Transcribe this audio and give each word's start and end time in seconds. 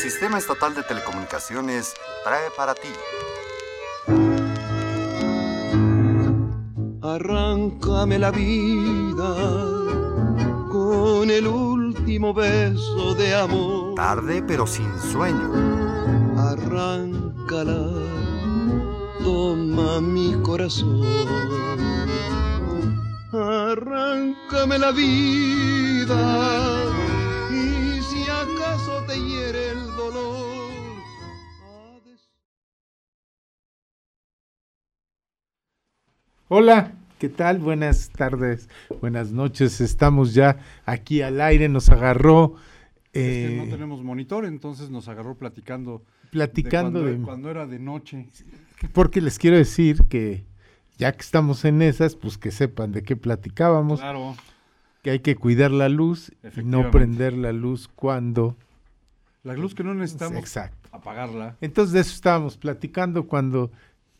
Sistema 0.00 0.38
Estatal 0.38 0.74
de 0.74 0.82
Telecomunicaciones 0.82 1.92
trae 2.24 2.48
para 2.56 2.74
ti. 2.74 2.88
Arráncame 7.02 8.18
la 8.18 8.30
vida 8.30 9.34
con 10.72 11.30
el 11.30 11.46
último 11.46 12.32
beso 12.32 13.14
de 13.14 13.34
amor. 13.34 13.94
Tarde 13.94 14.42
pero 14.42 14.66
sin 14.66 14.90
sueño. 15.00 15.52
Arráncala, 16.38 17.86
toma 19.22 20.00
mi 20.00 20.32
corazón. 20.40 21.02
Arráncame 23.34 24.78
la 24.78 24.92
vida 24.92 26.99
Hola, 36.52 36.94
¿qué 37.20 37.28
tal? 37.28 37.58
Buenas 37.60 38.10
tardes, 38.10 38.68
buenas 39.00 39.30
noches. 39.30 39.80
Estamos 39.80 40.34
ya 40.34 40.56
aquí 40.84 41.22
al 41.22 41.40
aire, 41.40 41.68
nos 41.68 41.90
agarró 41.90 42.56
Es 43.12 43.22
que 43.22 43.54
eh, 43.54 43.56
no 43.56 43.70
tenemos 43.70 44.02
monitor, 44.02 44.44
entonces 44.44 44.90
nos 44.90 45.06
agarró 45.06 45.36
platicando. 45.36 46.02
platicando 46.32 47.04
de 47.04 47.04
de, 47.04 47.10
cuando, 47.12 47.26
cuando 47.26 47.50
era 47.52 47.66
de 47.68 47.78
noche. 47.78 48.26
porque 48.92 49.20
les 49.20 49.38
quiero 49.38 49.56
decir 49.58 50.02
que 50.08 50.44
ya 50.98 51.12
que 51.12 51.20
estamos 51.22 51.64
en 51.64 51.82
esas, 51.82 52.16
pues 52.16 52.36
que 52.36 52.50
sepan 52.50 52.90
de 52.90 53.04
qué 53.04 53.14
platicábamos, 53.14 54.00
Claro. 54.00 54.34
que 55.02 55.10
hay 55.10 55.20
que 55.20 55.36
cuidar 55.36 55.70
la 55.70 55.88
luz 55.88 56.32
y 56.56 56.64
no 56.64 56.90
prender 56.90 57.32
la 57.32 57.52
luz 57.52 57.86
cuando 57.86 58.56
La 59.44 59.54
luz 59.54 59.72
que 59.76 59.84
no 59.84 59.94
necesitamos 59.94 60.38
exacto. 60.40 60.88
apagarla. 60.90 61.56
Entonces 61.60 61.92
de 61.92 62.00
eso 62.00 62.12
estábamos 62.12 62.56
platicando 62.56 63.28
cuando 63.28 63.70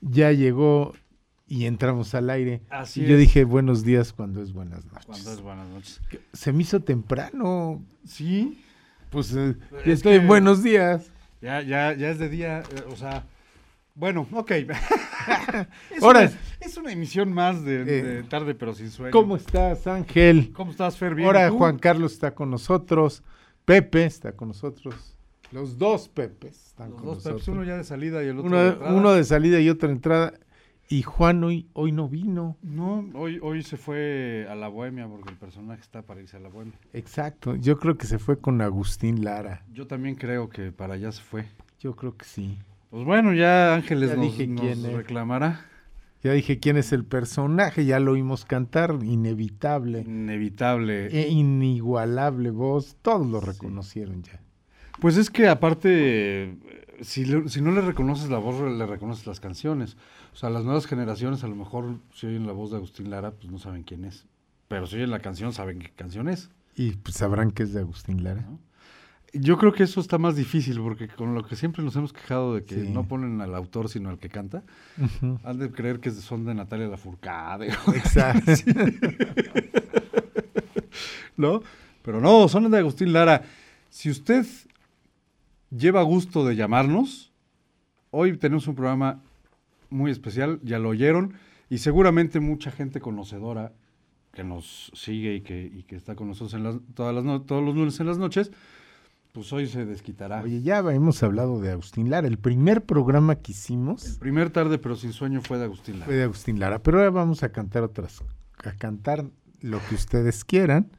ya 0.01 0.31
llegó 0.31 0.93
y 1.51 1.67
entramos 1.67 2.15
al 2.15 2.31
aire. 2.31 2.63
Así 2.71 3.03
y 3.03 3.07
yo 3.09 3.15
es. 3.15 3.21
dije 3.21 3.43
buenos 3.45 3.85
días 3.85 4.13
cuando 4.13 4.41
es 4.41 4.53
buenas 4.53 4.85
noches. 4.87 5.05
Cuando 5.07 5.33
es 5.33 5.41
buenas 5.43 5.69
noches. 5.69 6.01
Se 6.33 6.53
me 6.53 6.63
hizo 6.63 6.81
temprano. 6.81 7.85
Sí, 8.07 8.63
Pues 9.11 9.35
eh, 9.35 9.57
Es 9.85 9.95
estoy 9.99 10.15
en 10.15 10.21
que- 10.23 10.27
buenos 10.29 10.63
días. 10.63 11.11
ya, 11.43 11.61
ya, 11.63 11.93
ya 11.93 12.11
es 12.11 12.19
de 12.21 12.29
día, 12.29 12.61
eh, 12.61 12.85
o 12.89 12.95
sea. 12.97 13.25
Bueno, 13.97 14.27
ok. 14.33 14.51
es, 15.91 16.03
Ahora- 16.03 16.21
una, 16.21 16.33
es 16.61 16.77
una 16.77 16.93
emisión 16.93 17.33
más 17.33 17.65
de, 17.65 17.81
Eh, 17.83 18.03
de 18.03 18.23
tarde, 18.23 18.55
pero 18.55 18.73
sin 18.73 18.89
sueño. 18.91 19.11
¿Cómo 19.11 19.35
estás, 19.37 19.87
Ángel? 19.89 20.53
¿Cómo 20.55 20.71
estás, 20.71 20.97
Fer? 20.97 21.15
¿Bien? 21.17 21.27
Ahora. 21.27 21.51
Juan 21.51 21.79
Carlos 21.79 22.13
está 22.13 22.33
con 22.35 22.51
nosotros. 22.51 23.23
Pepe 23.65 24.05
está 24.05 24.33
con 24.33 24.49
nosotros. 24.49 25.17
Los 25.53 25.77
dos 25.79 26.09
Pepes 26.09 26.69
están 26.69 26.91
Los 26.91 26.99
con 26.99 27.07
dos 27.09 27.17
nosotros. 27.17 27.43
Pepes, 27.43 27.49
uno 27.49 27.65
ya 27.65 27.77
de 27.77 27.83
salida 27.85 28.23
y 28.23 28.29
el 28.29 28.39
otro 28.39 28.49
uno, 28.49 28.59
de, 28.63 28.69
entrada. 28.69 28.95
uno 28.95 29.13
de 29.13 29.25
salida 29.25 29.59
y 29.61 29.69
otro 29.69 29.89
de 29.89 29.95
entrada. 29.97 30.33
Y 30.93 31.03
Juan 31.03 31.45
hoy, 31.45 31.69
hoy 31.73 31.93
no 31.93 32.09
vino. 32.09 32.57
No, 32.63 33.09
hoy, 33.15 33.39
hoy 33.41 33.63
se 33.63 33.77
fue 33.77 34.45
a 34.51 34.57
la 34.57 34.67
bohemia 34.67 35.07
porque 35.07 35.31
el 35.31 35.37
personaje 35.37 35.81
está 35.81 36.03
para 36.03 36.21
irse 36.21 36.37
a 36.37 36.41
la 36.41 36.49
bohemia. 36.49 36.75
Exacto. 36.93 37.55
Yo 37.55 37.79
creo 37.79 37.97
que 37.97 38.07
se 38.07 38.19
fue 38.19 38.41
con 38.41 38.61
Agustín 38.61 39.23
Lara. 39.23 39.63
Yo 39.73 39.87
también 39.87 40.17
creo 40.17 40.49
que 40.49 40.73
para 40.73 40.95
allá 40.95 41.13
se 41.13 41.23
fue. 41.23 41.47
Yo 41.79 41.95
creo 41.95 42.17
que 42.17 42.25
sí. 42.25 42.59
Pues 42.91 43.05
bueno, 43.05 43.33
ya 43.35 43.73
Ángeles 43.77 44.11
Ya 44.11 44.17
nos, 44.17 44.25
dije 44.25 44.49
nos 44.49 44.61
quién 44.63 44.97
reclamará. 44.97 45.65
Ya 46.25 46.33
dije 46.33 46.59
quién 46.59 46.77
es 46.77 46.93
el 46.93 47.05
personaje, 47.05 47.85
ya 47.85 48.01
lo 48.01 48.11
oímos 48.13 48.45
cantar, 48.45 48.99
inevitable, 49.05 50.01
Inevitable. 50.01 51.07
e 51.07 51.29
inigualable 51.29 52.51
voz, 52.51 52.97
todos 53.01 53.29
lo 53.29 53.41
Sí. 53.41 53.47
reconocieron 53.47 54.23
ya. 54.25 54.41
Pues 55.01 55.17
es 55.17 55.31
que 55.31 55.49
aparte, 55.49 56.59
si, 57.03 57.25
le- 57.25 57.49
si 57.49 57.61
no 57.61 57.71
le 57.73 57.81
reconoces 57.81 58.31
la 58.31 58.39
voz, 58.39 58.61
le 58.61 58.87
reconoces 58.87 59.27
las 59.27 59.41
canciones. 59.41 59.97
O 60.33 60.37
sea, 60.37 60.51
las 60.51 60.65
nuevas 60.65 60.87
generaciones 60.87 61.43
a 61.45 61.49
lo 61.49 61.57
mejor 61.57 61.97
si 62.15 62.27
oyen 62.27 62.47
la 62.47 62.53
voz 62.53 62.71
de 62.71 62.77
Agustín 62.77 63.11
Lara, 63.11 63.33
pues 63.33 63.51
no 63.51 63.59
saben 63.59 63.83
quién 63.83 64.05
es. 64.05 64.27
Pero 64.69 64.87
si 64.87 64.97
oyen 64.97 65.11
la 65.11 65.21
canción, 65.21 65.53
saben 65.53 65.79
qué 65.81 65.91
canción 65.91 66.29
es. 66.29 66.51
Y 66.77 66.93
pues 66.93 67.17
sabrán 67.17 67.51
que 67.51 67.65
es 67.65 67.73
de 67.73 67.81
Agustín 67.81 68.23
Lara. 68.23 68.43
¿no? 68.43 68.59
Yo 69.33 69.59
creo 69.59 69.73
que 69.73 69.83
eso 69.85 70.01
está 70.01 70.19
más 70.19 70.35
difícil 70.37 70.81
porque 70.81 71.07
con 71.09 71.35
lo 71.35 71.45
que 71.45 71.55
siempre 71.57 71.83
nos 71.85 71.95
hemos 71.97 72.13
quejado 72.13 72.55
de 72.55 72.65
que 72.65 72.75
Sí. 72.77 72.89
no 72.91 73.07
ponen 73.07 73.41
al 73.41 73.55
autor 73.55 73.89
sino 73.89 74.09
al 74.11 74.19
que 74.19 74.29
canta, 74.29 74.65
han 75.45 75.59
de 75.59 75.71
creer 75.71 76.01
que 76.01 76.11
son 76.11 76.45
de 76.45 76.55
Natalia 76.55 76.89
Lafourcade, 76.89 77.69
Exacto. 77.95 78.53
¿no? 81.37 81.63
Pero 82.03 82.21
no, 82.21 82.49
son 82.49 82.71
de 82.71 82.79
Agustín 82.79 83.13
Lara. 83.13 83.43
Si 83.89 84.11
usted 84.11 84.47
lleva 85.71 86.03
gusto 86.03 86.45
de 86.45 86.57
llamarnos, 86.57 87.33
hoy 88.11 88.37
tenemos 88.37 88.67
un 88.67 88.75
programa 88.75 89.23
muy 89.91 90.11
especial, 90.11 90.61
ya 90.63 90.79
lo 90.79 90.91
oyeron, 90.91 91.35
y 91.69 91.79
seguramente 91.79 92.41
mucha 92.41 92.71
gente 92.71 93.01
conocedora 93.01 93.73
que 94.33 94.45
nos 94.45 94.91
sigue 94.95 95.35
y 95.35 95.41
que, 95.41 95.63
y 95.65 95.83
que 95.85 95.97
está 95.97 96.15
con 96.15 96.29
nosotros 96.29 96.55
en 96.55 96.63
las, 96.65 96.77
todas 96.95 97.15
las 97.15 97.25
no- 97.25 97.43
todos 97.43 97.65
los 97.65 97.75
lunes 97.75 97.99
en 98.01 98.07
las 98.07 98.19
noches, 98.19 98.53
pues 99.33 99.53
hoy 99.53 99.67
se 99.67 99.85
desquitará. 99.87 100.43
Oye, 100.43 100.61
ya 100.63 100.79
hemos 100.79 101.23
hablado 101.23 101.61
de 101.61 101.71
Agustín 101.71 102.11
Lara. 102.11 102.27
El 102.27 102.39
primer 102.39 102.85
programa 102.85 103.37
que 103.37 103.53
El 103.53 103.57
hicimos 103.59 104.19
primer 104.19 104.51
tarde 104.51 104.79
pero 104.79 104.97
sin 104.97 105.13
sueño 105.13 105.41
fue 105.41 105.59
de 105.59 105.65
Agustín 105.65 105.95
Lara. 105.95 106.07
fue 106.07 106.15
de 106.17 106.25
Agustín 106.25 106.59
Lara, 106.59 106.81
pero 106.83 106.99
ahora 106.99 107.11
vamos 107.11 107.43
a 107.45 107.51
cantar 107.53 107.83
otras, 107.85 108.23
a 108.65 108.73
cantar 108.73 109.25
lo 109.61 109.79
que 109.89 109.95
ustedes 109.95 110.45
quieran. 110.45 110.91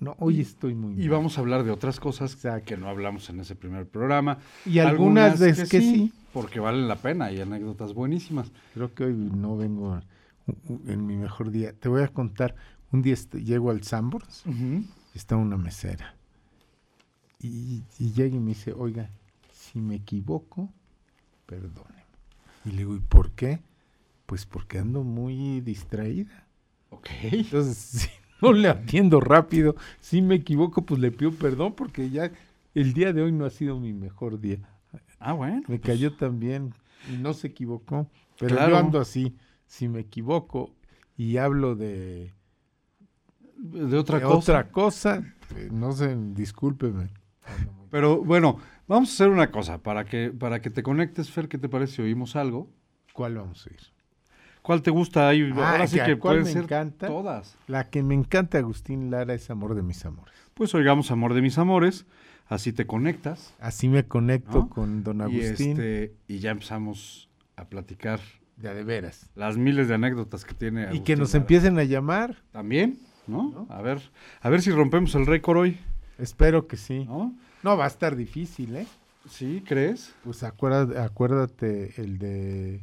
No, 0.00 0.16
hoy 0.18 0.40
estoy 0.40 0.74
muy 0.74 0.94
Y 0.94 1.08
mal. 1.08 1.10
vamos 1.10 1.36
a 1.36 1.42
hablar 1.42 1.62
de 1.62 1.70
otras 1.70 2.00
cosas 2.00 2.32
Exacto. 2.34 2.64
que 2.66 2.76
no 2.76 2.88
hablamos 2.88 3.28
en 3.30 3.40
ese 3.40 3.54
primer 3.54 3.86
programa. 3.86 4.38
Y 4.64 4.78
algunas 4.78 5.38
veces 5.38 5.68
que 5.68 5.80
sí. 5.80 6.12
Porque 6.32 6.58
valen 6.60 6.88
la 6.88 6.96
pena 6.96 7.30
y 7.32 7.40
anécdotas 7.40 7.92
buenísimas. 7.92 8.50
Creo 8.74 8.94
que 8.94 9.04
hoy 9.04 9.14
no 9.14 9.56
vengo 9.56 10.00
en 10.86 11.06
mi 11.06 11.16
mejor 11.16 11.50
día. 11.50 11.72
Te 11.74 11.88
voy 11.88 12.02
a 12.02 12.08
contar, 12.08 12.54
un 12.92 13.02
día 13.02 13.14
llego 13.34 13.70
al 13.70 13.82
Sambors, 13.82 14.44
y 14.46 14.86
está 15.18 15.36
una 15.36 15.56
mesera. 15.56 16.14
Y, 17.40 17.82
y 17.98 18.12
llega 18.12 18.36
y 18.36 18.40
me 18.40 18.50
dice, 18.50 18.72
oiga, 18.72 19.10
si 19.52 19.80
me 19.80 19.96
equivoco, 19.96 20.70
perdóneme. 21.46 22.04
Y 22.64 22.70
le 22.70 22.78
digo, 22.78 22.94
¿y 22.96 23.00
por 23.00 23.32
qué? 23.32 23.60
Pues 24.26 24.46
porque 24.46 24.78
ando 24.78 25.02
muy 25.02 25.60
distraída. 25.62 26.46
Ok. 26.90 27.08
Entonces, 27.22 27.76
si 27.76 28.08
no 28.42 28.52
le 28.52 28.68
atiendo 28.68 29.20
rápido, 29.20 29.76
si 30.00 30.22
me 30.22 30.36
equivoco, 30.36 30.82
pues 30.84 31.00
le 31.00 31.10
pido 31.10 31.32
perdón 31.32 31.74
porque 31.74 32.10
ya 32.10 32.30
el 32.74 32.92
día 32.92 33.12
de 33.12 33.22
hoy 33.22 33.32
no 33.32 33.44
ha 33.44 33.50
sido 33.50 33.78
mi 33.80 33.92
mejor 33.92 34.40
día. 34.40 34.58
Ah, 35.18 35.32
bueno. 35.34 35.56
Me 35.68 35.78
pues, 35.78 35.80
cayó 35.82 36.12
también 36.14 36.72
y 37.12 37.16
no 37.16 37.32
se 37.34 37.48
equivocó. 37.48 38.08
Pero 38.38 38.56
Claro. 38.56 38.72
yo 38.72 38.78
ando 38.78 39.00
así, 39.00 39.36
si 39.66 39.88
me 39.88 40.00
equivoco 40.00 40.74
y 41.16 41.36
hablo 41.36 41.74
de, 41.76 42.32
De 43.56 43.96
otra 43.98 44.18
de 44.18 44.24
cosa. 44.24 44.52
otra 44.52 44.70
cosa, 44.70 45.34
eh, 45.56 45.68
no 45.70 45.92
sé, 45.92 46.16
discúlpeme. 46.34 47.08
Pero 47.90 48.22
bueno, 48.24 48.58
vamos 48.86 49.10
a 49.10 49.12
hacer 49.12 49.28
una 49.28 49.50
cosa. 49.50 49.78
Para 49.82 50.04
que, 50.06 50.30
para 50.30 50.60
que 50.62 50.70
te 50.70 50.82
conectes, 50.82 51.30
Fer, 51.30 51.48
¿qué 51.48 51.58
te 51.58 51.68
parece 51.68 52.02
oímos 52.02 52.36
algo? 52.36 52.70
¿Cuál 53.12 53.34
vamos 53.36 53.66
a 53.66 53.70
ir? 53.74 53.80
¿Cuál 54.62 54.82
te 54.82 54.90
gusta? 54.90 55.28
Ahí, 55.28 55.50
Ah, 55.56 55.72
ahora 55.72 55.86
sí 55.86 55.98
que 56.04 56.16
pueden 56.16 56.44
me 56.44 56.52
ser 56.52 56.64
encanta. 56.64 57.06
todas. 57.06 57.56
La 57.66 57.88
que 57.90 58.02
me 58.02 58.14
encanta 58.14 58.58
Agustín 58.58 59.10
Lara 59.10 59.34
es 59.34 59.50
Amor 59.50 59.74
de 59.74 59.82
mis 59.82 60.04
amores. 60.04 60.34
Pues 60.54 60.74
oigamos 60.74 61.10
Amor 61.10 61.34
de 61.34 61.42
mis 61.42 61.58
amores. 61.58 62.06
Así 62.46 62.72
te 62.72 62.86
conectas. 62.86 63.54
Así 63.60 63.88
me 63.88 64.04
conecto 64.06 64.58
¿No? 64.60 64.68
con 64.68 65.04
don 65.04 65.18
Y, 65.20 65.22
Agustín. 65.22 65.70
este, 65.72 66.14
y 66.28 66.40
ya 66.40 66.50
empezamos 66.50 67.28
a 67.56 67.64
platicar 67.66 68.20
De 68.56 68.68
a 68.68 68.74
de 68.74 68.82
veras. 68.84 69.30
las 69.36 69.56
miles 69.56 69.86
de 69.88 69.94
anécdotas 69.94 70.44
que 70.44 70.54
tiene. 70.54 70.82
Y 70.82 70.84
que 71.00 71.12
Agustín 71.14 71.18
nos 71.20 71.28
Lara. 71.32 71.40
empiecen 71.42 71.78
a 71.78 71.84
llamar. 71.84 72.36
También, 72.50 72.98
¿no? 73.28 73.66
A 73.70 73.80
ver, 73.82 74.00
a 74.40 74.48
ver 74.50 74.62
si 74.62 74.70
rompemos 74.72 75.14
el 75.14 75.26
récord 75.26 75.58
hoy, 75.58 75.78
Espero 76.18 76.66
que 76.66 76.76
sí. 76.76 77.04
¿no? 77.06 77.34
No, 77.62 77.76
va 77.78 77.84
a 77.84 77.88
estar 77.88 78.14
difícil, 78.16 78.76
¿eh? 78.76 78.86
¿Sí? 79.28 79.62
¿Crees? 79.66 80.12
Pues 80.24 80.42
acuérdate, 80.42 80.98
acuérdate 80.98 81.94
el 82.02 82.18
de 82.18 82.82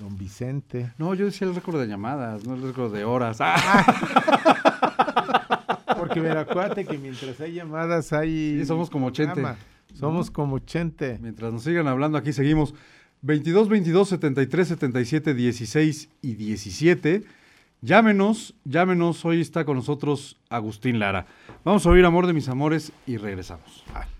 don 0.00 0.16
Vicente. 0.18 0.92
No, 0.98 1.14
yo 1.14 1.26
decía 1.26 1.46
el 1.46 1.54
récord 1.54 1.78
de 1.80 1.86
llamadas, 1.86 2.44
no 2.44 2.54
el 2.54 2.62
récord 2.62 2.92
de 2.92 3.04
horas. 3.04 3.36
¡Ah! 3.40 3.84
Porque 5.98 6.20
mira, 6.20 6.40
acuérdate 6.40 6.84
que 6.86 6.98
mientras 6.98 7.38
hay 7.40 7.52
llamadas 7.54 8.12
hay... 8.12 8.58
Sí, 8.60 8.66
somos 8.66 8.90
como 8.90 9.10
Chente. 9.10 9.34
programa. 9.34 9.58
Somos 9.94 10.30
como 10.30 10.58
Chente. 10.60 11.18
Mientras 11.20 11.52
nos 11.52 11.62
sigan 11.62 11.86
hablando, 11.86 12.16
aquí 12.16 12.32
seguimos. 12.32 12.74
22 13.22 13.68
22 13.68 14.08
73 14.08 14.68
77 14.68 15.34
16 15.34 16.08
y 16.22 16.34
17. 16.34 17.22
Llámenos, 17.82 18.54
llámenos. 18.64 19.24
Hoy 19.24 19.42
está 19.42 19.64
con 19.64 19.76
nosotros 19.76 20.38
Agustín 20.48 20.98
Lara. 20.98 21.26
Vamos 21.64 21.84
a 21.86 21.90
oír 21.90 22.04
Amor 22.06 22.26
de 22.26 22.32
mis 22.32 22.48
amores 22.48 22.92
y 23.06 23.18
regresamos. 23.18 23.84
la 23.92 24.19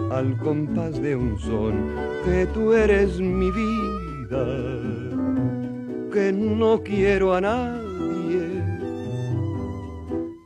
al 0.11 0.37
compás 0.37 1.01
de 1.01 1.15
un 1.15 1.39
son 1.39 1.95
que 2.25 2.45
tú 2.53 2.73
eres 2.73 3.19
mi 3.19 3.49
vida, 3.51 4.45
que 6.11 6.33
no 6.33 6.81
quiero 6.83 7.33
a 7.33 7.41
nadie, 7.41 8.63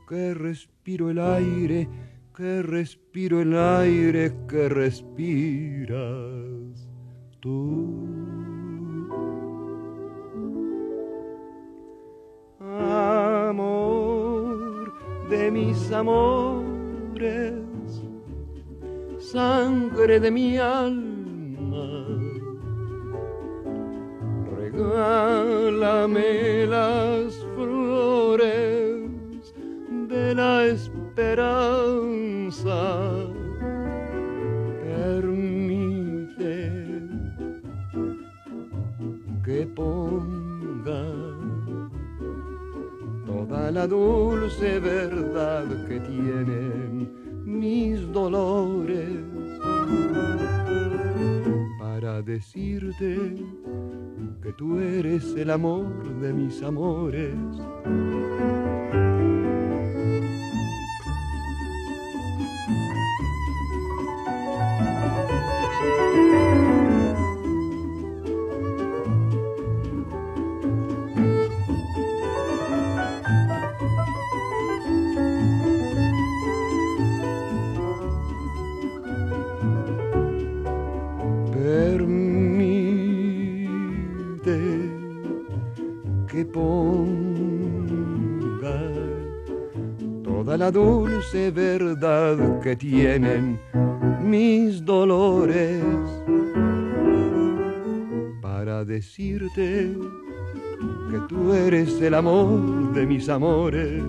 que 0.07 0.33
respiro 0.35 1.09
el 1.09 1.19
aire, 1.19 1.89
que 2.35 2.61
respiro 2.61 3.41
el 3.41 3.57
aire 3.57 4.33
que 4.47 4.69
respiras 4.69 5.97
tú. 7.39 8.05
amor 13.45 14.93
de 15.29 15.51
mis 15.51 15.91
amores, 15.91 17.53
sangre 19.35 20.19
de 20.21 20.31
mi 20.31 20.57
alma. 20.57 22.07
Regálame 24.57 26.65
las 26.67 27.35
flores 27.53 29.53
de 30.07 30.35
la 30.35 30.63
esperanza. 30.75 32.77
Permite 34.85 36.71
que 39.43 39.67
ponga 39.75 41.03
toda 43.25 43.69
la 43.71 43.85
dulce 43.85 44.79
verdad 44.79 45.65
que 45.87 45.99
tienen 45.99 47.24
mis 47.55 48.11
dolores 48.11 49.23
para 51.79 52.21
decirte 52.21 53.35
que 54.41 54.53
tú 54.53 54.79
eres 54.79 55.35
el 55.35 55.49
amor 55.49 55.87
de 56.19 56.33
mis 56.33 56.61
amores. 56.61 57.33
Que 86.35 86.43
ponga 86.43 86.75
toda 90.21 90.57
la 90.57 90.69
dulce 90.69 91.49
verdad 91.49 92.59
que 92.59 92.75
tienen 92.75 93.57
mis 94.21 94.83
dolores 94.83 95.81
para 98.41 98.83
decirte 98.83 99.95
que 101.09 101.19
tú 101.29 101.53
eres 101.53 102.01
el 102.01 102.13
amor 102.15 102.91
de 102.93 103.05
mis 103.05 103.29
amores. 103.29 104.03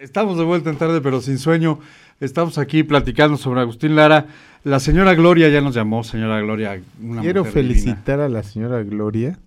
Estamos 0.00 0.38
de 0.38 0.44
vuelta 0.44 0.70
en 0.70 0.76
tarde, 0.76 1.00
pero 1.00 1.20
sin 1.20 1.38
sueño. 1.38 1.80
Estamos 2.20 2.58
aquí 2.58 2.82
platicando 2.82 3.36
sobre 3.36 3.60
Agustín 3.60 3.96
Lara. 3.96 4.26
La 4.64 4.80
señora 4.80 5.14
Gloria 5.14 5.48
ya 5.48 5.60
nos 5.60 5.74
llamó, 5.74 6.04
señora 6.04 6.40
Gloria. 6.40 6.80
Una 7.02 7.20
Quiero 7.22 7.44
mujer 7.44 7.62
divina. 7.62 7.80
felicitar 7.82 8.20
a 8.20 8.28
la 8.28 8.42
señora 8.42 8.82
Gloria 8.82 9.38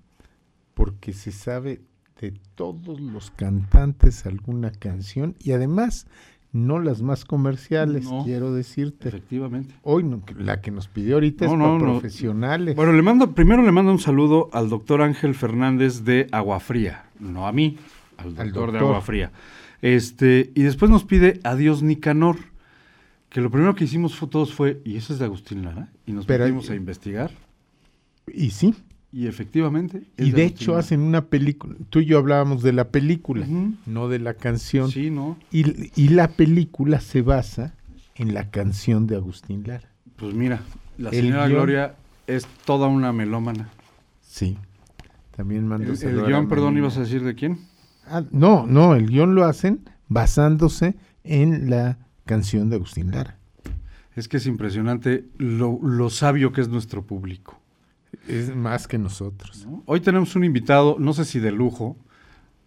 porque 0.74 1.14
se 1.14 1.32
sabe 1.32 1.82
de 2.20 2.34
todos 2.56 3.00
los 3.00 3.32
cantantes 3.32 4.26
alguna 4.26 4.72
canción 4.72 5.36
y 5.40 5.52
además 5.52 6.08
no 6.54 6.80
las 6.80 7.02
más 7.02 7.24
comerciales, 7.24 8.04
No. 8.06 8.24
quiero 8.26 8.54
decirte. 8.54 9.08
Efectivamente. 9.10 9.74
Hoy 9.84 10.04
no, 10.04 10.22
la 10.38 10.60
que 10.62 10.72
nos 10.72 10.88
pidió 10.88 11.16
ahorita 11.16 11.46
No, 11.46 11.54
es 11.54 11.82
para 11.82 11.92
profesionales. 11.92 12.76
Bueno, 12.76 12.92
le 12.94 13.02
mando, 13.02 13.34
primero 13.34 13.62
le 13.64 13.72
mando 13.72 13.92
un 13.92 14.00
saludo 14.00 14.50
al 14.52 14.70
doctor 14.70 15.02
Ángel 15.02 15.34
Fernández 15.34 16.04
de 16.04 16.28
Agua 16.32 16.60
Fría. 16.60 17.06
No 17.20 17.48
a 17.48 17.52
mí, 17.54 17.78
al 18.18 18.36
doctor, 18.36 18.70
Al 18.70 18.74
de. 18.74 18.80
Agua 18.80 19.02
Fría. 19.02 19.32
Este, 19.82 20.52
y 20.56 20.64
después 20.64 20.92
nos 20.92 21.04
pide 21.04 21.40
Adiós 21.44 21.82
Nicanor. 21.84 22.38
Que 23.30 23.40
lo 23.42 23.50
primero 23.50 23.76
que 23.76 23.86
hicimos 23.86 24.16
fue, 24.16 24.28
todos 24.28 24.54
fue, 24.54 24.82
¿y 24.84 24.98
eso 24.98 25.14
es 25.14 25.20
de 25.20 25.26
Agustín 25.26 25.64
Lara? 25.64 25.90
Y 26.06 26.12
nos 26.12 26.26
Pero- 26.26 26.44
metimos 26.44 26.70
a 26.70 26.76
investigar. 26.76 27.32
y 28.28 28.50
sí, 28.52 28.76
Y 29.14 29.28
efectivamente. 29.28 30.04
y 30.18 30.32
de 30.32 30.44
hecho 30.46 30.76
hacen 30.76 31.00
una 31.02 31.26
película. 31.26 31.76
Tú 31.90 32.00
y 32.00 32.06
yo 32.06 32.18
hablábamos 32.18 32.62
de 32.62 32.74
la 32.74 32.90
película, 32.90 33.46
no 33.86 34.10
de 34.10 34.20
la 34.20 34.34
canción. 34.34 34.92
Sí, 34.92 35.10
¿no? 35.12 35.38
Y, 35.52 35.90
y 36.02 36.10
la 36.10 36.28
película 36.30 37.00
se 37.00 37.22
basa 37.22 37.74
en 38.16 38.34
la 38.34 38.52
canción 38.52 39.08
de 39.08 39.16
Agustín 39.16 39.64
Lara. 39.66 39.90
Pues 40.18 40.34
mira, 40.34 40.62
la 40.98 41.10
El 41.10 41.16
señora 41.26 41.48
guión- 41.48 41.52
Gloria 41.54 41.96
es 42.28 42.46
toda 42.66 42.88
una 42.88 43.12
melómana. 43.14 43.70
Sí. 44.22 44.58
También 45.36 45.68
mando 45.68 45.94
El, 45.94 46.02
el 46.04 46.26
guion, 46.26 46.48
perdón, 46.50 46.78
ibas 46.78 46.98
a 46.98 47.02
decir 47.02 47.24
de 47.24 47.34
quién. 47.34 47.60
Ah, 48.08 48.24
no, 48.32 48.66
no, 48.68 48.96
el 48.96 49.08
guion 49.08 49.36
lo 49.36 49.46
hacen 49.46 49.90
basándose 50.08 50.96
en 51.24 51.70
la 51.70 51.98
canción 52.26 52.70
de 52.70 52.76
Agustín 52.78 53.12
Lara. 53.12 53.38
Es 54.16 54.28
que 54.28 54.38
es 54.38 54.46
impresionante 54.48 55.26
lo, 55.38 55.80
lo 55.82 56.10
sabio 56.10 56.52
que 56.52 56.62
es 56.62 56.68
nuestro 56.70 57.04
público. 57.06 57.60
Es 58.28 58.54
más 58.56 58.88
que 58.88 58.98
nosotros. 58.98 59.66
¿no? 59.66 59.84
Hoy 59.86 60.02
tenemos 60.02 60.36
un 60.36 60.44
invitado, 60.44 60.98
no 61.00 61.14
sé 61.14 61.24
si 61.24 61.40
de 61.40 61.52
lujo, 61.52 61.96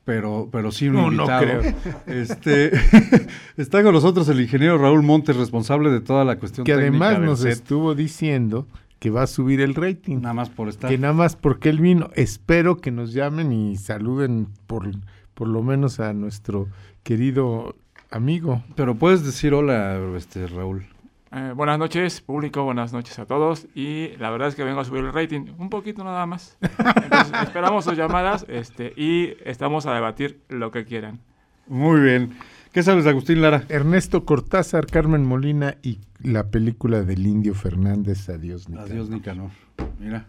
pero, 0.05 0.49
pero 0.51 0.73
sí 0.73 0.89
un 0.89 0.95
No, 0.95 1.03
no 1.11 1.13
invitado. 1.13 1.43
creo. 1.43 1.75
Este, 2.07 2.73
está 3.59 3.83
con 3.83 3.93
nosotros 3.93 4.29
el 4.31 4.41
ingeniero 4.41 4.79
Raúl 4.79 5.03
Montes, 5.03 5.37
responsable 5.37 5.91
de 5.91 6.01
toda 6.01 6.25
la 6.25 6.39
cuestión 6.39 6.65
Que 6.65 6.73
técnica 6.73 6.89
además 7.09 7.17
del 7.19 7.25
nos 7.27 7.41
set. 7.41 7.53
estuvo 7.53 7.95
diciendo 7.95 8.67
que 8.99 9.11
va 9.11 9.25
a 9.25 9.27
subir 9.27 9.61
el 9.61 9.75
rating. 9.75 10.17
Nada 10.23 10.33
más 10.35 10.49
por 10.49 10.69
estar. 10.71 10.89
Que 10.91 10.97
nada 10.97 11.13
más 11.13 11.37
porque 11.37 11.69
él 11.69 11.81
vino. 11.81 12.09
Espero 12.15 12.79
que 12.79 12.91
nos 12.91 13.13
llamen 13.13 13.53
y 13.53 13.77
saluden 13.77 14.49
por, 14.67 14.91
por 15.35 15.49
lo 15.49 15.63
menos 15.63 16.01
a 16.01 16.13
nuestro 16.13 16.69
querido 17.03 17.75
amigo. 18.11 18.63
Pero 18.77 18.95
puedes 18.95 19.25
decir 19.25 19.55
hola, 19.55 19.99
este, 20.17 20.47
Raúl. 20.47 20.87
Eh, 21.33 21.53
buenas 21.57 21.81
noches, 21.81 22.21
público, 22.21 22.63
buenas 22.63 22.93
noches 22.93 23.19
a 23.19 23.27
todos. 23.27 23.67
Y 23.75 24.17
la 24.19 24.31
verdad 24.31 24.49
es 24.49 24.55
que 24.55 24.63
vengo 24.63 24.81
a 24.81 24.85
subir 24.85 25.05
el 25.05 25.13
rating, 25.13 25.47
un 25.59 25.69
poquito 25.69 26.05
nada 26.05 26.27
más. 26.27 26.57
Entonces, 26.61 27.35
esperamos 27.43 27.85
sus 27.85 27.97
llamadas 27.97 28.47
este, 28.49 28.93
y 28.97 29.35
estamos 29.45 29.87
a 29.87 29.95
debatir 29.95 30.41
lo 30.49 30.71
que 30.71 30.85
quieran. 30.85 31.19
Muy 31.67 32.01
bien. 32.01 32.37
¿Qué 32.73 32.83
sabes 32.83 33.07
Agustín 33.07 33.41
Lara? 33.41 33.65
Ernesto 33.69 34.25
Cortázar, 34.25 34.87
Carmen 34.87 35.25
Molina 35.25 35.77
y 35.83 35.99
la 36.23 36.51
película 36.51 37.03
del 37.03 37.27
Indio 37.27 37.55
Fernández, 37.55 38.29
Adiós 38.29 38.69
Nicanor. 38.69 38.91
Adiós, 38.91 39.11
Nicanor. 39.11 39.51
Mira. 39.99 40.27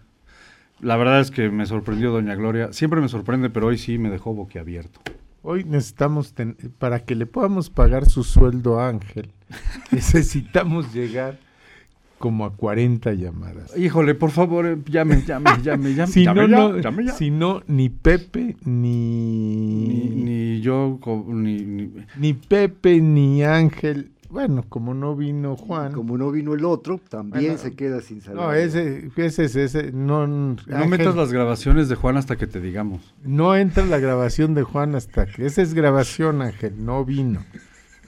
La 0.81 0.97
verdad 0.97 1.19
es 1.21 1.31
que 1.31 1.49
me 1.49 1.65
sorprendió 1.65 2.11
Doña 2.11 2.35
Gloria. 2.35 2.73
Siempre 2.73 3.01
me 3.01 3.07
sorprende, 3.07 3.49
pero 3.49 3.67
hoy 3.67 3.77
sí 3.77 3.97
me 3.97 4.09
dejó 4.09 4.33
boquiabierto. 4.33 4.99
Hoy 5.41 5.63
necesitamos, 5.63 6.33
ten- 6.33 6.57
para 6.79 6.99
que 7.05 7.15
le 7.15 7.25
podamos 7.27 7.69
pagar 7.69 8.05
su 8.09 8.23
sueldo 8.23 8.79
a 8.79 8.89
Ángel, 8.89 9.29
necesitamos 9.91 10.93
llegar 10.93 11.39
como 12.17 12.45
a 12.45 12.53
40 12.55 13.13
llamadas. 13.13 13.77
Híjole, 13.77 14.15
por 14.15 14.31
favor, 14.31 14.65
eh, 14.65 14.77
llame, 14.89 15.23
llame, 15.25 15.51
llame, 15.63 15.93
llame. 15.93 16.11
Si 16.11 16.23
llame 16.23 16.47
no, 16.47 16.69
ya, 16.69 16.73
no, 16.75 16.77
llame 16.81 17.05
ya. 17.05 17.13
si 17.13 17.29
no, 17.29 17.61
ni 17.67 17.89
Pepe, 17.89 18.55
ni, 18.65 19.85
Ni, 19.87 20.09
ni 20.23 20.61
yo, 20.61 20.99
ni- 21.27 21.91
ni 22.17 22.33
Pepe, 22.33 22.99
ni 23.01 23.43
Ángel 23.43 24.11
Bueno, 24.29 24.63
como 24.67 24.93
no 24.93 25.15
vino 25.15 25.55
Juan. 25.55 25.93
Como 25.93 26.17
no 26.17 26.31
vino 26.31 26.53
el 26.53 26.65
otro, 26.65 26.99
también 27.09 27.43
Bueno, 27.53 27.57
se 27.57 27.75
queda 27.75 28.01
sin 28.01 28.21
saber. 28.21 28.41
No, 28.41 28.53
ese, 28.53 29.09
ese 29.15 29.45
es 29.45 29.55
ese. 29.55 29.91
No, 29.91 30.27
No 30.27 30.55
Ángel, 30.69 30.89
metas 30.89 31.15
las 31.15 31.31
grabaciones 31.31 31.89
de 31.89 31.95
Juan 31.95 32.17
hasta 32.17 32.35
que 32.35 32.47
te 32.47 32.59
digamos. 32.59 33.13
no 33.23 33.55
entra 33.55 33.85
la 33.85 33.99
grabación 33.99 34.53
de 34.53 34.63
Juan 34.63 34.95
hasta 34.95 35.25
que. 35.25 35.45
Esa 35.45 35.61
es 35.61 35.73
grabación, 35.73 36.41
Ángel, 36.41 36.73
no 36.83 37.05
vino. 37.05 37.43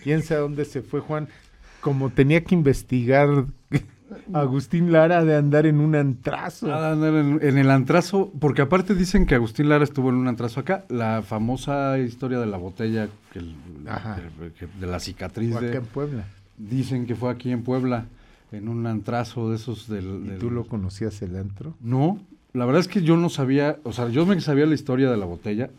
Quién 0.03 0.21
sabe 0.23 0.41
dónde 0.41 0.65
se 0.65 0.81
fue 0.81 0.99
Juan. 0.99 1.27
Como 1.81 2.09
tenía 2.09 2.43
que 2.43 2.55
investigar 2.55 3.45
Agustín 4.33 4.91
Lara 4.91 5.23
de 5.23 5.35
andar 5.35 5.65
en 5.65 5.79
un 5.79 5.95
antrazo. 5.95 6.73
Ah, 6.73 6.91
andar 6.91 7.13
en, 7.13 7.39
en 7.41 7.57
el 7.57 7.69
antrazo, 7.71 8.31
porque 8.39 8.61
aparte 8.61 8.95
dicen 8.95 9.25
que 9.25 9.35
Agustín 9.35 9.69
Lara 9.69 9.83
estuvo 9.83 10.09
en 10.09 10.15
un 10.15 10.27
antrazo 10.27 10.59
acá. 10.59 10.85
La 10.89 11.21
famosa 11.21 11.97
historia 11.99 12.39
de 12.39 12.45
la 12.45 12.57
botella, 12.57 13.09
que 13.33 13.39
de 13.39 14.87
la 14.87 14.99
cicatriz 14.99 15.55
acá 15.55 15.65
de... 15.65 15.77
en 15.77 15.85
Puebla. 15.85 16.25
Dicen 16.57 17.05
que 17.05 17.15
fue 17.15 17.31
aquí 17.31 17.51
en 17.51 17.63
Puebla, 17.63 18.05
en 18.51 18.67
un 18.67 18.87
antrazo 18.87 19.49
de 19.49 19.57
esos 19.57 19.87
del... 19.87 20.33
¿Y 20.35 20.39
tú 20.39 20.49
lo 20.49 20.65
conocías 20.65 21.21
el 21.21 21.35
antro? 21.35 21.75
No, 21.81 22.19
la 22.53 22.65
verdad 22.65 22.81
es 22.81 22.87
que 22.87 23.03
yo 23.03 23.17
no 23.17 23.29
sabía, 23.29 23.77
o 23.83 23.93
sea, 23.93 24.09
yo 24.09 24.25
me 24.25 24.39
sabía 24.41 24.65
la 24.65 24.73
historia 24.73 25.11
de 25.11 25.17
la 25.17 25.25
botella, 25.25 25.69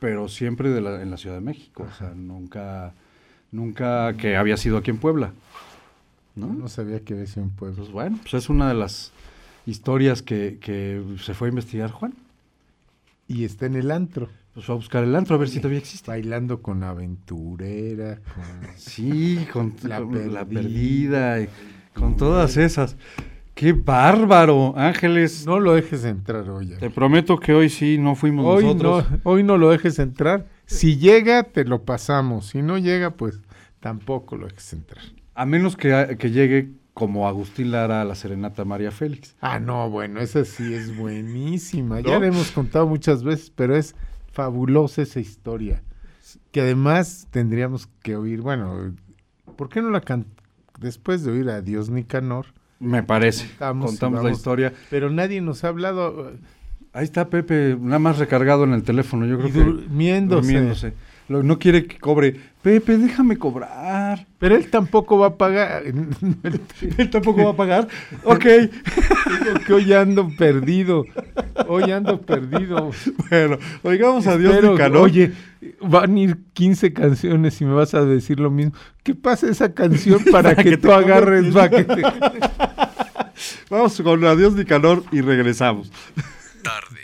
pero 0.00 0.28
siempre 0.28 0.70
de 0.70 0.80
la, 0.80 1.02
en 1.02 1.10
la 1.10 1.16
Ciudad 1.16 1.36
de 1.36 1.42
México, 1.42 1.86
o 1.90 1.98
sea, 1.98 2.12
nunca, 2.14 2.92
nunca 3.52 4.14
que 4.14 4.36
había 4.36 4.56
sido 4.56 4.78
aquí 4.78 4.90
en 4.90 4.98
Puebla, 4.98 5.32
¿no? 6.36 6.52
No 6.52 6.68
sabía 6.68 7.00
que 7.00 7.14
había 7.14 7.26
sido 7.26 7.42
en 7.44 7.50
Puebla. 7.50 7.76
Pues 7.76 7.90
bueno, 7.90 8.18
pues 8.22 8.34
es 8.34 8.48
una 8.48 8.68
de 8.68 8.74
las 8.74 9.12
historias 9.66 10.22
que, 10.22 10.58
que 10.60 11.02
se 11.20 11.34
fue 11.34 11.48
a 11.48 11.50
investigar 11.50 11.90
Juan. 11.90 12.14
Y 13.28 13.44
está 13.44 13.66
en 13.66 13.74
el 13.74 13.90
antro, 13.90 14.28
Pues 14.54 14.66
fue 14.66 14.74
a 14.74 14.76
buscar 14.76 15.02
el 15.02 15.16
antro 15.16 15.34
a 15.34 15.38
ver 15.38 15.48
si 15.48 15.58
todavía 15.58 15.80
existe. 15.80 16.08
bailando 16.10 16.62
con 16.62 16.84
aventurera, 16.84 18.20
con... 18.34 18.44
Sí, 18.76 19.46
con 19.52 19.74
La 19.82 19.98
con 20.00 20.32
la, 20.32 20.44
Perdida. 20.44 21.40
y 21.40 21.48
con 21.94 22.16
todas 22.16 22.56
esas. 22.56 22.96
¡Qué 23.54 23.72
bárbaro, 23.72 24.74
Ángeles! 24.76 25.46
No 25.46 25.58
lo 25.58 25.72
dejes 25.74 26.04
entrar 26.04 26.48
hoy. 26.50 26.74
Te 26.78 26.90
prometo 26.90 27.38
que 27.40 27.54
hoy 27.54 27.70
sí 27.70 27.96
no 27.98 28.14
fuimos 28.14 28.44
Hoy 28.46 28.64
nosotros. 28.64 29.10
no, 29.10 29.20
hoy 29.24 29.42
no 29.42 29.56
lo 29.56 29.70
dejes 29.70 29.98
entrar. 29.98 30.46
Si 30.66 30.98
llega, 30.98 31.42
te 31.44 31.64
lo 31.64 31.82
pasamos. 31.82 32.48
Si 32.48 32.60
no 32.60 32.76
llega, 32.76 33.10
pues 33.12 33.40
tampoco 33.80 34.36
lo 34.36 34.46
dejes 34.46 34.72
entrar. 34.74 35.02
A 35.36 35.46
menos 35.46 35.76
que, 35.76 36.16
que 36.18 36.30
llegue 36.30 36.70
como 36.94 37.28
Agustín 37.28 37.70
Lara 37.70 38.00
a 38.00 38.04
la 38.04 38.14
serenata 38.14 38.64
María 38.64 38.90
Félix. 38.90 39.36
Ah, 39.40 39.60
no, 39.60 39.90
bueno, 39.90 40.20
esa 40.20 40.44
sí 40.46 40.72
es 40.72 40.96
buenísima. 40.96 42.00
Ya 42.00 42.18
la 42.18 42.26
hemos 42.26 42.50
contado 42.52 42.86
muchas 42.86 43.22
veces, 43.22 43.52
pero 43.54 43.76
es 43.76 43.94
fabulosa 44.32 45.02
esa 45.02 45.20
historia. 45.20 45.82
Que 46.52 46.62
además 46.62 47.28
tendríamos 47.30 47.86
que 48.02 48.16
oír, 48.16 48.40
bueno, 48.40 48.94
¿por 49.56 49.68
qué 49.68 49.82
no 49.82 49.90
la 49.90 50.00
can 50.00 50.24
después 50.80 51.22
de 51.22 51.32
oír 51.32 51.50
a 51.50 51.60
Dios 51.60 51.90
Nicanor? 51.90 52.46
Me 52.80 53.02
parece. 53.02 53.46
Contamos, 53.46 53.90
Contamos 53.90 54.24
la 54.24 54.30
historia. 54.30 54.72
Pero 54.88 55.10
nadie 55.10 55.40
nos 55.42 55.64
ha 55.64 55.68
hablado 55.68 56.30
eh, 56.30 56.38
Ahí 56.96 57.04
está 57.04 57.28
Pepe, 57.28 57.76
nada 57.78 57.98
más 57.98 58.16
recargado 58.16 58.64
en 58.64 58.72
el 58.72 58.82
teléfono. 58.82 59.26
Yo 59.26 59.36
creo 59.36 59.48
y 59.50 59.52
que 59.52 59.58
durmiéndose. 59.58 60.40
durmiéndose. 60.40 60.94
Lo- 61.28 61.42
no 61.42 61.58
quiere 61.58 61.86
que 61.86 61.98
cobre. 61.98 62.36
Pepe, 62.62 62.98
déjame 62.98 63.36
cobrar. 63.36 64.26
Pero 64.38 64.56
él 64.56 64.68
tampoco 64.70 65.18
va 65.18 65.28
a 65.28 65.34
pagar. 65.36 65.82
Él 66.98 67.10
tampoco 67.10 67.44
va 67.44 67.50
a 67.50 67.56
pagar. 67.56 67.88
Ok. 68.24 68.44
Digo 68.44 69.60
que 69.66 69.72
hoy 69.72 69.92
ando 69.92 70.28
perdido. 70.36 71.04
Hoy 71.68 71.90
ando 71.92 72.20
perdido. 72.20 72.90
bueno, 73.30 73.58
oigamos 73.82 74.26
a 74.26 74.36
Dios 74.36 74.62
Nicanor. 74.62 75.02
Oye, 75.02 75.32
van 75.80 76.14
a 76.16 76.18
ir 76.20 76.38
15 76.54 76.92
canciones 76.92 77.60
y 77.60 77.64
me 77.64 77.72
vas 77.74 77.94
a 77.94 78.04
decir 78.04 78.40
lo 78.40 78.50
mismo. 78.50 78.72
¿Qué 79.04 79.14
pasa 79.14 79.48
esa 79.48 79.72
canción 79.72 80.22
para, 80.32 80.50
Para 80.50 80.62
que, 80.62 80.70
que 80.70 80.76
tú 80.76 80.92
agarres? 80.92 81.54
que 81.70 81.84
te- 81.84 82.02
Vamos 83.70 84.00
con 84.00 84.24
Adiós 84.24 84.54
Nicanor 84.54 85.04
y 85.12 85.20
regresamos. 85.20 85.90
Tarde, 86.62 86.95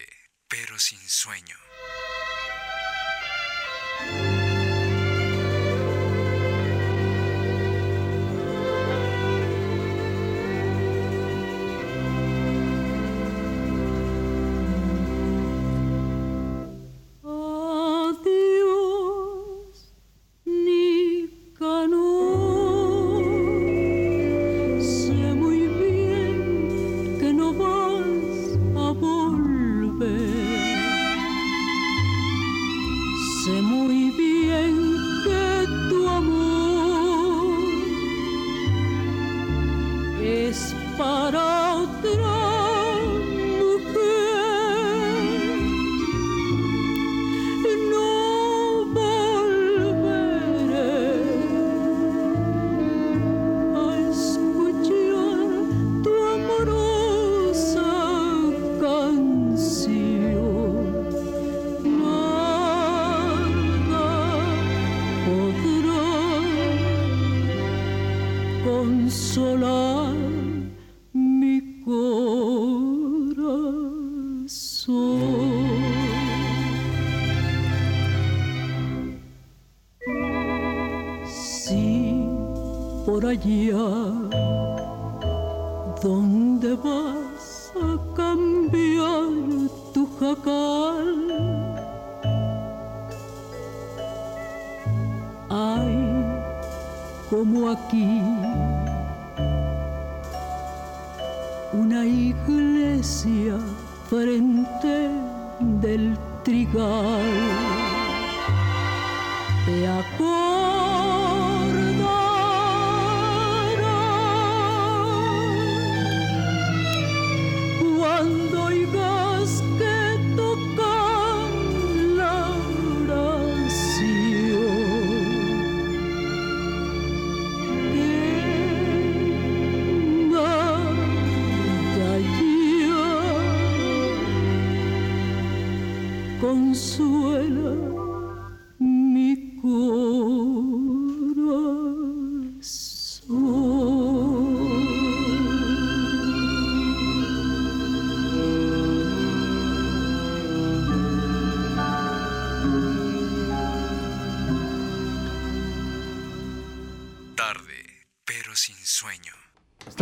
por 83.38 83.61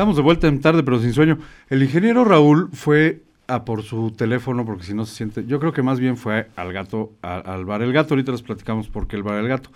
Estamos 0.01 0.17
de 0.17 0.23
vuelta 0.23 0.49
en 0.49 0.63
tarde, 0.63 0.83
pero 0.83 0.99
sin 0.99 1.13
sueño. 1.13 1.37
El 1.69 1.83
ingeniero 1.83 2.25
Raúl 2.25 2.71
fue 2.73 3.21
a 3.47 3.67
por 3.67 3.83
su 3.83 4.13
teléfono 4.13 4.65
porque 4.65 4.83
si 4.85 4.95
no 4.95 5.05
se 5.05 5.15
siente. 5.15 5.45
Yo 5.47 5.61
creo 5.61 5.75
que 5.75 5.83
más 5.83 6.01
bien 6.01 6.17
fue 6.17 6.47
al 6.57 6.73
gato, 6.73 7.13
a- 7.21 7.37
al 7.41 7.67
bar 7.67 7.83
El 7.83 7.93
Gato. 7.93 8.15
Ahorita 8.15 8.33
les 8.33 8.41
platicamos 8.41 8.89
por 8.89 9.07
qué 9.07 9.17
el 9.17 9.23
bar 9.23 9.39
El 9.39 9.49
Gato. 9.49 9.69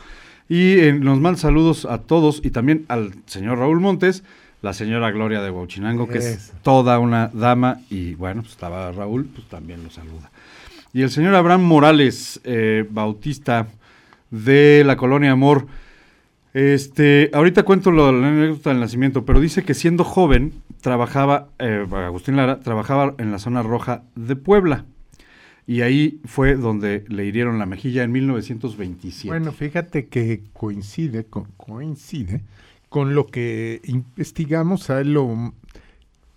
Y 0.48 0.78
eh, 0.78 0.94
nos 0.94 1.20
mandan 1.20 1.36
saludos 1.36 1.84
a 1.84 1.98
todos 1.98 2.40
y 2.42 2.52
también 2.52 2.86
al 2.88 3.12
señor 3.26 3.58
Raúl 3.58 3.80
Montes, 3.80 4.24
la 4.62 4.72
señora 4.72 5.10
Gloria 5.10 5.42
de 5.42 5.50
Huachinango, 5.50 6.08
que 6.08 6.16
es 6.16 6.54
toda 6.62 6.98
una 7.00 7.28
dama. 7.34 7.80
Y 7.90 8.14
bueno, 8.14 8.40
pues 8.40 8.52
estaba 8.54 8.92
Raúl, 8.92 9.26
pues 9.26 9.46
también 9.48 9.84
lo 9.84 9.90
saluda. 9.90 10.30
Y 10.94 11.02
el 11.02 11.10
señor 11.10 11.34
Abraham 11.34 11.64
Morales, 11.64 12.40
eh, 12.44 12.86
bautista 12.88 13.66
de 14.30 14.84
la 14.86 14.96
colonia 14.96 15.32
Amor. 15.32 15.66
Este, 16.54 17.30
ahorita 17.32 17.64
cuento 17.64 17.90
lo, 17.90 18.12
la 18.12 18.28
anécdota 18.28 18.70
del 18.70 18.78
nacimiento, 18.78 19.24
pero 19.24 19.40
dice 19.40 19.64
que 19.64 19.74
siendo 19.74 20.04
joven 20.04 20.52
trabajaba, 20.80 21.48
eh, 21.58 21.84
Agustín 21.90 22.36
Lara, 22.36 22.60
trabajaba 22.60 23.16
en 23.18 23.32
la 23.32 23.40
zona 23.40 23.62
roja 23.62 24.04
de 24.14 24.36
Puebla. 24.36 24.84
Y 25.66 25.80
ahí 25.80 26.20
fue 26.24 26.54
donde 26.54 27.04
le 27.08 27.24
hirieron 27.24 27.58
la 27.58 27.66
mejilla 27.66 28.04
en 28.04 28.12
1927. 28.12 29.28
Bueno, 29.28 29.50
fíjate 29.50 30.06
que 30.06 30.42
coincide 30.52 31.24
con, 31.24 31.46
coincide 31.56 32.42
con 32.88 33.16
lo 33.16 33.26
que 33.26 33.80
investigamos. 33.84 34.90
A 34.90 35.00
él 35.00 35.14
lo, 35.14 35.54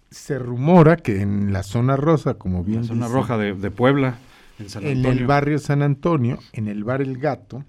se 0.09 0.39
rumora 0.39 0.97
que 0.97 1.21
en 1.21 1.53
la 1.53 1.61
zona 1.61 1.95
rosa, 1.95 2.35
como 2.35 2.63
bien 2.63 2.81
la 2.81 2.87
zona 2.87 3.05
dice, 3.05 3.17
roja 3.17 3.37
de, 3.37 3.53
de 3.53 3.69
Puebla, 3.69 4.17
en 4.57 4.69
San 4.69 4.83
en 4.83 4.97
Antonio. 4.97 5.19
el 5.19 5.27
barrio 5.27 5.59
San 5.59 5.83
Antonio, 5.83 6.39
en 6.53 6.67
el 6.69 6.83
bar 6.83 7.03
El 7.03 7.17
Gato, 7.19 7.63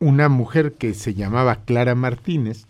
una 0.00 0.28
mujer 0.28 0.74
que 0.74 0.94
se 0.94 1.14
llamaba 1.14 1.64
Clara 1.64 1.94
Martínez, 1.94 2.66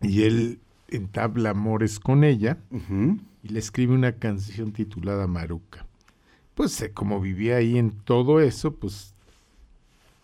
y 0.00 0.22
él 0.22 0.60
entabla 0.88 1.50
amores 1.50 1.98
con 1.98 2.22
ella, 2.22 2.58
y 3.42 3.48
le 3.48 3.58
escribe 3.58 3.94
una 3.94 4.12
canción 4.12 4.72
titulada 4.72 5.26
Maruca. 5.26 5.86
Pues 6.54 6.80
eh, 6.82 6.92
como 6.92 7.20
vivía 7.20 7.56
ahí 7.56 7.78
en 7.78 7.90
todo 7.90 8.40
eso, 8.40 8.74
pues 8.74 9.14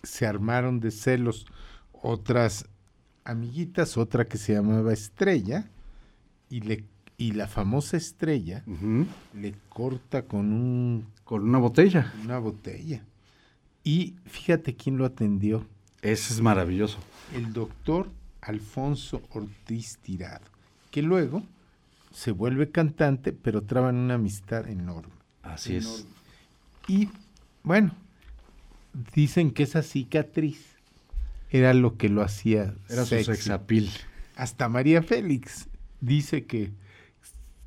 se 0.03 0.27
armaron 0.27 0.79
de 0.81 0.91
celos 0.91 1.47
otras 1.93 2.67
amiguitas, 3.25 3.97
otra 3.97 4.27
que 4.29 4.39
se 4.39 4.53
llamaba 4.55 4.93
Estrella, 4.93 5.69
y, 6.51 6.61
le, 6.61 6.85
y 7.17 7.33
la 7.33 7.47
famosa 7.47 7.97
Estrella 7.97 8.63
le 9.35 9.55
corta 9.71 10.23
con 10.27 10.53
un, 10.53 11.07
Con 11.25 11.45
una 11.49 11.59
botella. 11.59 12.13
una 12.25 12.39
botella. 12.39 13.03
Y 13.85 14.17
fíjate 14.27 14.77
quién 14.77 14.99
lo 14.99 15.05
atendió, 15.07 15.67
Ese 16.03 16.33
es 16.35 16.41
maravilloso. 16.41 16.99
el 17.35 17.53
doctor 17.53 18.09
Alfonso 18.41 19.23
Ortiz 19.31 19.99
Tirado, 19.99 20.45
que 20.91 21.03
luego 21.03 21.43
se 22.13 22.33
vuelve 22.33 22.71
cantante, 22.71 23.33
pero 23.33 23.63
traban 23.63 23.97
una 23.97 24.15
amistad 24.15 24.69
enorme. 24.69 25.13
Así 25.43 25.77
es. 25.77 26.07
Y 26.89 27.09
bueno, 27.63 27.93
dicen 29.15 29.51
que 29.53 29.63
esa 29.63 29.83
cicatriz 29.83 30.65
era 31.51 31.75
lo 31.75 31.97
que 31.97 32.09
lo 32.09 32.23
hacía 32.23 32.75
Era 32.89 33.03
su 33.03 33.11
sexy. 33.11 33.25
sexapil. 33.33 33.91
Hasta 34.37 34.69
María 34.69 35.03
Félix 35.03 35.69
dice 36.01 36.47
que 36.47 36.73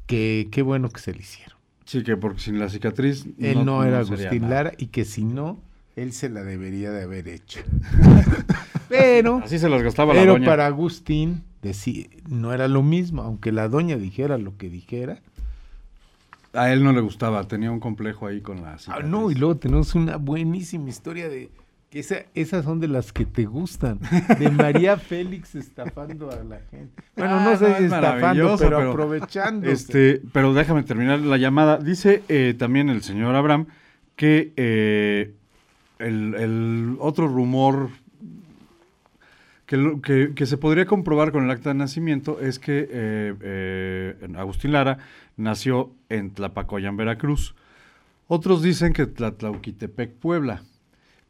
que 0.07 0.49
qué 0.51 0.61
bueno 0.61 0.89
que 0.89 0.99
se 0.99 1.13
le 1.13 1.19
hicieron. 1.19 1.57
Sí, 1.85 2.03
que 2.03 2.17
porque 2.17 2.41
sin 2.41 2.59
la 2.59 2.67
cicatriz. 2.69 3.25
Él 3.39 3.63
no, 3.65 3.83
era 3.83 4.03
sería 4.03 4.29
Agustín. 4.29 4.49
Lara 4.49 4.73
y 4.77 4.87
que 4.87 5.05
si 5.05 5.23
no, 5.23 5.61
él 5.95 6.11
se 6.13 6.29
la 6.29 6.43
debería 6.43 6.91
de 6.91 7.03
haber 7.03 7.27
hecho. 7.27 7.59
pero 8.89 9.37
Así 9.43 9.59
se 9.59 9.69
las 9.69 9.81
gastaba 9.81 10.13
la 10.13 10.21
pero 10.21 10.33
doña. 10.33 10.45
para 10.47 10.65
Agustín 10.67 11.43
decí- 11.61 12.09
no 12.27 12.53
era 12.53 12.67
lo 12.67 12.83
mismo, 12.83 13.21
aunque 13.21 13.51
la 13.51 13.67
doña 13.69 13.97
dijera 13.97 14.37
lo 14.37 14.57
que 14.57 14.69
dijera. 14.69 15.19
A 16.53 16.71
él 16.71 16.83
no 16.83 16.91
le 16.91 17.01
gustaba, 17.01 17.47
tenía 17.47 17.71
un 17.71 17.79
complejo 17.79 18.27
ahí 18.27 18.41
con 18.41 18.61
la 18.61 18.73
Ah, 18.73 18.77
cicatriz. 18.77 19.09
no, 19.09 19.31
y 19.31 19.35
luego 19.35 19.55
tenemos 19.57 19.95
una 19.95 20.17
buenísima 20.17 20.87
historia 20.89 21.27
de 21.27 21.49
que 21.89 21.99
esa, 21.99 22.17
esas 22.35 22.63
son 22.65 22.79
de 22.79 22.87
las 22.87 23.11
que 23.11 23.25
te 23.25 23.45
gustan, 23.45 23.99
de 24.39 24.49
María 24.51 24.97
Félix 24.97 25.55
estafando 25.55 26.29
a 26.31 26.43
la 26.43 26.59
gente. 26.69 27.03
Bueno, 27.15 27.35
Ah, 27.39 27.43
no 27.45 27.57
sé 27.57 27.69
no, 27.69 27.77
si 27.77 27.83
es 27.85 27.91
estafando, 27.93 28.55
pero, 28.59 28.91
aprovechando. 28.91 29.67
Este, 29.69 30.21
pero 30.31 30.53
déjame 30.53 30.83
terminar 30.83 31.19
la 31.21 31.37
llamada. 31.37 31.77
Dice 31.77 32.21
eh, 32.29 32.55
también 32.57 32.89
el 32.89 33.01
señor 33.03 33.33
Abraham 33.35 33.65
que 34.15 34.53
eh, 34.57 35.33
el, 35.99 36.97
otro 36.99 37.27
rumor 37.27 37.89
que, 39.65 40.45
se 40.45 40.57
podría 40.57 40.85
comprobar 40.85 41.31
con 41.31 41.45
el 41.45 41.51
acta 41.51 41.69
de 41.69 41.75
nacimiento 41.75 42.39
es 42.39 42.59
que 42.59 42.87
eh, 42.89 43.35
eh, 43.41 44.27
Agustín 44.35 44.71
Lara 44.71 44.99
nació 45.37 45.91
en 46.09 46.31
Tlapacoyan, 46.31 46.97
Veracruz. 46.97 47.55
Otros 48.27 48.61
dicen 48.61 48.93
que 48.93 49.07
Tlatlauquitepec, 49.07 50.13
Puebla, 50.13 50.63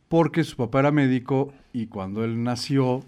porque 0.09 0.43
su 0.43 0.57
papá 0.57 0.81
era 0.81 0.91
médico 0.91 1.53
y 1.71 1.87
cuando 1.87 2.23
él 2.23 2.43
nació 2.43 3.03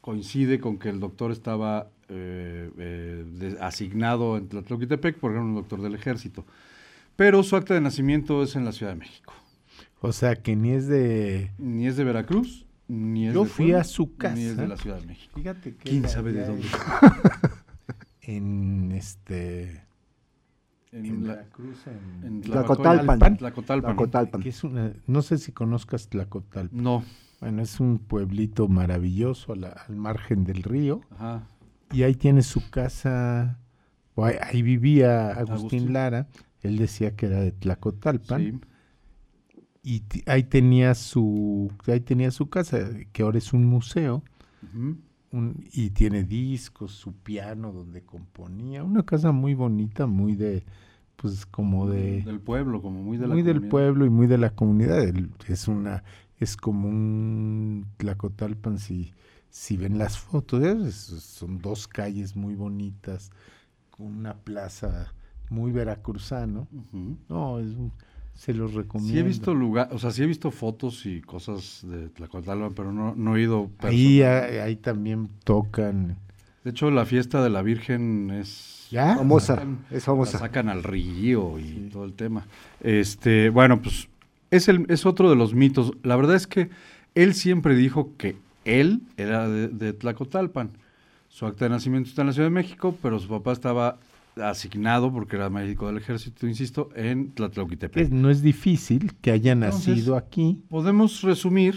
coincide 0.00 0.58
con 0.60 0.78
que 0.78 0.90
el 0.90 1.00
doctor 1.00 1.30
estaba 1.30 1.88
eh, 2.08 3.56
asignado 3.60 4.36
en 4.36 4.48
Tlatlauquitepec 4.48 5.16
porque 5.18 5.36
era 5.36 5.44
un 5.44 5.54
doctor 5.54 5.80
del 5.80 5.94
ejército. 5.94 6.44
Pero 7.16 7.42
su 7.42 7.56
acta 7.56 7.74
de 7.74 7.80
nacimiento 7.80 8.42
es 8.42 8.56
en 8.56 8.64
la 8.64 8.72
Ciudad 8.72 8.92
de 8.92 8.98
México. 8.98 9.34
O 10.06 10.12
sea, 10.12 10.36
que 10.36 10.54
ni 10.56 10.70
es 10.72 10.86
de... 10.86 11.50
Ni 11.58 11.86
es 11.86 11.96
de 11.96 12.04
Veracruz, 12.04 12.66
ni 12.88 13.26
es 13.28 13.34
Yo 13.34 13.44
de 13.44 13.48
fui 13.48 13.64
Puebla, 13.66 13.80
a 13.80 13.84
su 13.84 14.02
Ni 14.34 14.42
es 14.44 14.50
de 14.50 14.56
casa. 14.56 14.66
la 14.68 14.76
Ciudad 14.76 15.00
de 15.00 15.06
México. 15.06 15.32
Fíjate 15.34 15.74
que... 15.76 15.90
¿Quién 15.90 16.08
sabe 16.08 16.32
de 16.32 16.46
dónde? 16.46 16.66
En 18.22 18.92
este... 18.92 19.82
En 20.92 21.04
En 21.06 21.26
la- 21.26 21.34
Veracruz, 21.34 21.78
en- 21.86 22.26
en 22.26 22.40
Tlacotalpan. 22.40 23.18
Tlacotalpan. 23.18 23.36
Tlacotalpan. 23.36 23.96
Tlacotalpan. 23.96 24.42
que 24.42 24.48
es 24.48 24.62
una, 24.64 24.92
no 25.06 25.22
sé 25.22 25.38
si 25.38 25.52
conozcas 25.52 26.08
Tlacotalpan. 26.08 26.82
No. 26.82 27.04
Bueno, 27.40 27.62
es 27.62 27.80
un 27.80 27.98
pueblito 27.98 28.68
maravilloso 28.68 29.52
a 29.52 29.56
la- 29.56 29.68
al 29.88 29.96
margen 29.96 30.44
del 30.44 30.62
río. 30.62 31.00
Ajá. 31.10 31.48
Y 31.92 32.04
ahí 32.04 32.14
tiene 32.14 32.42
su 32.42 32.70
casa, 32.70 33.58
o 34.14 34.24
ahí, 34.24 34.36
ahí 34.40 34.62
vivía 34.62 35.30
Agustín, 35.30 35.54
Agustín. 35.56 35.92
Lara, 35.92 36.28
él 36.62 36.78
decía 36.78 37.14
que 37.16 37.26
era 37.26 37.40
de 37.40 37.50
Tlacotalpan, 37.52 38.40
Sí. 38.40 38.60
Y 39.84 40.02
ahí 40.26 40.44
tenía 40.44 40.94
su 40.94 41.70
ahí 41.86 42.00
tenía 42.00 42.30
su 42.30 42.48
casa, 42.48 42.78
que 43.12 43.22
ahora 43.22 43.38
es 43.38 43.52
un 43.52 43.66
museo, 43.66 44.22
un- 45.32 45.64
y 45.72 45.90
tiene 45.90 46.24
discos, 46.24 46.92
su 46.92 47.12
piano 47.12 47.72
donde 47.72 48.02
componía, 48.02 48.82
una 48.84 49.04
casa 49.04 49.32
muy 49.32 49.54
bonita, 49.54 50.06
muy 50.06 50.36
de, 50.36 50.64
pues 51.16 51.46
como 51.46 51.88
de, 51.88 52.22
Del 52.22 52.40
pueblo, 52.40 52.80
como 52.82 53.02
muy 53.02 53.18
de 53.18 53.26
la 53.28 53.34
muy 53.34 53.42
del 53.42 53.54
comunidad. 53.56 53.70
pueblo 53.70 54.06
y 54.06 54.10
muy 54.10 54.26
de 54.26 54.38
la 54.38 54.50
comunidad, 54.50 55.02
es 55.48 55.68
una, 55.68 56.02
es 56.38 56.56
como 56.56 56.88
un 56.88 57.86
Tlacotalpan 57.98 58.78
si, 58.78 59.12
si 59.50 59.76
ven 59.76 59.98
las 59.98 60.18
fotos, 60.18 60.62
es- 60.64 60.96
son 60.96 61.58
dos 61.58 61.86
calles 61.88 62.34
muy 62.36 62.54
bonitas, 62.54 63.30
con 63.90 64.06
una 64.06 64.34
plaza 64.34 65.14
muy 65.50 65.70
veracruzano, 65.72 66.66
no, 67.28 67.58
es 67.60 67.66
un- 67.76 67.92
se 68.34 68.52
los 68.52 68.74
recomiendo. 68.74 69.12
Sí 69.14 69.18
he 69.18 69.22
visto 69.22 69.54
lugar, 69.54 69.88
o 69.92 69.98
sea, 69.98 70.10
sí 70.10 70.22
he 70.22 70.26
visto 70.26 70.50
fotos 70.50 71.06
y 71.06 71.20
cosas 71.20 71.80
de 71.88 72.08
Tlacotalpan, 72.10 72.74
pero 72.74 72.92
no, 72.92 73.14
no 73.16 73.36
he 73.36 73.42
ido 73.42 73.70
ahí, 73.78 74.18
personal. 74.20 74.60
ahí, 74.60 74.76
también 74.76 75.28
tocan, 75.44 76.16
De 76.64 76.70
hecho, 76.70 76.90
la 76.90 77.04
fiesta 77.06 77.42
de 77.42 77.50
la 77.50 77.62
Virgen 77.62 78.30
es... 78.30 78.88
¿ya? 78.90 79.16
Famosa, 79.16 79.56
Sacan- 79.56 79.78
es 79.90 79.94
La 79.94 80.00
famosa. 80.00 80.38
sacan 80.38 80.68
al 80.68 80.82
río 80.82 81.58
y 81.58 81.88
todo 81.92 82.04
el 82.04 82.12
tema. 82.14 82.46
Este, 82.80 83.48
bueno, 83.50 83.80
pues 83.82 84.08
es, 84.50 84.68
el, 84.68 84.86
es 84.88 85.06
otro 85.06 85.30
de 85.30 85.36
los 85.36 85.54
mitos. 85.54 85.92
La 86.02 86.16
verdad 86.16 86.36
es 86.36 86.46
que 86.46 86.70
él 87.14 87.34
siempre 87.34 87.74
dijo 87.76 88.12
que 88.16 88.36
él 88.64 89.02
era 89.16 89.48
de, 89.48 89.68
de 89.68 89.92
Tlacotalpan. 89.92 90.70
Su 91.28 91.46
acta 91.46 91.64
de 91.64 91.70
nacimiento 91.70 92.08
está 92.08 92.22
en 92.22 92.28
la 92.28 92.32
Ciudad 92.32 92.46
de 92.48 92.54
México, 92.54 92.96
pero 93.02 93.18
su 93.18 93.28
papá 93.28 93.52
estaba 93.52 93.98
asignado, 94.42 95.12
porque 95.12 95.36
era 95.36 95.50
médico 95.50 95.86
del 95.86 95.98
ejército, 95.98 96.46
insisto, 96.46 96.88
en 96.96 97.32
Tlatlauquitepec. 97.32 98.04
Es- 98.04 98.10
no 98.10 98.30
es 98.30 98.42
difícil 98.42 99.12
que 99.20 99.30
haya 99.30 99.52
Entonces- 99.52 99.88
nacido 99.88 100.16
aquí, 100.16 100.62
Podemos 100.68 101.22
resumir 101.22 101.76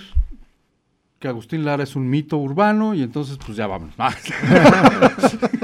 que 1.19 1.27
Agustín 1.27 1.65
Lara 1.65 1.83
es 1.83 1.95
un 1.95 2.09
mito 2.09 2.37
urbano 2.37 2.93
y 2.93 3.01
entonces 3.01 3.37
pues 3.43 3.57
ya 3.57 3.67
vamos. 3.67 3.93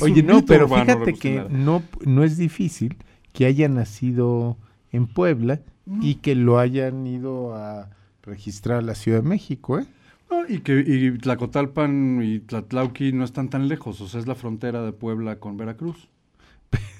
Oye, 0.00 0.22
no, 0.22 0.44
pero 0.44 0.68
fíjate 0.68 1.14
que 1.14 1.36
Lara. 1.36 1.48
no, 1.50 1.82
no 2.04 2.24
es 2.24 2.36
difícil 2.36 2.96
que 3.32 3.46
haya 3.46 3.68
nacido 3.68 4.56
en 4.92 5.06
Puebla 5.06 5.60
y 6.00 6.16
que 6.16 6.34
lo 6.34 6.58
hayan 6.58 7.06
ido 7.06 7.54
a 7.54 7.90
registrar 8.22 8.78
a 8.78 8.82
la 8.82 8.94
Ciudad 8.94 9.22
de 9.22 9.28
México, 9.28 9.78
¿eh? 9.78 9.86
No, 10.30 10.46
y 10.46 10.60
que 10.60 10.80
y 10.86 11.16
Tlacotalpan 11.18 12.20
y 12.22 12.40
Tlatlauqui 12.40 13.12
no 13.12 13.24
están 13.24 13.48
tan 13.48 13.68
lejos, 13.68 14.00
o 14.00 14.08
sea, 14.08 14.20
es 14.20 14.26
la 14.26 14.34
frontera 14.34 14.82
de 14.82 14.92
Puebla 14.92 15.36
con 15.38 15.56
Veracruz. 15.56 16.08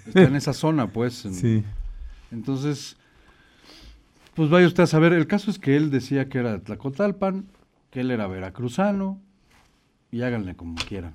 Está 0.07 0.23
en 0.23 0.37
esa 0.37 0.55
zona, 0.55 0.91
pues. 0.93 1.25
en- 1.27 1.35
Entonces, 2.31 2.97
pues 4.35 4.49
vaya 4.49 4.67
usted 4.67 4.85
a 4.85 4.87
saber, 4.87 5.13
el 5.13 5.27
caso 5.27 5.51
es 5.51 5.59
que 5.59 5.77
él 5.77 5.91
decía 5.91 6.29
que 6.29 6.39
era 6.39 6.53
de 6.53 6.59
Tlacotalpan, 6.61 7.47
que 7.91 8.01
él 8.01 8.11
era 8.11 8.27
veracruzano, 8.27 9.21
y 10.11 10.23
háganle 10.23 10.57
como 10.57 10.77
quieran. 10.77 11.13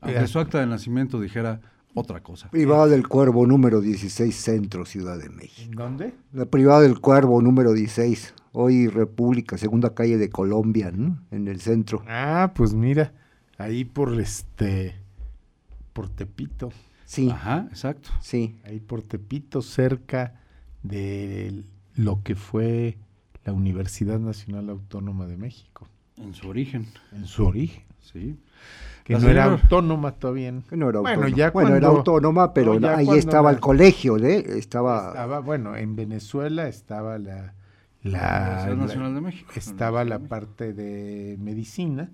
Aunque 0.00 0.26
su 0.26 0.38
acta 0.38 0.60
de 0.60 0.66
nacimiento 0.66 1.20
dijera 1.20 1.60
otra 1.94 2.22
cosa. 2.22 2.48
Privada 2.50 2.86
del 2.86 3.08
Cuervo 3.08 3.46
número 3.46 3.80
16, 3.80 4.34
Centro, 4.34 4.84
Ciudad 4.84 5.18
de 5.18 5.28
México. 5.30 5.62
¿En 5.70 5.76
dónde? 5.76 6.14
La 6.32 6.44
privada 6.46 6.80
del 6.82 7.00
Cuervo 7.00 7.40
número 7.40 7.72
16, 7.72 8.34
hoy 8.58 8.88
República, 8.88 9.58
segunda 9.58 9.94
calle 9.94 10.16
de 10.16 10.30
Colombia, 10.30 10.90
¿no? 10.90 11.18
En 11.30 11.46
el 11.46 11.60
centro. 11.60 12.02
Ah, 12.08 12.52
pues 12.54 12.72
mira, 12.72 13.12
ahí 13.58 13.84
por 13.84 14.18
este, 14.18 14.94
por 15.92 16.08
Tepito, 16.08 16.70
Sí, 17.04 17.28
Ajá, 17.30 17.66
exacto. 17.70 18.08
sí. 18.20 18.58
ahí 18.64 18.80
por 18.80 19.02
Tepito, 19.02 19.60
cerca 19.62 20.40
de 20.82 21.62
lo 21.94 22.22
que 22.22 22.34
fue 22.34 22.96
la 23.44 23.52
Universidad 23.52 24.18
Nacional 24.18 24.70
Autónoma 24.70 25.26
de 25.26 25.36
México, 25.36 25.86
En 26.16 26.32
su 26.34 26.48
origen, 26.48 26.86
en 27.12 27.26
su 27.26 27.46
origen, 27.46 27.84
sí. 28.00 28.38
que 29.04 29.12
La 29.12 29.18
no 29.20 29.28
era 29.28 29.44
autónoma 29.44 30.12
todavía. 30.12 30.52
Que 30.68 30.76
no 30.76 30.88
era 30.88 31.00
Bueno, 31.00 31.16
autónoma. 31.24 31.36
ya 31.36 31.50
Bueno, 31.50 31.76
era 31.76 31.88
autónoma, 31.88 32.54
pero 32.54 32.80
no, 32.80 32.88
ahí 32.88 33.06
estaba 33.10 33.50
la- 33.50 33.56
el 33.56 33.60
colegio, 33.60 34.16
¿eh? 34.16 34.44
Estaba, 34.58 35.08
Estaba, 35.08 35.40
bueno, 35.40 35.76
en 35.76 35.94
Venezuela 35.94 36.66
estaba 36.68 37.18
la, 37.18 37.54
La 38.06 38.66
la, 38.68 38.74
Nacional 38.74 39.14
de 39.14 39.20
México. 39.20 39.52
estaba 39.56 40.04
la 40.04 40.18
parte 40.18 40.72
de 40.72 41.36
medicina, 41.40 42.10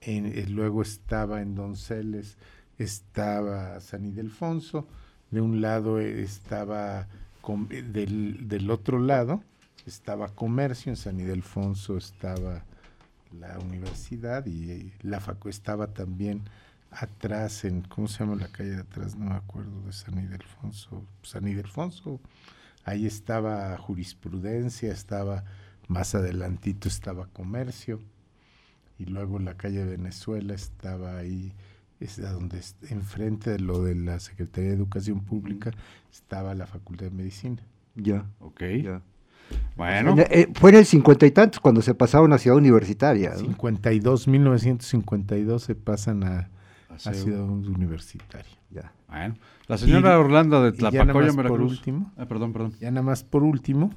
en- 0.00 0.26
eh, 0.26 0.46
luego 0.48 0.82
estaba 0.82 1.40
en 1.42 1.54
Donceles, 1.54 2.36
estaba 2.78 3.80
San 3.80 4.04
Ildefonso, 4.04 4.86
de 5.30 5.40
un 5.40 5.60
lado 5.60 5.98
eh, 6.00 6.22
estaba, 6.22 7.06
com- 7.40 7.66
eh, 7.70 7.82
del, 7.82 8.48
del 8.48 8.70
otro 8.70 8.98
lado 8.98 9.42
estaba 9.86 10.28
comercio, 10.28 10.90
en 10.90 10.96
San 10.96 11.18
Ildefonso 11.20 11.96
estaba 11.96 12.62
la 13.38 13.58
universidad 13.58 14.46
y, 14.46 14.92
la 15.02 15.20
facu 15.20 15.48
estaba 15.48 15.88
también 15.88 16.42
atrás 16.90 17.64
en, 17.64 17.82
¿cómo 17.82 18.08
se 18.08 18.20
llama 18.20 18.36
la 18.36 18.48
calle 18.48 18.70
de 18.70 18.80
atrás? 18.80 19.16
No 19.16 19.26
me 19.26 19.34
acuerdo 19.36 19.82
de 19.84 19.92
San 19.92 20.18
Ildefonso, 20.18 21.04
San 21.22 21.46
Ildefonso, 21.46 22.20
ahí 22.84 23.06
estaba 23.06 23.76
jurisprudencia, 23.78 24.92
estaba 24.92 25.44
más 25.88 26.14
adelantito 26.14 26.88
estaba 26.88 27.26
comercio 27.28 28.00
y 28.98 29.04
luego 29.06 29.38
la 29.38 29.54
calle 29.54 29.84
Venezuela 29.84 30.54
estaba 30.54 31.16
ahí 31.16 31.52
es 32.00 32.20
donde 32.20 32.60
enfrente 32.90 33.50
de 33.50 33.58
lo 33.58 33.82
de 33.82 33.94
la 33.94 34.20
Secretaría 34.20 34.70
de 34.70 34.76
Educación 34.76 35.20
Pública 35.24 35.70
estaba 36.12 36.54
la 36.54 36.66
Facultad 36.66 37.06
de 37.06 37.10
Medicina. 37.12 37.62
ya, 37.96 38.26
Ok. 38.38 38.62
ya. 38.82 39.02
Bueno, 39.76 40.12
En- 40.12 40.18
eh, 40.30 40.48
fue 40.54 40.70
en 40.70 40.76
el 40.76 40.84
cincuenta 40.84 41.24
y 41.26 41.30
tantos 41.30 41.58
cuando 41.58 41.80
se 41.80 41.94
pasaron 41.94 42.32
a 42.34 42.38
Ciudad 42.38 42.56
Universitaria. 42.58 43.30
¿no? 43.30 43.38
52 43.38 44.28
1952 44.28 45.62
se 45.62 45.74
pasan 45.74 46.22
a, 46.22 46.50
a 47.06 47.10
hace- 47.10 47.22
Ciudad 47.22 47.42
Universitaria. 47.48 48.50
Ya. 48.70 48.92
bueno. 49.08 49.34
La 49.66 49.78
señora 49.78 50.10
Y- 50.12 50.16
Orlando 50.16 50.62
de 50.62 50.72
Tlapacoya, 50.72 51.32
Veracruz. 51.32 51.72
último. 51.72 52.12
Ah, 52.16 52.26
perdón, 52.26 52.52
perdón. 52.52 52.72
Ya 52.80 52.90
nada 52.90 53.02
más 53.02 53.22
por 53.24 53.42
último, 53.42 53.92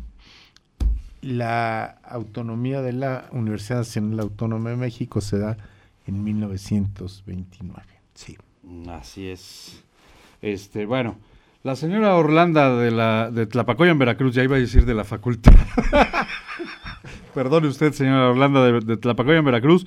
la 1.21 1.97
autonomía 2.03 2.81
de 2.81 2.93
la 2.93 3.25
Universidad 3.31 3.79
Nacional 3.79 4.19
Autónoma 4.21 4.69
de 4.71 4.75
México 4.77 5.21
se 5.21 5.37
da 5.37 5.57
en 6.07 6.23
1929. 6.23 7.83
Sí. 8.15 8.37
Así 8.89 9.27
es. 9.27 9.83
Este, 10.41 10.85
bueno, 10.85 11.17
la 11.63 11.75
señora 11.75 12.15
Orlando 12.15 12.77
de 12.77 12.91
la 12.91 13.29
de 13.31 13.45
Tlapacoya 13.45 13.91
en 13.91 13.99
Veracruz, 13.99 14.33
ya 14.33 14.43
iba 14.43 14.55
a 14.55 14.59
decir 14.59 14.85
de 14.85 14.93
la 14.95 15.03
facultad. 15.03 15.53
Perdone 17.33 17.67
usted, 17.67 17.93
señora 17.93 18.29
Orlando 18.29 18.63
de, 18.63 18.79
de 18.85 18.97
Tlapacoya 18.97 19.37
en 19.37 19.45
Veracruz, 19.45 19.85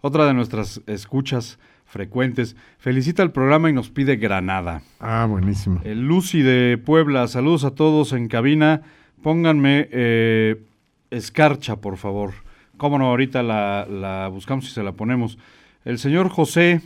otra 0.00 0.24
de 0.26 0.34
nuestras 0.34 0.80
escuchas 0.86 1.58
frecuentes. 1.90 2.56
Felicita 2.78 3.22
el 3.22 3.32
programa 3.32 3.68
y 3.68 3.72
nos 3.72 3.90
pide 3.90 4.16
Granada. 4.16 4.82
Ah, 5.00 5.26
buenísimo. 5.28 5.80
El 5.84 6.06
Lucy 6.06 6.40
de 6.42 6.78
Puebla, 6.78 7.26
saludos 7.26 7.64
a 7.64 7.72
todos 7.72 8.12
en 8.12 8.28
cabina. 8.28 8.82
Pónganme 9.22 9.88
eh, 9.90 10.62
escarcha, 11.10 11.76
por 11.76 11.96
favor. 11.96 12.32
Cómo 12.76 12.98
no, 12.98 13.06
ahorita 13.08 13.42
la, 13.42 13.86
la 13.90 14.28
buscamos 14.28 14.64
y 14.66 14.70
se 14.70 14.82
la 14.82 14.92
ponemos. 14.92 15.36
El 15.84 15.98
señor 15.98 16.28
José, 16.28 16.80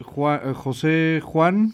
Juan, 0.00 0.40
eh, 0.44 0.52
José 0.54 1.20
Juan, 1.22 1.72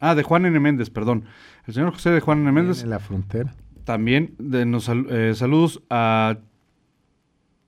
ah, 0.00 0.14
de 0.14 0.22
Juan 0.24 0.44
N. 0.44 0.58
Méndez, 0.58 0.90
perdón. 0.90 1.24
El 1.66 1.74
señor 1.74 1.92
José 1.92 2.10
de 2.10 2.20
Juan 2.20 2.40
N. 2.40 2.50
Méndez 2.52 2.82
En 2.82 2.90
la 2.90 2.98
frontera. 2.98 3.54
también 3.84 4.34
de, 4.38 4.66
nos 4.66 4.90
eh, 4.90 5.32
saludos 5.36 5.80
a 5.88 6.38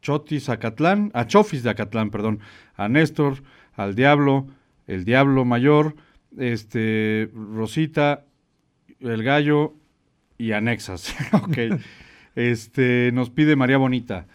Chotis 0.02 0.48
Acatlán, 0.48 1.10
a 1.14 1.26
Chofis 1.26 1.62
de 1.62 1.70
Acatlán, 1.70 2.10
perdón, 2.10 2.40
a 2.76 2.88
Néstor, 2.88 3.42
al 3.76 3.94
Diablo, 3.94 4.46
el 4.86 5.04
Diablo 5.04 5.44
Mayor, 5.44 5.96
este, 6.38 7.30
Rosita, 7.34 8.24
el 9.00 9.22
Gallo 9.22 9.74
y 10.38 10.52
Anexas. 10.52 11.14
ok. 11.32 11.58
Este, 12.36 13.12
nos 13.12 13.30
pide 13.30 13.54
María 13.54 13.78
Bonita. 13.78 14.26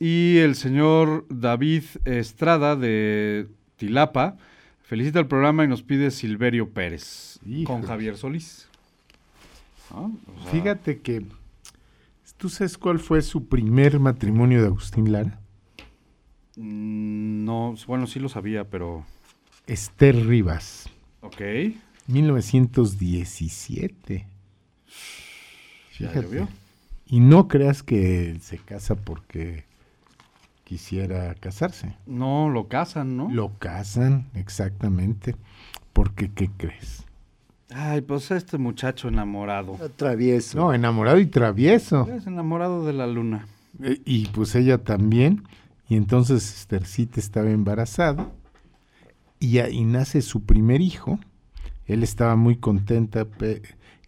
Y 0.00 0.38
el 0.38 0.56
señor 0.56 1.24
David 1.30 1.84
Estrada 2.04 2.74
de 2.74 3.46
Tilapa 3.76 4.36
felicita 4.82 5.20
el 5.20 5.28
programa 5.28 5.64
y 5.64 5.68
nos 5.68 5.84
pide 5.84 6.10
Silverio 6.10 6.70
Pérez 6.70 7.38
con. 7.64 7.82
Javier 7.82 8.16
Solís. 8.16 8.68
¿No? 9.92 10.18
O 10.36 10.42
sea, 10.42 10.50
Fíjate 10.50 10.98
que, 10.98 11.24
¿tú 12.36 12.48
sabes 12.48 12.76
cuál 12.76 12.98
fue 12.98 13.22
su 13.22 13.46
primer 13.46 14.00
matrimonio 14.00 14.60
de 14.60 14.66
Agustín 14.66 15.12
Lara? 15.12 15.38
Mm, 16.56 17.44
No, 17.44 17.74
bueno, 17.86 18.06
sí 18.06 18.18
lo 18.20 18.28
sabía, 18.28 18.64
pero. 18.64 19.04
Esther 19.66 20.26
Rivas, 20.26 20.88
Ok. 21.22 21.40
1917. 22.08 24.26
Ya 25.98 26.08
Fíjate. 26.08 26.22
llovió. 26.22 26.48
Y 27.08 27.20
no 27.20 27.48
creas 27.48 27.82
que 27.82 28.36
se 28.40 28.58
casa 28.58 28.94
porque 28.96 29.64
quisiera 30.64 31.34
casarse. 31.34 31.94
No, 32.06 32.48
lo 32.50 32.68
casan, 32.68 33.16
¿no? 33.16 33.28
Lo 33.30 33.52
casan, 33.58 34.26
exactamente. 34.34 35.34
Porque, 35.92 36.30
¿qué 36.32 36.50
crees? 36.56 37.04
Ay, 37.70 38.00
pues 38.02 38.30
este 38.30 38.58
muchacho 38.58 39.08
enamorado. 39.08 39.76
Travieso. 39.96 40.58
No, 40.58 40.74
enamorado 40.74 41.18
y 41.18 41.26
travieso. 41.26 42.06
Es 42.08 42.26
enamorado 42.26 42.84
de 42.86 42.92
la 42.92 43.06
luna. 43.06 43.46
Eh, 43.82 44.00
Y 44.04 44.26
pues 44.26 44.54
ella 44.54 44.78
también. 44.78 45.42
Y 45.88 45.96
entonces 45.96 46.54
Esthercita 46.54 47.20
estaba 47.20 47.50
embarazada. 47.50 48.30
Y, 49.38 49.60
y 49.60 49.84
nace 49.84 50.22
su 50.22 50.42
primer 50.42 50.80
hijo. 50.80 51.18
Él 51.86 52.02
estaba 52.02 52.36
muy 52.36 52.56
contenta. 52.56 53.26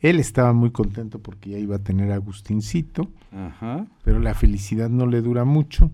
Él 0.01 0.21
estaba 0.21 0.53
muy 0.53 0.71
contento 0.71 1.21
porque 1.21 1.51
ya 1.51 1.59
iba 1.59 1.77
a 1.77 1.81
tener 1.81 2.11
a 2.11 2.17
Agustincito. 2.17 3.09
Ajá. 3.33 3.87
Pero 4.05 4.19
la 4.19 4.35
felicidad 4.35 4.89
no 4.89 5.07
le 5.07 5.21
dura 5.21 5.45
mucho. 5.45 5.91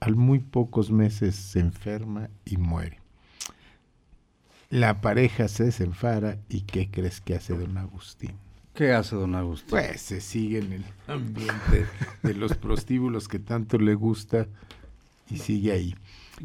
Al 0.00 0.16
muy 0.16 0.40
pocos 0.40 0.90
meses 0.90 1.34
se 1.34 1.60
enferma 1.60 2.28
y 2.44 2.56
muere. 2.56 3.00
La 4.70 5.00
pareja 5.00 5.48
se 5.48 5.64
desenfara 5.64 6.38
y 6.48 6.62
¿qué 6.62 6.90
crees 6.90 7.20
que 7.20 7.34
hace 7.36 7.56
don 7.56 7.78
Agustín? 7.78 8.32
¿Qué 8.74 8.92
hace 8.92 9.14
don 9.14 9.36
Agustín? 9.36 9.70
Pues 9.70 10.00
se 10.00 10.20
sigue 10.20 10.58
en 10.58 10.72
el 10.72 10.84
ambiente 11.06 11.86
de 12.24 12.34
los 12.34 12.54
prostíbulos 12.54 13.28
que 13.28 13.38
tanto 13.38 13.78
le 13.78 13.94
gusta 13.94 14.48
y 15.30 15.38
sigue 15.38 15.72
ahí. 15.72 15.94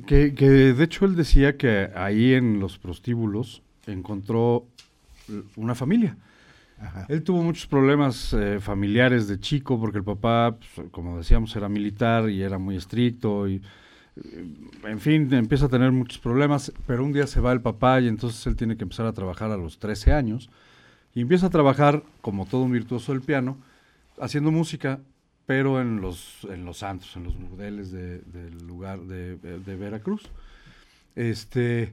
Que, 0.06 0.34
que 0.34 0.50
de 0.50 0.84
hecho 0.84 1.06
él 1.06 1.16
decía 1.16 1.58
que 1.58 1.90
ahí 1.96 2.34
en 2.34 2.60
los 2.60 2.78
prostíbulos 2.78 3.62
encontró 3.88 4.66
una 5.56 5.76
familia. 5.76 6.18
Ajá. 6.80 7.06
Él 7.10 7.24
tuvo 7.24 7.44
muchos 7.44 7.68
problemas 7.68 8.34
eh, 8.34 8.60
familiares 8.62 9.28
de 9.28 9.40
chico 9.40 9.80
porque 9.80 9.98
el 9.98 10.04
papá, 10.04 10.58
pues, 10.58 10.88
como 10.92 11.18
decíamos, 11.18 11.56
era 11.56 11.68
militar 11.68 12.30
y 12.30 12.42
era 12.42 12.58
muy 12.58 12.78
estricto 12.78 13.48
y, 13.50 13.62
eh, 14.16 14.46
en 14.86 15.00
fin, 15.00 15.32
empieza 15.34 15.66
a 15.66 15.70
tener 15.70 15.92
muchos 15.92 16.20
problemas, 16.20 16.72
pero 16.88 17.04
un 17.04 17.12
día 17.12 17.28
se 17.28 17.42
va 17.42 17.52
el 17.52 17.62
papá 17.62 18.00
y 18.00 18.08
entonces 18.08 18.46
él 18.48 18.56
tiene 18.56 18.78
que 18.78 18.84
empezar 18.84 19.06
a 19.06 19.14
trabajar 19.14 19.52
a 19.52 19.58
los 19.58 19.80
13 19.80 20.14
años 20.14 20.50
y 21.14 21.22
empieza 21.22 21.48
a 21.48 21.50
trabajar 21.50 22.04
como 22.22 22.46
todo 22.46 22.62
un 22.62 22.72
virtuoso 22.72 23.12
del 23.12 23.22
piano, 23.22 23.58
haciendo 24.20 24.52
música, 24.52 25.00
pero 25.50 25.82
en 25.82 26.00
los, 26.00 26.44
en 26.44 26.64
los 26.64 26.84
antros, 26.84 27.16
en 27.16 27.24
los 27.24 27.36
burdeles 27.36 27.92
de- 27.92 28.20
del 28.20 28.68
lugar 28.68 29.00
de, 29.00 29.36
de 29.38 29.76
Veracruz. 29.76 30.30
Este... 31.16 31.92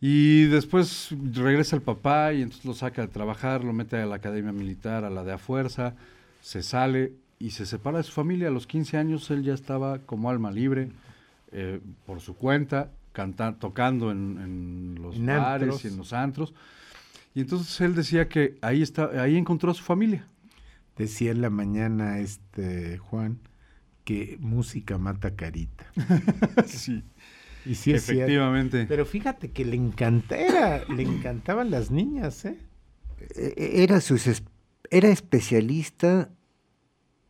Y 0.00 0.44
después 0.44 1.08
regresa 1.32 1.74
el 1.74 1.82
papá 1.82 2.32
y 2.32 2.42
entonces 2.42 2.64
lo 2.64 2.74
saca 2.74 3.02
de 3.02 3.08
trabajar, 3.08 3.64
lo 3.64 3.72
mete 3.72 3.96
a 3.96 4.06
la 4.06 4.16
academia 4.16 4.52
militar, 4.52 5.04
a 5.04 5.10
la 5.10 5.24
de 5.24 5.32
a 5.32 5.38
fuerza, 5.38 5.94
se 6.42 6.62
sale 6.62 7.14
y 7.40 7.50
se 7.50 7.66
separa 7.66 7.98
de 7.98 8.04
su 8.04 8.12
familia. 8.12 8.48
A 8.48 8.50
los 8.52 8.66
15 8.68 8.98
años 8.98 9.28
él 9.32 9.42
ya 9.42 9.54
estaba 9.54 9.98
como 10.00 10.30
alma 10.30 10.52
libre, 10.52 10.90
eh, 11.52 11.80
por 12.06 12.20
su 12.20 12.36
cuenta, 12.36 12.90
cantando, 13.12 13.58
tocando 13.58 14.10
en, 14.12 14.38
en 14.40 15.02
los 15.02 15.16
En 15.16 15.26
bares 15.26 15.62
antros. 15.70 15.84
y 15.84 15.88
en 15.88 15.96
los 15.96 16.12
antros. 16.12 16.54
Y 17.34 17.40
entonces 17.40 17.80
él 17.80 17.94
decía 17.96 18.28
que 18.28 18.58
ahí, 18.60 18.80
está, 18.82 19.10
ahí 19.22 19.36
encontró 19.36 19.70
a 19.70 19.74
su 19.74 19.82
familia. 19.82 20.26
Decía 20.96 21.30
en 21.32 21.40
la 21.40 21.50
mañana 21.50 22.18
este 22.20 22.98
Juan 22.98 23.40
que 24.04 24.36
música 24.40 24.98
mata 24.98 25.34
carita. 25.34 25.86
sí, 26.66 27.02
Y 27.66 27.74
sí 27.74 27.92
es 27.92 28.08
efectivamente. 28.08 28.84
Pero 28.86 29.04
fíjate 29.06 29.50
que 29.50 29.64
le 29.64 29.76
encanta, 29.76 30.36
era- 30.36 30.84
le 30.86 31.02
encantaban 31.02 31.70
las 31.70 31.90
niñas, 31.90 32.44
¿eh? 32.44 32.58
Eh, 33.36 33.82
Era, 33.82 34.00
sus 34.00 34.26
es- 34.26 34.42
era 34.90 35.08
especialista 35.08 36.30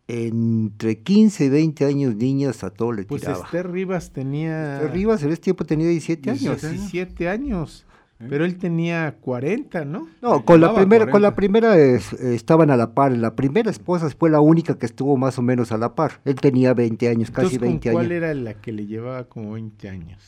entre 0.07 0.98
15 1.03 1.46
y 1.46 1.48
20 1.48 1.85
años 1.87 2.14
niñas 2.16 2.62
a 2.62 2.70
todo 2.70 2.92
le 2.92 3.05
Pues 3.05 3.22
tiraba. 3.22 3.44
Esther 3.44 3.70
Rivas 3.70 4.12
tenía 4.12 4.74
Esther 4.77 4.92
Rivas 4.92 5.22
en 5.22 5.31
ese 5.33 5.40
tiempo 5.40 5.64
tenía 5.64 5.88
17 5.88 6.31
años. 6.31 6.61
17 6.61 7.29
años, 7.31 7.87
pero 8.29 8.44
él 8.44 8.57
tenía 8.59 9.16
40, 9.20 9.85
¿no? 9.85 10.09
No, 10.22 10.44
con 10.44 10.61
la 10.61 10.74
primera, 10.74 11.05
con 11.07 11.20
40. 11.20 11.20
la 11.20 11.35
primera 11.37 11.77
es- 11.79 12.12
eh, 12.14 12.35
estaban 12.35 12.70
a 12.70 12.77
la 12.77 12.94
par. 12.94 13.16
La 13.16 13.35
primera 13.35 13.70
esposa 13.70 14.09
fue 14.11 14.31
la 14.31 14.40
única 14.40 14.79
que 14.79 14.87
estuvo 14.87 15.16
más 15.16 15.38
o 15.38 15.42
menos 15.42 15.72
a 15.72 15.79
la 15.79 15.94
par. 15.94 16.20
Él 16.24 16.37
tenía 16.37 16.72
20 16.74 17.09
años, 17.09 17.31
casi 17.31 17.57
Entonces, 17.57 17.59
¿con 17.59 17.68
20 17.68 17.92
cuál 17.92 18.07
años. 18.07 18.16
era 18.16 18.35
la 18.35 18.55
que 18.55 18.72
le 18.72 18.87
llevaba 18.87 19.24
como 19.24 19.53
20 19.53 19.88
años? 19.88 20.22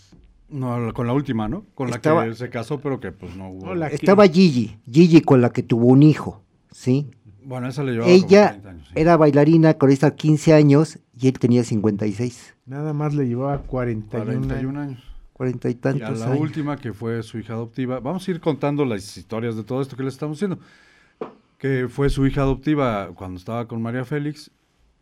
No, 0.49 0.79
la- 0.79 0.93
con 0.93 1.07
la 1.07 1.13
última, 1.13 1.49
¿no? 1.49 1.65
Con 1.75 1.91
la 1.91 1.97
Estaba- 1.97 2.25
que 2.27 2.35
se 2.35 2.51
casó, 2.51 2.79
pero 2.81 3.01
que 3.01 3.13
pues 3.13 3.35
no 3.37 3.51
hubo. 3.51 3.75
La 3.75 3.89
que- 3.89 3.97
Estaba 3.97 4.27
Gigi, 4.29 4.77
Gigi 4.91 5.21
con 5.23 5.41
la 5.41 5.51
que 5.51 5.63
tuvo 5.63 5.87
un 5.87 6.03
hijo, 6.03 6.43
¿sí? 6.71 7.09
Bueno, 7.45 7.69
esa 7.69 7.83
le 7.85 7.93
llevaba 7.93 8.11
como 8.13 8.27
Ella 8.27 8.49
30 8.51 8.71
años. 8.71 8.87
sí. 8.89 8.93
era 8.97 9.17
bailarina, 9.17 9.75
corista 9.75 10.15
15 10.15 10.53
años 10.53 10.99
y 11.19 11.29
él 11.29 11.39
tenía 11.39 11.63
56, 11.65 12.55
Nada 12.67 12.93
más 12.93 13.15
le 13.15 13.27
llevaba 13.29 13.59
41, 13.59 14.25
41 14.25 14.81
años. 14.81 14.99
años. 14.99 15.16
40 15.37 15.69
y 15.69 15.73
Y 15.73 15.75
a 15.75 15.81
tantos 15.81 16.21
la 16.21 16.27
años. 16.29 16.41
última, 16.41 16.79
que 16.79 16.95
fue 16.95 17.23
su 17.23 17.39
hija 17.39 17.53
adoptiva. 17.53 18.01
Vamos 18.01 18.27
a 18.27 18.31
ir 18.31 18.41
contando 18.41 18.87
las 18.87 19.19
historias 19.19 19.55
de 19.55 19.65
todo 19.65 19.83
esto 19.83 19.95
que 19.95 20.03
le 20.03 20.09
estamos 20.09 20.39
diciendo. 20.39 20.59
Que 21.59 21.89
fue 21.91 22.09
su 22.09 22.27
hija 22.27 22.41
adoptiva 22.41 23.11
cuando 23.15 23.39
estaba 23.39 23.69
con 23.69 23.83
María 23.83 24.07
Félix. 24.07 24.51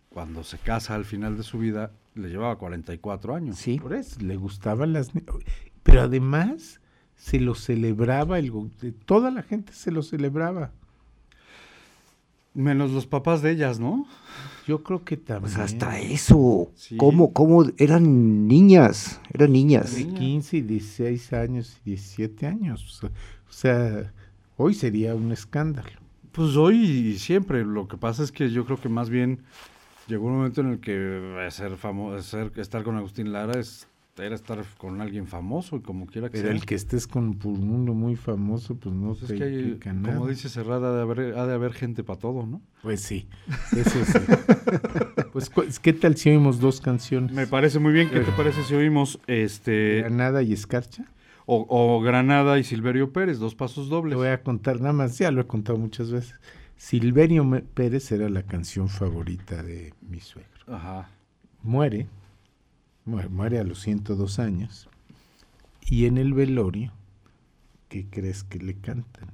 Cuando 0.09 0.43
se 0.43 0.59
casa 0.59 0.97
al 0.97 1.05
final 1.05 1.37
de 1.37 1.45
su 1.45 1.59
vida, 1.59 1.93
le 2.17 2.31
llevaba 2.31 2.57
44 2.57 3.33
años. 3.33 3.59
Sí. 3.59 3.79
Por 3.79 3.95
eso, 3.95 4.21
le 4.21 4.35
gustaban 4.37 4.93
las... 4.93 5.13
Pero 5.85 6.01
además 6.01 6.81
se 7.15 7.39
lo 7.39 7.55
celebraba, 7.55 8.41
el, 8.41 8.53
toda 9.05 9.31
la 9.31 9.43
gente 9.43 9.73
se 9.73 9.93
lo 9.93 10.03
celebraba. 10.03 10.73
Menos 12.55 12.93
los 12.93 13.07
papás 13.07 13.43
de 13.43 13.51
ellas, 13.51 13.81
¿no? 13.81 14.07
Yo 14.67 14.83
creo 14.83 15.05
que 15.05 15.17
también. 15.17 15.55
Pues 15.55 15.59
hasta 15.59 15.99
eso. 15.99 16.71
Sí. 16.75 16.97
¿Cómo, 16.97 17.33
cómo? 17.33 17.65
Eran 17.77 18.47
niñas, 18.47 19.21
eran 19.33 19.53
niñas. 19.53 19.95
De 19.97 20.07
15 20.07 20.57
y 20.57 20.61
16 20.63 21.33
años 21.33 21.81
y 21.85 21.91
17 21.91 22.47
años. 22.47 23.03
O 23.05 23.11
sea, 23.53 24.13
hoy 24.57 24.75
sería 24.75 25.15
un 25.15 25.33
escándalo. 25.33 25.91
Pues 26.33 26.57
hoy 26.57 26.77
y 26.77 27.19
siempre. 27.19 27.65
Lo 27.65 27.89
que 27.89 27.97
pasa 27.97 28.23
es 28.23 28.33
que 28.33 28.51
yo 28.51 28.65
creo 28.65 28.81
que 28.81 28.89
más 28.89 29.11
bien 29.11 29.41
llegó 30.07 30.27
un 30.27 30.37
momento 30.37 30.61
en 30.61 30.73
el 30.73 30.81
que 30.81 31.49
ser 31.51 31.77
famoso, 31.77 32.23
ser, 32.23 32.53
estar 32.57 32.83
con 32.85 32.97
Agustín 32.97 33.33
Lara 33.33 33.59
es, 33.59 33.89
era 34.17 34.35
estar 34.35 34.65
con 34.79 35.01
alguien 35.01 35.27
famoso 35.27 35.77
y 35.77 35.81
como 35.81 36.07
quiera 36.07 36.29
que 36.29 36.39
Pero 36.39 36.49
sea. 36.49 36.53
el 36.57 36.65
que 36.65 36.75
estés 36.77 37.07
con 37.07 37.39
un 37.45 37.67
mundo 37.67 37.95
muy 37.95 38.15
famoso, 38.17 38.77
pues 38.77 38.95
no 38.95 39.15
Pues 39.15 39.21
te 39.21 39.25
es 39.27 39.33
que 39.41 39.45
hay, 39.45 39.79
como 40.03 40.29
dice 40.29 40.49
Serrada, 40.49 40.91
ha 40.91 40.97
de 40.97 41.03
haber, 41.03 41.37
ha 41.39 41.47
de 41.47 41.55
haber 41.55 41.73
gente 41.73 42.05
para 42.05 42.19
todo, 42.21 42.47
¿no? 42.47 42.63
Pues 42.83 43.01
sí, 43.01 43.27
eso 43.73 44.05
sí. 44.05 44.19
pues, 45.33 45.81
¿qué 45.81 45.93
tal 45.93 46.17
si 46.17 46.31
oímos 46.31 46.61
dos 46.61 46.81
canciones? 46.81 47.33
Me 47.33 47.47
parece 47.47 47.79
muy 47.79 47.93
bien. 47.93 48.09
¿Qué 48.11 48.21
te 48.21 48.33
parece 48.33 48.63
si 48.63 48.75
oímos 48.75 49.19
este 49.27 49.99
Granada 50.03 50.43
y 50.43 50.53
Escarcha. 50.53 51.05
o, 51.47 51.67
o 51.69 52.01
Granada 52.01 52.59
y 52.59 52.65
Silverio 52.65 53.13
Pérez, 53.13 53.39
dos 53.39 53.55
pasos 53.55 53.87
Le 53.87 53.91
dobles? 53.91 54.17
voy 54.17 54.29
a 54.29 54.43
contar 54.43 54.81
nada 54.81 54.93
más, 54.93 55.19
ya 55.19 55.31
lo 55.31 55.41
he 55.41 55.47
contado 55.47 55.79
muchas 55.79 56.11
veces. 56.13 56.35
Silverio 56.77 57.49
Pérez 57.75 58.11
era 58.13 58.29
la 58.29 58.43
canción 58.43 58.89
favorita 58.89 59.63
de 59.63 59.93
mi 60.09 60.21
suegro. 60.21 60.51
Ajá. 60.69 61.09
Muere, 61.63 62.07
muere, 63.05 63.59
a 63.59 63.65
los 63.65 63.81
102 63.81 64.39
años, 64.39 64.89
y 65.87 66.07
en 66.07 66.19
el 66.19 66.33
velorio, 66.33 66.93
¿qué 67.89 68.07
crees 68.09 68.45
que 68.45 68.59
le 68.59 68.75
cantan? 68.75 69.31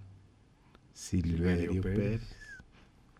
Silverio, 0.92 1.72
Silverio 1.72 1.82
Pérez. 1.82 1.98
Pérez. 1.98 2.36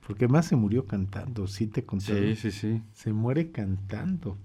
Porque 0.07 0.29
más 0.29 0.47
se 0.47 0.57
murió 0.57 0.87
cantando, 0.87 1.47
sí 1.47 1.67
te 1.67 1.85
conté. 1.85 2.35
Sí, 2.35 2.51
sí, 2.51 2.59
sí. 2.59 2.83
Se 2.93 3.13
muere 3.13 3.53
cantando. 3.53 4.37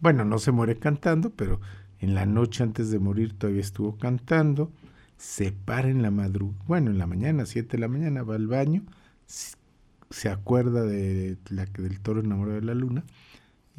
Bueno, 0.00 0.24
no 0.24 0.38
se 0.38 0.52
muere 0.52 0.78
cantando, 0.78 1.30
pero 1.30 1.60
en 2.00 2.14
la 2.14 2.24
noche 2.24 2.62
antes 2.62 2.90
de 2.90 2.98
morir 2.98 3.38
todavía 3.38 3.60
estuvo 3.60 3.96
cantando. 3.98 4.72
Se 5.18 5.52
para 5.52 5.88
en 5.88 6.02
la 6.02 6.10
madrugada, 6.10 6.64
bueno, 6.66 6.90
en 6.90 6.98
la 6.98 7.06
mañana, 7.06 7.46
7 7.46 7.76
de 7.76 7.80
la 7.80 7.88
mañana, 7.88 8.22
va 8.22 8.34
al 8.34 8.48
baño, 8.48 8.82
se 9.26 10.28
acuerda 10.28 10.82
de 10.82 11.36
la 11.50 11.66
que 11.66 11.82
del 11.82 12.00
toro 12.00 12.20
enamorado 12.20 12.58
de 12.58 12.66
la 12.66 12.74
luna 12.74 13.04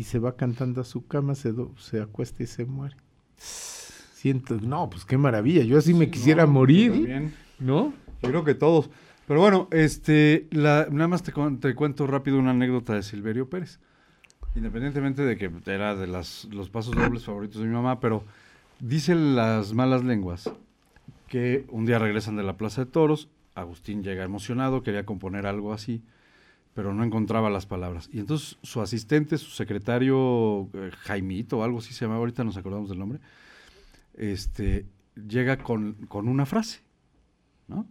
y 0.04 0.06
se 0.06 0.20
va 0.20 0.36
cantando 0.36 0.82
a 0.82 0.84
su 0.84 1.08
cama, 1.08 1.34
se, 1.34 1.54
do- 1.54 1.72
se 1.78 2.02
acuesta 2.02 2.44
y 2.44 2.48
se 2.48 2.66
muere. 2.66 2.98
Siento, 3.38 4.58
no, 4.62 4.90
pues 4.90 5.06
qué 5.06 5.18
maravilla, 5.18 5.64
yo 5.64 5.78
así 5.78 5.94
me 5.94 6.10
quisiera 6.12 6.46
No, 6.46 6.52
morir. 6.52 7.32
¿no? 7.58 7.94
Yo 8.22 8.30
creo 8.30 8.44
que 8.44 8.54
todos. 8.54 8.90
Pero 9.28 9.40
bueno, 9.40 9.70
este, 9.72 10.48
la, 10.52 10.88
nada 10.92 11.08
más 11.08 11.24
te, 11.24 11.32
te 11.62 11.74
cuento 11.74 12.06
rápido 12.06 12.38
una 12.38 12.52
anécdota 12.52 12.94
de 12.96 13.02
Silverio 13.04 13.50
Pérez. 13.50 13.80
Independientemente 14.56 15.22
de 15.24 15.38
que 15.38 15.50
era 15.68 15.96
de 15.96 16.08
las, 16.08 16.50
los 16.52 16.70
pasos 16.70 16.94
dobles 16.96 17.24
favoritos 17.24 17.62
de 17.62 17.68
mi 17.70 17.74
mamá, 17.74 18.02
pero 18.02 18.26
dicen 18.82 19.38
las 19.38 19.74
malas 19.74 20.04
lenguas 20.04 20.52
que 21.30 21.66
un 21.70 21.86
día 21.86 21.98
regresan 21.98 22.36
de 22.36 22.44
la 22.44 22.58
Plaza 22.58 22.84
de 22.84 22.92
Toros, 22.92 23.30
Agustín 23.56 24.04
llega 24.04 24.26
emocionado, 24.26 24.84
quería 24.84 25.06
componer 25.06 25.46
algo 25.48 25.72
así, 25.72 26.02
pero 26.74 26.94
no 26.94 27.04
encontraba 27.04 27.50
las 27.50 27.66
palabras. 27.66 28.10
Y 28.12 28.20
entonces 28.20 28.58
su 28.64 28.82
asistente, 28.82 29.38
su 29.38 29.52
secretario, 29.52 30.70
eh, 30.74 30.90
Jaimito 31.02 31.60
o 31.60 31.64
algo 31.64 31.80
así 31.80 31.94
se 31.94 32.06
llamaba, 32.06 32.20
ahorita 32.20 32.44
nos 32.44 32.58
acordamos 32.58 32.90
del 32.90 33.00
nombre, 33.00 33.20
este, 34.16 34.86
llega 35.28 35.58
con, 35.58 35.94
con 36.08 36.28
una 36.28 36.46
frase, 36.46 36.82
¿no? 37.68 37.88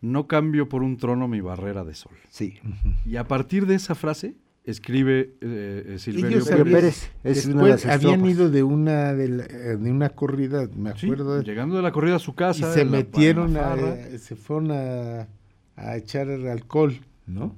No 0.00 0.26
cambio 0.26 0.68
por 0.68 0.82
un 0.82 0.98
trono 0.98 1.26
mi 1.26 1.40
barrera 1.40 1.82
de 1.84 1.94
sol. 1.94 2.12
Sí. 2.28 2.58
Y 3.06 3.16
a 3.16 3.24
partir 3.26 3.66
de 3.66 3.74
esa 3.76 3.94
frase 3.94 4.36
escribe 4.64 5.34
eh, 5.40 5.84
eh, 5.94 5.98
Silverio 5.98 6.44
Pérez. 6.44 6.64
Pérez 6.64 7.10
es 7.24 7.46
una 7.46 7.62
de 7.64 7.70
Después 7.72 7.84
las 7.86 7.94
habían 8.04 8.26
ido 8.26 8.50
de 8.50 8.62
una, 8.62 9.14
de, 9.14 9.28
la- 9.28 9.44
eh, 9.44 9.76
de 9.78 9.90
una 9.90 10.10
corrida, 10.10 10.68
me 10.76 10.92
Sí, 10.96 11.06
acuerdo, 11.06 11.38
de- 11.38 11.44
llegando 11.44 11.76
de 11.76 11.82
la 11.82 11.92
corrida 11.92 12.16
a 12.16 12.18
su 12.18 12.32
y 12.32 12.34
casa. 12.34 12.72
se 12.72 12.82
en 12.82 12.90
la- 12.90 12.98
metieron 12.98 13.56
a, 13.56 13.74
eh, 13.76 14.18
se 14.18 14.36
fueron 14.36 14.70
a, 14.72 15.28
a 15.76 15.96
echar 15.96 16.28
alcohol, 16.28 16.94
¿no? 17.26 17.54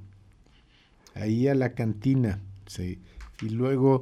Ahí 1.19 1.47
a 1.47 1.55
la 1.55 1.73
cantina, 1.73 2.39
sí. 2.65 2.99
Y 3.41 3.49
luego 3.49 4.01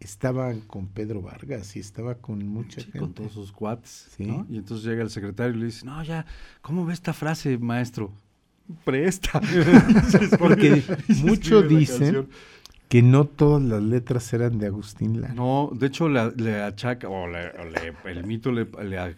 estaban 0.00 0.60
con 0.60 0.86
Pedro 0.86 1.22
Vargas 1.22 1.74
y 1.76 1.80
estaba 1.80 2.16
con 2.16 2.46
mucha 2.46 2.80
Sí, 2.80 2.84
gente. 2.84 2.98
con 3.00 3.12
todos 3.14 3.32
sus 3.32 3.52
cuates. 3.52 4.08
Sí. 4.16 4.26
¿no? 4.26 4.46
Y 4.48 4.56
entonces 4.58 4.86
llega 4.86 5.02
el 5.02 5.10
secretario 5.10 5.54
y 5.54 5.58
le 5.58 5.66
dice, 5.66 5.84
no, 5.84 6.02
ya, 6.04 6.24
¿cómo 6.62 6.84
ve 6.86 6.92
esta 6.94 7.12
frase, 7.12 7.58
maestro? 7.58 8.12
Presta. 8.84 9.40
Porque 10.38 10.82
mucho 11.24 11.62
dicen 11.62 12.28
que 12.88 13.02
no 13.02 13.24
todas 13.26 13.62
las 13.62 13.82
letras 13.82 14.32
eran 14.32 14.58
de 14.58 14.66
Agustín 14.66 15.20
Lara. 15.20 15.34
No, 15.34 15.70
de 15.74 15.86
hecho 15.88 16.08
le, 16.08 16.30
le 16.36 16.62
achaca, 16.62 17.08
o, 17.08 17.26
le- 17.26 17.50
o 17.50 17.64
le- 17.64 17.94
el 18.12 18.24
mito 18.24 18.50
le, 18.52 18.66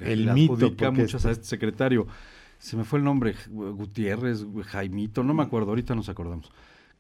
El 0.01 0.33
mito, 0.33 0.71
muchas 0.93 1.27
a 1.27 1.31
este 1.31 1.45
secretario. 1.45 2.07
Se 2.59 2.77
me 2.77 2.85
fue 2.85 2.99
el 2.99 3.05
nombre, 3.05 3.35
Gutiérrez, 3.51 4.45
Jaimito, 4.67 5.23
no 5.25 5.33
me 5.35 5.43
acuerdo, 5.43 5.69
ahorita 5.71 5.95
nos 5.95 6.09
acordamos. 6.09 6.51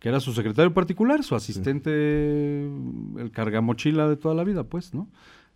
Que 0.00 0.08
era 0.08 0.18
su 0.18 0.32
secretario 0.32 0.74
particular, 0.74 1.22
su 1.22 1.36
asistente, 1.36 1.90
el 1.92 3.30
cargamochila 3.32 4.08
de 4.08 4.16
toda 4.16 4.34
la 4.34 4.42
vida, 4.44 4.64
pues, 4.64 4.92
¿no? 4.94 5.08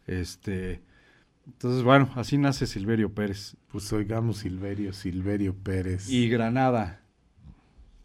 Este, 0.06 0.82
entonces, 1.46 1.82
bueno, 1.82 2.10
así 2.14 2.38
nace 2.38 2.66
Silverio 2.66 3.12
Pérez. 3.12 3.56
Pues 3.68 3.92
oigamos 3.92 4.38
Silverio, 4.38 4.92
Silverio 4.92 5.54
Pérez. 5.54 6.08
Y 6.08 6.28
Granada. 6.28 7.00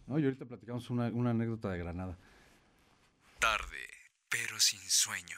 ¿No? 0.07 0.19
Y 0.19 0.23
ahorita 0.23 0.45
platicamos 0.45 0.89
una, 0.89 1.07
una 1.09 1.31
anécdota 1.31 1.69
de 1.69 1.77
Granada. 1.77 2.17
Tarde, 3.39 3.87
pero 4.29 4.59
sin 4.59 4.79
sueño. 4.79 5.37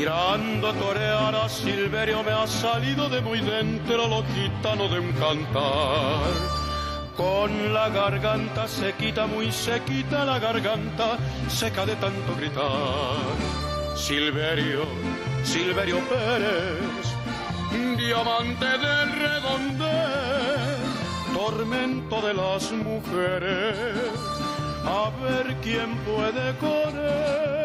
Mirando 0.00 0.72
torear 0.72 1.34
a 1.34 1.46
Silverio 1.46 2.22
me 2.22 2.32
ha 2.32 2.46
salido 2.46 3.10
de 3.10 3.20
muy 3.20 3.38
dentro 3.42 4.08
lo 4.08 4.24
gitano 4.32 4.88
de 4.88 4.98
un 4.98 5.12
cantar. 5.12 6.30
Con 7.14 7.74
la 7.74 7.90
garganta 7.90 8.66
se 8.66 8.94
quita 8.94 9.26
muy 9.26 9.52
sequita 9.52 10.24
la 10.24 10.38
garganta, 10.38 11.18
seca 11.48 11.84
de 11.84 11.96
tanto 11.96 12.34
gritar. 12.34 13.34
Silverio, 13.94 14.86
Silverio 15.44 15.98
Pérez, 16.08 17.06
diamante 17.98 18.70
del 18.86 19.08
redondel, 19.26 20.78
tormento 21.34 22.22
de 22.26 22.32
las 22.32 22.72
mujeres, 22.72 23.76
a 24.82 25.10
ver 25.22 25.56
quién 25.60 25.94
puede 26.06 26.56
con 26.56 26.98
él. 26.98 27.59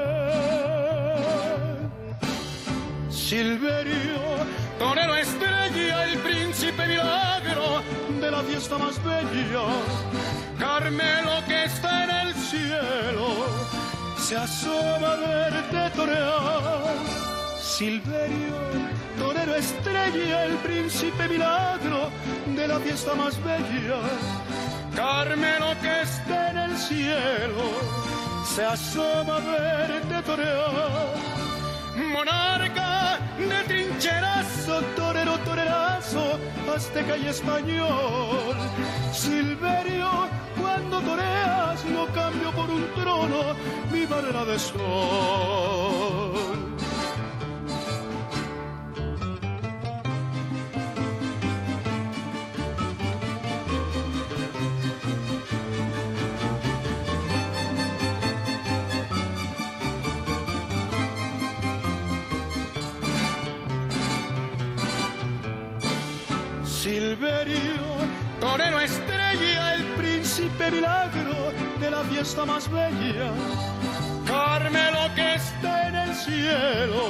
Silverio, 3.35 4.21
torero 4.79 5.13
estrella, 5.13 6.05
el 6.05 6.19
príncipe 6.19 6.87
milagro 6.87 7.83
de 8.21 8.31
la 8.31 8.41
fiesta 8.43 8.77
más 8.77 8.95
bella. 9.03 9.65
Carmelo 10.57 11.43
que 11.45 11.65
está 11.65 12.05
en 12.05 12.27
el 12.27 12.33
cielo 12.33 13.27
se 14.17 14.37
asoma 14.37 15.11
a 15.11 15.15
verte 15.17 15.97
torear. 15.97 16.95
Silverio, 17.59 18.55
torero 19.19 19.55
estrella, 19.55 20.45
el 20.45 20.55
príncipe 20.67 21.27
milagro 21.27 22.11
de 22.55 22.67
la 22.69 22.79
fiesta 22.79 23.15
más 23.15 23.35
bella. 23.43 23.99
Carmelo 24.95 25.75
que 25.81 26.03
está 26.03 26.51
en 26.51 26.57
el 26.57 26.77
cielo 26.77 27.65
se 28.55 28.63
asoma 28.63 29.35
a 29.35 29.39
verte 29.39 30.21
torear. 30.21 31.44
Monarca 31.95 33.19
de 33.37 33.63
trincherazo, 33.67 34.81
torero, 34.95 35.37
torerazo, 35.39 36.39
azteca 36.75 37.17
y 37.17 37.27
español. 37.27 38.55
Silverio, 39.13 40.27
cuando 40.59 40.99
toreas, 41.01 41.85
no 41.85 42.05
cambio 42.07 42.51
por 42.51 42.69
un 42.69 42.85
trono 42.95 43.55
mi 43.91 44.05
barrera 44.05 44.43
de 44.43 44.59
sol. 44.59 46.34
Silverio, 66.85 67.97
torero 68.39 68.79
estrella, 68.79 69.73
el 69.73 69.85
príncipe 69.97 70.69
milagro 70.69 71.51
de 71.79 71.89
la 71.89 72.03
fiesta 72.03 72.45
más 72.45 72.69
bella. 72.69 73.31
Carmelo 74.27 75.09
que 75.15 75.33
está 75.33 75.87
en 75.87 75.95
el 75.95 76.13
cielo, 76.13 77.01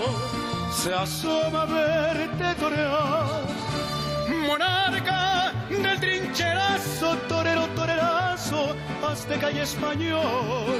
se 0.71 0.93
asoma 0.93 1.63
a 1.63 1.65
verte 1.65 2.55
torear. 2.57 3.41
Monarca 4.47 5.51
del 5.69 5.99
trincherazo, 5.99 7.17
torero, 7.27 7.67
torerazo, 7.75 8.77
azteca 9.05 9.51
y 9.51 9.57
español. 9.57 10.79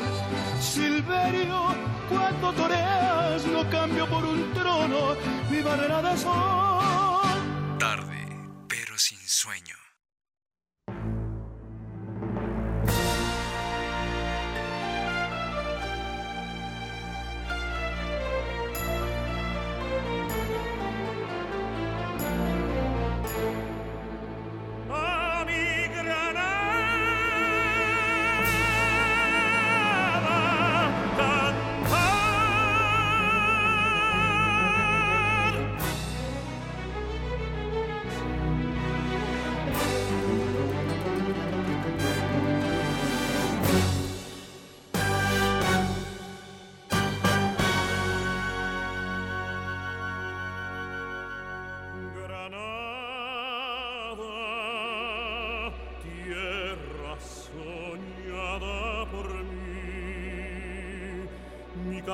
Silverio, 0.62 1.76
cuando 2.08 2.54
toreas, 2.54 3.46
no 3.46 3.70
cambio 3.70 4.08
por 4.08 4.24
un 4.24 4.54
trono 4.54 5.18
mi 5.50 5.62
barrera 5.62 6.02
de 6.02 6.18
sol. 6.18 7.05
Sueño. 9.46 9.85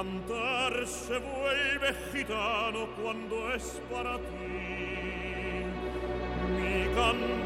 Cantar 0.01 0.73
se 0.87 1.19
vuelve 1.19 1.93
gitano 2.11 2.87
cuando 2.99 3.53
es 3.53 3.79
para 3.91 4.17
ti. 4.17 5.61
Mi 6.55 6.95
cantar 6.95 7.39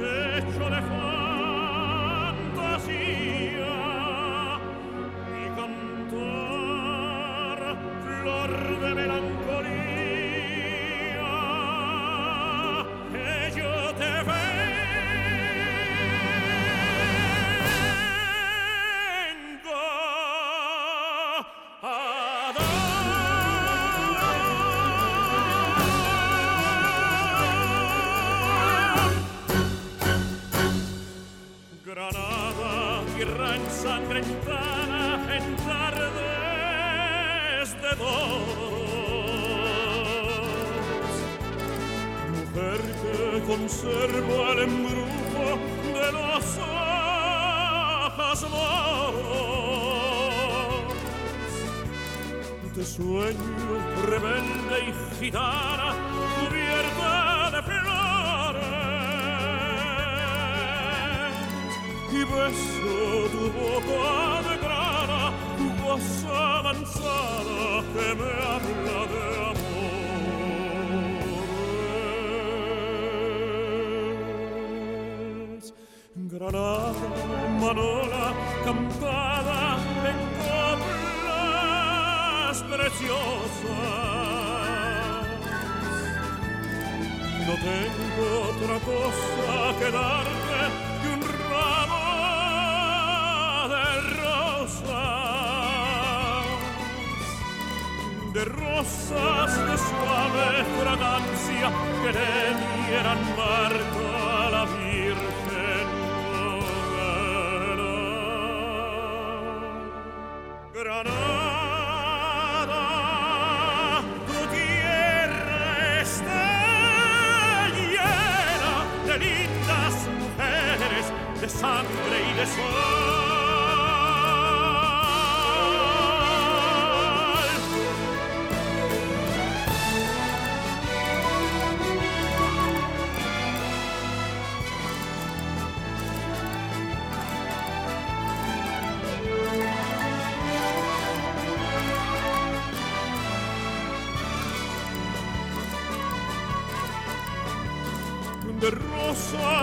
hecho 0.00 0.64
de 0.70 0.80
Mujer 42.54 42.80
que 43.02 43.42
conserva 43.48 44.52
el 44.52 44.58
embrujo 44.60 45.58
de 45.92 46.08
los 46.12 46.44
ojos 48.06 48.38
moros. 48.48 49.74
De 52.76 52.84
sueño 52.84 53.72
rebelde 54.06 54.76
y 54.86 54.88
gitana, 55.18 55.88
cubierta 56.38 57.50
de 57.50 57.60
flores 57.62 57.94
y 62.12 62.18
beso 62.18 62.96
tu 63.32 63.44
boca 63.58 64.42
de 64.48 64.54
grana, 64.58 65.22
tu 65.58 65.66
voz 65.82 66.08
avanzada 66.24 67.82
que 67.94 68.06
me 68.14 68.30
habla 68.46 68.98
de 69.12 69.43
tengo 87.64 88.26
otra 88.50 88.76
cosa 88.80 89.56
que 89.78 89.88
darte 89.90 90.60
que 91.00 91.08
un 91.14 91.22
ramo 91.48 92.04
de 93.74 93.86
rosas, 94.20 94.94
de 98.34 98.44
rosas 98.44 99.50
de 99.68 99.76
suave 99.88 100.48
fragancia 100.78 101.66
que 102.02 102.10
le 102.12 102.32
dieran 102.86 103.20
Marta 103.36 104.13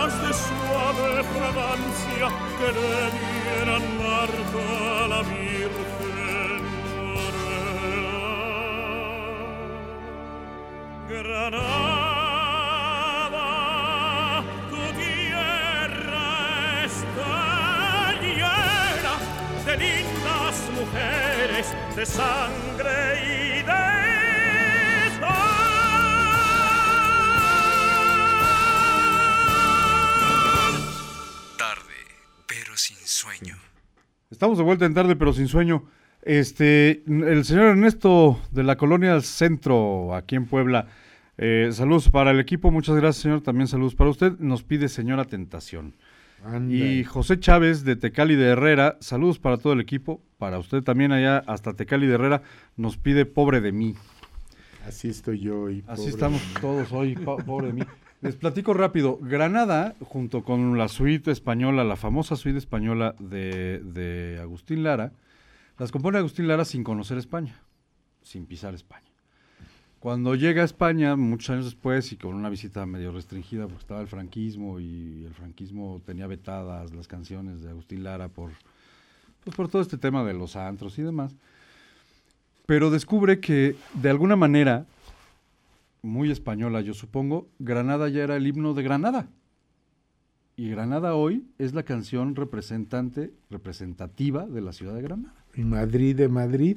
queste 0.02 0.32
suave 0.32 1.22
fragancia 1.22 2.28
che 2.58 2.70
le 2.72 3.10
a 3.70 3.78
marca 3.98 5.06
la 5.06 5.22
Virgen 5.22 6.62
Morena. 6.96 8.18
Granada, 11.06 11.92
tu 14.70 14.84
tierra 15.02 16.30
está 16.84 18.12
llena 18.20 19.14
de 19.64 19.74
lindas 19.76 20.56
mujeres 20.78 21.66
de 21.94 22.04
sangre 22.06 23.01
Estamos 34.42 34.58
de 34.58 34.64
vuelta 34.64 34.86
en 34.86 34.92
tarde, 34.92 35.14
pero 35.14 35.32
sin 35.32 35.46
sueño. 35.46 35.84
Este, 36.20 37.04
el 37.06 37.44
señor 37.44 37.66
Ernesto 37.66 38.40
de 38.50 38.64
la 38.64 38.74
colonia 38.76 39.20
Centro, 39.20 40.16
aquí 40.16 40.34
en 40.34 40.46
Puebla. 40.46 40.88
eh, 41.38 41.68
saludos 41.70 42.08
para 42.08 42.32
el 42.32 42.40
equipo, 42.40 42.72
muchas 42.72 42.96
gracias, 42.96 43.22
señor. 43.22 43.42
También 43.42 43.68
saludos 43.68 43.94
para 43.94 44.10
usted. 44.10 44.32
Nos 44.40 44.64
pide 44.64 44.88
señora 44.88 45.26
Tentación. 45.26 45.94
Anda. 46.44 46.74
Y 46.74 47.04
José 47.04 47.38
Chávez 47.38 47.84
de 47.84 47.94
Tecali 47.94 48.34
de 48.34 48.46
Herrera, 48.48 48.96
saludos 48.98 49.38
para 49.38 49.58
todo 49.58 49.74
el 49.74 49.80
equipo. 49.80 50.20
Para 50.38 50.58
usted 50.58 50.82
también 50.82 51.12
allá, 51.12 51.38
hasta 51.46 51.74
Tecali 51.74 52.08
de 52.08 52.14
Herrera, 52.14 52.42
nos 52.76 52.96
pide 52.96 53.26
pobre 53.26 53.60
de 53.60 53.70
mí. 53.70 53.94
Así 54.88 55.08
estoy 55.08 55.38
yo 55.38 55.60
hoy. 55.60 55.84
Así 55.86 56.08
estamos 56.08 56.42
todos 56.60 56.90
hoy, 56.90 57.14
po- 57.14 57.36
pobre 57.36 57.68
de 57.68 57.72
mí. 57.74 57.82
Les 58.22 58.36
platico 58.36 58.72
rápido. 58.72 59.18
Granada, 59.20 59.96
junto 60.00 60.44
con 60.44 60.78
la 60.78 60.86
suite 60.86 61.32
española, 61.32 61.82
la 61.82 61.96
famosa 61.96 62.36
suite 62.36 62.56
española 62.56 63.16
de, 63.18 64.38
Agustín 64.40 64.84
Lara, 64.84 65.10
las 65.76 65.90
compone 65.90 66.18
Agustín 66.18 66.46
Lara 66.46 66.64
sin 66.64 66.84
conocer 66.84 67.18
España, 67.18 67.60
sin 68.22 68.46
pisar 68.46 68.74
España. 68.74 69.10
Cuando 69.98 70.36
llega 70.36 70.62
a 70.62 70.64
España, 70.64 71.16
muchos 71.16 71.50
años 71.50 71.64
después, 71.64 72.12
y 72.12 72.16
con 72.16 72.34
una 72.34 72.48
visita 72.48 72.86
medio 72.86 73.10
restringida, 73.10 73.64
porque 73.64 73.80
estaba 73.80 74.00
el 74.00 74.06
franquismo 74.06 74.78
y 74.78 75.24
el 75.24 75.34
franquismo 75.34 76.00
tenía 76.06 76.28
vetadas 76.28 76.94
las 76.94 77.08
canciones 77.08 77.60
de 77.60 77.70
Agustín 77.70 78.04
Lara 78.04 78.28
por, 78.28 78.52
pues 79.42 79.56
por 79.56 79.68
todo 79.68 79.82
este 79.82 79.98
tema 79.98 80.22
de 80.22 80.34
los 80.34 80.54
antros 80.54 80.96
y 80.96 81.02
demás, 81.02 81.34
pero 82.66 82.90
descubre 82.90 83.40
que 83.40 83.74
de 83.94 84.10
alguna 84.10 84.36
manera 84.36 84.86
muy 86.02 86.30
española, 86.30 86.80
yo 86.80 86.94
supongo, 86.94 87.48
Granada 87.58 88.08
ya 88.08 88.22
era 88.24 88.36
el 88.36 88.46
himno 88.46 88.74
de 88.74 88.82
Granada. 88.82 89.28
Y 90.56 90.68
Granada 90.68 91.14
hoy 91.14 91.44
es 91.58 91.72
la 91.74 91.82
canción 91.82 92.34
representante, 92.36 93.32
representativa 93.50 94.46
de 94.46 94.60
la 94.60 94.72
ciudad 94.72 94.94
de 94.94 95.02
Granada. 95.02 95.34
Y 95.54 95.62
Madrid 95.62 96.14
de 96.16 96.28
Madrid. 96.28 96.76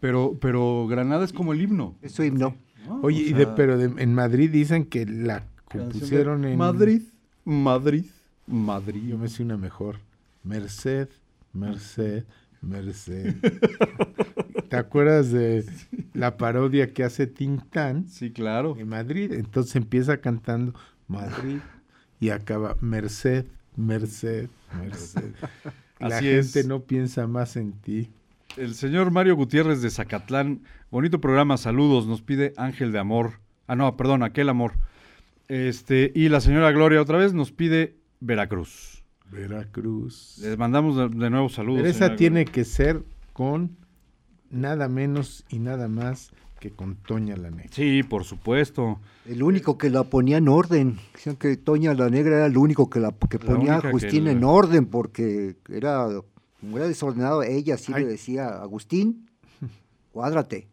Pero, 0.00 0.36
pero 0.40 0.86
Granada 0.86 1.24
es 1.24 1.32
como 1.32 1.52
el 1.52 1.60
himno. 1.62 1.96
Es 2.02 2.12
su 2.12 2.22
himno. 2.22 2.54
¿no? 2.86 3.00
Oye, 3.02 3.24
O 3.24 3.28
y 3.28 3.32
de, 3.32 3.46
pero 3.48 3.76
de- 3.76 4.00
en 4.02 4.14
Madrid 4.14 4.50
dicen 4.50 4.84
que 4.84 5.04
la 5.06 5.44
compusieron 5.64 6.44
en... 6.44 6.56
Madrid, 6.56 7.02
Madrid, 7.44 8.04
Madrid. 8.46 9.02
Yo 9.08 9.18
me 9.18 9.28
sé 9.28 9.42
una 9.42 9.56
mejor. 9.56 9.96
Merced, 10.44 11.08
Merced, 11.52 12.24
Merced. 12.62 13.34
¿Te 14.68 14.76
acuerdas 14.76 15.30
de 15.32 15.64
la 16.14 16.36
parodia 16.36 16.92
que 16.92 17.04
hace 17.04 17.26
Tintán 17.26 18.06
Sí, 18.08 18.30
claro. 18.30 18.76
en 18.78 18.88
Madrid? 18.88 19.32
Entonces 19.32 19.76
empieza 19.76 20.18
cantando 20.18 20.74
Madrid 21.06 21.58
y 22.20 22.30
acaba 22.30 22.76
Merced, 22.80 23.46
Merced, 23.76 24.48
Merced. 24.78 25.32
La 26.00 26.16
Así 26.18 26.26
gente 26.26 26.60
es. 26.60 26.66
no 26.66 26.80
piensa 26.82 27.26
más 27.26 27.56
en 27.56 27.72
ti. 27.72 28.10
El 28.56 28.74
señor 28.74 29.10
Mario 29.10 29.36
Gutiérrez 29.36 29.82
de 29.82 29.90
Zacatlán, 29.90 30.60
bonito 30.90 31.20
programa, 31.20 31.56
saludos, 31.56 32.06
nos 32.06 32.22
pide 32.22 32.52
Ángel 32.56 32.92
de 32.92 32.98
Amor. 32.98 33.40
Ah, 33.66 33.74
no, 33.76 33.96
perdón, 33.96 34.22
aquel 34.22 34.48
amor. 34.48 34.72
Este, 35.48 36.12
y 36.14 36.28
la 36.28 36.40
señora 36.40 36.70
Gloria 36.72 37.00
otra 37.02 37.18
vez 37.18 37.32
nos 37.34 37.52
pide 37.52 37.96
Veracruz. 38.20 39.02
Veracruz. 39.30 40.38
Les 40.42 40.56
mandamos 40.58 40.96
de, 40.96 41.08
de 41.08 41.30
nuevo 41.30 41.48
saludos. 41.48 41.82
Pero 41.82 41.90
esa 41.90 42.16
tiene 42.16 42.42
Gloria. 42.44 42.52
que 42.52 42.64
ser 42.64 43.02
con 43.32 43.76
nada 44.50 44.88
menos 44.88 45.44
y 45.48 45.58
nada 45.58 45.88
más 45.88 46.30
que 46.60 46.70
con 46.72 46.96
Toña 46.96 47.36
la 47.36 47.50
Negra. 47.50 47.70
Sí, 47.72 48.02
por 48.02 48.24
supuesto. 48.24 48.98
El 49.26 49.42
único 49.42 49.78
que 49.78 49.90
la 49.90 50.04
ponía 50.04 50.38
en 50.38 50.48
orden. 50.48 50.98
Decían 51.14 51.36
que 51.36 51.56
Toña 51.56 51.94
la 51.94 52.10
Negra 52.10 52.36
era 52.38 52.46
el 52.46 52.56
único 52.56 52.90
que 52.90 52.98
la 53.00 53.12
que 53.30 53.38
ponía 53.38 53.74
a 53.74 53.78
Agustín 53.78 54.24
la- 54.24 54.32
en 54.32 54.42
orden, 54.42 54.86
porque 54.86 55.56
era, 55.68 56.08
como 56.60 56.76
era 56.78 56.88
desordenado, 56.88 57.42
ella 57.44 57.76
sí 57.78 57.92
Ay. 57.94 58.02
le 58.04 58.08
decía, 58.10 58.48
Agustín, 58.48 59.28
cuádrate. 60.12 60.66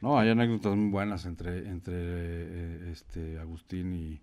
No, 0.00 0.18
hay 0.18 0.30
anécdotas 0.30 0.76
muy 0.76 0.90
buenas 0.90 1.24
entre, 1.26 1.68
entre 1.68 1.94
eh, 1.96 2.90
este 2.92 3.38
Agustín 3.38 3.94
y, 3.94 4.20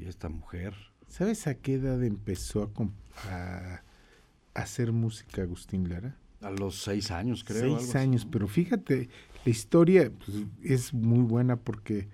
y 0.00 0.06
esta 0.06 0.28
mujer. 0.28 0.74
¿Sabes 1.08 1.46
a 1.46 1.54
qué 1.54 1.74
edad 1.74 2.02
empezó 2.02 2.72
a 3.30 3.82
hacer 4.54 4.90
música 4.92 5.42
Agustín 5.42 5.88
Lara? 5.88 6.16
A 6.46 6.50
los 6.50 6.76
seis 6.82 7.10
años, 7.10 7.42
creo. 7.44 7.78
Seis 7.78 7.94
años, 7.96 8.26
pero 8.30 8.46
fíjate, 8.46 9.08
la 9.44 9.50
historia 9.50 10.10
pues, 10.24 10.44
es 10.62 10.94
muy 10.94 11.20
buena 11.24 11.56
porque 11.56 12.08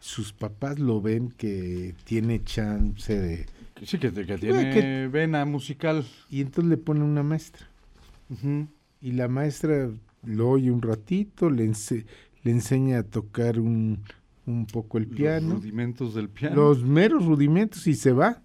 sus 0.00 0.32
papás 0.32 0.78
lo 0.78 1.00
ven 1.00 1.30
que 1.30 1.94
tiene 2.04 2.42
chance 2.44 3.18
de... 3.18 3.46
Sí, 3.82 3.98
que, 3.98 4.10
que 4.12 4.22
Bueno, 4.24 4.38
tiene 4.38 4.70
que- 4.72 5.08
vena 5.12 5.44
musical. 5.44 6.06
Y 6.30 6.40
entonces 6.40 6.70
le 6.70 6.76
ponen 6.76 7.02
una 7.02 7.22
maestra. 7.22 7.66
Y 9.00 9.12
la 9.12 9.28
maestra 9.28 9.90
lo 10.24 10.48
oye 10.50 10.70
un 10.70 10.80
ratito, 10.80 11.50
le, 11.50 11.66
ense- 11.66 12.06
le 12.42 12.50
enseña 12.52 13.00
a 13.00 13.02
tocar 13.02 13.60
un, 13.60 14.00
un 14.46 14.66
poco 14.66 14.96
el 14.98 15.04
Los 15.04 15.14
piano. 15.16 15.54
rudimentos 15.56 16.14
del 16.14 16.28
piano. 16.30 16.56
los 16.56 16.82
meros 16.84 17.26
rudimentos 17.26 17.86
y 17.86 17.94
se 17.94 18.12
va. 18.12 18.40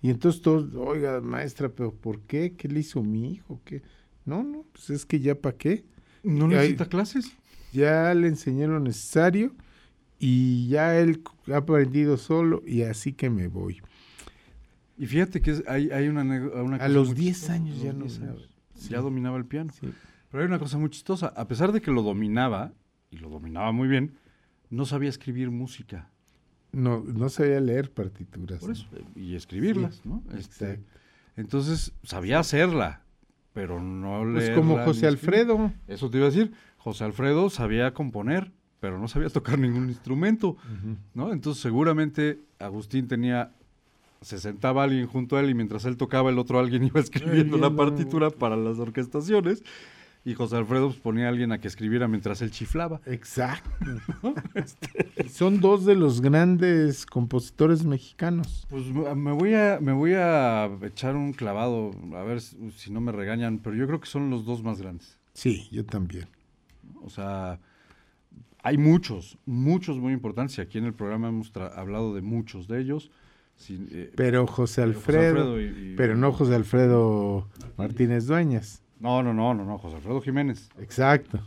Y 0.00 0.10
entonces 0.10 0.40
todos, 0.42 0.74
oiga, 0.74 1.20
maestra, 1.20 1.68
pero 1.68 1.92
¿por 1.94 2.20
qué? 2.22 2.54
¿Qué 2.56 2.68
le 2.68 2.80
hizo 2.80 3.02
mi 3.02 3.32
hijo? 3.32 3.60
¿Qué? 3.64 3.82
No, 4.24 4.42
no, 4.42 4.64
pues 4.72 4.90
es 4.90 5.04
que 5.06 5.20
ya 5.20 5.34
para 5.34 5.56
qué. 5.56 5.84
¿No 6.22 6.44
Ay. 6.46 6.50
necesita 6.50 6.86
clases? 6.86 7.32
Ya 7.72 8.12
le 8.14 8.28
enseñé 8.28 8.66
lo 8.66 8.78
necesario 8.80 9.54
y 10.18 10.68
ya 10.68 10.98
él 10.98 11.22
ha 11.52 11.56
aprendido 11.56 12.16
solo 12.16 12.62
y 12.66 12.82
así 12.82 13.12
que 13.12 13.30
me 13.30 13.48
voy. 13.48 13.80
Y 14.98 15.06
fíjate 15.06 15.40
que 15.40 15.50
es- 15.52 15.64
hay, 15.66 15.90
hay 15.90 16.08
una, 16.08 16.22
una 16.22 16.76
A 16.76 16.78
cosa 16.78 16.88
los 16.88 17.08
muy 17.08 17.16
10 17.16 17.36
chistosa, 17.36 17.52
años 17.54 17.72
a 17.72 17.76
los 17.78 17.84
ya 17.84 17.92
no 17.94 18.04
10 18.04 18.12
sabe. 18.14 18.28
años. 18.30 18.48
Sí. 18.76 18.88
Ya 18.90 19.00
dominaba 19.00 19.36
el 19.38 19.46
piano. 19.46 19.72
Sí. 19.72 19.88
Pero 20.30 20.42
hay 20.42 20.46
una 20.48 20.58
cosa 20.58 20.78
muy 20.78 20.90
chistosa. 20.90 21.28
A 21.28 21.48
pesar 21.48 21.72
de 21.72 21.80
que 21.80 21.90
lo 21.90 22.02
dominaba, 22.02 22.72
y 23.10 23.16
lo 23.18 23.28
dominaba 23.30 23.72
muy 23.72 23.88
bien, 23.88 24.14
no 24.70 24.86
sabía 24.86 25.08
escribir 25.08 25.50
música. 25.50 26.10
No, 26.72 27.00
no 27.02 27.28
sabía 27.28 27.60
leer 27.60 27.90
partituras. 27.92 28.60
Por 28.60 28.68
¿no? 28.70 28.72
eso. 28.74 28.86
Y 29.14 29.34
escribirlas, 29.34 29.96
Sí, 29.96 30.08
¿no? 30.08 30.22
Este, 30.38 30.80
entonces, 31.36 31.92
sabía 32.02 32.38
hacerla, 32.38 33.02
pero 33.52 33.80
no 33.80 34.20
Pues 34.22 34.44
leerla 34.44 34.54
como 34.54 34.84
José. 34.84 35.06
Alfredo. 35.06 35.72
Eso 35.88 36.10
te 36.10 36.18
iba 36.18 36.26
a 36.26 36.30
decir. 36.30 36.52
José 36.78 37.04
Alfredo 37.04 37.48
sabía 37.50 37.94
componer, 37.94 38.50
pero 38.80 38.98
no 38.98 39.06
sabía 39.08 39.28
tocar 39.28 39.58
ningún 39.58 39.88
instrumento, 39.88 40.56
¿no? 41.14 41.32
Entonces, 41.32 41.62
seguramente 41.62 42.40
Agustín 42.58 43.06
tenía 43.08 43.52
se 44.22 44.38
sentaba 44.38 44.84
alguien 44.84 45.06
junto 45.06 45.36
a 45.36 45.40
él 45.40 45.50
y 45.50 45.54
mientras 45.54 45.84
él 45.84 45.96
tocaba 45.96 46.30
el 46.30 46.38
otro 46.38 46.58
alguien 46.58 46.84
iba 46.84 47.00
escribiendo 47.00 47.58
la 47.58 47.74
partitura 47.74 48.30
para 48.30 48.56
las 48.56 48.78
orquestaciones 48.78 49.62
y 50.24 50.34
José 50.34 50.56
Alfredo 50.56 50.88
pues, 50.88 51.00
ponía 51.00 51.26
a 51.26 51.28
alguien 51.30 51.50
a 51.52 51.58
que 51.58 51.68
escribiera 51.68 52.06
mientras 52.08 52.40
él 52.42 52.50
chiflaba. 52.50 53.00
Exacto. 53.06 53.70
Y 55.24 55.28
Son 55.28 55.60
dos 55.60 55.84
de 55.84 55.94
los 55.94 56.20
grandes 56.20 57.06
compositores 57.06 57.84
mexicanos. 57.84 58.66
Pues 58.68 58.86
me 58.86 59.32
voy 59.32 59.54
a 59.54 59.78
me 59.80 59.92
voy 59.92 60.14
a 60.14 60.70
echar 60.82 61.16
un 61.16 61.32
clavado 61.32 61.90
a 62.14 62.22
ver 62.22 62.40
si, 62.40 62.56
si 62.72 62.90
no 62.92 63.00
me 63.00 63.12
regañan, 63.12 63.58
pero 63.58 63.74
yo 63.76 63.86
creo 63.86 64.00
que 64.00 64.06
son 64.08 64.30
los 64.30 64.44
dos 64.44 64.62
más 64.62 64.80
grandes. 64.80 65.18
Sí, 65.34 65.68
yo 65.72 65.84
también. 65.84 66.26
O 67.02 67.10
sea, 67.10 67.58
hay 68.62 68.78
muchos, 68.78 69.38
muchos 69.44 69.98
muy 69.98 70.12
importantes 70.12 70.56
y 70.58 70.60
aquí 70.60 70.78
en 70.78 70.84
el 70.84 70.94
programa 70.94 71.28
hemos 71.28 71.52
hablado 71.56 72.14
de 72.14 72.22
muchos 72.22 72.68
de 72.68 72.80
ellos. 72.80 73.10
Sin, 73.56 73.88
eh, 73.92 74.10
Pero 74.16 74.46
José 74.46 74.82
Pero 74.82 74.94
José 74.94 75.18
Alfredo, 75.18 75.28
Alfredo 75.54 75.60
y- 75.60 75.92
y- 75.92 75.96
pero 75.96 76.16
no 76.16 76.32
José 76.32 76.54
Alfredo 76.54 77.48
Martínez 77.76 78.26
Dueñas. 78.26 78.81
No, 79.02 79.20
no, 79.22 79.34
no, 79.34 79.52
no, 79.52 79.64
no, 79.64 79.78
José 79.78 79.96
Alfredo 79.96 80.20
Jiménez. 80.20 80.70
Exacto. 80.78 81.40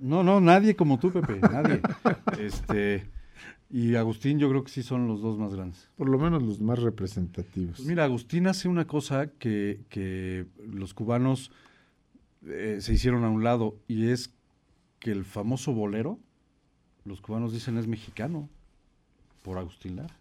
No, 0.00 0.22
no, 0.22 0.40
nadie 0.40 0.76
como 0.76 1.00
tú, 1.00 1.10
Pepe, 1.10 1.40
nadie. 1.40 1.82
este, 2.38 3.10
y 3.68 3.96
Agustín 3.96 4.38
yo 4.38 4.48
creo 4.48 4.62
que 4.62 4.70
sí 4.70 4.84
son 4.84 5.08
los 5.08 5.20
dos 5.20 5.36
más 5.36 5.52
grandes. 5.52 5.90
Por 5.96 6.08
lo 6.08 6.16
menos 6.16 6.44
los 6.44 6.60
más 6.60 6.78
representativos. 6.78 7.78
Pues 7.78 7.88
mira, 7.88 8.04
Agustín 8.04 8.46
hace 8.46 8.68
una 8.68 8.86
cosa 8.86 9.32
que, 9.32 9.80
que 9.88 10.46
los 10.64 10.94
cubanos 10.94 11.50
eh, 12.46 12.78
se 12.80 12.94
hicieron 12.94 13.24
a 13.24 13.28
un 13.28 13.42
lado 13.42 13.74
y 13.88 14.10
es 14.10 14.32
que 15.00 15.10
el 15.10 15.24
famoso 15.24 15.72
bolero, 15.72 16.20
los 17.04 17.20
cubanos 17.20 17.52
dicen 17.52 17.78
es 17.78 17.88
mexicano. 17.88 18.48
por 19.42 19.58
Agustín 19.58 19.96
Lara. 19.96 20.14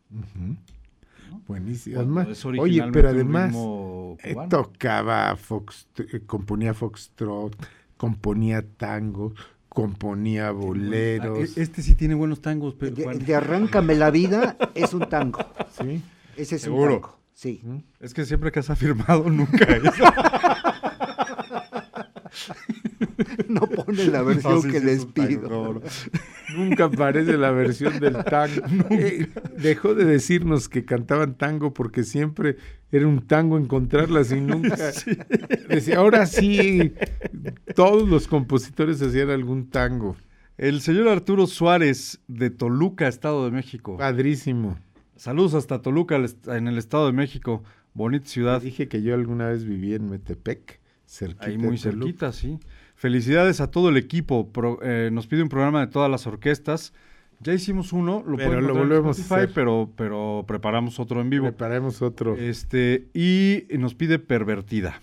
Buenísimo. 1.47 1.99
Además- 1.99 2.28
es 2.30 2.45
oye, 2.45 2.84
pero 2.91 3.09
además 3.09 3.55
eh, 4.23 4.36
tocaba 4.49 5.36
fox, 5.36 5.88
eh, 5.97 6.21
componía 6.25 6.73
foxtrot, 6.73 7.55
componía 7.97 8.63
tango, 8.78 9.34
componía 9.69 10.51
boleros. 10.51 11.39
Ah, 11.39 11.59
e- 11.59 11.63
Este 11.63 11.82
sí 11.82 11.95
tiene 11.95 12.15
buenos 12.15 12.41
tangos, 12.41 12.75
pero 12.75 12.95
de 13.13 13.36
Arráncame 13.36 13.95
la 13.95 14.11
vida 14.11 14.57
es 14.75 14.93
un 14.93 15.07
tango. 15.09 15.39
Sí. 15.82 16.01
Ese 16.36 16.55
es 16.55 16.61
Seguro. 16.63 16.95
un 16.95 17.01
tango. 17.01 17.17
Sí. 17.34 17.61
Es 17.99 18.13
que 18.15 18.25
siempre 18.25 18.51
que 18.51 18.59
has 18.59 18.69
afirmado, 18.71 19.30
nunca 19.30 19.63
es. 19.65 19.84
No 23.48 23.62
pone 23.62 24.06
la 24.06 24.22
versión 24.24 24.56
No, 24.56 24.62
sí, 24.62 24.70
que 24.70 24.80
sí, 24.80 24.86
les 24.86 25.14
tango, 25.14 25.28
pido. 25.28 25.50
no, 25.50 25.74
no. 25.74 25.82
Nunca 26.58 26.86
aparece 26.86 27.38
la 27.38 27.52
versión 27.52 28.00
del 28.00 28.24
tango. 28.24 28.62
Eh, 28.89 29.28
dejó 29.58 29.95
de 29.95 30.06
decirnos 30.06 30.70
que 30.70 30.86
cantaban 30.86 31.36
tango 31.38 31.74
porque 31.74 32.04
siempre 32.04 32.58
era 32.91 33.06
un 33.08 33.28
tango 33.28 33.58
encontrarlas 33.58 34.32
y 34.32 34.39
nunca. 34.41 34.91
Decía, 35.68 35.98
ahora 35.98 36.26
sí, 36.26 36.93
todos 37.76 38.08
los 38.08 38.28
compositores 38.28 39.02
hacían 39.02 39.30
algún 39.30 39.70
tango. 39.70 40.16
El 40.58 40.82
señor 40.82 41.10
Arturo 41.10 41.45
Suárez 41.48 42.20
de 42.28 42.50
Toluca, 42.50 43.08
Estado 43.08 43.45
de 43.45 43.52
México. 43.52 43.98
Padrísimo. 43.98 44.78
Saludos 45.16 45.54
hasta 45.54 45.82
Toluca, 45.82 46.20
en 46.48 46.68
el 46.68 46.78
Estado 46.78 47.08
de 47.08 47.14
México. 47.14 47.64
Bonita 47.93 48.28
ciudad. 48.28 48.62
Dije 48.62 48.88
que 48.88 49.02
yo 49.02 49.14
alguna 49.16 49.50
vez 49.50 49.66
viví 49.66 49.93
en 49.93 50.10
Metepec, 50.10 50.80
cerquita. 51.06 51.45
Ahí 51.48 51.58
muy 51.58 51.78
cerquita, 51.78 52.32
sí. 52.32 52.60
Felicidades 52.98 53.62
a 53.62 53.72
todo 53.72 53.89
el 53.89 53.95
equipo. 53.98 54.50
Pro- 54.52 54.80
eh, 54.82 55.10
nos 55.14 55.28
pide 55.28 55.43
un 55.43 55.50
programa 55.50 55.80
de 55.80 55.88
todas 55.88 56.12
las 56.12 56.28
orquestas. 56.28 56.93
Ya 57.39 57.54
hicimos 57.54 57.93
uno, 57.93 58.24
lo, 58.28 58.36
Pero 58.38 58.50
lo 58.54 58.58
encontrar 58.60 58.76
en 58.84 58.89
volvemos 58.89 59.18
a 59.18 59.22
Spotify, 59.22 59.43
hacer. 59.43 59.54
pero, 59.54 59.91
pero 59.95 60.43
preparamos 60.48 61.00
otro 61.00 61.22
en 61.22 61.30
vivo. 61.30 61.45
Preparemos 61.45 62.02
otro. 62.02 62.36
Este, 62.36 63.06
y 63.14 63.66
nos 63.78 63.93
pide 63.93 64.18
pervertida. 64.18 65.00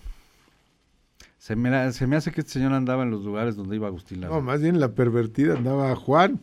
Se 1.45 1.55
me, 1.55 1.91
se 1.91 2.07
me 2.07 2.15
hace 2.15 2.31
que 2.31 2.41
este 2.41 2.53
señor 2.53 2.73
andaba 2.73 3.03
en 3.03 3.11
los 3.11 3.23
lugares 3.23 3.55
donde 3.55 3.75
iba 3.75 3.85
Agustín 3.85 4.19
Lara. 4.19 4.33
No, 4.33 4.41
más 4.41 4.63
bien 4.63 4.79
la 4.79 4.95
pervertida 4.95 5.53
andaba 5.55 5.95
Juan. 5.95 6.39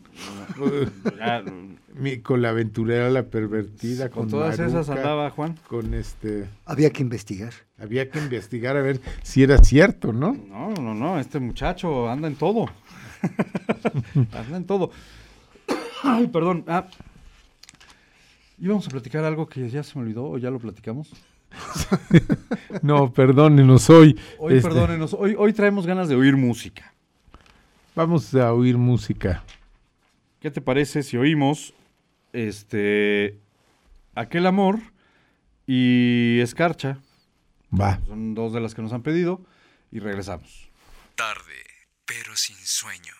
Mi- 1.93 2.19
con 2.19 2.41
la 2.41 2.51
aventurera, 2.51 3.09
la 3.09 3.23
pervertida, 3.23 4.09
con 4.09 4.23
con, 4.23 4.31
todas 4.31 4.57
esas 4.57 4.87
andaba 4.87 5.29
Juan. 5.31 5.59
Con 5.67 5.93
este. 5.93 6.47
Había 6.63 6.89
que 6.91 7.01
investigar. 7.01 7.51
Había 7.77 8.09
que 8.09 8.17
investigar 8.17 8.77
a 8.77 8.81
ver 8.81 9.01
si 9.23 9.43
era 9.43 9.57
cierto, 9.57 10.13
¿no? 10.13 10.37
No, 10.47 10.69
no, 10.69 10.93
no, 10.93 11.19
este 11.19 11.41
muchacho 11.41 12.09
anda 12.09 12.29
en 12.29 12.35
todo. 12.35 12.67
anda 14.31 14.55
en 14.55 14.65
todo. 14.65 14.91
Ay, 16.01 16.27
perdón. 16.27 16.63
Ah, 16.65 16.87
íbamos 18.57 18.87
a 18.87 18.89
platicar 18.89 19.25
algo 19.25 19.47
que 19.49 19.69
ya 19.69 19.83
se 19.83 19.99
me 19.99 20.05
olvidó 20.05 20.29
o 20.29 20.37
ya 20.37 20.49
lo 20.49 20.59
platicamos. 20.59 21.11
No, 22.81 23.13
perdónenos 23.13 23.89
hoy. 23.89 24.19
Hoy, 24.39 24.55
este, 24.55 24.69
perdónenos, 24.69 25.13
hoy, 25.13 25.35
hoy 25.37 25.53
traemos 25.53 25.85
ganas 25.85 26.09
de 26.09 26.15
oír 26.15 26.35
música. 26.35 26.93
Vamos 27.95 28.33
a 28.35 28.51
oír 28.53 28.77
música. 28.77 29.43
¿Qué 30.39 30.51
te 30.51 30.61
parece 30.61 31.03
si 31.03 31.17
oímos 31.17 31.73
este 32.33 33.39
Aquel 34.15 34.47
Amor 34.47 34.79
y 35.67 36.39
Escarcha? 36.41 36.97
Va. 37.71 37.99
Son 38.07 38.33
dos 38.35 38.53
de 38.53 38.59
las 38.59 38.73
que 38.75 38.81
nos 38.81 38.93
han 38.93 39.03
pedido 39.03 39.41
y 39.91 39.99
regresamos. 39.99 40.69
Tarde, 41.15 41.63
pero 42.05 42.35
sin 42.35 42.57
sueño. 42.57 43.13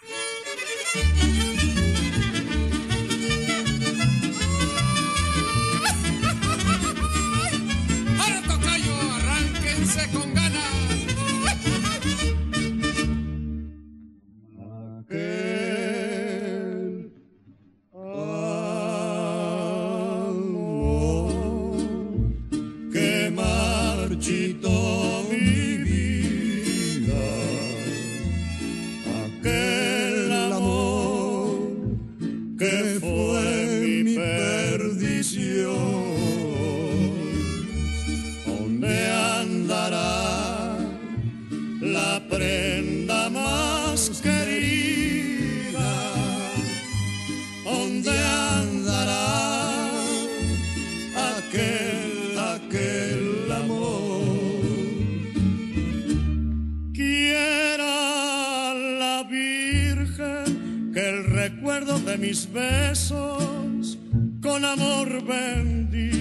Mis 62.33 62.51
besos 62.51 63.95
con 64.41 64.65
amor 64.65 65.23
bendiga, 65.23 66.17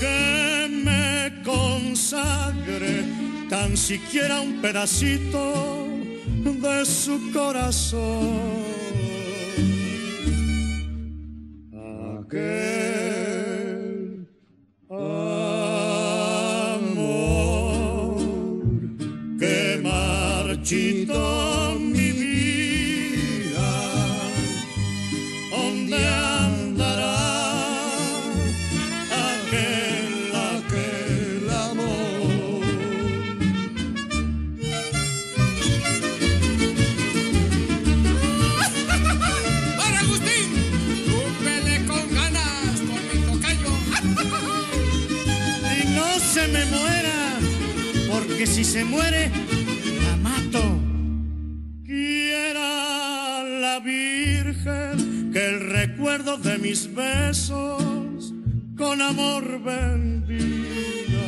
que 0.00 0.66
me 0.82 1.42
consagre 1.44 3.04
tan 3.50 3.76
siquiera 3.76 4.40
un 4.40 4.62
pedacito 4.62 5.86
de 6.42 6.86
su 6.86 7.30
corazón. 7.34 8.60
Se 48.70 48.84
muere, 48.84 49.32
la 50.04 50.16
mato. 50.18 50.62
Quiera 51.84 53.42
la 53.42 53.80
Virgen 53.80 55.32
que 55.32 55.44
el 55.44 55.70
recuerdo 55.70 56.36
de 56.36 56.56
mis 56.58 56.94
besos 56.94 58.32
con 58.76 59.02
amor 59.02 59.60
bendiga. 59.64 61.26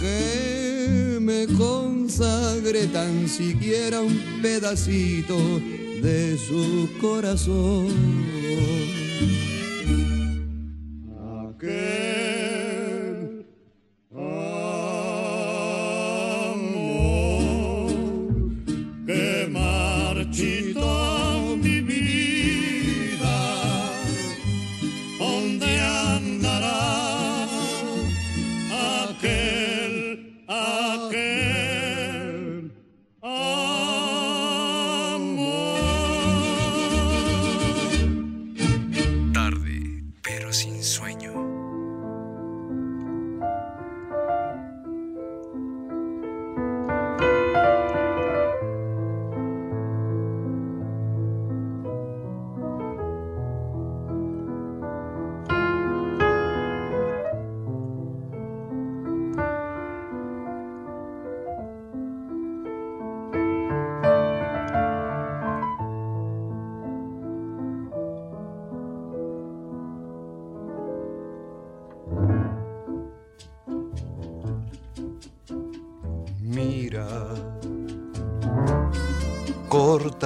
que 0.00 1.18
me 1.20 1.46
consagre 1.48 2.86
tan 2.86 3.28
siquiera 3.28 4.00
un 4.00 4.40
pedacito 4.40 5.36
de 6.00 6.38
su 6.38 6.88
corazón. 6.98 9.03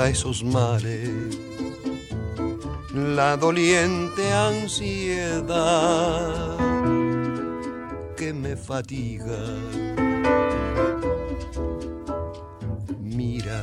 Esos 0.09 0.43
mares, 0.43 1.11
la 2.95 3.37
doliente 3.37 4.33
ansiedad 4.33 5.49
que 8.17 8.33
me 8.33 8.57
fatiga. 8.57 9.39
Mira, 13.01 13.63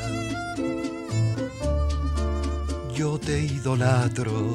yo 2.94 3.18
te 3.18 3.40
idolatro, 3.40 4.54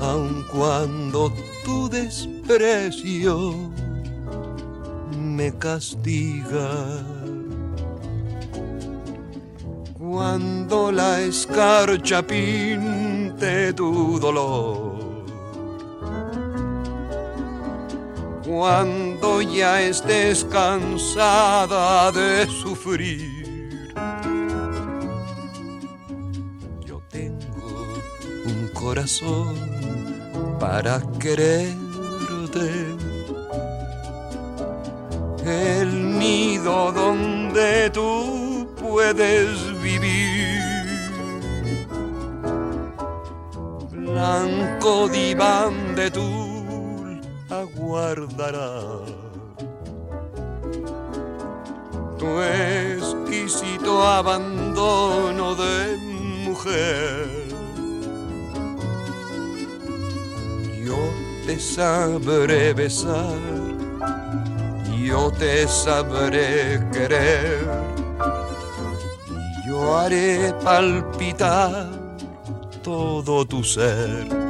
aun 0.00 0.44
cuando 0.52 1.32
tu 1.64 1.88
desprecio 1.88 3.54
me 5.18 5.52
castiga. 5.58 7.15
Cuando 10.16 10.90
la 10.90 11.20
escarcha 11.20 12.26
pinte 12.26 13.74
tu 13.74 14.18
dolor, 14.18 14.96
cuando 18.42 19.42
ya 19.42 19.82
estés 19.82 20.42
cansada 20.46 22.10
de 22.12 22.46
sufrir, 22.46 23.92
yo 26.86 27.02
tengo 27.10 27.86
un 28.46 28.70
corazón 28.72 29.54
para 30.58 31.02
quererte. 31.20 31.76
El 35.44 36.18
nido 36.18 36.90
donde 36.90 37.90
tú 37.90 38.66
puedes 38.80 39.65
vivir. 39.86 40.86
Blanco 43.92 45.08
diván 45.08 45.74
de 45.94 46.10
tul 46.10 47.20
aguardará. 47.62 48.74
Tu 52.18 52.28
exquisito 52.42 53.92
abandono 54.20 55.54
de 55.54 55.78
mujer. 56.46 57.28
Yo 60.86 61.00
te 61.46 61.56
sabré 61.58 62.72
besar, 62.72 63.40
yo 65.10 65.30
te 65.40 65.68
sabré 65.68 66.80
querer, 66.92 67.85
yo 69.76 69.98
haré 69.98 70.54
palpitar 70.64 71.88
todo 72.82 73.44
tu 73.44 73.62
ser. 73.62 74.45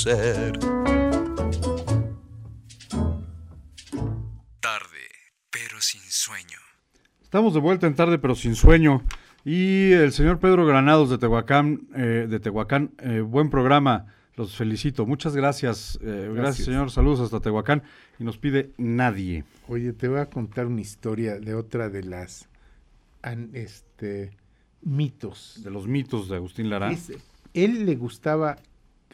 Ser. 0.00 0.58
Tarde, 4.60 5.06
pero 5.50 5.80
sin 5.80 6.00
sueño. 6.02 6.58
Estamos 7.22 7.54
de 7.54 7.60
vuelta 7.60 7.86
en 7.86 7.94
tarde, 7.94 8.18
pero 8.18 8.34
sin 8.34 8.54
sueño. 8.54 9.02
Y 9.44 9.92
el 9.92 10.12
señor 10.12 10.38
Pedro 10.38 10.66
Granados 10.66 11.08
de 11.10 11.18
Tehuacán, 11.18 11.88
eh, 11.96 12.26
de 12.28 12.40
Tehuacán, 12.40 12.92
eh, 12.98 13.20
buen 13.20 13.48
programa, 13.50 14.06
los 14.36 14.56
felicito. 14.56 15.06
Muchas 15.06 15.34
gracias, 15.36 15.98
eh, 16.02 16.06
gracias. 16.06 16.34
Gracias. 16.34 16.64
señor, 16.66 16.90
saludos 16.90 17.20
hasta 17.20 17.40
Tehuacán. 17.40 17.82
Y 18.18 18.24
nos 18.24 18.36
pide 18.38 18.72
nadie. 18.76 19.44
Oye, 19.68 19.92
te 19.92 20.08
voy 20.08 20.20
a 20.20 20.26
contar 20.26 20.66
una 20.66 20.80
historia 20.80 21.38
de 21.38 21.54
otra 21.54 21.88
de 21.88 22.02
las 22.04 22.48
an- 23.22 23.50
este, 23.54 24.30
mitos. 24.82 25.60
De 25.64 25.70
los 25.70 25.86
mitos 25.86 26.28
de 26.28 26.36
Agustín 26.36 26.68
Lara. 26.68 26.90
Es- 26.90 27.12
él 27.54 27.86
le 27.86 27.96
gustaba 27.96 28.56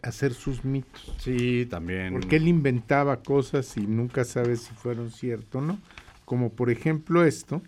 hacer 0.07 0.35
sus 0.35 0.65
mitos. 0.65 1.15
Sí, 1.19 1.67
también. 1.69 2.13
Porque 2.13 2.37
él 2.37 2.49
inventaba 2.49 3.23
cosas 3.23 3.77
y 3.77 3.87
nunca 3.87 4.25
sabes 4.25 4.61
si 4.63 4.75
fueron 4.75 5.11
cierto 5.11 5.59
o 5.59 5.61
no. 5.63 5.79
Como 6.25 6.51
por 6.53 6.71
ejemplo 6.71 7.25
esto, 7.25 7.63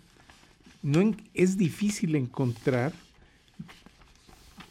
no 0.83 1.01
en- 1.01 1.17
es 1.33 1.57
difícil 1.57 2.15
encontrar 2.15 2.93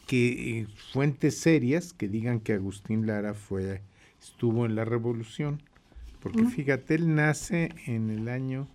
que 0.07 0.59
eh, 0.61 0.67
fuentes 0.91 1.37
serias 1.37 1.93
que 1.93 2.07
digan 2.07 2.39
que 2.39 2.53
Agustín 2.53 3.05
Lara 3.05 3.33
fue 3.33 3.81
estuvo 4.21 4.65
en 4.65 4.75
la 4.75 4.83
revolución, 4.85 5.61
porque 6.19 6.41
Mm. 6.41 6.49
fíjate, 6.51 6.95
él 6.95 7.13
nace 7.15 7.69
en 7.85 8.09
el 8.09 8.27
año 8.27 8.67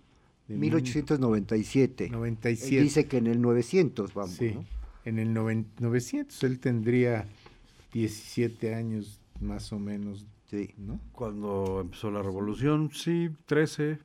de 0.47 0.55
1897. 0.55 2.09
97. 2.09 2.77
Él 2.77 2.83
dice 2.83 3.05
que 3.05 3.17
en 3.17 3.27
el 3.27 3.41
900, 3.41 4.13
vamos. 4.13 4.35
Sí, 4.35 4.51
¿no? 4.55 4.65
en 5.03 5.19
el 5.19 5.33
noven- 5.35 5.67
900 5.79 6.41
él 6.43 6.59
tendría 6.59 7.25
17 7.95 8.75
años 8.75 9.21
más 9.39 9.71
o 9.71 9.79
menos, 9.79 10.27
Sí. 10.49 10.75
¿no? 10.77 10.99
Cuando 11.13 11.79
empezó 11.81 12.11
la 12.11 12.21
revolución, 12.21 12.91
sí, 12.93 13.29
13. 13.47 13.97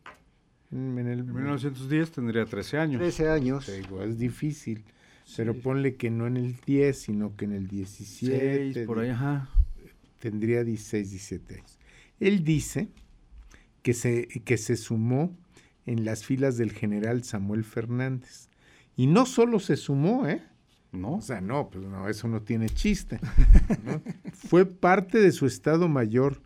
En, 0.71 0.97
en 0.99 1.07
el 1.09 1.19
En 1.21 1.35
1910 1.35 2.13
tendría 2.13 2.47
13 2.47 2.79
años. 2.79 3.01
13 3.01 3.29
años. 3.29 3.67
Te 3.67 3.77
digo, 3.79 4.03
es 4.03 4.17
difícil, 4.17 4.85
pero 5.37 5.55
ponle 5.55 5.97
que 5.97 6.09
no 6.09 6.27
en 6.29 6.37
el 6.37 6.57
10, 6.65 6.97
sino 6.97 7.37
que 7.37 7.45
en 7.47 7.53
el 7.53 7.67
17. 7.67 8.73
Seis, 8.73 8.87
por 8.87 9.01
ahí, 9.01 9.11
ajá. 9.11 9.51
Tendría 10.21 10.63
16, 10.65 11.11
17 11.11 11.55
años. 11.57 11.79
Él 12.21 12.45
dice 12.45 12.89
que 13.83 13.93
se, 13.93 14.29
que 14.29 14.57
se 14.57 14.77
sumó 14.77 15.37
en 15.85 16.05
las 16.05 16.25
filas 16.25 16.57
del 16.57 16.73
general 16.73 17.25
Samuel 17.25 17.65
Fernández. 17.65 18.49
Y 18.97 19.09
no 19.09 19.27
solo 19.27 19.59
se 19.59 19.77
sumó, 19.77 20.27
¿eh? 20.29 20.43
¿No? 20.93 21.17
O 21.17 21.21
sea, 21.21 21.41
no, 21.41 21.69
pues 21.71 21.85
no, 21.87 22.09
eso 22.09 22.27
no 22.29 22.43
tiene 22.43 22.69
chiste. 22.69 23.21
¿no? 23.85 24.03
Fue 24.33 24.67
parte 24.67 25.19
de 25.19 25.31
su 25.33 25.47
estado 25.47 25.89
mayor, 25.89 26.41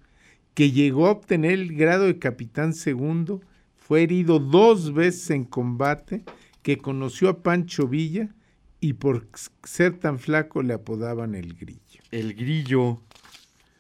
que 0.55 0.71
llegó 0.71 1.07
a 1.07 1.13
obtener 1.13 1.53
el 1.53 1.75
grado 1.77 2.05
de 2.05 2.19
capitán 2.19 2.75
segundo, 2.75 3.41
fue 3.77 4.03
herido 4.03 4.39
dos 4.39 4.93
veces 4.95 5.31
en 5.31 5.45
combate, 5.45 6.25
que 6.63 6.79
conoció 6.79 7.29
a 7.29 7.43
Pancho 7.43 7.89
Villa 7.89 8.35
y 8.81 8.95
por 8.95 9.27
ser 9.65 9.99
tan 9.99 10.19
flaco 10.19 10.63
le 10.63 10.75
apodaban 10.75 11.35
el 11.35 11.55
grillo. 11.55 12.01
El 12.11 12.35
grillo. 12.35 12.83
O 12.91 13.01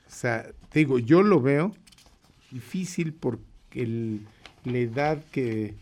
sea, 0.08 0.46
te 0.70 0.80
digo, 0.80 0.98
yo 0.98 1.22
lo 1.22 1.40
veo 1.40 1.72
difícil 2.50 3.12
por 3.12 3.38
el- 3.72 4.26
la 4.64 4.78
edad 4.78 5.22
que, 5.30 5.74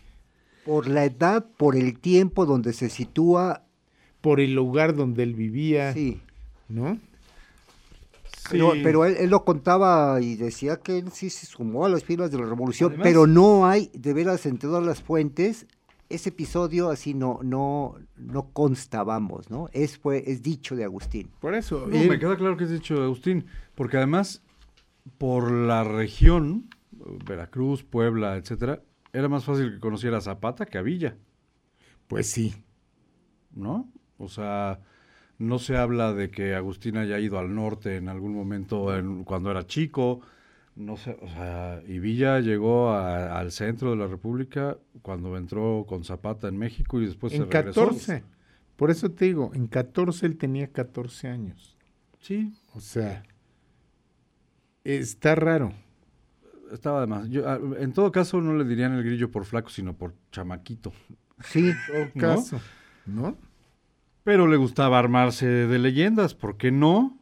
Por 0.65 0.87
la 0.87 1.03
edad, 1.05 1.45
por 1.57 1.75
el 1.75 1.99
tiempo 1.99 2.45
donde 2.45 2.71
se 2.73 2.89
sitúa. 2.89 3.65
Por 4.23 4.39
el 4.39 4.55
lugar 4.55 4.95
donde 4.95 5.21
él 5.23 5.33
vivía, 5.35 5.91
Sí. 5.93 6.21
¿no? 6.69 6.97
Pero, 8.49 8.71
Sí. 8.73 8.79
pero 8.83 9.05
él, 9.05 9.15
él 9.19 9.29
lo 9.29 9.43
contaba 9.43 10.19
y 10.21 10.35
decía 10.35 10.77
que 10.77 10.97
él 10.99 11.11
sí 11.11 11.29
se 11.29 11.45
sumó 11.45 11.85
a 11.85 11.89
las 11.89 12.03
filas 12.05 12.31
de 12.31 12.37
la 12.39 12.45
revolución, 12.45 12.91
Además- 12.91 13.05
pero 13.07 13.27
no 13.27 13.65
hay, 13.67 13.91
de 13.93 14.13
veras, 14.13 14.45
en 14.45 14.57
todas 14.57 14.81
las 14.85 15.01
fuentes, 15.01 15.65
ese 16.09 16.29
episodio 16.29 16.89
así 16.89 17.13
no, 17.13 17.39
no, 17.43 17.95
no 18.15 18.49
consta, 18.53 19.03
vamos, 19.03 19.49
¿no? 19.51 19.69
Es, 19.73 19.97
fue, 19.97 20.23
es 20.25 20.41
dicho 20.41 20.75
de 20.77 20.85
Agustín. 20.85 21.29
Por 21.41 21.53
eso. 21.53 21.85
No, 21.87 21.95
él- 21.97 22.07
me 22.09 22.17
queda 22.19 22.37
claro 22.37 22.55
que 22.55 22.63
es 22.63 22.69
dicho 22.69 22.95
de 22.95 23.03
Agustín, 23.03 23.45
porque 23.75 23.97
además, 23.97 24.41
por 25.17 25.51
la 25.51 25.83
región, 25.83 26.69
Veracruz, 27.25 27.83
Puebla, 27.83 28.37
etcétera, 28.37 28.81
era 29.11 29.27
más 29.27 29.43
fácil 29.43 29.73
que 29.73 29.79
conociera 29.79 30.17
a 30.17 30.21
Zapata 30.21 30.65
que 30.65 30.77
a 30.77 30.81
Villa, 30.81 31.17
Pues 32.07 32.29
sí. 32.29 32.53
¿no? 33.53 33.87
O 34.23 34.29
sea, 34.29 34.79
no 35.39 35.59
se 35.59 35.77
habla 35.77 36.13
de 36.13 36.29
que 36.31 36.55
Agustín 36.55 36.97
haya 36.97 37.19
ido 37.19 37.37
al 37.39 37.53
norte 37.53 37.97
en 37.97 38.07
algún 38.09 38.33
momento 38.33 38.95
en- 38.97 39.23
cuando 39.23 39.51
era 39.51 39.65
chico, 39.67 40.21
no 40.75 40.97
sé, 40.97 41.17
o 41.21 41.27
sea, 41.27 41.81
y 41.87 41.99
Villa 41.99 42.39
llegó 42.39 42.89
a- 42.91 43.37
al 43.39 43.51
centro 43.51 43.91
de 43.91 43.97
la 43.97 44.07
República 44.07 44.77
cuando 45.01 45.37
entró 45.37 45.85
con 45.87 46.03
Zapata 46.03 46.47
en 46.47 46.57
México 46.57 46.99
y 47.01 47.05
después 47.05 47.33
en 47.33 47.39
se 47.39 47.45
regresó. 47.45 47.81
14. 47.85 48.23
Por 48.75 48.89
eso 48.89 49.11
te 49.11 49.25
digo, 49.25 49.51
en 49.53 49.67
14 49.67 50.25
él 50.25 50.37
tenía 50.37 50.67
14 50.71 51.27
años. 51.27 51.77
Sí, 52.19 52.53
O 52.73 52.79
sea, 52.79 53.23
está 54.83 55.35
raro. 55.35 55.73
estaba 56.71 57.01
de 57.01 57.07
más. 57.07 57.29
Yo, 57.29 57.47
ah, 57.47 57.59
en 57.77 57.93
todo 57.93 58.11
caso, 58.11 58.41
no 58.41 58.55
le 58.55 58.63
dirían 58.65 58.93
el 58.93 59.03
grillo 59.03 59.29
por 59.29 59.45
flaco, 59.45 59.69
sino 59.69 59.93
por 59.93 60.13
chamaquito. 60.31 60.91
Sí, 61.43 61.69
En 61.69 61.75
todo 61.87 62.05
¿No? 62.15 62.19
caso, 62.21 62.59
¿no? 63.05 63.37
Pero 64.23 64.47
le 64.47 64.57
gustaba 64.57 64.99
armarse 64.99 65.45
de 65.45 65.79
leyendas, 65.79 66.33
¿por 66.33 66.57
qué 66.57 66.71
no? 66.71 67.17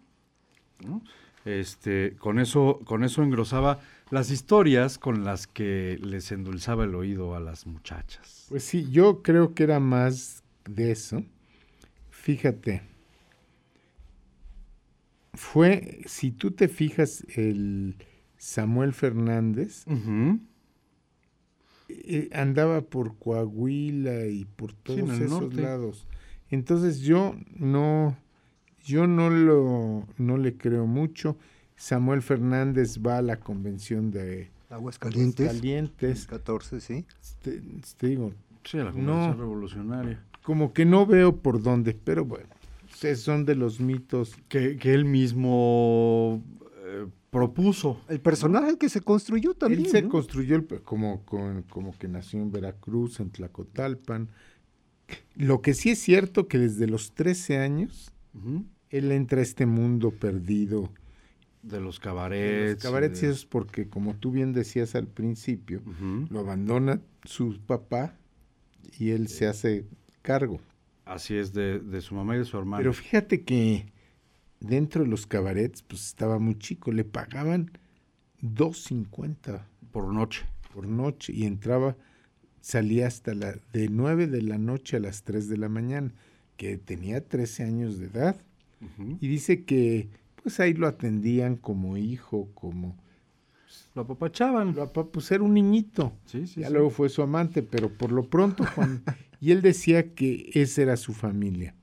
¿No? 0.85 1.01
Este, 1.45 2.15
con 2.19 2.39
eso, 2.39 2.79
con 2.85 3.03
eso 3.03 3.23
engrosaba 3.23 3.79
las 4.11 4.29
historias 4.29 4.99
con 4.99 5.23
las 5.23 5.47
que 5.47 5.97
les 6.01 6.31
endulzaba 6.31 6.83
el 6.83 6.93
oído 6.95 7.35
a 7.35 7.39
las 7.39 7.65
muchachas. 7.65 8.45
Pues 8.49 8.63
sí, 8.63 8.87
yo 8.91 9.23
creo 9.23 9.53
que 9.55 9.63
era 9.63 9.79
más 9.79 10.43
de 10.65 10.91
eso. 10.91 11.23
Fíjate, 12.09 12.83
fue, 15.33 16.01
si 16.05 16.31
tú 16.31 16.51
te 16.51 16.67
fijas, 16.67 17.25
el 17.35 17.95
Samuel 18.37 18.93
Fernández 18.93 19.85
eh, 21.87 22.29
andaba 22.33 22.81
por 22.81 23.17
Coahuila 23.17 24.27
y 24.27 24.45
por 24.45 24.73
todos 24.73 24.99
el 24.99 25.09
esos 25.23 25.41
norte. 25.41 25.61
lados. 25.61 26.05
Entonces 26.51 26.99
yo 26.99 27.35
no, 27.57 28.15
yo 28.83 29.07
no 29.07 29.29
lo, 29.29 30.05
no 30.17 30.37
le 30.37 30.55
creo 30.57 30.85
mucho. 30.85 31.37
Samuel 31.75 32.21
Fernández 32.21 32.99
va 33.05 33.17
a 33.17 33.21
la 33.23 33.37
convención 33.37 34.11
de 34.11 34.49
Aguascalientes. 34.69 35.47
Calientes. 35.47 36.27
14, 36.27 36.79
sí. 36.79 37.05
Te, 37.41 37.61
te 37.97 38.07
digo, 38.07 38.33
Sí, 38.63 38.77
a 38.77 38.83
la 38.83 38.91
No. 38.91 38.97
convención 38.97 39.37
revolucionaria. 39.39 40.23
como 40.43 40.71
que 40.73 40.85
no 40.85 41.05
veo 41.07 41.37
por 41.37 41.63
dónde, 41.63 41.93
pero 41.95 42.25
bueno, 42.25 42.47
son 43.15 43.45
de 43.45 43.55
los 43.55 43.79
mitos. 43.79 44.35
Que, 44.49 44.77
que 44.77 44.93
él 44.93 45.05
mismo 45.05 46.43
eh, 46.85 47.07
propuso. 47.31 47.99
El 48.07 48.19
personaje 48.19 48.77
que 48.77 48.89
se 48.89 49.01
construyó 49.01 49.53
también. 49.55 49.81
Él 49.85 49.87
se 49.87 50.01
¿no? 50.03 50.09
construyó 50.09 50.55
el- 50.57 50.67
como, 50.83 51.23
con- 51.25 51.63
como 51.63 51.97
que 51.97 52.07
nació 52.07 52.39
en 52.41 52.51
Veracruz, 52.51 53.19
en 53.19 53.31
Tlacotalpan. 53.31 54.29
Lo 55.36 55.62
que 55.62 55.74
sí 55.74 55.89
es 55.91 55.99
cierto 55.99 56.47
que 56.47 56.57
desde 56.59 56.88
los 56.88 57.14
13 57.14 57.57
años 57.57 58.12
él 58.89 59.12
entra 59.12 59.39
a 59.39 59.43
este 59.43 59.66
mundo 59.66 60.12
perdido. 60.12 60.89
De 61.64 61.80
los 61.80 61.97
de 61.97 62.01
cabarets. 62.03 62.74
Los 62.74 62.84
cabarets 62.84 63.22
y 63.22 63.26
y 63.26 63.28
de- 63.28 63.34
eso 63.34 63.41
es 63.41 63.45
porque, 63.45 63.88
como 63.88 64.16
tú 64.16 64.32
bien 64.32 64.51
decías 64.53 64.95
al 64.95 65.07
principio, 65.07 65.82
lo 66.30 66.39
abandona 66.39 67.01
su 67.24 67.59
papá 67.59 68.16
y 68.97 69.12
él 69.12 69.28
se 69.28 69.47
hace 69.47 69.86
cargo. 70.22 70.59
Así 71.05 71.36
es, 71.36 71.53
de, 71.53 71.80
de 71.80 72.01
su 72.01 72.16
mamá 72.16 72.36
y 72.36 72.39
de 72.39 72.45
su 72.45 72.57
hermano. 72.57 72.80
Pero 72.80 72.93
fíjate 72.93 73.43
que 73.43 73.86
dentro 74.59 75.03
de 75.03 75.09
los 75.09 75.28
cabarets, 75.28 75.82
pues 75.84 76.05
estaba 76.07 76.39
muy 76.39 76.57
chico, 76.57 76.91
le 76.91 77.03
pagaban 77.03 77.72
2.50 78.41 79.62
por 79.91 80.14
noche. 80.14 80.45
por 80.74 80.88
noche 80.88 81.34
y 81.34 81.45
entraba, 81.45 81.95
salía 82.62 83.07
hasta 83.07 83.34
la 83.34 83.55
de 83.74 83.89
9 83.89 84.28
de 84.28 84.41
la 84.41 84.57
noche 84.57 84.97
a 84.97 84.99
las 84.99 85.24
3 85.24 85.49
de 85.49 85.57
la 85.57 85.68
mañana, 85.70 86.14
que 86.57 86.78
tenía 86.78 87.28
13 87.28 87.64
años 87.64 87.99
de 87.99 88.05
edad. 88.07 88.36
Y 89.20 89.28
dice 89.28 89.64
que 89.64 90.07
pues 90.41 90.59
ahí 90.59 90.74
lo 90.74 90.88
atendían 90.88 91.55
como 91.55 91.97
hijo, 91.97 92.49
como 92.55 92.95
Lo 93.93 94.01
apapachaban. 94.03 94.74
lo 94.74 94.84
apa- 94.84 95.05
pues 95.05 95.32
era 95.32 95.43
un 95.43 95.53
niñito. 95.53 96.14
Sí, 96.26 96.47
sí, 96.47 96.62
ya 96.62 96.68
sí. 96.68 96.74
luego 96.74 96.89
fue 96.89 97.09
su 97.09 97.22
amante, 97.22 97.62
pero 97.62 97.89
por 97.89 98.12
lo 98.12 98.28
pronto 98.28 98.64
Juan 98.76 99.03
y 99.41 99.51
él 99.51 99.62
decía 99.62 100.14
que 100.16 100.49
esa 100.53 100.82
era 100.82 100.97
su 100.97 101.14
familia, 101.14 101.76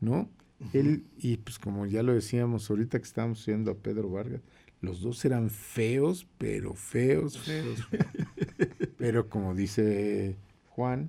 ¿no? 0.00 0.28
Él 0.72 1.04
y 1.18 1.36
pues 1.38 1.58
como 1.58 1.86
ya 1.86 2.02
lo 2.04 2.14
decíamos 2.14 2.70
ahorita 2.70 2.98
que 2.98 3.04
estábamos 3.04 3.44
viendo 3.44 3.72
a 3.72 3.74
Pedro 3.74 4.08
Vargas, 4.10 4.40
los 4.80 5.00
dos 5.00 5.24
eran 5.24 5.50
feos, 5.50 6.26
pero 6.38 6.74
feos, 6.74 7.36
feos. 7.38 7.80
pero 9.04 9.28
como 9.28 9.54
dice 9.54 10.34
Juan, 10.70 11.06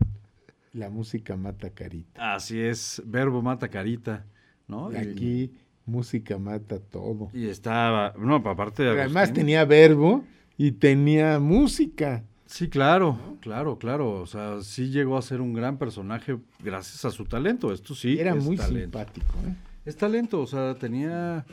la 0.74 0.89
música 0.89 1.38
mata 1.38 1.70
carita. 1.70 2.36
Así 2.36 2.60
es, 2.60 3.02
verbo 3.06 3.41
mata 3.41 3.70
carita, 3.70 4.26
¿no? 4.68 4.91
Y 4.91 4.98
aquí 4.98 5.52
música 5.86 6.38
mata 6.38 6.78
todo. 6.80 7.30
Y 7.34 7.48
estaba, 7.48 8.14
no, 8.18 8.36
aparte 8.36 8.84
de 8.84 9.02
además 9.02 9.32
tenía 9.32 9.64
verbo 9.64 10.26
y 10.58 10.74
tenía 10.74 11.39
música. 11.39 12.26
Sí, 12.46 12.68
claro, 12.68 13.18
claro, 13.39 13.78
claro. 13.78 14.20
O 14.20 14.28
sea, 14.28 14.62
sí 14.62 14.89
llegó 14.89 15.18
a 15.18 15.22
ser 15.22 15.39
un 15.39 15.54
gran 15.54 15.78
personaje 15.78 16.38
gracias 16.62 17.06
a 17.06 17.12
su 17.12 17.24
talento. 17.24 17.72
Esto 17.72 17.96
sí. 17.96 18.20
Era 18.20 18.36
es 18.36 18.43
muy 18.43 18.58
talento. 18.58 18.82
simpático. 18.82 19.34
¿eh? 19.48 19.56
Es 19.86 19.96
talento, 19.96 20.41
o 20.41 20.48
sea, 20.48 20.76
tenía. 20.76 21.46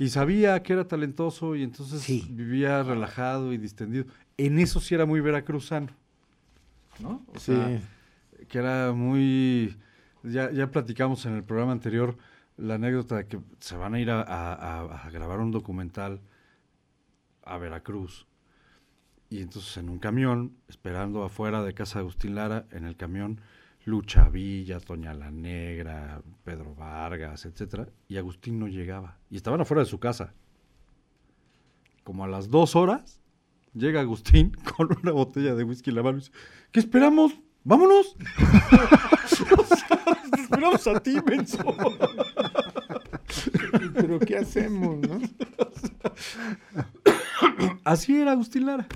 Y 0.00 0.08
sabía 0.08 0.60
que 0.62 0.72
era 0.72 0.88
talentoso 0.88 1.54
y 1.54 1.62
entonces 1.62 2.00
Sí. 2.00 2.26
vivía 2.30 2.82
relajado 2.82 3.52
y 3.52 3.58
distendido. 3.58 4.06
En 4.38 4.58
eso 4.58 4.80
sí 4.80 4.94
era 4.94 5.04
muy 5.06 5.20
veracruzano. 5.20 5.88
¿No? 6.98 7.22
O 7.34 7.38
Sí. 7.38 7.52
sea, 7.52 7.80
que 8.48 8.58
era 8.58 8.92
muy. 8.92 9.76
Ya, 10.22 10.50
ya 10.50 10.70
platicamos 10.70 11.24
en 11.26 11.34
el 11.34 11.44
programa 11.44 11.72
anterior 11.72 12.16
la 12.56 12.74
anécdota 12.74 13.16
de 13.16 13.26
que 13.26 13.38
se 13.58 13.76
van 13.76 13.94
a 13.94 14.00
ir 14.00 14.10
a, 14.10 14.20
a- 14.22 14.54
a- 14.54 15.06
a 15.06 15.10
grabar 15.10 15.38
un 15.40 15.50
documental 15.50 16.20
a 17.44 17.58
Veracruz. 17.58 18.26
Y 19.30 19.40
entonces 19.42 19.76
en 19.76 19.88
un 19.90 19.98
camión, 19.98 20.56
esperando 20.68 21.24
afuera 21.24 21.62
de 21.62 21.72
casa 21.74 21.98
de 21.98 22.04
Agustín 22.04 22.34
Lara, 22.34 22.66
en 22.70 22.84
el 22.84 22.96
camión, 22.96 23.40
Lucha 23.84 24.28
Villa, 24.28 24.78
Toña 24.80 25.14
la 25.14 25.30
Negra, 25.30 26.22
Pedro 26.44 26.74
Vargas, 26.74 27.46
etcétera, 27.46 27.88
y 28.08 28.16
Agustín 28.18 28.58
no 28.58 28.68
llegaba. 28.68 29.18
Y 29.30 29.36
estaban 29.36 29.60
afuera 29.60 29.82
de 29.82 29.88
su 29.88 29.98
casa. 29.98 30.34
Como 32.04 32.24
a 32.24 32.28
las 32.28 32.50
dos 32.50 32.76
horas, 32.76 33.20
llega 33.74 34.00
Agustín 34.00 34.52
con 34.76 34.96
una 35.02 35.12
botella 35.12 35.54
de 35.54 35.64
whisky 35.64 35.90
en 35.90 35.96
la 35.96 36.02
mano 36.02 36.18
y 36.18 36.20
dice, 36.20 36.32
¿qué 36.72 36.80
esperamos? 36.80 37.32
¡Vámonos! 37.64 38.16
Te 40.30 40.40
esperamos 40.40 40.86
a 40.86 41.00
ti, 41.00 41.16
menso. 41.26 41.58
Pero 43.94 44.18
¿qué 44.20 44.38
hacemos, 44.38 44.98
no? 44.98 45.20
Así 47.84 48.16
era 48.16 48.32
Agustín 48.32 48.66
Lara. 48.66 48.86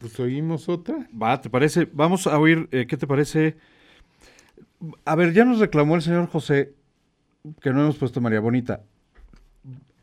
Pues 0.00 0.18
oímos 0.20 0.68
otra. 0.68 1.08
Va, 1.20 1.40
¿te 1.40 1.48
parece? 1.50 1.88
Vamos 1.92 2.26
a 2.26 2.38
oír, 2.38 2.68
eh, 2.70 2.86
¿qué 2.86 2.96
te 2.96 3.06
parece? 3.06 3.56
A 5.04 5.14
ver, 5.14 5.32
ya 5.32 5.44
nos 5.44 5.58
reclamó 5.58 5.94
el 5.96 6.02
señor 6.02 6.26
José 6.28 6.72
que 7.60 7.70
no 7.72 7.82
hemos 7.82 7.96
puesto 7.96 8.20
María 8.20 8.40
Bonita. 8.40 8.82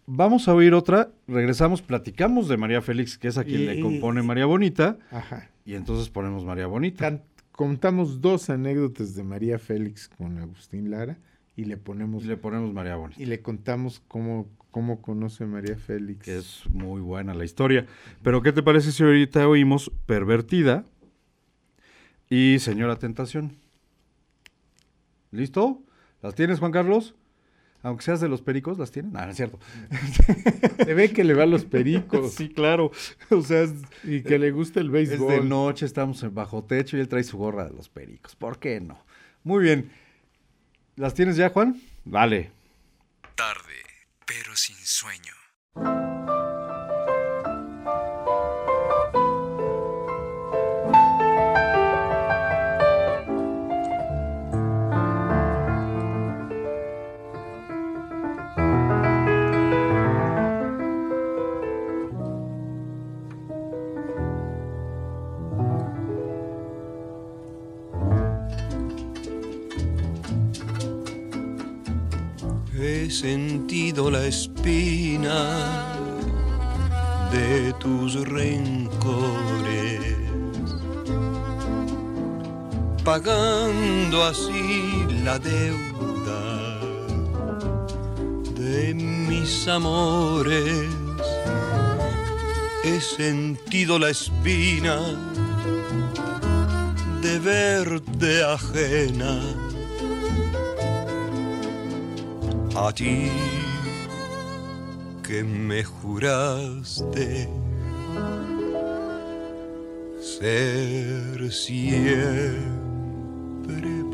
Vamos 0.06 0.48
a 0.48 0.54
oír 0.54 0.74
otra, 0.74 1.12
regresamos, 1.28 1.82
platicamos 1.82 2.48
de 2.50 2.58
María 2.58 2.82
Félix, 2.82 3.18
que 3.18 3.30
es 3.30 3.38
a 3.38 3.44
quien 3.46 3.62
Y- 3.62 3.66
le 3.66 3.82
compone 3.82 4.22
María 4.22 4.46
Bonita, 4.46 4.98
Ajá. 5.12 5.50
y 5.66 5.76
entonces 5.76 6.10
ponemos 6.10 6.44
María 6.44 6.68
Bonita. 6.68 7.00
Can- 7.06 7.22
contamos 7.54 8.20
dos 8.20 8.50
anécdotas 8.50 9.16
de 9.16 9.24
María 9.24 9.60
Félix 9.60 10.10
con 10.10 10.40
Agustín 10.40 10.90
Lara 10.92 11.18
y 11.56 11.66
le 11.66 11.78
ponemos 11.78 12.24
Y 12.26 12.28
le 12.28 12.36
ponemos 12.38 12.74
María 12.74 12.96
Bonita, 12.98 13.22
y 13.22 13.26
le 13.28 13.42
contamos 13.42 14.02
cómo, 14.10 14.48
cómo 14.74 15.02
conoce 15.04 15.46
María 15.46 15.78
Félix. 15.78 16.28
es 16.28 16.64
muy 16.72 17.00
buena 17.00 17.36
la 17.36 17.46
historia. 17.46 17.86
Pero 18.24 18.42
¿qué 18.42 18.52
te 18.52 18.64
parece 18.64 18.92
si 18.92 19.04
ahorita 19.04 19.48
oímos 19.48 19.92
Pervertida 20.08 20.84
y 22.28 22.58
Señora 22.60 22.98
Tentación? 22.98 23.56
¿Listo? 25.32 25.80
¿Las 26.24 26.34
tienes, 26.34 26.60
Juan 26.60 26.72
Carlos? 26.72 27.14
Aunque 27.84 28.04
seas 28.04 28.20
de 28.20 28.30
los 28.30 28.42
pericos, 28.42 28.80
¿las 28.80 28.92
tienes? 28.92 29.12
No, 29.12 29.24
no 29.24 29.30
es 29.30 29.36
cierto. 29.36 29.60
Se 30.84 30.94
ve 30.94 31.12
que 31.12 31.24
le 31.24 31.34
va 31.36 31.44
a 31.44 31.46
los 31.46 31.66
pericos 31.66 32.34
Sí, 32.38 32.50
claro. 32.50 32.92
O 33.30 33.42
sea, 33.42 33.62
es, 33.62 33.74
y 34.04 34.24
que 34.24 34.40
le 34.40 34.52
gusta 34.52 34.80
el 34.80 34.88
es 34.96 35.10
de 35.10 35.18
béisbol. 35.18 35.48
noche, 35.50 35.86
estamos 35.86 36.24
en 36.24 36.34
bajo 36.34 36.64
techo 36.64 36.98
y 36.98 37.02
él 37.02 37.08
trae 37.10 37.24
su 37.24 37.38
gorra 37.38 37.66
de 37.66 37.74
los 37.74 37.90
pericos. 37.90 38.36
¿Por 38.36 38.58
qué 38.58 38.80
no? 38.82 38.98
Muy 39.44 39.64
bien. 39.64 39.92
¿Las 40.96 41.14
tienes 41.14 41.36
ya, 41.36 41.50
Juan? 41.50 41.80
Vale. 42.06 42.52
Tarde, 43.36 43.73
pero 44.36 44.56
sin 44.56 44.78
sueño. 44.84 45.34
Sentido 73.24 74.12
la 74.12 74.26
espina 74.26 75.96
de 77.32 77.72
tus 77.80 78.16
rencores, 78.28 80.18
pagando 83.06 84.26
así 84.26 85.06
la 85.24 85.40
deuda 85.40 86.82
de 88.60 88.94
mis 88.94 89.70
amores. 89.70 90.90
He 92.84 93.00
sentido 93.00 94.00
la 94.00 94.10
espina 94.10 95.00
de 97.22 97.40
verte 97.40 98.44
ajena 98.44 99.63
a 102.76 102.92
ti 102.92 103.30
que 105.22 105.44
me 105.44 105.84
juraste 105.84 107.48
ser 110.20 111.52
siempre 111.52 112.64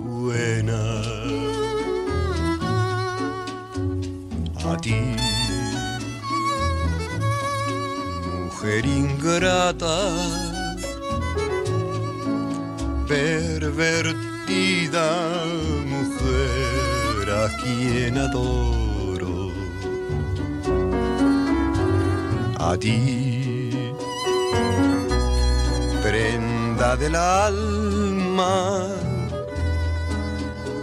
buena. 0.02 1.02
A 4.66 4.78
ti 4.78 5.02
mujer 8.28 8.86
ingrata 8.86 10.00
pervertida 13.08 14.16
mujer 15.86 16.79
a 17.46 17.50
quien 17.62 18.18
adoro. 18.18 19.52
A 22.60 22.78
ti 22.78 23.70
prenda 26.04 26.96
del 26.96 27.16
alma 27.16 28.88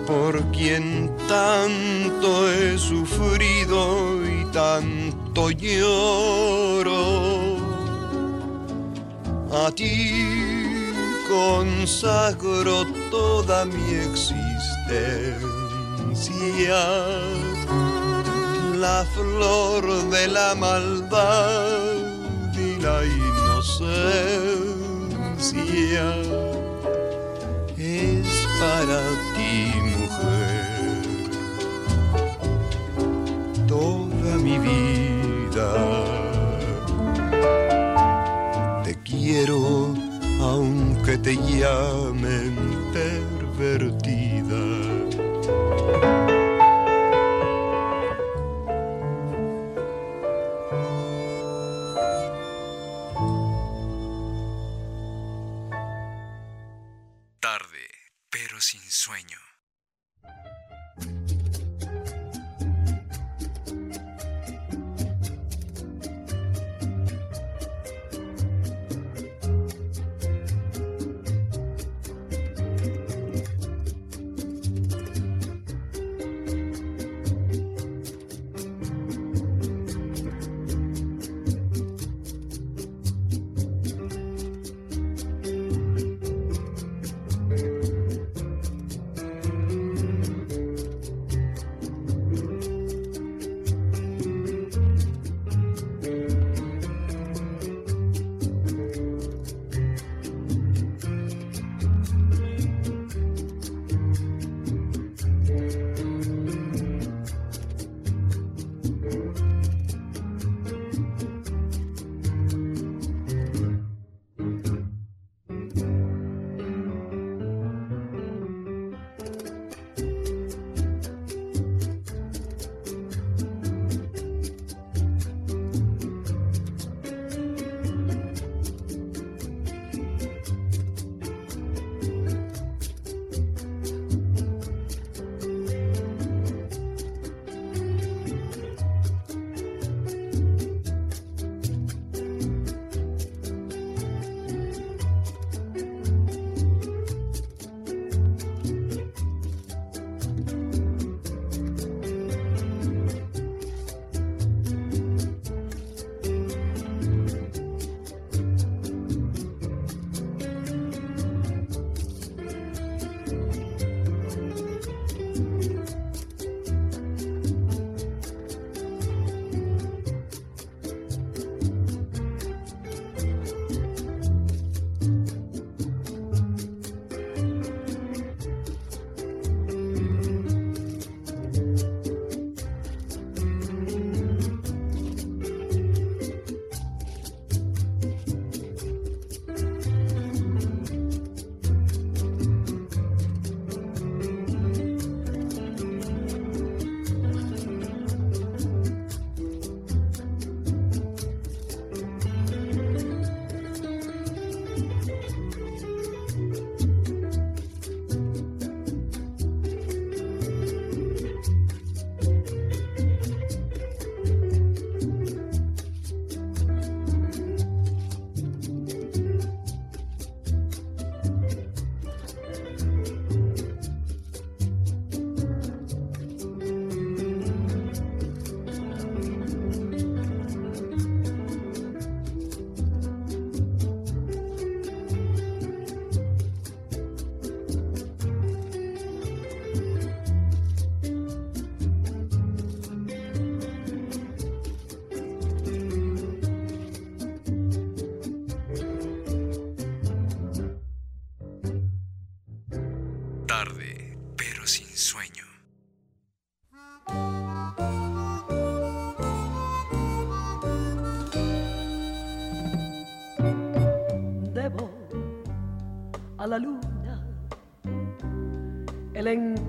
por 0.07 0.41
quien 0.53 1.13
tanto 1.29 2.51
he 2.51 2.79
sufrido 2.79 4.25
y 4.25 4.45
tanto 4.53 5.51
lloro. 5.51 7.05
A 9.53 9.71
ti 9.73 11.03
consagro 11.29 12.87
toda 13.11 13.65
mi 13.65 13.95
existencia, 13.95 15.56
la 18.79 19.05
flor 19.15 19.85
de 20.11 20.29
la 20.29 20.55
maldad 20.55 21.95
y 22.55 22.81
la 22.81 23.05
inocencia. 23.05 23.97
Es 27.77 28.47
para 28.61 29.01
ti, 29.35 29.57
mujer, 29.95 31.05
toda 33.69 34.37
mi 34.39 34.59
vida. 34.59 35.71
Te 38.85 38.93
quiero 39.03 39.95
aunque 40.41 41.19
te 41.19 41.37
llamen 41.37 42.36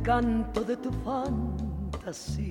encanto 0.08 0.64
de 0.64 0.78
tu 0.78 0.90
fantasía 1.04 2.47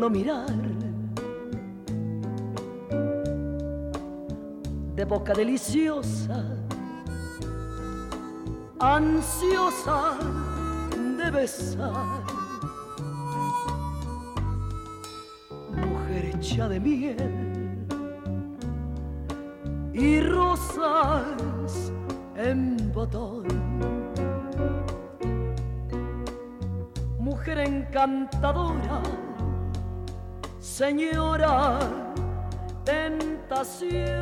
frívolo 0.00 0.10
mirar, 0.10 0.46
de 4.94 5.04
boca 5.04 5.34
deliciosa, 5.34 6.42
ansiosa 8.78 10.16
de 11.18 11.30
besar. 11.30 12.24
Mujer 15.70 16.24
hecha 16.34 16.68
de 16.68 16.80
miel 16.80 17.86
y 19.92 20.20
rosas 20.20 21.92
en 22.36 22.90
botón. 22.94 23.46
Mujer 27.18 27.58
encantadora, 27.58 29.02
señora 30.60 31.78
tentación. 32.84 34.20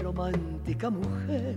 Romántica 0.00 0.90
mujer, 0.90 1.56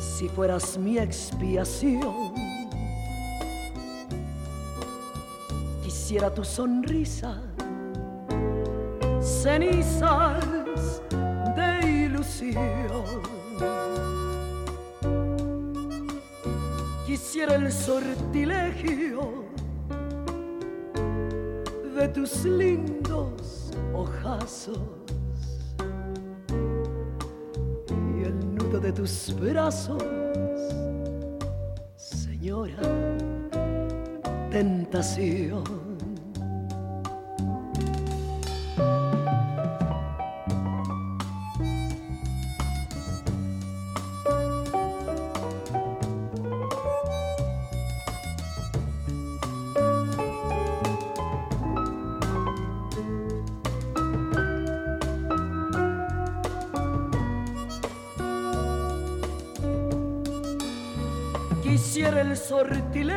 si 0.00 0.28
fueras 0.30 0.78
mi 0.78 0.98
expiación, 0.98 2.32
quisiera 5.82 6.32
tu 6.32 6.42
sonrisa, 6.42 7.42
cenizas 9.20 11.02
de 11.54 12.04
ilusión. 12.06 13.28
Quisiera 17.18 17.56
el 17.56 17.72
sortilegio 17.72 19.44
de 21.96 22.08
tus 22.10 22.44
lindos 22.44 23.72
ojazos 23.92 24.78
y 27.88 28.22
el 28.22 28.54
nudo 28.54 28.78
de 28.78 28.92
tus 28.92 29.34
brazos, 29.40 30.00
señora, 31.96 32.78
tentación. 34.50 35.87
Quisiera 62.58 63.02
el 63.02 63.07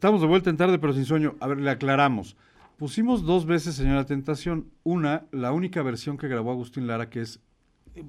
Estamos 0.00 0.22
de 0.22 0.28
vuelta 0.28 0.48
en 0.48 0.56
tarde, 0.56 0.78
pero 0.78 0.94
sin 0.94 1.04
sueño. 1.04 1.36
A 1.40 1.46
ver, 1.46 1.58
le 1.58 1.68
aclaramos. 1.68 2.34
Pusimos 2.78 3.22
dos 3.26 3.44
veces 3.44 3.74
Señora 3.74 4.06
Tentación. 4.06 4.70
Una, 4.82 5.26
la 5.30 5.52
única 5.52 5.82
versión 5.82 6.16
que 6.16 6.26
grabó 6.26 6.52
Agustín 6.52 6.86
Lara, 6.86 7.10
que 7.10 7.20
es 7.20 7.40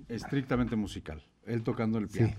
estrictamente 0.07 0.77
musical. 0.77 1.21
Él 1.45 1.63
tocando 1.63 1.97
el 1.97 2.07
piano. 2.07 2.37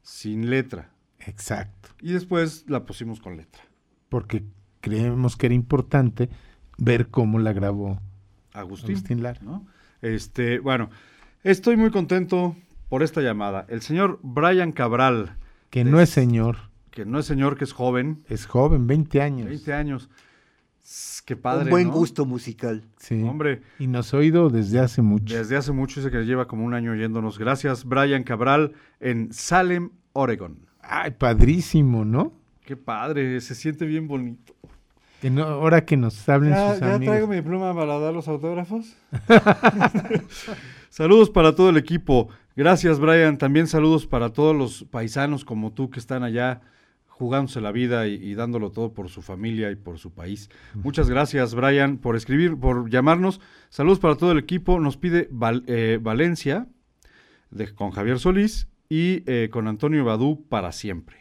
Sin 0.00 0.48
letra. 0.48 0.88
Exacto. 1.18 1.90
Y 2.00 2.12
después 2.12 2.64
la 2.66 2.86
pusimos 2.86 3.20
con 3.20 3.36
letra. 3.36 3.60
Porque 4.08 4.42
creemos 4.80 5.36
que 5.36 5.48
era 5.48 5.54
importante 5.54 6.30
ver 6.78 7.08
cómo 7.08 7.38
la 7.38 7.52
grabó 7.52 8.00
Agustín. 8.54 8.92
Agustín 8.92 9.22
Lara. 9.22 9.40
¿no? 9.42 9.66
Este, 10.00 10.60
bueno, 10.60 10.88
estoy 11.42 11.76
muy 11.76 11.90
contento 11.90 12.56
por 12.88 13.02
esta 13.02 13.20
llamada. 13.20 13.66
El 13.68 13.82
señor 13.82 14.18
Brian 14.22 14.72
Cabral, 14.72 15.36
Que 15.68 15.84
no 15.84 16.00
es 16.00 16.08
señor, 16.08 16.70
que 16.94 17.04
no 17.04 17.18
es 17.18 17.26
señor, 17.26 17.56
que 17.58 17.64
es 17.64 17.72
joven, 17.72 18.22
es 18.28 18.46
joven, 18.46 18.86
20 18.86 19.20
años. 19.20 19.48
20 19.48 19.72
años. 19.74 20.08
Qué 21.24 21.34
padre. 21.34 21.64
Un 21.64 21.70
buen 21.70 21.88
¿no? 21.88 21.94
gusto 21.94 22.24
musical. 22.24 22.84
Sí. 22.98 23.20
Hombre, 23.22 23.62
Y 23.80 23.88
nos 23.88 24.14
ha 24.14 24.18
oído 24.18 24.48
desde 24.48 24.78
hace 24.78 25.02
mucho. 25.02 25.36
desde 25.36 25.56
hace 25.56 25.72
mucho, 25.72 25.98
dice 26.00 26.12
que 26.12 26.24
lleva 26.24 26.46
como 26.46 26.64
un 26.64 26.72
año 26.72 26.92
oyéndonos. 26.92 27.36
Gracias, 27.36 27.84
Brian 27.84 28.22
Cabral, 28.22 28.74
en 29.00 29.32
Salem, 29.32 29.90
Oregon. 30.12 30.68
Ay, 30.82 31.10
padrísimo, 31.12 32.04
¿no? 32.04 32.32
Qué 32.64 32.76
padre, 32.76 33.40
se 33.40 33.56
siente 33.56 33.86
bien 33.86 34.06
bonito. 34.06 34.54
Que 35.20 35.30
no, 35.30 35.42
ahora 35.42 35.84
que 35.84 35.96
nos 35.96 36.28
hablen 36.28 36.50
¿Ya, 36.52 36.70
sus 36.72 36.80
ya 36.80 36.94
amigos. 36.94 37.12
traigo 37.12 37.26
mi 37.26 37.42
pluma 37.42 37.74
para 37.74 37.98
dar 37.98 38.14
los 38.14 38.28
autógrafos? 38.28 38.94
saludos 40.90 41.28
para 41.30 41.56
todo 41.56 41.70
el 41.70 41.76
equipo. 41.76 42.28
Gracias, 42.54 43.00
Brian. 43.00 43.36
También 43.36 43.66
saludos 43.66 44.06
para 44.06 44.30
todos 44.32 44.54
los 44.54 44.84
paisanos 44.84 45.44
como 45.44 45.72
tú 45.72 45.90
que 45.90 45.98
están 45.98 46.22
allá 46.22 46.60
jugándose 47.16 47.60
la 47.60 47.70
vida 47.72 48.06
y, 48.08 48.14
y 48.14 48.34
dándolo 48.34 48.70
todo 48.72 48.92
por 48.92 49.08
su 49.08 49.22
familia 49.22 49.70
y 49.70 49.76
por 49.76 49.98
su 49.98 50.10
país. 50.12 50.50
Muchas 50.74 51.08
gracias, 51.08 51.54
Brian, 51.54 51.98
por 51.98 52.16
escribir, 52.16 52.56
por 52.58 52.90
llamarnos. 52.90 53.40
Saludos 53.70 54.00
para 54.00 54.16
todo 54.16 54.32
el 54.32 54.38
equipo. 54.38 54.80
Nos 54.80 54.96
pide 54.96 55.28
Val- 55.30 55.62
eh, 55.68 55.98
Valencia 56.02 56.66
de- 57.50 57.72
con 57.74 57.92
Javier 57.92 58.18
Solís 58.18 58.66
y 58.88 59.22
eh, 59.30 59.48
con 59.50 59.68
Antonio 59.68 60.04
Badú 60.04 60.44
para 60.48 60.72
siempre. 60.72 61.16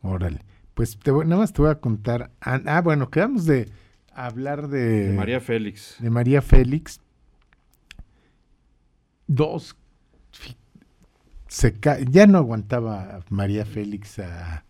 Órale. 0.00 0.40
Pues 0.74 0.98
te 0.98 1.10
voy- 1.10 1.26
nada 1.26 1.40
más 1.42 1.52
te 1.52 1.62
voy 1.62 1.70
a 1.70 1.80
contar. 1.80 2.30
Ah, 2.40 2.60
ah, 2.66 2.80
bueno, 2.80 3.10
quedamos 3.10 3.44
de 3.46 3.68
hablar 4.12 4.68
de, 4.68 5.08
De 5.08 5.16
María 5.16 5.40
Félix. 5.40 5.96
de 6.00 6.10
María 6.10 6.40
Félix. 6.42 7.00
Dos. 9.26 9.76
fi- 10.32 10.56
Se 11.48 11.78
ca- 11.78 11.98
ya 12.00 12.26
no 12.26 12.38
aguantaba 12.38 13.20
María 13.30 13.64
Félix 13.64 14.18
a. 14.18 14.64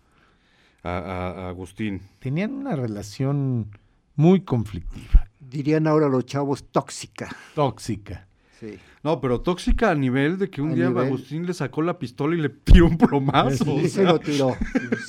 A, 0.87 0.99
a- 0.99 1.30
a 1.47 1.49
Agustín. 1.49 2.01
Tenían 2.20 2.53
una 2.53 2.76
relación 2.76 3.68
muy 4.14 4.41
conflictiva, 4.43 5.28
Dirían 5.41 5.87
ahora 5.87 6.09
los 6.09 6.24
chavos 6.26 6.64
tóxica. 6.70 7.28
tóxica. 7.55 8.26
Sí. 8.61 8.78
No, 9.03 9.20
pero 9.20 9.41
tóxica 9.43 9.91
a 9.91 9.95
nivel 9.95 10.39
de 10.39 10.49
que 10.49 10.62
un 10.62 10.70
A 10.70 10.74
día 10.74 10.89
nivel- 10.89 11.07
Agustín 11.07 11.45
le 11.47 11.53
sacó 11.55 11.82
la 11.82 11.99
pistola 11.99 12.34
y 12.34 12.41
le 12.41 12.49
tiró 12.49 12.87
un 12.87 12.97
plomazo. 12.99 13.64
Sí 13.64 13.84
o 13.84 13.89
se 13.89 14.05
lo 14.05 14.18
tiró. 14.18 14.57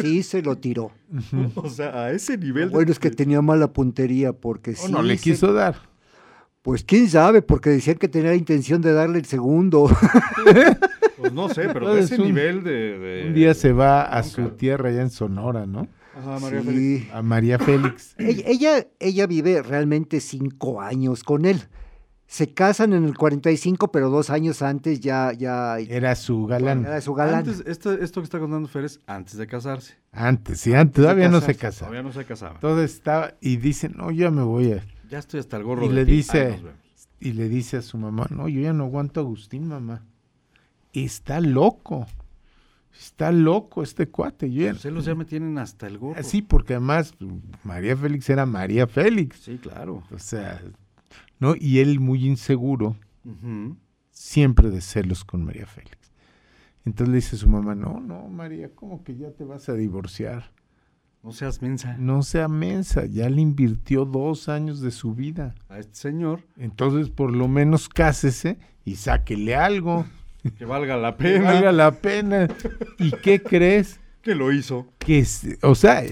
Sí 0.02 0.22
se 0.24 0.42
lo 0.42 0.58
tiró. 0.58 0.92
o 1.56 1.70
sea, 1.70 2.04
a 2.04 2.12
ese 2.12 2.38
nivel. 2.38 2.70
de- 2.70 2.74
Bueno, 2.76 2.92
es 2.92 3.00
que 3.00 3.10
tenía 3.10 3.42
mala 3.42 3.72
puntería 3.72 4.34
porque 4.34 4.72
O 4.72 4.76
sí. 4.76 4.92
no 4.92 5.02
le 5.02 5.18
se- 5.18 5.24
quiso 5.24 5.54
dar. 5.54 5.76
Pues 6.62 6.84
quién 6.84 7.10
sabe, 7.10 7.42
porque 7.42 7.70
decían 7.70 7.98
que 7.98 8.10
tenía 8.10 8.32
la 8.32 8.36
intención 8.36 8.82
de 8.82 8.92
darle 8.92 9.20
el 9.20 9.26
segundo. 9.26 9.90
Pues 11.18 11.34
no 11.34 11.50
sé, 11.50 11.64
pero 11.74 11.80
Entonces, 11.92 12.12
ese 12.12 12.22
un- 12.22 12.28
nivel 12.28 12.64
de, 12.64 13.00
de- 13.00 13.28
Un 13.28 13.34
día 13.34 13.54
se 13.54 13.72
va 13.74 14.04
a 14.04 14.24
su 14.24 14.50
tierra 14.52 14.90
allá 14.90 15.02
en 15.02 15.10
Sonora, 15.10 15.66
¿no? 15.66 15.88
Ajá, 16.16 16.40
María 16.40 16.62
Sí. 16.62 16.68
Félix. 16.68 17.14
A 17.14 17.22
María 17.22 17.60
Félix. 17.60 18.16
Ella, 18.18 18.44
ella, 18.48 18.88
ella 19.00 19.28
vive 19.28 19.62
realmente 19.62 20.20
cinco 20.20 20.82
años 20.82 21.24
con 21.24 21.46
él. 21.46 21.62
Se 22.30 22.54
casan 22.54 22.92
en 22.92 23.06
el 23.06 23.16
45, 23.18 23.90
pero 23.90 24.10
dos 24.10 24.30
años 24.30 24.62
antes 24.62 25.00
ya, 25.00 25.32
ya 25.32 25.80
Era 25.80 26.14
su 26.16 26.46
galán. 26.46 26.86
era 26.86 27.00
su 27.00 27.14
galán. 27.14 27.36
Antes, 27.48 27.64
esto, 27.66 27.94
esto 27.94 28.20
que 28.20 28.26
está 28.26 28.38
contando 28.38 28.68
Fer 28.68 28.84
es 28.84 29.00
antes 29.08 29.38
de 29.38 29.48
casarse. 29.48 29.94
Antes, 30.12 30.60
sí, 30.60 30.74
antes. 30.74 30.96
Todavía 31.04 31.30
no 31.30 31.40
se 31.40 31.56
casaba. 31.56 31.90
Todavía 31.92 32.04
no 32.04 32.12
se 32.12 32.26
casaba. 32.26 32.56
Entonces 32.56 32.94
estaba 32.96 33.36
y 33.40 33.56
dice, 33.58 33.88
no, 33.88 34.12
ya 34.12 34.30
me 34.30 34.42
voy 34.44 34.74
a... 34.74 34.84
Ya 35.10 35.20
estoy 35.20 35.40
hasta 35.40 35.56
el 35.56 35.64
gorro 35.64 35.86
Y 35.86 35.88
de 35.88 35.94
le 35.94 36.06
ti. 36.06 36.12
dice-. 36.12 36.60
Y 37.22 37.32
le 37.32 37.48
dice 37.48 37.78
a 37.78 37.82
su 37.82 37.98
mamá, 37.98 38.28
no, 38.30 38.50
yo 38.50 38.60
ya 38.60 38.74
no 38.74 38.84
aguanto 38.86 39.22
a 39.22 39.24
Agustín, 39.24 39.66
mamá. 39.70 40.04
Está 41.06 41.40
loco. 41.40 42.08
Está 42.98 43.32
loco 43.32 43.84
este 43.84 44.08
cuate. 44.08 44.48
Los 44.48 44.82
celos 44.82 45.06
ya 45.06 45.14
me 45.14 45.26
tienen 45.26 45.58
hasta 45.60 45.88
el 45.88 46.00
gorro. 46.00 46.24
Sí, 46.24 46.42
porque 46.42 46.74
además 46.74 47.14
María 47.64 47.96
Félix 47.96 48.30
era 48.30 48.46
María 48.46 48.88
Félix. 48.88 49.38
Sí, 49.38 49.58
claro. 49.58 50.04
O 50.12 50.18
sea, 50.18 50.62
¿no? 51.40 51.56
Y 51.56 51.80
él 51.80 52.00
muy 52.00 52.26
inseguro, 52.26 52.96
siempre 54.10 54.70
de 54.72 54.82
celos 54.82 55.24
con 55.24 55.46
María 55.46 55.68
Félix. 55.68 56.12
Entonces 56.86 57.10
le 57.10 57.16
dice 57.18 57.36
a 57.36 57.40
su 57.40 57.50
mamá, 57.50 57.76
no, 57.76 58.00
no, 58.00 58.28
María, 58.30 58.74
¿cómo 58.74 59.04
que 59.04 59.16
ya 59.16 59.32
te 59.32 59.44
vas 59.44 59.70
a 59.70 59.74
divorciar? 59.74 60.52
No 61.22 61.34
seas 61.34 61.62
mensa. 61.62 61.98
No 61.98 62.24
sea 62.24 62.48
mensa, 62.48 63.06
ya 63.06 63.30
le 63.30 63.42
invirtió 63.42 64.06
dos 64.06 64.48
años 64.48 64.80
de 64.80 64.92
su 64.92 65.14
vida. 65.14 65.54
A 65.68 65.80
este 65.80 65.96
señor 65.96 66.42
Entonces, 66.56 67.10
por 67.10 67.36
lo 67.36 67.48
menos 67.48 67.90
cásese 67.90 68.58
y 68.86 68.96
sáquele 68.96 69.56
algo. 69.56 70.06
que 70.58 70.66
valga 70.66 70.98
la 70.98 71.16
Que 71.18 71.24
pena. 71.24 71.52
valga 71.52 71.72
la 71.72 71.92
pena. 71.92 72.48
¿Y 73.00 73.12
qué 73.12 73.42
crees? 73.42 74.00
Que 74.22 74.36
lo 74.36 74.52
hizo. 74.52 74.88
Que, 75.00 75.26
o 75.62 75.74
sea, 75.76 76.04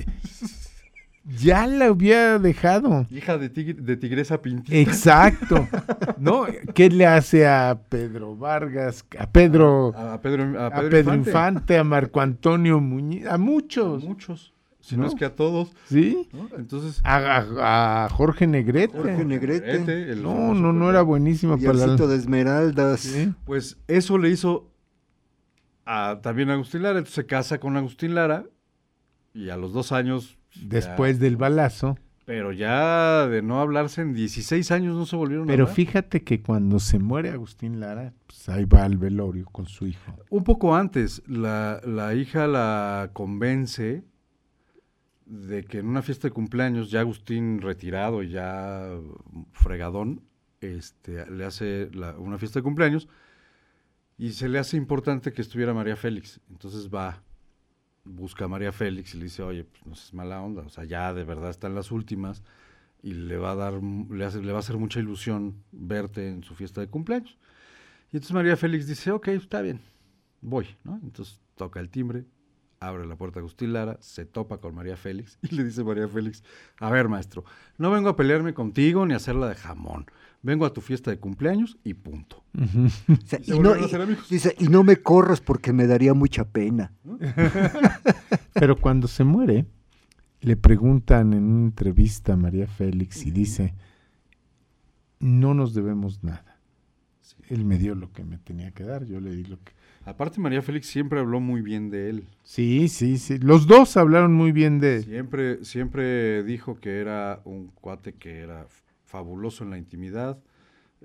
ya 1.25 1.65
la 1.67 1.85
había 1.87 2.37
dejado. 2.39 3.07
Hija 3.09 3.37
de, 3.37 3.49
tigre- 3.51 3.81
de 3.81 3.97
tigresa 3.97 4.41
pintita. 4.41 4.77
Exacto. 4.77 5.67
¿No? 6.17 6.45
¿Qué 6.73 6.89
le 6.89 7.05
hace 7.07 7.47
a 7.47 7.77
Pedro 7.89 8.35
Vargas, 8.37 9.03
a 9.17 9.27
Pedro, 9.29 9.93
A, 9.95 10.13
a 10.13 10.21
Pedro, 10.21 10.59
a 10.59 10.67
a 10.67 10.81
Pedro 10.81 10.97
Infante. 10.99 11.29
Infante, 11.29 11.77
a 11.77 11.83
Marco 11.83 12.21
Antonio 12.21 12.79
Muñiz, 12.79 13.25
a 13.27 13.37
muchos? 13.37 14.03
Muchos. 14.03 14.53
Si 14.85 14.95
no, 14.95 15.03
¿No? 15.03 15.07
es 15.09 15.15
que 15.15 15.25
a 15.25 15.33
todos. 15.33 15.71
¿Sí? 15.85 16.29
¿no? 16.31 16.47
Entonces. 16.57 17.01
A, 17.03 17.15
a- 17.17 18.05
a 18.05 18.09
Jorge 18.09 18.45
Negrete. 18.45 18.95
Jorge 18.95 19.25
Negrete. 19.25 20.11
El 20.11 20.21
No, 20.21 20.53
no, 20.53 20.71
no 20.73 20.89
era 20.91 21.01
buenísima 21.01 21.57
para. 21.57 21.73
Diosito 21.73 22.07
de 22.07 22.17
Esmeraldas. 22.17 22.99
Sí. 22.99 23.33
Pues 23.45 23.77
eso 23.87 24.17
le 24.19 24.29
hizo 24.29 24.69
a, 25.85 26.19
también 26.21 26.49
a 26.49 26.53
Agustín 26.53 26.83
Lara. 26.83 26.99
Entonces 26.99 27.15
se 27.15 27.25
casa 27.25 27.59
con 27.59 27.77
Agustín 27.77 28.13
Lara 28.15 28.45
y 29.33 29.49
a 29.49 29.57
los 29.57 29.73
dos 29.73 29.91
años. 29.91 30.37
ya- 30.53 30.61
Después 30.67 31.19
del 31.19 31.35
balazo. 31.37 31.97
pero 32.25 32.51
ya 32.51 33.27
de 33.27 33.41
no 33.41 33.59
hablarse 33.61 34.01
en 34.01 34.13
16 34.13 34.71
años 34.71 34.95
no 34.95 35.05
se 35.05 35.15
volvieron 35.15 35.45
a 35.45 35.51
Pero 35.51 35.67
fíjate 35.67 36.23
que 36.23 36.41
cuando 36.41 36.79
se 36.79 36.97
muere 36.99 37.29
Agustín 37.29 37.79
Lara, 37.79 38.13
pues 38.27 38.49
ahí 38.49 38.65
va 38.65 38.83
al 38.83 38.97
velorio 38.97 39.45
con 39.51 39.65
su 39.67 39.85
hijo. 39.87 40.15
Un 40.29 40.43
poco 40.43 40.75
antes, 40.75 41.21
la, 41.27 41.81
la 41.85 42.13
hija 42.15 42.47
la 42.47 43.09
convence 43.13 44.03
de 45.25 45.63
que 45.63 45.79
en 45.79 45.87
una 45.87 46.01
fiesta 46.01 46.27
de 46.27 46.33
cumpleaños, 46.33 46.91
ya 46.91 46.99
Agustín 47.01 47.61
retirado 47.61 48.23
y 48.23 48.29
ya 48.29 48.89
fregadón, 49.53 50.21
este, 50.61 51.29
le 51.29 51.45
hace 51.45 51.89
una 52.17 52.37
fiesta 52.37 52.59
de 52.59 52.63
cumpleaños 52.63 53.07
y 54.17 54.31
se 54.31 54.47
le 54.47 54.59
hace 54.59 54.77
importante 54.77 55.33
que 55.33 55.41
estuviera 55.41 55.73
María 55.73 55.95
Félix. 55.95 56.39
Entonces 56.49 56.89
va, 56.89 57.23
busca 58.03 58.45
a 58.45 58.47
María 58.47 58.71
Félix 58.71 59.13
y 59.13 59.17
le 59.17 59.25
dice, 59.25 59.43
oye, 59.43 59.63
pues 59.65 59.85
no 59.85 59.95
seas 59.95 60.13
mala 60.13 60.41
onda, 60.41 60.61
o 60.61 60.69
sea, 60.69 60.85
ya 60.85 61.13
de 61.13 61.23
verdad 61.23 61.49
están 61.49 61.75
las 61.75 61.91
últimas 61.91 62.43
y 63.01 63.13
le 63.13 63.37
va 63.37 63.51
a 63.51 63.55
dar, 63.55 63.73
le 63.73 64.51
va 64.51 64.57
a 64.57 64.59
hacer 64.59 64.77
mucha 64.77 64.99
ilusión 64.99 65.63
verte 65.71 66.29
en 66.29 66.43
su 66.43 66.55
fiesta 66.55 66.81
de 66.81 66.87
cumpleaños. 66.87 67.37
Y 68.11 68.17
entonces 68.17 68.33
María 68.33 68.57
Félix 68.57 68.87
dice, 68.87 69.11
ok, 69.11 69.27
está 69.29 69.61
bien, 69.61 69.81
voy, 70.41 70.67
¿no? 70.83 70.99
Entonces 71.03 71.41
toca 71.55 71.79
el 71.79 71.89
timbre, 71.89 72.25
abre 72.87 73.05
la 73.05 73.15
puerta 73.15 73.39
Agustín 73.39 73.73
Lara, 73.73 73.97
se 74.01 74.25
topa 74.25 74.57
con 74.59 74.75
María 74.75 74.97
Félix 74.97 75.37
y 75.49 75.55
le 75.55 75.63
dice 75.63 75.83
María 75.83 76.07
Félix, 76.07 76.43
a 76.79 76.89
ver 76.89 77.07
maestro, 77.09 77.43
no 77.77 77.91
vengo 77.91 78.09
a 78.09 78.15
pelearme 78.15 78.53
contigo 78.53 79.05
ni 79.05 79.13
a 79.13 79.17
hacerla 79.17 79.47
de 79.49 79.55
jamón, 79.55 80.05
vengo 80.41 80.65
a 80.65 80.73
tu 80.73 80.81
fiesta 80.81 81.11
de 81.11 81.17
cumpleaños 81.19 81.77
y 81.83 81.93
punto. 81.95 82.43
O 82.57 83.15
sea, 83.25 83.39
Se 83.43 83.55
y, 83.55 83.59
no, 83.59 83.75
y- 83.75 83.87
dice, 84.29 84.55
y 84.59 84.67
no 84.67 84.83
me 84.83 84.97
corras 84.97 85.41
porque 85.41 85.73
me 85.73 85.87
daría 85.87 86.13
mucha 86.13 86.45
pena. 86.45 86.91
Pero 88.53 88.77
cuando 88.77 89.07
se 89.07 89.23
muere, 89.23 89.65
le 90.41 90.55
preguntan 90.55 91.33
en 91.33 91.43
una 91.43 91.65
entrevista 91.65 92.33
a 92.33 92.37
María 92.37 92.67
Félix 92.67 93.25
y 93.25 93.31
dice, 93.31 93.73
no 95.19 95.53
nos 95.53 95.73
debemos 95.73 96.23
nada. 96.23 96.59
Él 97.49 97.65
me 97.65 97.77
dio 97.77 97.95
lo 97.95 98.11
que 98.11 98.23
me 98.23 98.37
tenía 98.37 98.71
que 98.71 98.83
dar, 98.83 99.05
yo 99.05 99.19
le 99.19 99.31
di 99.35 99.43
lo 99.45 99.57
que... 99.63 99.73
Aparte 100.05 100.39
María 100.39 100.61
Félix 100.61 100.87
siempre 100.87 101.19
habló 101.19 101.39
muy 101.39 101.61
bien 101.61 101.89
de 101.89 102.09
él, 102.09 102.27
Sí, 102.43 102.89
sí, 102.89 103.17
sí. 103.17 103.39
Los 103.39 103.65
dos 103.65 103.97
hablaron 103.97 104.33
muy 104.33 104.51
bien 104.51 104.79
de... 104.79 105.01
siempre, 105.01 105.65
siempre 105.65 106.43
dijo 106.43 106.79
que 106.79 106.99
era 106.99 107.41
un 107.43 107.69
cuate 107.69 108.13
que 108.13 108.39
era 108.39 108.67
fabuloso 109.03 109.63
en 109.63 109.71
la 109.71 109.79
intimidad, 109.79 110.37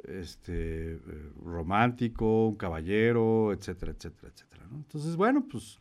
este, 0.06 0.93
eh, 0.93 1.01
romántico, 1.43 2.48
un 2.48 2.56
caballero, 2.56 3.52
etcétera, 3.55 3.93
etcétera, 3.93 4.32
etcétera. 4.35 4.66
¿no? 4.70 4.77
Entonces, 4.77 5.16
bueno, 5.16 5.47
pues 5.51 5.78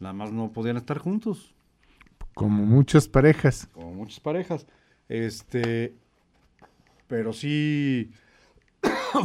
nada 0.00 0.12
más 0.12 0.32
no 0.32 0.52
podían 0.52 0.76
estar 0.76 0.98
juntos. 0.98 1.54
Como 2.34 2.66
muchas 2.66 3.08
parejas. 3.08 3.68
como 3.72 3.94
muchas 3.94 4.18
parejas. 4.18 4.66
Este, 5.08 5.94
pero 7.06 7.32
sí 7.32 8.10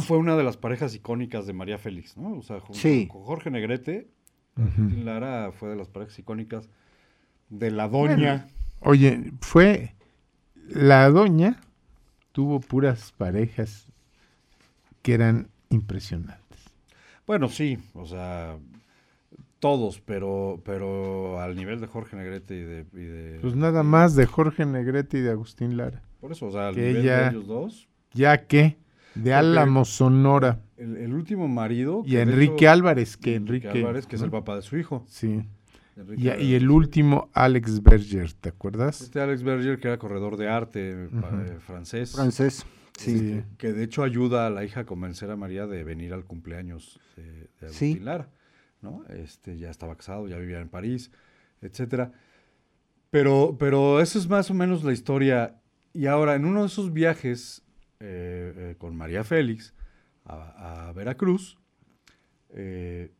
fue 0.00 0.18
una 0.18 0.36
de 0.36 0.44
las 0.44 0.56
parejas 0.56 0.94
icónicas 0.94 1.46
de 1.46 1.52
María 1.52 1.78
Félix, 1.78 2.16
¿no? 2.16 2.32
O 2.38 2.42
sea, 2.42 2.60
junto 2.60 2.78
Sí. 2.78 3.08
con 3.10 3.22
Jorge 3.22 3.50
Negrete, 3.50 4.08
Ujú. 4.56 4.64
Agustín 4.82 5.04
Lara 5.04 5.52
fue 5.52 5.70
de 5.70 5.76
las 5.76 5.88
parejas 5.88 6.18
icónicas 6.18 6.68
de 7.48 7.70
la 7.70 7.88
doña. 7.88 8.48
Oye, 8.80 9.32
fue... 9.40 9.94
La 10.68 11.08
doña 11.10 11.60
tuvo 12.32 12.60
puras 12.60 13.12
parejas 13.12 13.88
que 15.02 15.12
eran 15.14 15.48
impresionantes. 15.70 16.40
Bueno, 17.26 17.48
sí, 17.48 17.78
o 17.94 18.06
sea, 18.06 18.56
todos, 19.58 20.00
pero, 20.00 20.60
pero 20.64 21.40
al 21.40 21.56
nivel 21.56 21.80
de 21.80 21.86
Jorge 21.88 22.16
Negrete 22.16 22.54
y 22.56 22.62
de... 22.62 22.86
y 22.92 23.04
de- 23.04 23.38
Pues 23.40 23.54
nada 23.54 23.82
más 23.82 24.14
de 24.16 24.26
Jorge 24.26 24.64
Negrete 24.64 25.18
y 25.18 25.20
de 25.20 25.30
Agustín 25.32 25.76
Lara. 25.76 26.02
Por 26.20 26.32
eso, 26.32 26.46
o 26.46 26.52
sea, 26.52 26.68
al 26.68 26.74
que 26.74 26.80
nivel 26.88 27.02
ella- 27.02 27.22
de 27.24 27.28
ellos 27.30 27.46
dos. 27.46 27.88
Ya 28.14 28.46
que, 28.46 28.76
de 29.14 29.34
Álamo, 29.34 29.84
Sonora. 29.84 30.60
El, 30.76 30.96
el 30.96 31.14
último 31.14 31.48
marido... 31.48 32.02
Y 32.04 32.10
que 32.10 32.16
de 32.16 32.22
Enrique 32.22 32.54
hecho- 32.56 32.70
Álvarez, 32.70 33.16
que 33.16 33.34
Enrique 33.36 33.66
Enrique... 33.68 33.84
Álvarez, 33.86 34.06
que 34.06 34.16
es 34.16 34.22
¿no? 34.22 34.26
el 34.26 34.30
papá 34.32 34.56
de 34.56 34.62
su 34.62 34.76
hijo. 34.76 35.04
Sí. 35.08 35.42
Y, 36.16 36.30
y 36.30 36.54
el 36.54 36.70
último, 36.70 37.28
Alex 37.34 37.82
Berger, 37.82 38.32
¿te 38.32 38.48
acuerdas? 38.48 39.02
Este 39.02 39.20
Alex 39.20 39.42
Berger, 39.42 39.78
que 39.78 39.88
era 39.88 39.98
corredor 39.98 40.36
de 40.36 40.48
arte 40.48 41.04
eh, 41.04 41.58
francés. 41.60 42.12
Francés. 42.12 42.64
Sí. 42.96 43.18
Sí. 43.18 43.42
Que 43.58 43.72
de 43.72 43.84
hecho 43.84 44.02
ayuda 44.02 44.46
a 44.46 44.50
la 44.50 44.64
hija 44.64 44.80
a 44.80 44.84
convencer 44.86 45.30
a 45.30 45.36
María 45.36 45.66
de 45.66 45.84
venir 45.84 46.12
al 46.14 46.24
cumpleaños 46.24 46.98
de, 47.16 47.48
de 47.60 47.68
Sí. 47.72 47.98
Lara. 48.00 48.28
¿no? 48.80 49.04
Este, 49.10 49.58
ya 49.58 49.70
estaba 49.70 49.94
casado, 49.96 50.26
ya 50.26 50.36
vivía 50.38 50.60
en 50.60 50.68
París, 50.68 51.12
etcétera. 51.60 52.10
Pero, 53.10 53.56
pero 53.58 54.00
eso 54.00 54.18
es 54.18 54.28
más 54.28 54.50
o 54.50 54.54
menos 54.54 54.82
la 54.84 54.92
historia. 54.92 55.60
Y 55.92 56.06
ahora, 56.06 56.34
en 56.34 56.44
uno 56.46 56.62
de 56.62 56.66
esos 56.66 56.92
viajes 56.92 57.61
eh, 58.04 58.52
eh, 58.56 58.74
con 58.78 58.96
María 58.96 59.22
Félix 59.22 59.74
a, 60.24 60.88
a 60.88 60.92
Veracruz, 60.92 61.56
eh, 62.50 63.12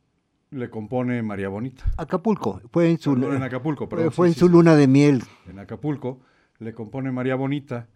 le 0.51 0.71
compone 0.71 1.23
María 1.23 1.49
Bonita. 1.49 1.85
Acapulco. 1.97 2.61
Fue 2.73 2.91
en 2.91 2.99
su, 2.99 3.15
Perdón, 3.15 3.37
en 3.37 3.43
Acapulco, 3.45 3.87
fue, 3.87 3.97
perdón, 3.99 4.13
fue 4.13 4.27
sí, 4.27 4.31
en 4.31 4.35
sí, 4.35 4.41
su 4.41 4.47
sí. 4.47 4.53
luna 4.53 4.75
de 4.75 4.89
miel. 4.89 5.23
en 5.49 5.61
Acapulco, 5.61 6.21
le 6.59 6.75
compone 6.75 7.13
María 7.13 7.37
Bonita, 7.37 7.89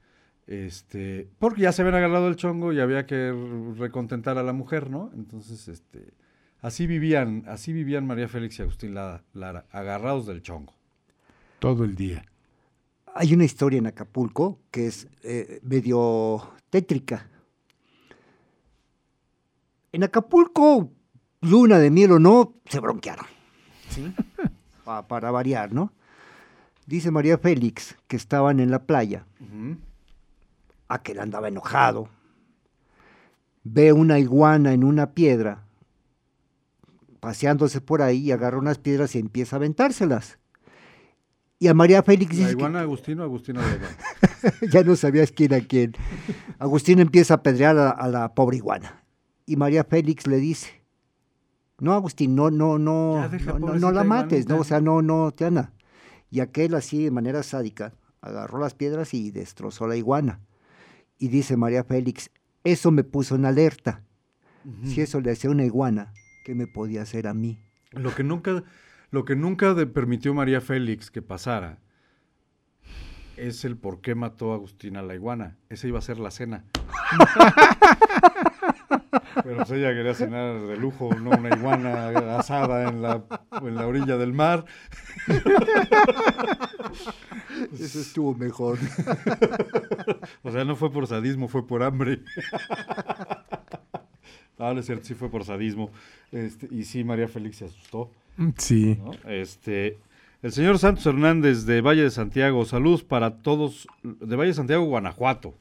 este, 0.47 1.29
porque 1.41 1.63
ya 1.63 1.73
se 1.73 1.83
habían 1.83 1.97
agarrado 1.97 2.29
el 2.29 2.37
chongo 2.37 2.73
y 2.73 2.79
había 2.79 3.05
que 3.05 3.35
recontentar 3.77 4.39
a 4.39 4.45
la 4.45 4.53
mujer, 4.53 4.89
¿no? 4.89 5.11
Entonces, 5.15 5.67
este, 5.67 6.15
así 6.61 6.87
vivían, 6.87 7.43
así 7.49 7.73
vivían 7.73 8.07
María 8.07 8.29
Félix 8.29 8.61
y 8.61 8.63
Agustín 8.63 8.95
Lara, 8.95 9.25
Lara, 9.33 9.67
agarrados 9.73 10.27
del 10.27 10.41
chongo. 10.41 10.73
Todo 11.59 11.83
el 11.85 11.97
día. 11.97 12.25
Hay 13.19 13.33
una 13.35 13.45
historia 13.45 13.79
en 13.79 13.87
Acapulco 13.87 14.61
que 14.71 14.87
es 14.89 15.09
eh, 15.23 15.61
medio 15.63 16.53
tétrica. 16.71 17.29
En 19.93 20.05
Acapulco, 20.05 20.91
luna 21.41 21.79
de 21.79 21.91
miel 21.91 22.13
o 22.13 22.19
no, 22.19 22.55
se 22.67 22.79
bronquearon. 22.81 23.27
Pa- 24.85 25.07
para 25.09 25.31
variar, 25.31 25.73
¿no? 25.73 25.93
Dice 26.87 27.11
María 27.11 27.39
Félix 27.39 27.97
que 28.07 28.17
estaban 28.17 28.61
en 28.61 28.71
la 28.71 28.85
playa, 28.85 29.27
aquel 30.89 31.19
andaba 31.19 31.49
enojado, 31.49 32.09
ve 33.65 33.93
una 33.93 34.21
iguana 34.21 34.73
en 34.73 34.85
una 34.85 35.11
piedra, 35.13 35.65
paseándose 37.19 37.81
por 37.81 38.03
ahí 38.03 38.19
y 38.19 38.31
agarra 38.31 38.59
unas 38.59 38.79
piedras 38.79 39.17
y 39.17 39.19
empieza 39.19 39.57
a 39.57 39.59
aventárselas. 39.59 40.39
Y 41.59 41.69
a 41.69 41.75
María 41.75 42.03
Félix 42.03 42.33
¿La 42.33 42.37
dice 42.39 42.47
que- 42.49 42.53
iguana 42.59 42.81
Agustino 42.81 43.23
o 43.23 43.25
Agustina 43.25 43.61
iguana? 43.63 43.97
ya 44.71 44.83
no 44.83 44.95
sabías 44.97 45.33
quién 45.33 45.55
a 45.55 45.61
quién. 45.61 45.93
Agustín 46.59 46.99
empieza 47.01 47.35
a 47.35 47.37
apedrear 47.39 47.79
a, 47.79 47.91
a 47.91 48.09
la 48.09 48.35
pobre 48.35 48.59
iguana. 48.59 49.03
Y 49.47 49.57
María 49.57 49.85
Félix 49.85 50.27
le 50.27 50.37
dice, 50.39 50.83
no, 51.79 51.95
Agustín, 51.95 52.35
no, 52.35 52.51
no, 52.51 52.79
no, 52.79 53.29
no, 53.29 53.59
no, 53.59 53.75
no 53.75 53.93
la 53.93 54.05
mates, 54.05 54.41
iguanita. 54.41 54.55
no, 54.55 54.61
o 54.61 54.65
sea, 54.65 54.81
no, 54.81 55.01
no, 55.03 55.31
Tiana. 55.33 55.73
Y 56.31 56.41
aquel 56.41 56.75
así, 56.75 57.05
de 57.05 57.11
manera 57.11 57.43
sádica, 57.43 57.95
agarró 58.21 58.59
las 58.59 58.75
piedras 58.75 59.15
y 59.15 59.31
destrozó 59.31 59.87
la 59.87 59.97
iguana. 59.97 60.41
Y 61.19 61.29
dice 61.29 61.57
María 61.57 61.85
Félix, 61.85 62.31
eso 62.65 62.91
me 62.91 63.05
puso 63.05 63.37
en 63.37 63.47
alerta. 63.47 64.03
Si 64.85 65.01
eso 65.01 65.21
le 65.21 65.31
hacía 65.31 65.49
una 65.51 65.65
iguana, 65.65 66.13
¿qué 66.45 66.55
me 66.57 66.67
podía 66.67 67.03
hacer 67.03 67.29
a 67.29 67.35
mí? 67.35 67.61
Lo 67.93 68.13
que 68.15 68.25
nunca, 68.25 68.65
lo 69.11 69.25
que 69.25 69.37
nunca 69.37 69.75
de- 69.75 69.87
permitió 69.87 70.35
María 70.35 70.61
Félix 70.61 71.11
que 71.11 71.23
pasara 71.23 71.79
es 73.37 73.65
el 73.65 73.77
por 73.77 74.01
qué 74.01 74.15
mató 74.15 74.53
a 74.53 74.55
Agustina 74.55 75.03
la 75.03 75.15
iguana. 75.15 75.57
Esa 75.69 75.87
iba 75.89 75.99
a 75.99 76.03
ser 76.03 76.19
la 76.19 76.31
cena. 76.31 76.65
Pero 79.43 79.57
pues 79.59 79.71
ella 79.73 79.93
quería 79.93 80.15
cenar 80.15 80.59
de 80.61 80.77
lujo, 80.79 81.11
no 81.15 81.31
una 81.31 81.55
iguana 81.55 82.09
asada 82.39 82.89
en 82.89 83.03
la, 83.03 83.23
en 83.63 83.75
la 83.75 83.87
orilla 83.87 84.17
del 84.17 84.33
mar. 84.33 84.65
Eso 87.79 88.01
estuvo 88.01 88.35
mejor. 88.35 88.79
O 90.43 90.51
sea, 90.53 90.65
no 90.65 90.77
fue 90.77 90.91
por 90.93 91.07
sadismo, 91.09 91.49
fue 91.49 91.67
por 91.67 91.83
hambre. 91.83 92.21
No, 94.59 94.73
no 94.73 94.81
es 94.81 94.87
cierto, 94.87 95.05
sí 95.05 95.15
fue 95.15 95.31
por 95.31 95.45
sadismo. 95.45 95.91
Este, 96.33 96.69
y 96.71 96.85
sí, 96.85 97.05
María 97.05 97.29
Félix 97.29 97.57
se 97.57 97.65
asustó. 97.67 98.11
Sí. 98.57 98.99
¿no? 99.03 99.13
Este, 99.31 99.99
el 100.43 100.53
señor 100.53 100.79
Santos 100.79 101.07
Hernández 101.07 101.65
de 101.65 101.81
Valle 101.81 102.03
de 102.03 102.11
Santiago, 102.11 102.65
saludos 102.65 103.03
para 103.03 103.39
todos, 103.43 103.87
de 104.03 104.37
Valle 104.37 104.49
de 104.49 104.55
Santiago, 104.55 104.85
Guanajuato. 104.85 105.55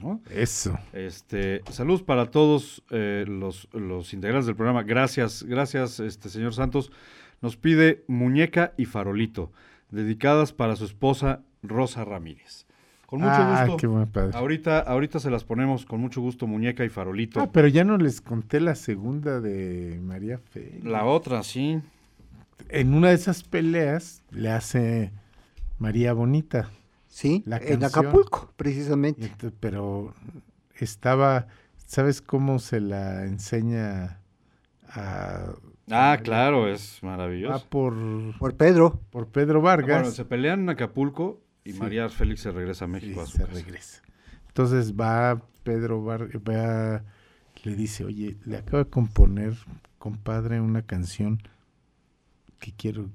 ¿no? 0.00 0.20
Eso. 0.30 0.78
Este, 0.92 1.62
saludos 1.70 2.02
para 2.02 2.30
todos 2.30 2.82
eh, 2.90 3.24
los, 3.28 3.68
los 3.72 4.12
integrantes 4.14 4.46
del 4.46 4.56
programa. 4.56 4.82
Gracias, 4.82 5.42
gracias, 5.42 6.00
este 6.00 6.28
señor 6.28 6.54
Santos. 6.54 6.90
Nos 7.40 7.56
pide 7.56 8.04
muñeca 8.06 8.72
y 8.76 8.84
farolito, 8.84 9.52
dedicadas 9.90 10.52
para 10.52 10.76
su 10.76 10.84
esposa 10.84 11.42
Rosa 11.62 12.04
Ramírez. 12.04 12.66
Con 13.10 13.22
mucho 13.22 13.32
Ah, 13.34 13.64
gusto. 13.66 13.76
qué 13.76 13.86
buen 13.88 14.06
padre. 14.06 14.30
Ahorita, 14.38 14.78
ahorita 14.78 15.18
se 15.18 15.30
las 15.30 15.42
ponemos 15.42 15.84
con 15.84 16.00
mucho 16.00 16.20
gusto, 16.20 16.46
muñeca 16.46 16.84
y 16.84 16.88
farolito. 16.88 17.40
Ah, 17.40 17.50
pero 17.52 17.66
ya 17.66 17.82
no 17.82 17.96
les 17.98 18.20
conté 18.20 18.60
la 18.60 18.76
segunda 18.76 19.40
de 19.40 19.98
María 20.00 20.38
Félix. 20.38 20.84
La 20.84 21.04
otra, 21.04 21.42
sí. 21.42 21.80
En 22.68 22.94
una 22.94 23.08
de 23.08 23.14
esas 23.14 23.42
peleas 23.42 24.22
le 24.30 24.52
hace 24.52 25.10
María 25.80 26.12
Bonita. 26.12 26.70
Sí, 27.08 27.42
La 27.46 27.56
en. 27.58 27.82
Acapulco, 27.82 28.52
precisamente. 28.56 29.28
Ent- 29.36 29.52
Pero 29.58 30.14
estaba, 30.76 31.48
¿sabes 31.86 32.22
cómo 32.22 32.60
se 32.60 32.78
la 32.80 33.24
enseña 33.24 34.20
a... 34.88 35.46
Ah, 35.90 36.16
claro, 36.22 36.68
es 36.68 37.02
maravilloso. 37.02 37.54
Ah, 37.54 37.66
por, 37.68 37.94
Por 38.38 38.54
Pedro. 38.56 39.00
por 39.10 39.26
Pedro 39.26 39.60
Vargas. 39.60 39.98
Bueno, 40.02 40.14
se 40.14 40.24
pelean 40.24 40.60
en 40.60 40.68
Acapulco 40.68 41.40
y 41.64 41.72
Sí. 41.72 41.78
María 41.78 42.08
Félix 42.08 42.40
se 42.40 42.50
regresa 42.50 42.84
a 42.86 42.88
México 42.88 43.20
a 43.20 43.26
su 43.26 43.32
se 43.38 43.44
casa. 43.44 43.52
regresa. 43.52 44.02
Entonces 44.48 44.94
va 44.98 45.42
Pedro 45.62 46.02
va, 46.02 46.18
le 47.62 47.74
dice, 47.76 48.04
oye, 48.04 48.36
le 48.44 48.56
acabo 48.56 48.78
de 48.78 48.88
componer, 48.90 49.54
compadre, 49.98 50.60
una 50.60 50.82
canción 50.82 51.42
que 52.58 52.72
quiero 52.72 53.10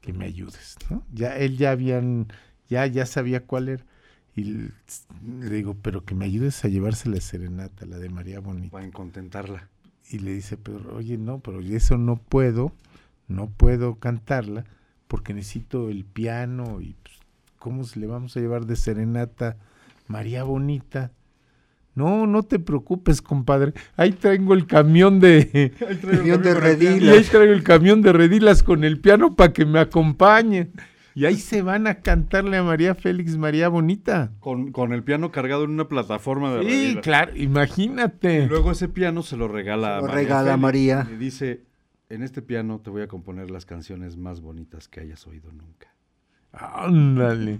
que 0.00 0.12
me 0.12 0.26
ayudes, 0.26 0.76
¿no? 0.90 1.04
Ya 1.12 1.36
él 1.36 1.56
ya 1.56 1.70
habían, 1.70 2.28
ya, 2.68 2.86
ya 2.86 3.06
sabía 3.06 3.46
cuál 3.46 3.68
era. 3.68 3.84
Y 4.34 4.44
le 4.44 5.50
digo, 5.50 5.76
pero 5.82 6.04
que 6.04 6.14
me 6.14 6.24
ayudes 6.24 6.64
a 6.64 6.68
llevarse 6.68 7.08
la 7.08 7.20
serenata, 7.20 7.86
la 7.86 7.98
de 7.98 8.08
María 8.08 8.40
Bonita. 8.40 8.72
Para 8.72 8.90
contentarla. 8.90 9.68
Y 10.10 10.18
le 10.18 10.32
dice 10.32 10.56
Pedro, 10.56 10.96
oye, 10.96 11.18
no, 11.18 11.40
pero 11.40 11.60
eso 11.60 11.96
no 11.98 12.16
puedo, 12.16 12.72
no 13.28 13.48
puedo 13.50 13.96
cantarla 13.96 14.64
porque 15.06 15.34
necesito 15.34 15.88
el 15.90 16.04
piano 16.04 16.80
y 16.80 16.94
¿cómo 17.62 17.84
se 17.84 18.00
le 18.00 18.08
vamos 18.08 18.36
a 18.36 18.40
llevar 18.40 18.66
de 18.66 18.74
serenata 18.74 19.56
María 20.08 20.42
Bonita? 20.42 21.12
No, 21.94 22.26
no 22.26 22.42
te 22.42 22.58
preocupes, 22.58 23.22
compadre. 23.22 23.72
Ahí 23.96 24.12
traigo 24.12 24.54
el 24.54 24.66
camión 24.66 25.20
de 25.20 25.72
Camión 26.02 26.42
de 26.42 26.50
y 26.50 26.54
ahí 26.54 26.60
redilas. 26.60 27.28
traigo 27.28 27.52
el 27.52 27.62
camión 27.62 28.02
de 28.02 28.12
redilas 28.12 28.62
con 28.64 28.82
el 28.82 28.98
piano 29.00 29.36
para 29.36 29.52
que 29.52 29.64
me 29.64 29.78
acompañe. 29.78 30.70
Y 31.14 31.26
ahí 31.26 31.36
se 31.36 31.60
van 31.60 31.86
a 31.86 32.00
cantarle 32.00 32.56
a 32.56 32.62
María 32.62 32.94
Félix 32.94 33.36
María 33.36 33.68
Bonita. 33.68 34.32
Con, 34.40 34.72
con 34.72 34.92
el 34.94 35.04
piano 35.04 35.30
cargado 35.30 35.64
en 35.64 35.70
una 35.70 35.86
plataforma 35.86 36.52
de 36.54 36.62
Sí, 36.62 36.68
redilas. 36.68 37.02
claro, 37.04 37.36
imagínate. 37.36 38.44
Y 38.44 38.48
luego 38.48 38.72
ese 38.72 38.88
piano 38.88 39.22
se 39.22 39.36
lo 39.36 39.46
regala 39.46 39.98
a 39.98 40.00
Se 40.00 40.06
lo 40.06 40.08
María. 40.08 40.22
regala 40.22 40.44
Félix. 40.52 40.62
María. 40.62 41.08
Y 41.12 41.16
dice, 41.16 41.60
en 42.08 42.22
este 42.22 42.40
piano 42.40 42.80
te 42.80 42.88
voy 42.88 43.02
a 43.02 43.08
componer 43.08 43.50
las 43.50 43.66
canciones 43.66 44.16
más 44.16 44.40
bonitas 44.40 44.88
que 44.88 45.00
hayas 45.00 45.26
oído 45.26 45.52
nunca. 45.52 45.91
Ándale. 46.52 47.58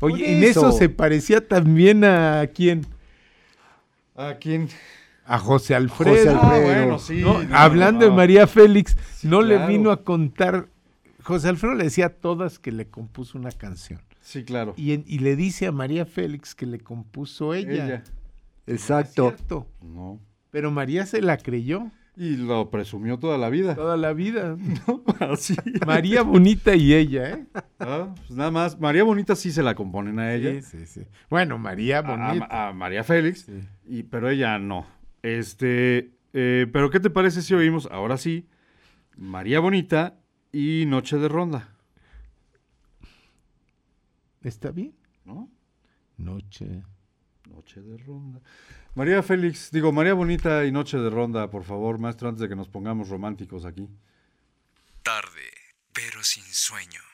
Oye, 0.00 0.36
en 0.38 0.44
eso. 0.44 0.68
eso. 0.68 0.72
se 0.78 0.88
parecía 0.88 1.46
también 1.46 2.04
a 2.04 2.46
quién? 2.54 2.86
¿A 4.16 4.34
quién? 4.34 4.68
A 5.26 5.38
José 5.38 5.74
Alfredo. 5.74 6.14
José 6.14 6.28
Ah, 6.28 6.40
Alfredo. 6.40 6.62
bueno, 6.64 6.98
sí. 6.98 7.20
¿no? 7.22 7.42
no, 7.42 7.56
Hablando 7.56 8.04
no. 8.06 8.10
de 8.10 8.16
María 8.16 8.46
Félix, 8.46 8.96
no 9.22 9.40
le 9.42 9.66
vino 9.66 9.90
a 9.90 10.04
contar. 10.04 10.68
José 11.22 11.48
Alfredo 11.48 11.74
le 11.74 11.84
decía 11.84 12.06
a 12.06 12.10
todas 12.10 12.58
que 12.58 12.70
le 12.70 12.86
compuso 12.86 13.38
una 13.38 13.50
canción. 13.50 14.00
Sí, 14.20 14.44
claro. 14.44 14.74
Y, 14.76 14.92
en- 14.92 15.04
y 15.06 15.18
le 15.20 15.36
dice 15.36 15.66
a 15.66 15.72
María 15.72 16.04
Félix 16.04 16.54
que 16.54 16.66
le 16.66 16.80
compuso 16.80 17.54
ella. 17.54 17.84
Ella. 17.86 18.04
Exacto. 18.66 19.28
Es 19.28 19.36
cierto. 19.36 19.66
No. 19.82 20.20
Pero 20.50 20.70
María 20.70 21.06
se 21.06 21.20
la 21.22 21.38
creyó 21.38 21.90
Y 22.16 22.36
lo 22.36 22.70
presumió 22.70 23.18
toda 23.18 23.36
la 23.38 23.50
vida. 23.50 23.74
toda 23.74 23.96
la 23.96 24.12
vida. 24.12 24.56
Así. 25.18 25.56
María 25.84 26.22
Bonita 26.22 26.76
y 26.76 26.94
ella, 26.94 27.30
¿eh? 27.30 27.46
Ah, 27.80 28.14
pues 28.16 28.30
nada 28.30 28.50
más. 28.52 28.78
María 28.78 29.02
Bonita 29.02 29.34
sí 29.34 29.50
se 29.50 29.62
la 29.64 29.74
componen 29.74 30.18
a 30.20 30.32
ella. 30.32 30.62
Sí, 30.62 30.78
sí, 30.78 30.86
sí. 30.86 31.06
Bueno, 31.28 31.58
María 31.58 32.02
Bonita. 32.02 32.46
a- 32.48 32.68
a 32.68 32.72
María 32.72 33.02
Félix, 33.02 33.42
Sí. 33.46 33.60
y, 33.86 34.02
pero 34.04 34.28
ella 34.30 34.58
no. 34.60 34.86
Este, 35.22 36.12
eh, 36.32 36.66
pero 36.72 36.88
¿qué 36.90 37.00
te 37.00 37.10
parece 37.10 37.42
si 37.42 37.52
oímos, 37.54 37.88
ahora 37.90 38.16
sí, 38.16 38.46
María 39.16 39.58
Bonita 39.58 40.14
y 40.52 40.84
Noche 40.86 41.16
de 41.18 41.28
Ronda? 41.28 41.68
¿Está 44.42 44.70
bien? 44.70 44.94
¿No? 45.24 45.50
Noche. 46.16 46.82
Noche 47.54 47.80
de 47.80 47.96
Ronda. 47.98 48.40
María 48.94 49.22
Félix, 49.22 49.70
digo, 49.70 49.92
María 49.92 50.14
Bonita 50.14 50.64
y 50.64 50.72
Noche 50.72 50.98
de 50.98 51.10
Ronda, 51.10 51.50
por 51.50 51.64
favor, 51.64 51.98
maestro, 51.98 52.28
antes 52.28 52.40
de 52.40 52.48
que 52.48 52.56
nos 52.56 52.68
pongamos 52.68 53.08
románticos 53.08 53.64
aquí. 53.64 53.88
Tarde, 55.02 55.50
pero 55.92 56.22
sin 56.22 56.44
sueño. 56.44 57.13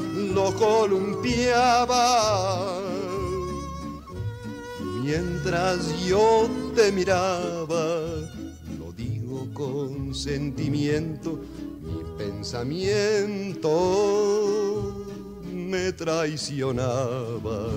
lo 0.33 0.53
columpiaba. 0.55 2.01
Mientras 5.03 6.05
yo 6.05 6.49
te 6.75 6.91
miraba, 6.91 8.01
lo 8.79 8.91
digo 8.95 9.47
con 9.53 10.13
sentimiento, 10.15 11.39
mi 11.81 12.03
pensamiento 12.17 13.69
me 15.51 15.91
traicionaba. 15.91 17.69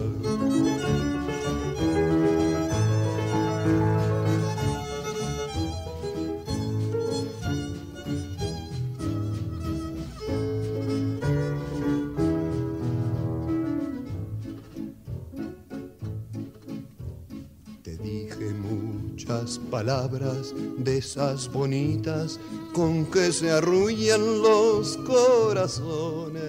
Pocas 19.45 19.61
palabras 19.71 20.55
de 20.79 20.99
esas 20.99 21.53
bonitas 21.53 22.41
con 22.73 23.05
que 23.07 23.33
se 23.33 23.51
arrullan 23.51 24.41
los 24.43 24.97
corazones. 24.99 26.43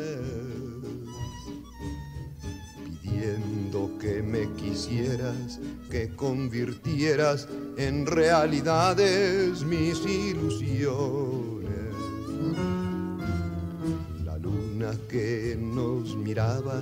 Pidiendo 3.02 3.92
que 4.00 4.22
me 4.22 4.50
quisieras, 4.54 5.60
que 5.90 6.16
convirtieras 6.16 7.48
en 7.78 8.06
realidades 8.06 9.64
mis 9.64 10.00
ilusiones. 10.06 11.66
La 14.24 14.38
luna 14.38 14.92
que 15.10 15.58
nos 15.60 16.16
miraba 16.16 16.82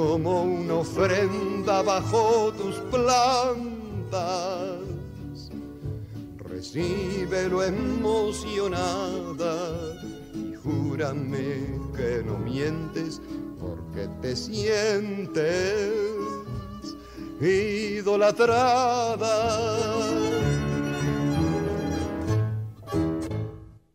como 0.00 0.42
una 0.44 0.76
ofrenda 0.76 1.82
bajo 1.82 2.50
tus 2.54 2.76
plantas. 2.90 3.20
Recíbelo 6.38 7.62
emocionada 7.62 8.94
y 10.34 10.54
júrame 10.54 11.78
que 11.94 12.22
no 12.24 12.38
mientes 12.38 13.20
porque 13.58 14.08
te 14.22 14.34
sientes 14.34 15.92
idolatrada. 17.42 18.56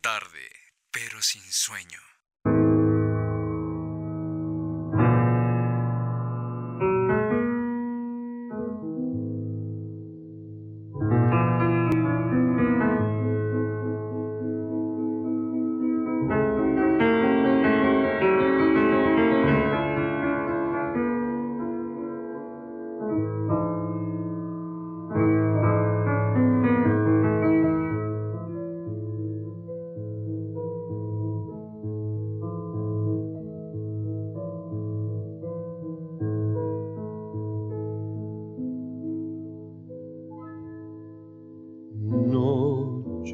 Tarde, 0.02 0.52
pero 0.92 1.20
sin 1.22 1.42
sueño. 1.42 2.05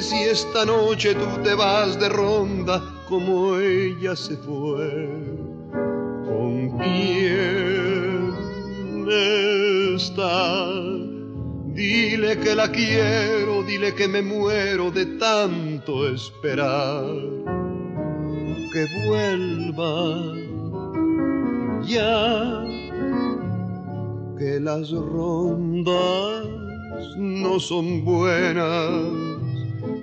Si 0.00 0.16
esta 0.16 0.64
noche 0.64 1.14
tú 1.14 1.26
te 1.44 1.54
vas 1.54 2.00
de 2.00 2.08
ronda 2.08 2.82
como 3.06 3.58
ella 3.58 4.16
se 4.16 4.34
fue. 4.38 5.08
¿Con 6.24 6.78
quién 6.78 8.34
está? 9.94 10.72
Dile 11.74 12.38
que 12.38 12.54
la 12.54 12.72
quiero, 12.72 13.62
dile 13.64 13.94
que 13.94 14.08
me 14.08 14.22
muero 14.22 14.90
de 14.90 15.04
tanto 15.18 16.08
esperar. 16.08 17.04
Que 18.72 18.86
vuelva 19.06 20.32
ya 21.86 22.64
que 24.38 24.58
las 24.60 24.90
rondas 24.90 26.46
no 27.16 27.60
son 27.60 28.04
buenas, 28.04 29.19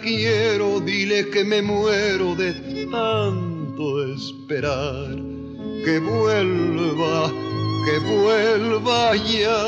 quiero, 0.00 0.80
dile 0.80 1.28
que 1.30 1.44
me 1.44 1.62
muero 1.62 2.34
de 2.34 2.52
tanto 2.90 4.04
esperar, 4.04 5.16
que 5.84 5.98
vuelva 5.98 7.30
que 7.84 7.98
vuelva 7.98 9.16
ya, 9.16 9.64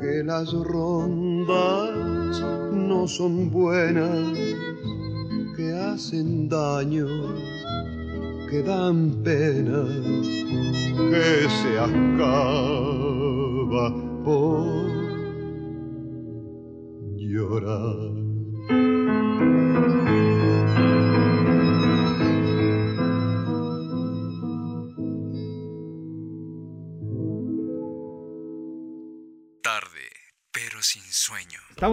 que 0.00 0.24
las 0.24 0.52
rondas 0.52 2.42
no 2.72 3.06
son 3.06 3.50
buenas, 3.50 4.36
que 5.56 5.72
hacen 5.72 6.48
daño, 6.48 7.06
que 8.50 8.62
dan 8.62 9.22
pena, 9.22 9.84
que 11.10 11.48
se 11.60 11.78
acaba 11.78 12.91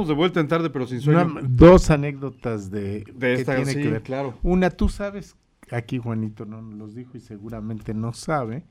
de 0.09 0.15
vuelta 0.15 0.39
en 0.41 0.47
tarde, 0.49 0.69
pero 0.69 0.85
sin 0.87 0.99
sueño. 1.01 1.25
Una- 1.25 1.41
dos 1.43 1.89
anécdotas 1.89 2.69
de, 2.69 3.05
De 3.15 3.33
esta, 3.35 3.55
que 3.55 3.63
tiene 3.63 3.73
sí, 3.73 3.81
que 3.87 3.89
ver. 3.93 4.01
claro. 4.03 4.37
Una, 4.43 4.69
tú 4.69 4.89
sabes, 4.89 5.35
aquí 5.71 5.97
Juanito 5.99 6.45
no 6.45 6.61
nos 6.61 6.77
los 6.77 6.95
dijo 6.95 7.15
y 7.17 7.21
seguramente 7.21 7.93
no 7.93 8.11
sabe, 8.13 8.65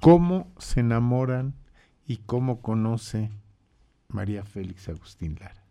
cómo 0.00 0.52
se 0.58 0.80
enamoran 0.80 1.54
y 2.06 2.18
cómo 2.18 2.60
conoce 2.62 3.30
María 4.08 4.44
Félix 4.44 4.88
Agustín 4.88 5.36
Lara. 5.40 5.64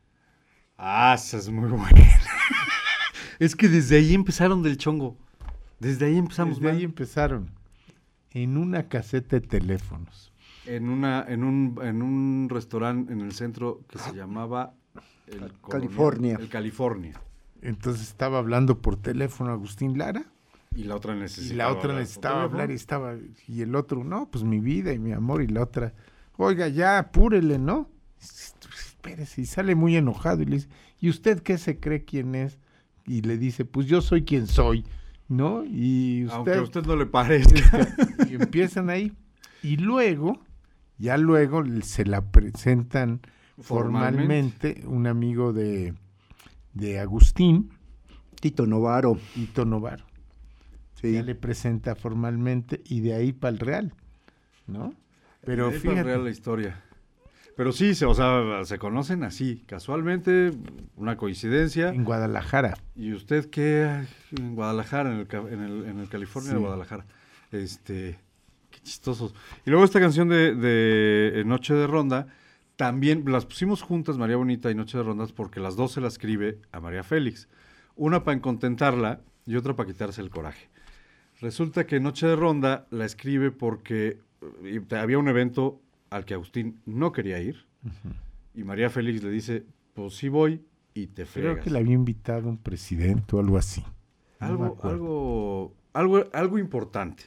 Ah, 0.78 1.14
esa 1.16 1.38
es 1.38 1.50
muy 1.50 1.70
buena. 1.70 1.90
es 3.40 3.56
que 3.56 3.68
desde 3.68 3.98
ahí 3.98 4.14
empezaron 4.14 4.64
del 4.64 4.78
chongo. 4.78 5.18
Desde 5.80 6.06
ahí 6.08 6.18
empezamos 6.18 6.56
Desde 6.58 6.70
ahí 6.70 6.76
mal. 6.78 6.84
empezaron. 6.86 7.50
En 8.32 8.58
una 8.58 8.88
caseta 8.88 9.40
de 9.40 9.48
teléfonos. 9.48 10.32
En, 10.66 10.88
una, 10.90 11.26
en, 11.28 11.44
un, 11.44 11.80
en 11.82 12.02
un 12.02 12.48
restaurante 12.50 13.12
en 13.12 13.22
el 13.22 13.32
centro 13.32 13.82
que 13.90 13.98
se 13.98 14.14
llamaba... 14.14 14.74
El 15.32 15.52
California. 15.70 16.38
El 16.40 16.50
California. 16.50 17.20
Entonces 17.62 18.08
estaba 18.08 18.40
hablando 18.40 18.82
por 18.82 18.96
teléfono 18.96 19.52
Agustín 19.52 19.98
Lara 19.98 20.24
Y 20.76 20.84
la 20.86 20.96
otra 20.96 21.16
y 21.16 21.20
necesitaba 21.20 21.72
la 21.72 21.78
otra 21.78 21.94
necesitaba 21.94 22.44
hablar 22.44 22.72
y 22.72 22.76
estaba 22.76 23.16
y 23.48 23.62
el 23.62 23.76
otro, 23.76 24.04
no, 24.04 24.30
pues 24.32 24.44
mi 24.44 24.60
vida 24.60 24.94
y 24.94 25.00
mi 25.00 25.12
amor 25.12 25.42
y 25.42 25.48
la 25.48 25.64
otra, 25.64 25.94
oiga, 26.38 26.68
ya 26.70 27.00
apúrele, 27.00 27.60
¿no? 27.60 27.90
Espérese 28.20 29.42
y 29.42 29.46
sale 29.46 29.76
muy 29.76 29.96
enojado 29.98 30.42
y 30.42 30.46
le 30.46 30.56
dice, 30.58 30.70
¿y 31.00 31.10
usted 31.10 31.42
qué 31.42 31.58
se 31.58 31.80
cree 31.80 32.06
quién 32.06 32.36
es? 32.36 32.60
Y 33.06 33.22
le 33.22 33.38
dice, 33.38 33.66
pues 33.66 33.88
yo 33.88 34.02
soy 34.02 34.24
quien 34.24 34.48
soy, 34.48 34.86
¿no? 35.28 35.64
Y 35.66 36.26
usted 36.26 36.36
Aunque 36.38 36.54
a 36.56 36.62
usted 36.62 36.86
no 36.86 36.96
le 36.96 37.06
parezca. 37.08 37.88
y 38.30 38.36
empiezan 38.36 38.90
ahí. 38.90 39.14
Y 39.64 39.78
luego, 39.78 40.40
ya 40.98 41.18
luego 41.18 41.64
se 41.82 42.06
la 42.06 42.32
presentan 42.32 43.22
Formalmente. 43.62 44.76
formalmente 44.76 44.88
un 44.88 45.08
amigo 45.08 45.54
de, 45.54 45.94
de 46.74 47.00
Agustín, 47.00 47.72
Tito 48.40 48.66
Novaro. 48.66 49.18
Tito 49.34 49.66
Novaro. 49.66 50.06
Sí. 51.02 51.14
Ya 51.14 51.24
le 51.24 51.36
presenta 51.36 51.96
formalmente 51.96 52.82
y 52.86 53.00
de 53.02 53.14
ahí 53.14 53.32
para 53.32 53.52
el 53.52 53.60
Real, 53.60 53.94
¿no? 54.68 54.94
Pero 55.46 55.70
De 55.70 55.76
ahí 55.76 55.80
para 55.80 55.92
fíjate, 55.94 56.04
real 56.04 56.24
la 56.26 56.30
historia. 56.30 56.84
Pero 57.56 57.72
sí, 57.74 57.94
se, 57.96 58.06
o 58.06 58.14
sea, 58.14 58.64
se 58.64 58.80
conocen 58.80 59.24
así, 59.24 59.64
casualmente, 59.66 60.52
una 60.96 61.18
coincidencia. 61.18 61.90
en 61.90 62.06
Guadalajara. 62.06 62.78
¿Y 62.96 63.14
usted 63.14 63.50
qué? 63.50 64.06
En 64.38 64.56
Guadalajara, 64.56 65.12
en 65.14 65.20
el, 65.20 65.54
en 65.54 65.62
el, 65.62 65.86
en 65.86 66.00
el 66.00 66.08
California 66.08 66.54
de. 66.54 66.60
Guadalajara. 66.60 67.06
Este, 67.52 68.18
qué 68.72 68.80
chistosos. 68.82 69.34
Y 69.66 69.72
luego 69.72 69.84
esta 69.84 70.00
canción 70.00 70.30
de, 70.30 70.56
de 70.56 71.44
Noche 71.46 71.74
de 71.74 71.88
Ronda, 71.88 72.28
también 72.80 73.26
las 73.28 73.46
pusimos 73.46 73.82
juntas, 73.82 74.18
María 74.18 74.38
Bonita 74.38 74.72
y 74.72 74.76
Noche 74.76 74.98
de 74.98 75.04
Rondas, 75.04 75.34
porque 75.34 75.60
las 75.60 75.76
dos 75.76 75.92
se 75.92 76.00
la 76.00 76.08
escribe 76.08 76.60
a 76.72 76.80
María 76.80 77.04
Félix. 77.04 77.50
Una 77.98 78.24
para 78.24 78.40
contentarla 78.40 79.20
y 79.46 79.58
otra 79.58 79.76
para 79.76 79.88
quitarse 79.88 80.22
el 80.22 80.30
coraje. 80.30 80.70
Resulta 81.42 81.86
que 81.86 82.00
Noche 82.00 82.26
de 82.26 82.38
Ronda 82.38 82.88
la 82.90 83.04
escribe 83.04 83.52
porque 83.52 84.20
eh, 84.64 84.82
había 84.92 85.20
un 85.20 85.28
evento 85.28 85.82
al 86.10 86.24
que 86.24 86.36
Agustín 86.36 86.80
no 86.86 87.12
quería 87.12 87.42
ir. 87.42 87.66
Y 88.56 88.64
María 88.64 88.90
Félix 88.90 89.24
le 89.24 89.32
dice, 89.32 89.66
pues 89.94 90.16
sí 90.16 90.30
voy 90.30 90.64
y 90.94 91.08
te 91.08 91.26
fregas. 91.26 91.56
Creo 91.56 91.64
que 91.66 91.72
le 91.72 91.80
había 91.80 91.96
invitado 91.96 92.48
un 92.48 92.58
presidente 92.58 93.36
o 93.36 93.42
algo 93.42 93.58
así. 93.58 93.84
No 94.40 94.48
Algo, 94.48 94.78
algo, 94.84 95.74
algo, 95.92 96.24
algo 96.32 96.58
importante. 96.58 97.26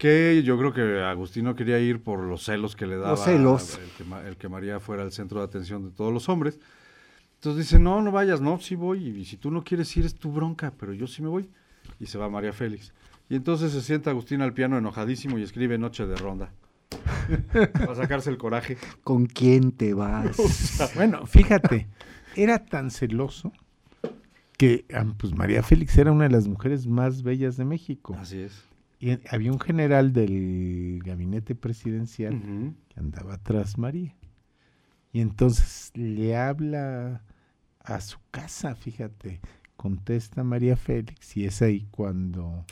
Que 0.00 0.42
yo 0.42 0.56
creo 0.56 0.72
que 0.72 1.02
Agustín 1.02 1.44
no 1.44 1.54
quería 1.54 1.78
ir 1.78 2.02
por 2.02 2.20
los 2.20 2.42
celos 2.42 2.74
que 2.74 2.86
le 2.86 2.96
daba 2.96 3.18
celos. 3.18 3.78
El, 3.78 3.90
que, 3.90 4.28
el 4.28 4.36
que 4.38 4.48
María 4.48 4.80
fuera 4.80 5.02
el 5.02 5.12
centro 5.12 5.40
de 5.40 5.44
atención 5.44 5.84
de 5.84 5.90
todos 5.90 6.10
los 6.10 6.30
hombres. 6.30 6.58
Entonces 7.34 7.66
dice, 7.66 7.78
no, 7.78 8.00
no 8.00 8.10
vayas, 8.10 8.40
no, 8.40 8.58
sí 8.58 8.76
voy. 8.76 9.06
Y 9.08 9.26
si 9.26 9.36
tú 9.36 9.50
no 9.50 9.62
quieres 9.62 9.94
ir 9.98 10.06
es 10.06 10.14
tu 10.14 10.32
bronca, 10.32 10.72
pero 10.78 10.94
yo 10.94 11.06
sí 11.06 11.20
me 11.20 11.28
voy. 11.28 11.50
Y 11.98 12.06
se 12.06 12.16
va 12.16 12.30
María 12.30 12.54
Félix. 12.54 12.94
Y 13.28 13.36
entonces 13.36 13.72
se 13.72 13.82
sienta 13.82 14.08
Agustín 14.08 14.40
al 14.40 14.54
piano 14.54 14.78
enojadísimo 14.78 15.38
y 15.38 15.42
escribe 15.42 15.76
Noche 15.76 16.06
de 16.06 16.16
Ronda. 16.16 16.50
Para 17.52 17.94
sacarse 17.94 18.30
el 18.30 18.38
coraje. 18.38 18.78
¿Con 19.04 19.26
quién 19.26 19.72
te 19.72 19.92
vas? 19.92 20.90
Bueno, 20.94 21.26
fíjate, 21.26 21.88
era 22.36 22.64
tan 22.64 22.90
celoso 22.90 23.52
que 24.56 24.86
ah, 24.94 25.04
pues 25.18 25.34
María 25.34 25.62
Félix 25.62 25.98
era 25.98 26.10
una 26.10 26.24
de 26.24 26.30
las 26.30 26.48
mujeres 26.48 26.86
más 26.86 27.22
bellas 27.22 27.58
de 27.58 27.66
México. 27.66 28.16
Así 28.18 28.38
es. 28.40 28.69
Y 29.00 29.18
había 29.28 29.50
un 29.50 29.58
general 29.58 30.12
del 30.12 31.00
gabinete 31.02 31.54
presidencial 31.54 32.74
que 32.88 33.00
andaba 33.00 33.38
tras 33.38 33.78
María. 33.78 34.14
Y 35.12 35.20
entonces 35.20 35.90
le 35.96 36.36
habla 36.36 37.24
a 37.80 38.00
su 38.00 38.18
casa, 38.30 38.74
fíjate, 38.74 39.40
contesta 39.76 40.44
María 40.44 40.76
Félix 40.76 41.36
y 41.36 41.46
es 41.46 41.62
ahí 41.62 41.88
cuando 41.90 42.66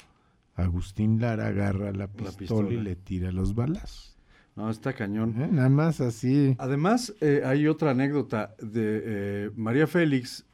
Agustín 0.55 1.21
Lara 1.21 1.47
agarra 1.47 1.93
la 1.93 2.09
pistola, 2.09 2.37
pistola. 2.37 2.73
y 2.73 2.77
le 2.77 2.95
tira 2.95 3.33
los 3.33 3.55
balazos. 3.55 4.19
No, 4.55 4.69
está 4.71 4.93
cañón. 4.93 5.41
¿eh? 5.41 5.49
Nada 5.51 5.69
más 5.69 6.01
así. 6.01 6.57
Además, 6.59 7.15
eh, 7.21 7.43
hay 7.45 7.67
otra 7.69 7.93
anécdota 7.93 8.55
de 8.61 9.03
eh, 9.05 9.51
María 9.57 9.87
Félix 9.87 10.45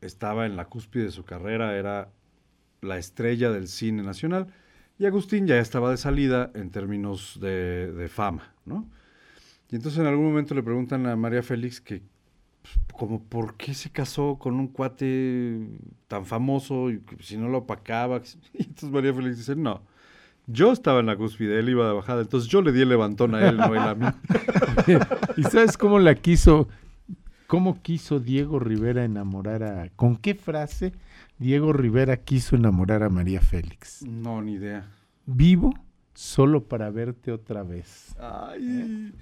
estaba 0.00 0.46
en 0.46 0.56
la 0.56 0.66
cúspide 0.66 1.04
de 1.04 1.10
su 1.10 1.24
carrera, 1.24 1.76
era 1.76 2.10
la 2.80 2.98
estrella 2.98 3.50
del 3.50 3.68
cine 3.68 4.02
nacional, 4.02 4.48
y 4.98 5.06
Agustín 5.06 5.46
ya 5.46 5.58
estaba 5.58 5.90
de 5.90 5.96
salida 5.96 6.50
en 6.54 6.70
términos 6.70 7.38
de, 7.40 8.08
fama, 8.12 8.52
¿no? 8.64 8.88
Y 9.70 9.76
entonces 9.76 10.00
en 10.00 10.06
algún 10.06 10.26
momento 10.26 10.54
le 10.54 10.62
preguntan 10.62 11.06
a 11.06 11.16
María 11.16 11.42
Félix 11.42 11.80
que, 11.80 12.02
pues, 12.62 12.74
como, 12.92 13.22
¿por 13.22 13.56
qué 13.56 13.74
se 13.74 13.90
casó 13.90 14.38
con 14.38 14.54
un 14.54 14.68
cuate 14.68 15.58
tan 16.06 16.24
famoso 16.26 16.90
y 16.90 17.00
que 17.00 17.22
si 17.22 17.36
no 17.36 17.48
lo 17.48 17.58
opacaba? 17.58 18.22
Y 18.54 18.62
entonces 18.62 18.90
María 18.90 19.12
Félix 19.12 19.38
dice, 19.38 19.56
no, 19.56 19.82
yo 20.46 20.72
estaba 20.72 21.00
en 21.00 21.06
la 21.06 21.16
cúspide, 21.16 21.58
él 21.58 21.70
iba 21.70 21.88
de 21.88 21.94
bajada, 21.94 22.22
entonces 22.22 22.48
yo 22.48 22.62
le 22.62 22.70
di 22.70 22.82
el 22.82 22.88
levantón 22.88 23.34
a 23.34 23.48
él, 23.48 23.56
no 23.56 23.74
él 23.74 23.80
a 23.80 23.94
mí. 23.94 24.06
¿Y 25.36 25.42
sabes 25.44 25.76
cómo 25.76 25.98
la 25.98 26.14
quiso, 26.14 26.68
cómo 27.46 27.82
quiso 27.82 28.20
Diego 28.20 28.60
Rivera 28.60 29.04
enamorar 29.04 29.62
a, 29.64 29.88
con 29.96 30.16
qué 30.16 30.34
frase 30.34 30.92
Diego 31.38 31.72
Rivera 31.72 32.18
quiso 32.18 32.56
enamorar 32.56 33.02
a 33.02 33.08
María 33.08 33.40
Félix? 33.40 34.02
No, 34.02 34.40
ni 34.40 34.54
idea. 34.54 34.90
Vivo 35.26 35.74
solo 36.14 36.64
para 36.64 36.90
verte 36.90 37.32
otra 37.32 37.62
vez. 37.62 38.14
Ay. 38.20 39.12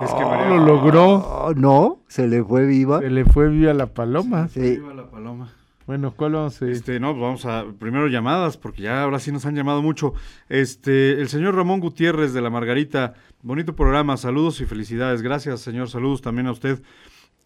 Es 0.00 0.10
que 0.12 0.20
lo 0.20 0.58
logró. 0.58 1.14
Oh, 1.14 1.54
no, 1.54 2.02
se 2.08 2.26
le 2.28 2.42
fue 2.42 2.66
viva. 2.66 3.00
Se 3.00 3.10
le 3.10 3.24
fue 3.24 3.48
viva 3.48 3.72
la 3.72 3.86
paloma. 3.86 4.48
Sí. 4.48 4.60
Viva 4.60 4.92
la 4.92 5.10
paloma. 5.10 5.52
Bueno, 5.86 6.14
¿cuál 6.16 6.32
vamos 6.32 6.60
a 6.60 6.64
ir? 6.64 6.72
Este, 6.72 6.98
no, 6.98 7.12
pues 7.12 7.22
vamos 7.22 7.46
a 7.46 7.66
primero 7.78 8.08
llamadas, 8.08 8.56
porque 8.56 8.82
ya 8.82 9.02
ahora 9.02 9.18
sí 9.18 9.30
nos 9.32 9.44
han 9.44 9.54
llamado 9.54 9.82
mucho. 9.82 10.14
Este, 10.48 11.20
el 11.20 11.28
señor 11.28 11.54
Ramón 11.54 11.80
Gutiérrez 11.80 12.32
de 12.32 12.40
la 12.40 12.48
Margarita, 12.48 13.14
bonito 13.42 13.76
programa, 13.76 14.16
saludos 14.16 14.60
y 14.62 14.64
felicidades. 14.64 15.20
Gracias, 15.20 15.60
señor, 15.60 15.88
saludos 15.88 16.22
también 16.22 16.46
a 16.46 16.52
usted. 16.52 16.82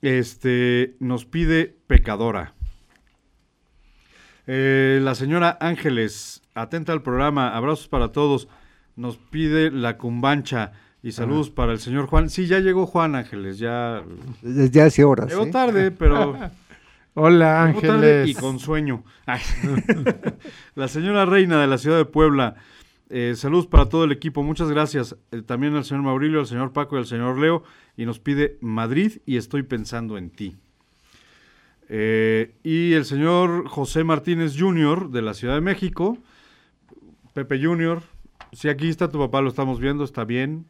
Este, 0.02 0.96
nos 1.00 1.24
pide 1.24 1.76
pecadora. 1.88 2.54
Eh, 4.50 4.98
la 5.02 5.14
señora 5.14 5.58
Ángeles, 5.60 6.42
atenta 6.54 6.94
al 6.94 7.02
programa, 7.02 7.54
abrazos 7.54 7.86
para 7.86 8.12
todos. 8.12 8.48
Nos 8.96 9.18
pide 9.18 9.70
la 9.70 9.98
cumbancha 9.98 10.72
y 11.02 11.12
saludos 11.12 11.50
para 11.50 11.72
el 11.72 11.78
señor 11.80 12.06
Juan. 12.06 12.30
Sí, 12.30 12.46
ya 12.46 12.58
llegó 12.58 12.86
Juan 12.86 13.14
Ángeles, 13.14 13.58
ya 13.58 14.02
Desde 14.40 14.80
hace 14.80 15.04
horas. 15.04 15.28
llegó 15.28 15.44
¿eh? 15.44 15.50
tarde, 15.50 15.90
pero 15.90 16.34
Hola 17.14 17.66
Llegó 17.66 17.80
tarde 17.82 18.20
Ángeles. 18.22 18.30
Y 18.30 18.34
con 18.40 18.58
sueño. 18.58 19.04
Ay. 19.26 19.42
la 20.74 20.88
señora 20.88 21.26
Reina 21.26 21.60
de 21.60 21.66
la 21.66 21.76
ciudad 21.76 21.98
de 21.98 22.06
Puebla. 22.06 22.56
eh, 23.10 23.34
saludos 23.36 23.66
para 23.66 23.90
todo 23.90 24.04
el 24.04 24.12
equipo. 24.12 24.42
Muchas 24.42 24.70
gracias. 24.70 25.14
Eh, 25.30 25.42
también 25.42 25.74
al 25.74 25.84
señor 25.84 26.04
Maurilio, 26.04 26.40
al 26.40 26.46
señor 26.46 26.72
Paco 26.72 26.96
y 26.96 27.00
al 27.00 27.06
señor 27.06 27.38
Leo. 27.38 27.64
Y 27.98 28.06
nos 28.06 28.18
pide 28.18 28.56
Madrid 28.62 29.18
y 29.26 29.36
estoy 29.36 29.62
pensando 29.62 30.16
en 30.16 30.30
ti. 30.30 30.56
Eh, 31.88 32.54
y 32.62 32.92
el 32.92 33.04
señor 33.04 33.66
José 33.68 34.04
Martínez 34.04 34.54
Jr. 34.58 35.10
de 35.10 35.22
la 35.22 35.34
Ciudad 35.34 35.54
de 35.54 35.60
México. 35.60 36.18
Pepe 37.34 37.62
Jr. 37.62 38.02
Si 38.52 38.68
aquí 38.68 38.88
está 38.88 39.10
tu 39.10 39.18
papá, 39.18 39.40
lo 39.40 39.48
estamos 39.48 39.78
viendo, 39.80 40.04
está 40.04 40.24
bien, 40.24 40.64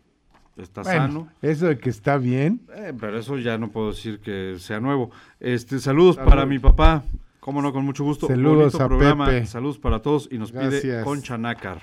está 0.57 0.83
Bueno, 0.83 0.99
sano. 1.07 1.29
Eso 1.43 1.67
de 1.67 1.79
que 1.79 1.91
está 1.91 2.19
bien. 2.19 2.61
Eh, 2.75 2.93
pero 2.99 3.19
eso 3.19 3.39
ya 3.39 3.57
no 3.59 3.71
puedo 3.71 3.91
decir 3.91 4.21
que 4.21 4.57
sea 4.59 4.81
nuevo. 4.81 5.11
Este, 5.41 5.79
saludos 5.79 6.17
Salud. 6.17 6.29
para 6.31 6.47
mi 6.47 6.59
papá. 6.59 7.05
Cómo 7.41 7.63
no, 7.63 7.73
con 7.73 7.85
mucho 7.85 8.05
gusto. 8.05 8.27
Saludos 8.27 8.73
Bonito 8.75 8.85
a 8.85 8.89
programa. 8.89 9.27
Pepe. 9.27 9.47
Saludos 9.47 9.79
para 9.79 10.01
todos 10.03 10.29
y 10.31 10.39
nos 10.39 10.53
pide. 10.53 11.03
Concha 11.03 11.39
Nácar. 11.39 11.81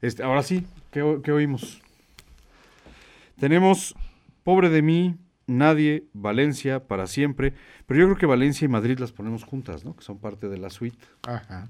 Este, 0.00 0.22
ahora 0.22 0.42
sí, 0.42 0.64
¿qué, 0.90 1.02
o- 1.02 1.20
qué 1.22 1.32
oímos? 1.32 1.80
Tenemos 3.40 3.94
Pobre 4.44 4.68
de 4.68 4.82
mí, 4.82 5.16
Nadie, 5.46 6.08
Valencia, 6.12 6.86
para 6.86 7.06
siempre. 7.06 7.54
Pero 7.86 8.00
yo 8.00 8.06
creo 8.06 8.18
que 8.18 8.26
Valencia 8.26 8.64
y 8.64 8.68
Madrid 8.68 8.98
las 8.98 9.12
ponemos 9.12 9.44
juntas, 9.44 9.84
¿no? 9.84 9.94
Que 9.96 10.02
son 10.02 10.18
parte 10.18 10.48
de 10.48 10.58
la 10.58 10.70
suite. 10.70 10.98
Ajá. 11.22 11.68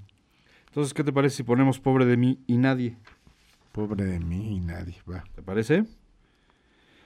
Entonces, 0.67 0.95
¿qué 0.95 1.05
te 1.05 1.13
parece 1.13 1.37
si 1.37 1.43
ponemos 1.43 1.79
Pobre 1.79 2.05
de 2.05 2.17
mí 2.17 2.41
y 2.47 2.57
Nadie? 2.57 2.97
Pobre 3.75 4.05
de 4.05 4.21
mí 4.21 4.57
y 4.57 4.61
nadie. 4.61 5.03
Va. 5.11 5.25
¿Te 5.35 5.43
parece? 5.43 5.85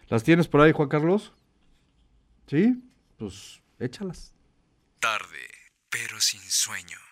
¿Las 0.08 0.22
tienes 0.22 0.48
por 0.48 0.60
ahí, 0.60 0.72
Juan 0.72 0.90
Carlos? 0.90 1.32
¿Sí? 2.46 2.82
Pues 3.16 3.62
échalas. 3.78 4.34
Tarde, 5.00 5.48
pero 5.88 6.20
sin 6.20 6.42
sueño. 6.42 7.07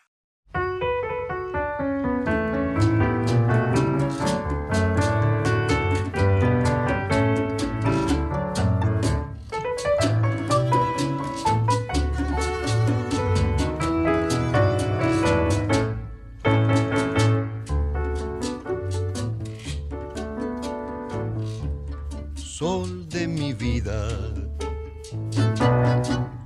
Sol 22.59 23.07
de 23.11 23.29
mi 23.29 23.53
vida, 23.53 24.09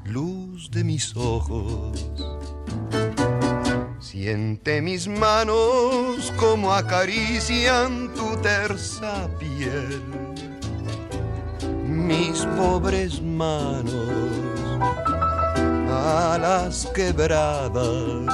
luz 0.07 0.69
de 0.73 0.83
mis 0.83 1.17
ojos. 1.17 2.05
Siente 4.01 4.83
mis 4.83 5.07
manos 5.07 6.33
como 6.37 6.73
acarician 6.73 8.13
tu 8.17 8.37
tersa 8.43 9.31
piel. 9.39 10.03
Mis 11.87 12.45
pobres 12.59 13.23
manos, 13.23 14.11
alas 15.89 16.89
quebradas, 16.93 18.27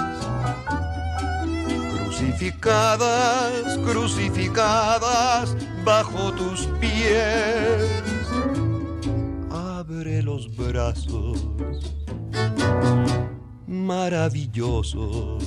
crucificadas, 1.93 3.77
crucificadas 3.85 5.55
bajo 5.87 6.33
tus 6.33 6.67
pies. 6.81 8.03
Abre 9.53 10.21
los 10.21 10.55
brazos 10.57 11.47
maravillosos 13.69 15.45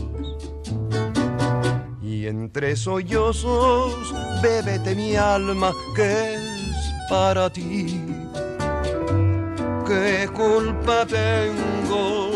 y 2.02 2.26
entre 2.28 2.78
sollozos 2.78 4.16
bébete 4.42 4.96
mi 4.96 5.18
alma 5.18 5.74
que 5.94 6.36
es 6.36 6.94
para 7.10 7.50
ti. 7.50 8.02
¿Qué 9.86 10.30
culpa 10.34 11.06
tengo 11.06 12.32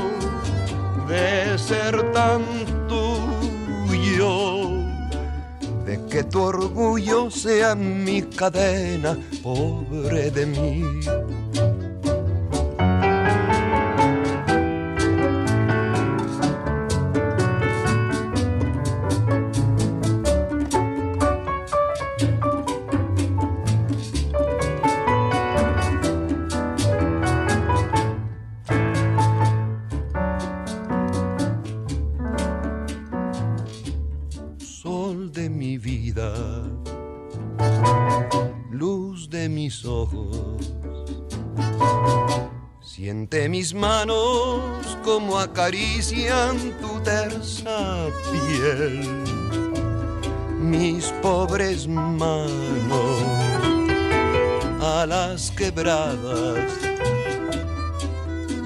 de 1.08 1.58
ser 1.58 2.12
tan 2.12 2.42
tuyo? 2.90 4.53
Que 6.14 6.24
tu 6.26 6.44
orgullo 6.44 7.32
sea 7.32 7.74
mi 7.74 8.22
cadena, 8.22 9.18
pobre 9.42 10.30
de 10.30 10.46
mí. 10.46 10.84
Mis 43.64 43.74
manos 43.74 44.98
como 45.06 45.40
acarician 45.40 46.58
tu 46.82 47.00
tersa 47.00 48.10
piel. 48.30 49.00
Mis 50.60 51.06
pobres 51.22 51.88
manos, 51.88 53.22
alas 54.82 55.50
quebradas, 55.52 56.74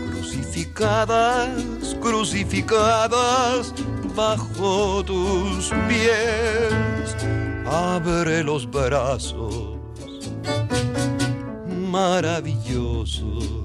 crucificadas, 0.10 1.95
crucificadas 2.02 3.76
bajo 4.15 5.03
tus 5.06 5.72
pies. 5.88 7.15
Abre 7.68 8.44
los 8.44 8.68
brazos 8.68 9.78
maravillosos 11.68 13.56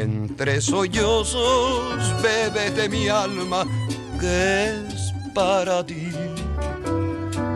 entre 0.00 0.60
sollozos 0.60 2.22
bébete 2.22 2.88
mi 2.88 3.08
alma 3.08 3.64
que 4.18 4.66
es 4.66 5.12
para 5.34 5.84
ti. 5.84 6.10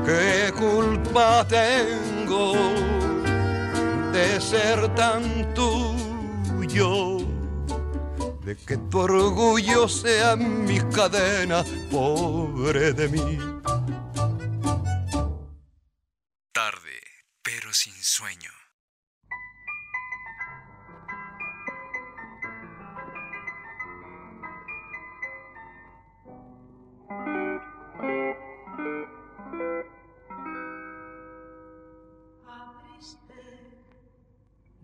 ¿Qué 0.07 0.53
culpa 0.53 1.47
tengo 1.49 2.53
de 4.13 4.41
ser 4.41 4.95
tan 4.95 5.55
tuyo? 5.55 7.25
de 8.45 8.57
que 8.57 8.77
tu 8.77 8.99
orgullo 8.99 9.89
sea 9.89 10.37
mi 10.37 10.79
cadena, 10.95 11.65
pobre 11.91 12.93
de 12.93 13.09
mí. 13.09 13.54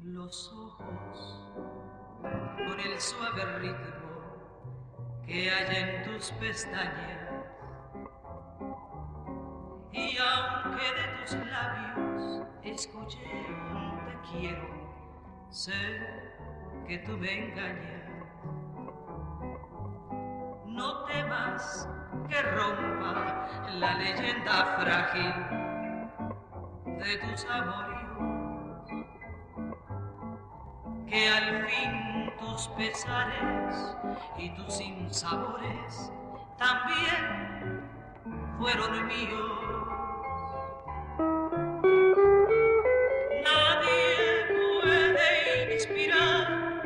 Los 0.05 0.52
ojos 0.52 1.52
con 2.22 2.81
el 2.81 3.01
suave 3.01 3.59
ritmo 3.59 4.01
que 5.27 5.51
hay 5.51 5.77
en 5.77 6.05
tus 6.05 6.31
pestañas. 6.32 7.28
Y 9.93 10.16
aunque 10.18 10.82
de 10.82 11.06
tus 11.20 11.35
labios 11.47 12.47
escuché 12.62 13.18
un 13.72 14.01
te 14.06 14.31
quiero, 14.31 14.68
sé 15.51 16.01
que 16.86 16.98
tú 16.98 17.16
me 17.18 17.48
engañas. 17.48 18.01
No 20.66 21.05
temas 21.05 21.89
que 22.28 22.43
rompa 22.43 23.48
la 23.74 23.94
leyenda 23.94 24.77
frágil 24.78 25.35
de 26.98 27.18
tus 27.18 27.44
amoríos, 27.47 27.90
que 31.11 31.28
al 31.28 31.66
fin 31.66 32.32
tus 32.39 32.69
pesares 32.69 33.97
y 34.39 34.49
tus 34.51 34.73
sinsabores 34.74 36.12
también 36.57 37.82
fueron 38.61 39.07
míos. 39.09 39.51
Nadie 43.43 44.47
puede 44.82 45.74
inspirar 45.74 46.82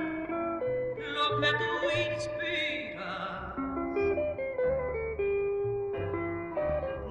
lo 0.96 1.40
que 1.40 1.50
tú 1.52 1.72
inspiras. 2.14 3.56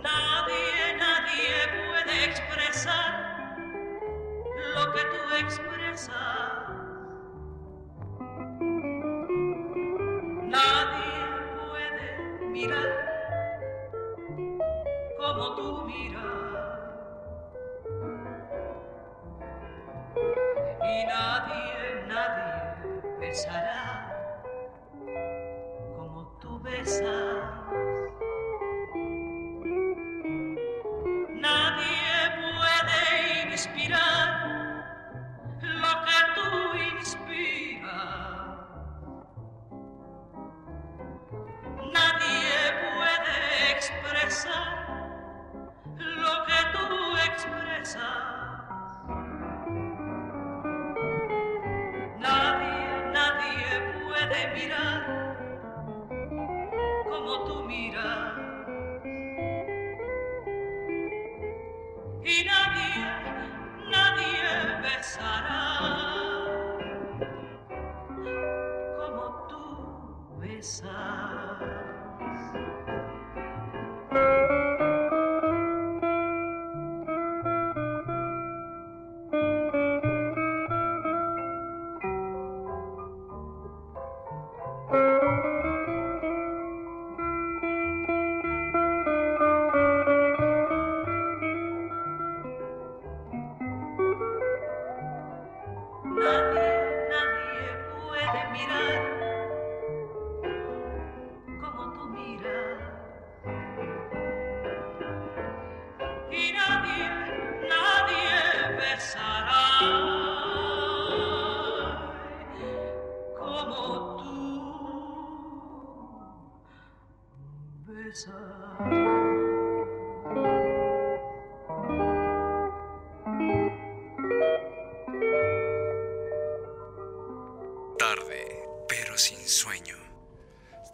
Nadie, 0.01 0.97
nadie 0.97 1.53
puede 1.77 2.25
expresar 2.25 3.55
lo 4.75 4.93
que 4.93 5.01
tú 5.01 5.35
expresas. 5.45 6.42
como 15.17 15.55
tú 15.55 15.85
miras. 15.85 16.23
Y 20.81 21.05
nadie, 21.05 22.05
nadie 22.07 23.17
besará 23.19 24.13
como 25.95 26.27
tú 26.39 26.59
besas. 26.61 27.62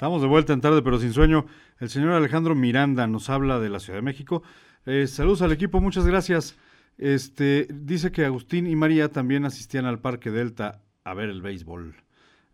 Estamos 0.10 0.24
de 0.24 0.28
vuelta 0.28 0.54
en 0.54 0.62
tarde, 0.62 0.82
pero 0.82 0.98
sin 0.98 1.14
sueño. 1.14 1.46
El 1.80 1.88
señor 1.88 2.14
Alejandro 2.14 2.56
Miranda 2.56 3.06
nos 3.06 3.30
habla 3.30 3.60
de 3.60 3.70
la 3.70 3.80
Ciudad 3.80 4.00
de 4.00 4.02
México. 4.02 4.42
Eh, 4.88 5.06
saludos 5.06 5.44
al 5.44 5.52
equipo, 5.52 5.82
muchas 5.82 6.08
gracias. 6.08 6.58
Este 6.98 7.68
dice 7.72 8.12
que 8.12 8.26
Agustín 8.26 8.66
y 8.66 8.76
María 8.76 9.12
también 9.12 9.46
asistían 9.46 9.86
al 9.86 10.00
Parque 10.00 10.32
Delta 10.32 10.82
a 11.04 11.14
ver 11.14 11.30
el 11.30 11.44
béisbol. 11.44 11.94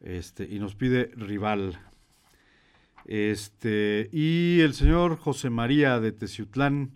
Este, 0.01 0.43
y 0.43 0.59
nos 0.59 0.75
pide 0.75 1.11
rival. 1.15 1.79
Este, 3.05 4.09
y 4.11 4.59
el 4.59 4.73
señor 4.73 5.15
José 5.15 5.49
María 5.49 6.01
de 6.01 6.11
Teciutlán. 6.11 6.91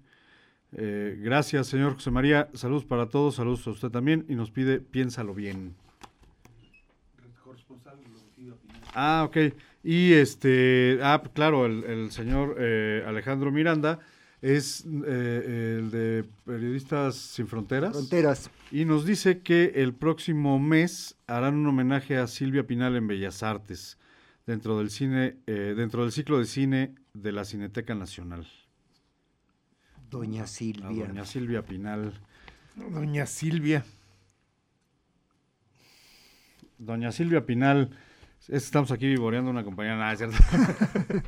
eh, 0.74 1.18
gracias, 1.24 1.68
señor 1.68 1.94
José 1.94 2.12
María. 2.12 2.50
Saludos 2.54 2.84
para 2.84 3.08
todos, 3.08 3.36
saludos 3.36 3.66
a 3.66 3.70
usted 3.70 3.92
también. 3.92 4.26
Y 4.28 4.36
nos 4.36 4.52
pide 4.52 4.82
piénsalo 4.82 5.34
bien. 5.34 5.78
Ah, 8.94 9.24
ok. 9.26 9.38
Y 9.84 10.14
este, 10.14 11.00
ah, 11.02 11.22
claro, 11.34 11.66
el, 11.66 11.84
el 11.86 12.12
señor 12.12 12.56
eh, 12.60 13.04
Alejandro 13.08 13.52
Miranda 13.52 14.00
es 14.42 14.86
eh, 15.06 15.78
el 15.80 15.92
de 15.92 16.26
Periodistas 16.46 17.16
Sin 17.16 17.48
Fronteras. 17.48 17.92
Fronteras. 17.94 18.50
Y 18.72 18.86
nos 18.86 19.06
dice 19.06 19.40
que 19.40 19.74
el 19.76 19.94
próximo 19.94 20.60
mes 20.60 21.16
harán 21.28 21.56
un 21.56 21.68
homenaje 21.68 22.18
a 22.18 22.28
Silvia 22.28 22.66
Pinal 22.68 22.96
en 22.96 23.08
Bellas 23.08 23.42
Artes, 23.44 23.98
dentro 24.46 24.78
del 24.78 24.90
cine, 24.90 25.38
eh, 25.48 25.74
dentro 25.76 26.04
del 26.04 26.12
ciclo 26.12 26.40
de 26.40 26.46
cine 26.46 26.96
de 27.14 27.32
la 27.32 27.46
Cineteca 27.46 27.96
Nacional. 27.96 28.48
Doña 30.10 30.44
A 30.44 30.48
Silvia. 30.48 31.06
doña 31.08 31.26
Silvia 31.26 31.62
Pinal. 31.64 32.14
Doña 32.76 33.26
Silvia. 33.26 33.86
Doña 36.78 37.12
Silvia 37.12 37.46
Pinal, 37.46 37.90
estamos 38.48 38.92
aquí 38.92 39.08
vivoreando 39.08 39.52
una 39.52 39.64
compañera, 39.64 39.98
nada, 39.98 40.16
cierto. 40.16 40.38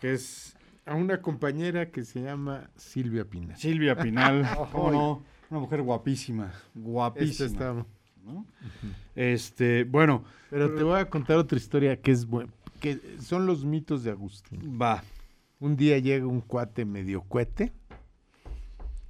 que 0.00 0.12
es 0.14 0.56
A 0.86 0.94
una 0.94 1.20
compañera 1.20 1.90
que 1.90 2.04
se 2.04 2.22
llama 2.22 2.70
Silvia 2.76 3.24
Pina. 3.24 3.56
Silvia 3.56 3.96
Pinal, 3.96 4.48
¿cómo 4.72 4.90
no? 4.90 5.22
Una 5.50 5.60
mujer 5.60 5.82
guapísima, 5.82 6.52
guapísima. 6.74 7.30
Esta 7.30 7.44
está- 7.46 7.86
¿no? 8.24 8.46
Este, 9.14 9.84
bueno. 9.84 10.24
Pero 10.50 10.74
te 10.74 10.82
voy 10.82 10.98
a 11.00 11.08
contar 11.08 11.36
otra 11.38 11.56
historia 11.58 12.00
que 12.00 12.10
es 12.12 12.26
buena, 12.26 12.52
que 12.80 13.00
son 13.20 13.46
los 13.46 13.64
mitos 13.64 14.02
de 14.04 14.10
Agustín. 14.10 14.78
Va. 14.80 15.02
Un 15.58 15.76
día 15.76 15.98
llega 15.98 16.26
un 16.26 16.40
cuate 16.40 16.84
medio 16.84 17.22
cuete 17.22 17.72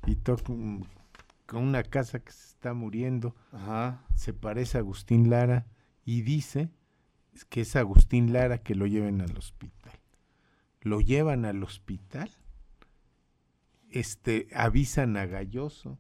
y 0.06 0.16
toca 0.16 0.52
un- 0.52 0.86
con 1.46 1.62
una 1.64 1.82
casa 1.82 2.20
que 2.20 2.30
se 2.32 2.46
está 2.54 2.72
muriendo. 2.74 3.34
Se 4.14 4.32
parece 4.32 4.78
a 4.78 4.80
Agustín 4.80 5.28
Lara 5.30 5.66
y 6.04 6.22
dice 6.22 6.70
que 7.44 7.62
es 7.62 7.76
Agustín 7.76 8.32
Lara 8.32 8.58
que 8.58 8.74
lo 8.74 8.86
lleven 8.86 9.20
al 9.20 9.36
hospital. 9.36 9.92
Lo 10.82 11.00
llevan 11.00 11.44
al 11.44 11.62
hospital, 11.62 12.30
este, 13.90 14.48
avisan 14.54 15.16
a 15.16 15.26
Galloso, 15.26 15.98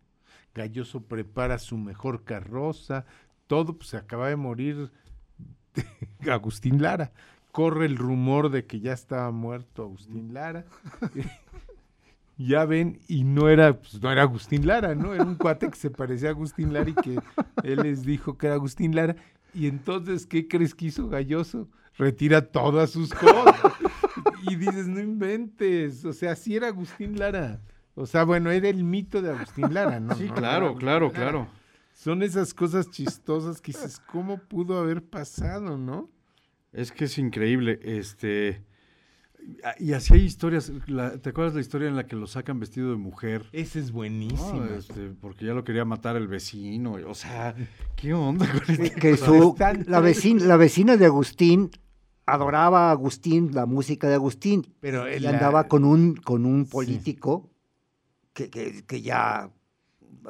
Galloso 0.54 1.02
prepara 1.02 1.58
su 1.58 1.76
mejor 1.76 2.24
carroza, 2.24 3.04
todo, 3.46 3.76
pues 3.76 3.90
se 3.90 3.96
acaba 3.96 4.28
de 4.28 4.36
morir 4.36 4.90
Agustín 6.30 6.82
Lara. 6.82 7.12
Corre 7.52 7.86
el 7.86 7.96
rumor 7.96 8.50
de 8.50 8.64
que 8.64 8.80
ya 8.80 8.92
estaba 8.92 9.30
muerto 9.32 9.82
Agustín 9.82 10.32
Lara. 10.32 10.64
ya 12.38 12.64
ven, 12.64 13.00
y 13.08 13.24
no 13.24 13.48
era, 13.48 13.78
pues, 13.78 14.00
no 14.00 14.10
era 14.10 14.22
Agustín 14.22 14.66
Lara, 14.66 14.94
¿no? 14.94 15.14
Era 15.14 15.24
un 15.24 15.34
cuate 15.34 15.68
que 15.68 15.76
se 15.76 15.90
parecía 15.90 16.28
a 16.28 16.32
Agustín 16.32 16.72
Lara 16.72 16.90
y 16.90 16.94
que 16.94 17.18
él 17.64 17.80
les 17.82 18.04
dijo 18.04 18.38
que 18.38 18.46
era 18.46 18.54
Agustín 18.54 18.94
Lara. 18.94 19.16
Y 19.54 19.66
entonces, 19.66 20.26
¿qué 20.26 20.46
crees 20.46 20.74
que 20.74 20.86
hizo 20.86 21.08
Galloso? 21.08 21.68
Retira 21.96 22.40
todas 22.40 22.90
sus 22.90 23.12
cosas. 23.12 23.54
y 24.48 24.56
dices, 24.56 24.86
no 24.86 25.00
inventes. 25.00 26.04
O 26.04 26.12
sea, 26.12 26.36
sí 26.36 26.56
era 26.56 26.68
Agustín 26.68 27.18
Lara. 27.18 27.60
O 27.94 28.06
sea, 28.06 28.24
bueno, 28.24 28.50
era 28.50 28.68
el 28.68 28.84
mito 28.84 29.20
de 29.20 29.30
Agustín 29.30 29.74
Lara, 29.74 30.00
¿no? 30.00 30.14
Sí, 30.14 30.26
No 30.28 30.34
claro, 30.34 30.74
claro, 30.76 31.06
Lara. 31.08 31.18
claro. 31.18 31.48
Son 31.92 32.22
esas 32.22 32.54
cosas 32.54 32.90
chistosas 32.90 33.60
que 33.60 33.72
dices, 33.72 34.00
¿cómo 34.10 34.38
pudo 34.38 34.78
haber 34.78 35.02
pasado, 35.04 35.76
no? 35.76 36.08
Es 36.72 36.92
que 36.92 37.04
es 37.04 37.18
increíble, 37.18 37.78
este... 37.82 38.64
Y 39.78 39.92
así 39.92 40.14
hay 40.14 40.20
historias, 40.24 40.72
la- 40.86 41.18
¿te 41.18 41.30
acuerdas 41.30 41.54
la 41.54 41.60
historia 41.60 41.88
en 41.88 41.96
la 41.96 42.06
que 42.06 42.16
lo 42.16 42.26
sacan 42.26 42.58
vestido 42.60 42.90
de 42.90 42.96
mujer? 42.96 43.44
Esa 43.52 43.78
es 43.78 43.92
buenísima. 43.92 44.66
No, 44.66 44.74
este, 44.74 45.10
porque 45.20 45.44
ya 45.46 45.52
lo 45.54 45.64
quería 45.64 45.84
matar 45.84 46.16
el 46.16 46.28
vecino, 46.28 46.92
o 47.06 47.14
sea, 47.14 47.54
¿qué 47.96 48.12
onda 48.14 48.46
con 48.50 48.62
este 48.74 48.92
que 48.98 49.16
su, 49.16 49.54
la, 49.86 50.00
vecina, 50.00 50.44
la 50.44 50.56
vecina 50.56 50.96
de 50.96 51.06
Agustín 51.06 51.70
adoraba 52.26 52.88
a 52.88 52.92
Agustín, 52.92 53.50
la 53.52 53.66
música 53.66 54.08
de 54.08 54.14
Agustín, 54.14 54.66
Pero 54.80 55.12
y 55.14 55.18
la- 55.20 55.30
andaba 55.30 55.68
con 55.68 55.84
un, 55.84 56.14
con 56.16 56.46
un 56.46 56.64
político 56.66 57.50
que, 58.32 58.50
que- 58.50 58.84
que 58.86 59.02
ya 59.02 59.50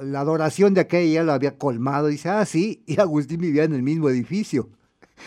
la 0.00 0.20
adoración 0.20 0.72
de 0.74 0.80
aquella 0.80 1.22
lo 1.24 1.32
había 1.32 1.58
colmado. 1.58 2.06
Dice, 2.08 2.28
ah, 2.30 2.44
sí, 2.46 2.82
y 2.86 2.98
Agustín 3.00 3.40
vivía 3.40 3.64
en 3.64 3.74
el 3.74 3.82
mismo 3.82 4.08
edificio. 4.08 4.70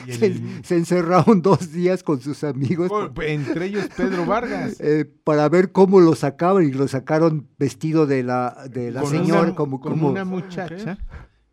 Y 0.07 0.13
Se, 0.13 0.25
el- 0.27 0.63
se 0.65 0.75
encerraron 0.77 1.41
dos 1.43 1.71
días 1.71 2.03
con 2.03 2.19
sus 2.21 2.43
amigos. 2.43 2.91
Entre 3.21 3.65
ellos 3.67 3.87
Pedro 3.95 4.25
Vargas. 4.27 4.79
eh, 4.79 5.05
para 5.23 5.47
ver 5.49 5.71
cómo 5.71 5.99
lo 5.99 6.15
sacaban 6.15 6.63
y 6.65 6.71
lo 6.71 6.87
sacaron 6.87 7.47
vestido 7.57 8.05
de 8.05 8.23
la, 8.23 8.65
de 8.71 8.91
la 8.91 9.05
señora, 9.05 9.41
una- 9.43 9.55
como, 9.55 9.79
con 9.79 9.93
como 9.93 10.09
una 10.09 10.25
muchacha. 10.25 10.97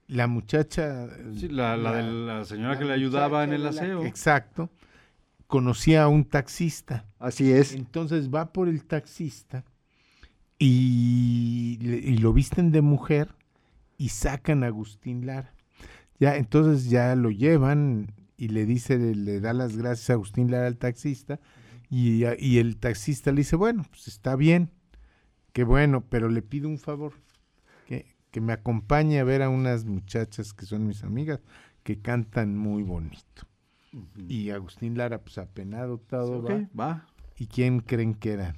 La 0.07 0.27
muchacha. 0.27 1.09
Sí, 1.39 1.49
la, 1.49 1.77
la 1.77 1.93
de 1.93 2.03
la 2.03 2.45
señora 2.45 2.77
que 2.79 2.85
le 2.85 2.93
ayudaba 2.93 3.45
en 3.45 3.53
el 3.53 3.67
aseo. 3.67 4.05
Exacto. 4.05 4.69
Conocía 5.47 6.05
a 6.05 6.09
un 6.09 6.25
taxista. 6.25 7.07
Así 7.19 7.53
es. 7.53 7.75
Entonces 7.75 8.29
va 8.29 8.53
por 8.53 8.69
el 8.69 8.85
taxista 8.85 9.65
y 10.59 12.17
lo 12.21 12.33
visten 12.33 12.71
de 12.73 12.81
mujer 12.83 13.35
y 13.99 14.11
sacan 14.11 14.63
a 14.65 14.67
Agustín 14.69 15.27
Lara. 15.27 15.53
Ya, 16.19 16.37
entonces 16.37 16.91
ya 16.91 17.15
lo 17.17 17.31
llevan 17.31 18.13
y 18.41 18.49
le 18.49 18.65
dice, 18.65 18.99
le, 18.99 19.15
le 19.15 19.39
da 19.41 19.53
las 19.53 19.77
gracias 19.77 20.09
a 20.11 20.15
Agustín 20.15 20.51
Lara 20.51 20.67
al 20.67 20.79
taxista 20.79 21.39
y, 21.91 22.25
y 22.39 22.59
el 22.59 22.79
taxista 22.79 23.31
le 23.33 23.39
dice, 23.39 23.55
bueno, 23.57 23.85
pues 23.91 24.09
está 24.09 24.35
bien, 24.35 24.71
qué 25.53 25.63
bueno, 25.65 26.01
pero 26.09 26.29
le 26.31 26.41
pido 26.41 26.69
un 26.69 26.79
favor, 26.79 27.13
que, 27.87 28.07
que 28.31 28.41
me 28.41 28.53
acompañe 28.55 29.21
a 29.21 29.25
ver 29.25 29.43
a 29.43 29.49
unas 29.51 29.85
muchachas 29.85 30.55
que 30.55 30.65
son 30.65 30.87
mis 30.87 31.05
amigas, 31.05 31.41
que 31.83 32.01
cantan 32.01 32.57
muy 32.57 32.83
bonito. 32.83 33.43
Y 34.29 34.51
Agustín 34.51 34.97
Lara, 34.97 35.21
pues 35.21 35.37
apenado 35.39 35.99
todo, 35.99 36.39
Ok, 36.39 36.51
va. 36.51 36.87
va. 36.87 37.07
¿Y 37.37 37.47
quién 37.47 37.81
creen 37.81 38.15
que 38.15 38.33
eran? 38.33 38.57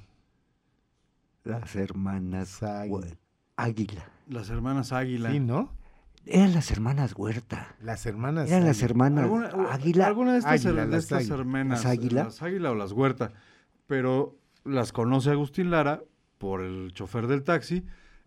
Las 1.45 1.75
hermanas 1.75 2.61
Hue- 2.63 3.17
Águila. 3.57 4.05
Las 4.29 4.49
hermanas 4.51 4.93
Águila. 4.93 5.33
Sí, 5.33 5.41
¿no? 5.41 5.71
Eran 6.25 6.53
las 6.55 6.71
hermanas 6.71 7.15
Huerta. 7.17 7.75
Las 7.81 8.07
hermanas 8.07 8.49
Eran 8.51 8.65
las 8.65 8.83
hermanas 8.83 9.25
¿Alguna, 9.25 9.49
Águila. 9.71 10.07
alguna 10.07 10.33
de 10.33 10.39
estas, 10.39 10.65
Águila, 10.67 10.85
de 10.87 10.91
las 10.93 11.03
estas 11.05 11.19
águila. 11.21 11.35
hermanas, 11.37 11.85
¿Las 11.85 11.93
Águila? 11.93 12.25
las 12.25 12.43
Águila 12.43 12.71
o 12.71 12.75
las 12.75 12.93
Huerta, 12.93 13.33
pero 13.87 14.37
las 14.65 14.93
conoce 14.93 15.31
Agustín 15.31 15.71
Lara 15.71 16.03
por 16.39 16.61
el 16.63 16.93
chofer 16.95 17.27
del 17.27 17.43
taxi 17.43 17.85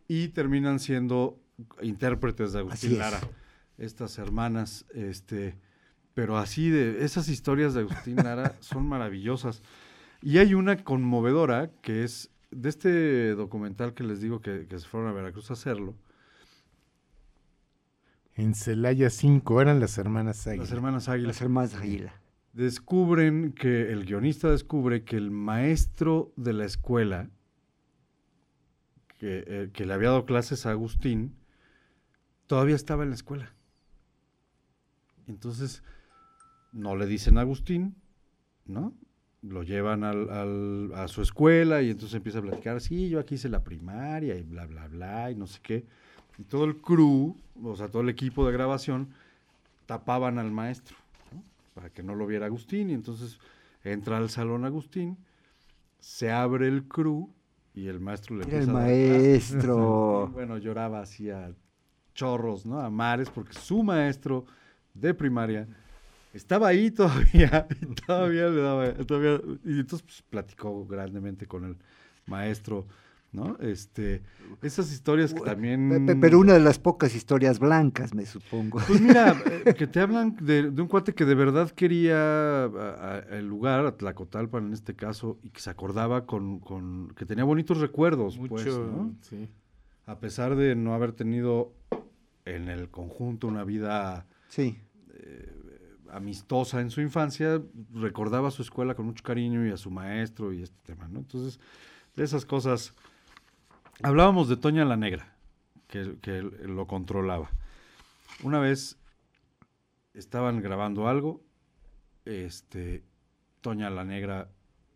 y 0.08 0.30
terminan 0.30 0.80
siendo 0.80 1.40
intérpretes 1.82 2.52
de 2.54 2.60
Agustín 2.60 2.90
Así 2.92 2.94
es. 2.94 3.00
Lara. 3.00 3.20
Estas 3.78 4.18
hermanas, 4.18 4.86
este, 4.94 5.58
pero 6.14 6.38
así 6.38 6.70
de 6.70 7.04
esas 7.06 7.30
historias 7.30 7.74
de 7.74 7.82
Agustín 7.82 8.18
Lara 8.18 8.56
son 8.60 8.88
maravillosas. 8.88 9.62
Y 10.22 10.38
hay 10.40 10.54
una 10.54 10.84
conmovedora 10.84 11.70
que 11.82 12.04
es 12.04 12.30
de 12.52 12.70
este 12.70 13.30
documental 13.36 13.94
que 13.94 14.04
les 14.04 14.22
digo 14.22 14.42
que, 14.42 14.66
que 14.68 14.80
se 14.80 14.88
fueron 14.88 15.10
a 15.10 15.14
Veracruz 15.14 15.50
a 15.50 15.54
hacerlo. 15.54 15.94
En 18.36 18.54
Celaya 18.54 19.10
5 19.10 19.62
eran 19.62 19.80
las 19.80 19.98
hermanas 19.98 20.46
Águila. 20.48 20.64
Las 20.64 20.72
hermanas 20.72 21.10
Águila. 21.10 21.28
Las 21.30 21.42
hermanas 21.42 21.76
Águila. 21.76 22.14
descubren 22.54 23.52
que 23.54 23.92
el 23.92 24.06
guionista 24.06 24.50
descubre 24.50 25.04
que 25.04 25.18
el 25.18 25.32
maestro 25.32 26.32
de 26.38 26.54
la 26.54 26.66
escuela 26.66 27.30
que, 29.20 29.44
eh, 29.48 29.70
que 29.74 29.86
le 29.86 29.94
había 29.94 30.10
dado 30.10 30.26
clases 30.26 30.66
a 30.66 30.72
Agustín 30.72 31.36
todavía 32.48 32.76
estaba 32.76 33.04
en 33.04 33.10
la 33.10 33.16
escuela. 33.16 33.54
Entonces 35.28 35.84
no 36.74 36.96
le 36.96 37.06
dicen 37.08 37.38
a 37.38 37.42
Agustín, 37.42 37.96
¿no? 38.66 38.94
Lo 39.42 39.64
llevan 39.64 40.04
al- 40.04 40.30
al- 40.30 40.92
a 40.96 41.08
su 41.08 41.22
escuela 41.22 41.82
y 41.82 41.90
entonces 41.92 42.16
empieza 42.16 42.40
a 42.40 42.42
platicar, 42.42 42.82
sí, 42.82 43.10
yo 43.10 43.20
aquí 43.20 43.36
hice 43.36 43.48
la 43.50 43.64
primaria 43.64 44.36
y 44.36 44.44
bla, 44.44 44.66
bla, 44.66 44.88
bla, 44.88 45.32
y 45.32 45.36
no 45.36 45.48
sé 45.48 45.60
qué. 45.62 45.86
Y 46.38 46.44
todo 46.44 46.66
el 46.66 46.78
crew, 46.78 47.36
o 47.64 47.76
sea, 47.76 47.88
todo 47.88 48.02
el 48.02 48.10
equipo 48.10 48.46
de 48.46 48.54
grabación, 48.54 49.10
tapaban 49.86 50.40
al 50.40 50.52
maestro 50.52 50.98
para 51.76 51.90
que 51.90 52.02
no 52.02 52.16
lo 52.16 52.26
viera 52.26 52.48
Agustín, 52.48 52.90
y 52.90 52.94
entonces 52.94 53.38
entra 53.84 54.18
al 54.18 54.30
salón 54.30 54.66
Agustín, 54.66 55.18
se 56.00 56.32
abre 56.32 56.68
el 56.68 56.86
crew 56.86 57.30
y 57.76 57.88
el 57.88 58.00
maestro 58.00 58.38
le 58.38 58.44
empieza 58.44 58.64
el 58.64 58.70
a 58.70 58.74
dar 58.74 58.84
maestro. 58.84 60.30
Bueno, 60.34 60.58
lloraba 60.58 61.02
así 61.02 61.30
a 61.30 61.52
chorros, 62.16 62.66
¿no? 62.66 62.80
A 62.80 62.90
mares, 62.90 63.30
porque 63.30 63.54
su 63.54 63.84
maestro 63.84 64.46
de 64.94 65.14
primaria 65.14 65.68
estaba 66.34 66.70
ahí 66.70 66.90
todavía, 66.92 67.68
y 67.82 67.86
todavía 67.94 68.48
le 68.48 68.62
daba, 68.62 68.94
todavía, 68.94 69.42
y 69.66 69.80
entonces 69.80 70.02
pues, 70.02 70.24
platicó 70.30 70.86
grandemente 70.86 71.46
con 71.46 71.66
el 71.66 71.76
maestro, 72.26 72.88
¿no? 73.36 73.58
Este, 73.60 74.22
esas 74.62 74.92
historias 74.92 75.34
que 75.34 75.42
también... 75.42 75.90
Pe- 75.90 76.14
pe- 76.14 76.20
Pero 76.20 76.40
una 76.40 76.54
de 76.54 76.60
las 76.62 76.80
pocas 76.80 77.14
historias 77.16 77.60
blancas, 77.60 78.14
me 78.14 78.26
supongo. 78.26 78.80
Pues 78.88 79.02
mira, 79.02 79.36
eh, 79.66 79.74
que 79.74 79.88
te 79.88 80.00
hablan 80.00 80.36
de, 80.42 80.72
de 80.72 80.82
un 80.82 80.88
cuate 80.88 81.14
que 81.14 81.26
de 81.26 81.36
verdad 81.36 81.70
quería 81.72 82.64
a- 82.66 82.66
a- 82.68 83.20
el 83.38 83.48
lugar, 83.48 83.86
a 83.86 83.98
Tlacotalpan 83.98 84.68
en 84.68 84.74
este 84.74 84.96
caso, 84.96 85.38
y 85.44 85.50
que 85.50 85.60
se 85.62 85.70
acordaba 85.70 86.26
con, 86.26 86.60
con- 86.60 87.14
que 87.16 87.26
tenía 87.26 87.44
bonitos 87.44 87.80
recuerdos, 87.80 88.38
pues, 88.38 88.66
Mucho, 88.66 88.86
¿no? 88.86 89.16
sí. 89.22 89.50
A 90.08 90.20
pesar 90.20 90.56
de 90.56 90.76
no 90.76 90.94
haber 90.94 91.12
tenido 91.14 91.74
en 92.46 92.70
el 92.70 92.90
conjunto 92.90 93.48
una 93.48 93.64
vida 93.64 94.28
Sí. 94.48 94.78
amistosa 96.12 96.80
en 96.82 96.90
su 96.92 97.02
infancia, 97.02 97.62
recordaba 97.94 98.48
a 98.50 98.52
su 98.52 98.62
escuela 98.62 98.96
con 98.96 99.06
mucho 99.08 99.24
cariño 99.24 99.66
y 99.66 99.72
a 99.72 99.78
su 99.78 99.90
maestro 99.92 100.54
y 100.54 100.62
este 100.62 100.78
tema, 100.84 101.08
¿no? 101.08 101.20
Entonces, 101.20 101.60
de 102.16 102.24
esas 102.24 102.46
cosas. 102.46 102.94
Hablábamos 104.04 104.50
de 104.50 104.58
Toña 104.58 104.84
la 104.84 104.98
Negra, 104.98 105.36
que, 105.88 106.42
lo 106.42 106.86
controlaba. 106.86 107.50
Una 108.44 108.60
vez 108.60 108.98
estaban 110.14 110.62
grabando 110.62 111.08
algo, 111.08 111.42
este, 112.26 113.04
Toña 113.62 113.90
la 113.90 114.04
Negra 114.04 114.50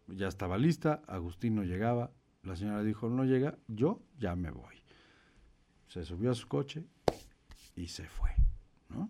ya 0.08 0.28
estaba 0.28 0.58
lista, 0.58 1.02
Agustín 1.08 1.56
no 1.56 1.64
llegaba, 1.64 2.12
la 2.44 2.56
señora 2.56 2.84
dijo, 2.84 3.10
no 3.10 3.24
llega, 3.24 3.58
yo 3.68 4.02
ya 4.18 4.36
me 4.36 4.52
voy. 4.52 4.76
Se 5.88 6.04
subió 6.04 6.32
a 6.32 6.36
su 6.36 6.48
coche 6.48 6.84
y 7.76 7.88
se 7.88 8.06
fue, 8.06 8.32
¿no? 8.90 9.10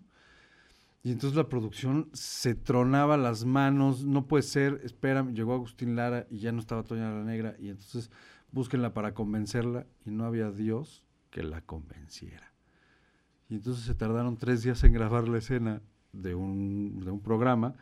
Y 1.02 1.12
entonces 1.12 1.36
la 1.36 1.48
producción 1.48 2.10
se 2.12 2.54
tronaba 2.54 3.16
las 3.16 3.44
manos, 3.44 4.04
no 4.04 4.26
puede 4.26 4.42
ser, 4.42 4.80
espérame, 4.84 5.34
llegó 5.34 5.54
Agustín 5.54 5.96
Lara 5.96 6.26
y 6.30 6.38
ya 6.38 6.52
no 6.52 6.60
estaba 6.60 6.82
Toña 6.84 7.10
la 7.10 7.24
Negra, 7.24 7.56
y 7.58 7.70
entonces 7.70 8.10
búsquenla 8.52 8.94
para 8.94 9.14
convencerla, 9.14 9.86
y 10.04 10.10
no 10.10 10.24
había 10.24 10.50
Dios 10.50 11.04
que 11.30 11.42
la 11.42 11.60
convenciera. 11.60 12.52
Y 13.48 13.54
entonces 13.54 13.84
se 13.84 13.94
tardaron 13.94 14.36
tres 14.36 14.62
días 14.62 14.82
en 14.84 14.92
grabar 14.92 15.28
la 15.28 15.38
escena 15.38 15.82
de 16.12 16.34
un, 16.34 17.00
de 17.04 17.10
un 17.10 17.20
programa 17.20 17.74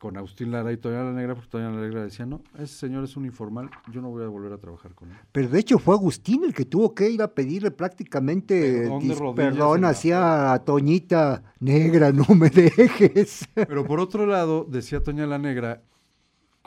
con 0.00 0.16
Agustín 0.16 0.50
Lara 0.50 0.72
y 0.72 0.78
Toña 0.78 1.04
la 1.04 1.12
Negra, 1.12 1.34
porque 1.34 1.50
Toña 1.50 1.70
la 1.70 1.82
Negra 1.82 2.02
decía, 2.02 2.24
no, 2.24 2.42
ese 2.54 2.74
señor 2.74 3.04
es 3.04 3.18
un 3.18 3.26
informal, 3.26 3.70
yo 3.92 4.00
no 4.00 4.08
voy 4.08 4.24
a 4.24 4.28
volver 4.28 4.50
a 4.50 4.56
trabajar 4.56 4.94
con 4.94 5.10
él. 5.10 5.16
Pero 5.30 5.50
de 5.50 5.58
hecho 5.58 5.78
fue 5.78 5.94
Agustín 5.94 6.42
el 6.42 6.54
que 6.54 6.64
tuvo 6.64 6.94
que 6.94 7.10
ir 7.10 7.20
a 7.20 7.28
pedirle 7.28 7.70
prácticamente 7.70 8.88
Perdón 8.88 9.34
perdón 9.34 9.84
hacia 9.84 10.54
a 10.54 10.64
Toñita 10.64 11.42
Negra, 11.60 12.12
no 12.12 12.34
me 12.34 12.48
dejes. 12.48 13.46
Pero 13.54 13.84
por 13.84 14.00
otro 14.00 14.24
lado, 14.24 14.66
decía 14.66 15.02
Toña 15.02 15.26
la 15.26 15.36
Negra, 15.36 15.82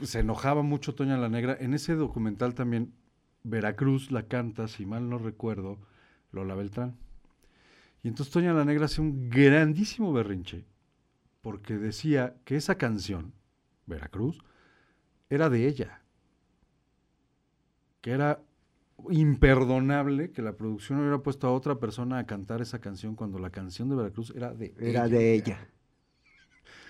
se 0.03 0.19
enojaba 0.19 0.61
mucho 0.61 0.93
Toña 0.93 1.17
la 1.17 1.27
Negra. 1.27 1.57
En 1.59 1.73
ese 1.73 1.95
documental 1.95 2.53
también, 2.53 2.93
Veracruz 3.43 4.11
la 4.11 4.23
canta, 4.27 4.67
si 4.67 4.85
mal 4.85 5.09
no 5.09 5.17
recuerdo, 5.17 5.79
Lola 6.31 6.55
Beltrán. 6.55 6.95
Y 8.01 8.07
entonces 8.07 8.33
Toña 8.33 8.53
la 8.53 8.65
Negra 8.65 8.85
hace 8.85 9.01
un 9.01 9.29
grandísimo 9.29 10.11
berrinche, 10.13 10.65
porque 11.41 11.77
decía 11.77 12.35
que 12.45 12.55
esa 12.55 12.75
canción, 12.75 13.33
Veracruz, 13.85 14.39
era 15.29 15.49
de 15.49 15.67
ella. 15.67 16.01
Que 18.01 18.11
era 18.11 18.41
imperdonable 19.09 20.31
que 20.31 20.41
la 20.41 20.55
producción 20.55 20.99
hubiera 20.99 21.19
puesto 21.19 21.47
a 21.47 21.51
otra 21.51 21.79
persona 21.79 22.19
a 22.19 22.25
cantar 22.25 22.61
esa 22.61 22.79
canción 22.79 23.15
cuando 23.15 23.39
la 23.39 23.49
canción 23.49 23.89
de 23.89 23.95
Veracruz 23.95 24.31
era 24.35 24.53
de 24.53 24.73
Era 24.77 25.05
ella. 25.05 25.07
de 25.07 25.33
ella. 25.33 25.69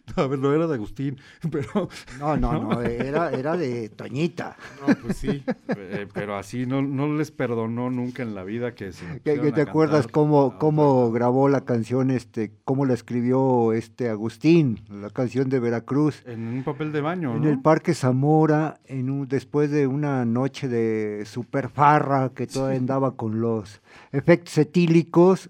A 0.15 0.27
ver, 0.27 0.37
no 0.37 0.53
era 0.53 0.67
de 0.67 0.75
Agustín, 0.75 1.17
pero... 1.51 1.89
No, 2.19 2.35
no, 2.35 2.61
no, 2.61 2.81
era, 2.81 3.31
era 3.31 3.55
de 3.55 3.89
Toñita. 3.89 4.57
No, 4.85 4.93
pues 4.95 5.17
sí. 5.17 5.43
Eh, 5.75 6.07
pero 6.13 6.37
así 6.37 6.65
no, 6.65 6.81
no 6.81 7.15
les 7.15 7.31
perdonó 7.31 7.89
nunca 7.89 8.21
en 8.21 8.35
la 8.35 8.43
vida 8.43 8.75
que 8.75 8.91
se 8.91 9.05
¿Que, 9.05 9.19
pusieran 9.19 9.41
que 9.41 9.47
a 9.49 9.53
te 9.53 9.61
acuerdas 9.61 10.07
cómo, 10.07 10.41
a 10.43 10.59
cómo 10.59 11.11
grabó 11.11 11.47
la 11.47 11.61
canción, 11.61 12.11
este, 12.11 12.51
cómo 12.65 12.85
la 12.85 12.93
escribió 12.93 13.71
este 13.73 14.09
Agustín, 14.09 14.81
la 14.89 15.09
canción 15.09 15.49
de 15.49 15.59
Veracruz? 15.59 16.21
En 16.25 16.47
un 16.47 16.63
papel 16.63 16.91
de 16.91 17.01
baño, 17.01 17.35
En 17.35 17.41
¿no? 17.41 17.49
el 17.49 17.61
Parque 17.61 17.93
Zamora, 17.93 18.79
en 18.85 19.09
un, 19.09 19.27
después 19.27 19.71
de 19.71 19.87
una 19.87 20.25
noche 20.25 20.67
de 20.67 21.23
super 21.25 21.69
farra 21.69 22.31
que 22.35 22.45
todavía 22.45 22.77
andaba 22.77 23.15
con 23.15 23.39
los 23.39 23.81
efectos 24.11 24.57
etílicos, 24.57 25.49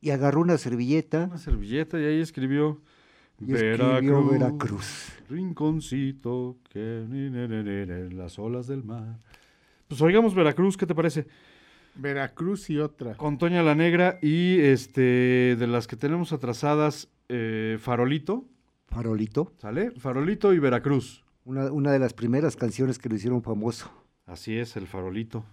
y 0.00 0.10
agarró 0.10 0.42
una 0.42 0.58
servilleta 0.58 1.24
Una 1.24 1.38
servilleta 1.38 1.98
y 1.98 2.04
ahí 2.04 2.20
escribió... 2.20 2.80
y 3.40 3.54
escribió 3.54 4.26
Veracruz. 4.28 5.12
Rinconcito 5.28 6.58
que 6.70 7.04
ni, 7.08 7.30
ni, 7.30 7.46
ni, 7.46 7.62
ni, 7.62 7.86
ni, 7.86 7.92
en 7.92 8.18
las 8.18 8.38
olas 8.38 8.66
del 8.66 8.84
mar. 8.84 9.18
Pues 9.86 10.00
oigamos 10.02 10.34
Veracruz, 10.34 10.76
¿qué 10.76 10.86
te 10.86 10.94
parece? 10.94 11.26
Veracruz 11.94 12.70
y 12.70 12.78
otra. 12.78 13.14
Con 13.16 13.38
Toña 13.38 13.62
la 13.62 13.74
Negra 13.74 14.18
y 14.22 14.60
este 14.60 15.56
de 15.56 15.66
las 15.66 15.86
que 15.86 15.96
tenemos 15.96 16.32
atrasadas, 16.32 17.08
eh, 17.28 17.78
Farolito, 17.80 18.44
Farolito, 18.86 19.52
¿sale? 19.58 19.90
Farolito 19.92 20.52
y 20.52 20.58
Veracruz. 20.58 21.24
una, 21.44 21.72
una 21.72 21.92
de 21.92 21.98
las 21.98 22.14
primeras 22.14 22.56
canciones 22.56 22.98
que 22.98 23.08
lo 23.08 23.16
hicieron 23.16 23.42
famoso. 23.42 23.90
Así 24.26 24.56
es, 24.56 24.76
el 24.76 24.86
Farolito. 24.86 25.44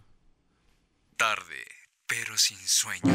Tarde, 1.17 1.63
pero 2.07 2.37
sin 2.37 2.57
sueño. 2.57 3.13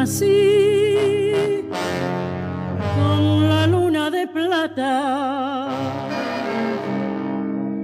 Nací 0.00 1.62
con 2.94 3.48
la 3.50 3.66
luna 3.66 4.10
de 4.10 4.26
plata. 4.26 5.68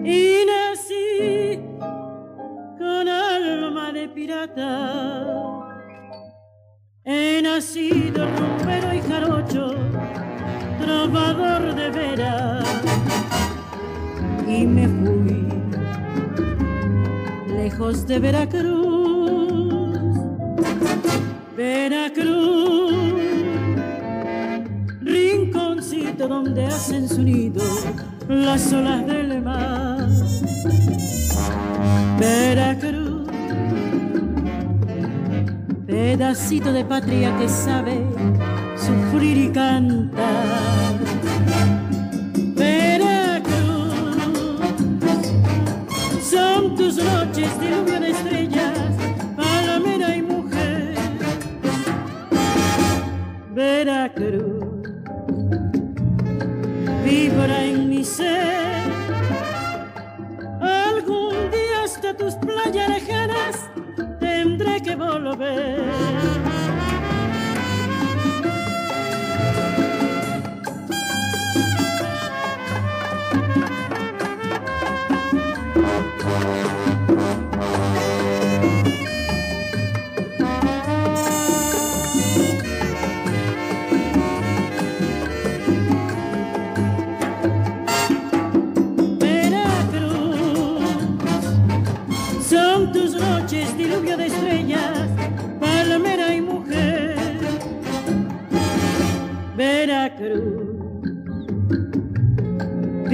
Y 0.03 0.21
nací 0.51 1.61
con 2.79 3.07
alma 3.07 3.93
de 3.93 4.09
pirata. 4.09 4.73
He 7.05 7.43
nacido 7.43 8.27
rumbero 8.39 8.95
y 8.95 9.01
jarocho, 9.09 9.75
trovador 10.81 11.75
de 11.75 11.91
veras. 11.91 12.67
Y 14.49 14.67
me 14.67 14.89
fui 14.89 15.47
lejos 17.59 18.07
de 18.07 18.19
Veracruz. 18.19 19.66
Veracruz, 21.57 22.93
rinconcito 25.01 26.29
donde 26.29 26.67
hacen 26.67 27.09
su 27.09 27.23
nido 27.23 27.65
las 28.29 28.71
olas 28.75 29.07
del 29.07 29.41
mar. 29.41 30.07
Veracruz, 32.19 33.27
pedacito 35.87 36.75
de 36.75 36.85
patria 36.85 37.35
que 37.39 37.49
sabe 37.49 38.05
sufrir 38.77 39.39
y 39.39 39.49
cantar. 39.49 40.99
Veracruz, 42.55 43.95
son 46.23 46.77
tus 46.77 46.97
noches 46.97 47.49
de 47.59 48.11
estrellas, 48.11 48.73
palmera 48.77 48.86
Veracruz, 53.57 54.83
vibra 57.03 57.65
en 57.65 57.89
mi 57.89 58.05
ser. 58.05 58.85
Algún 60.61 61.51
día 61.51 61.85
hasta 61.85 62.15
tus 62.15 62.35
playas 62.35 62.91
lejanas 62.91 63.71
tendré 64.21 64.83
que 64.83 64.95
volver. 64.95 66.46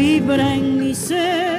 Vibra 0.03 0.55
en 0.55 0.79
mi 0.79 0.95
ser. 0.95 1.52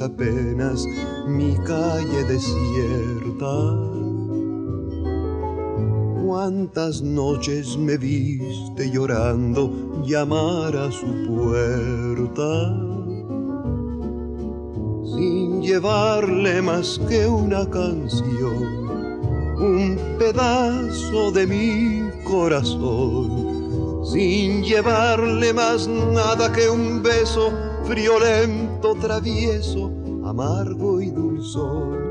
Apenas 0.00 0.86
mi 1.26 1.54
calle 1.66 2.24
desierta. 2.24 3.54
Cuántas 6.24 7.02
noches 7.02 7.76
me 7.76 7.98
viste 7.98 8.90
llorando 8.90 10.02
llamar 10.04 10.76
a 10.76 10.90
su 10.90 11.06
puerta. 11.28 12.74
Sin 15.14 15.62
llevarle 15.62 16.62
más 16.62 16.98
que 17.08 17.26
una 17.26 17.68
canción, 17.68 18.88
un 19.58 19.98
pedazo 20.18 21.30
de 21.30 21.46
mi 21.46 22.24
corazón 22.24 23.54
sin 24.04 24.62
llevarle 24.62 25.52
más 25.52 25.88
nada 25.88 26.52
que 26.52 26.68
un 26.68 27.02
beso 27.02 27.50
friolento, 27.84 28.63
travieso, 28.92 29.90
amargo 30.26 31.00
y 31.00 31.10
dulzón. 31.10 32.03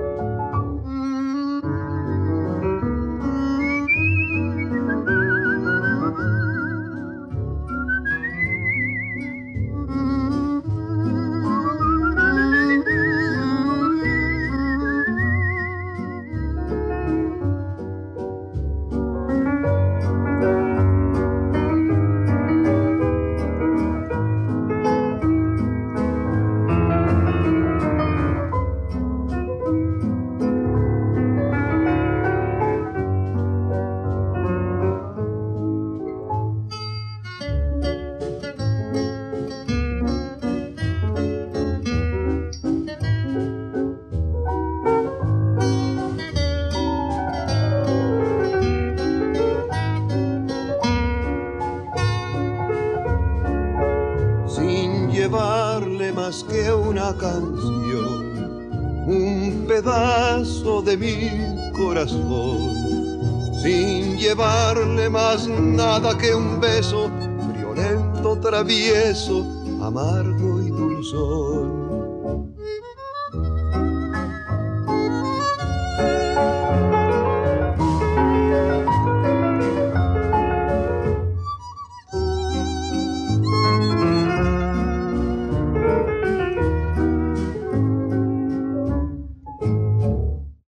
Travieso, 68.64 69.44
amargo 69.84 70.62
y 70.62 70.70
dulzón. 70.70 71.84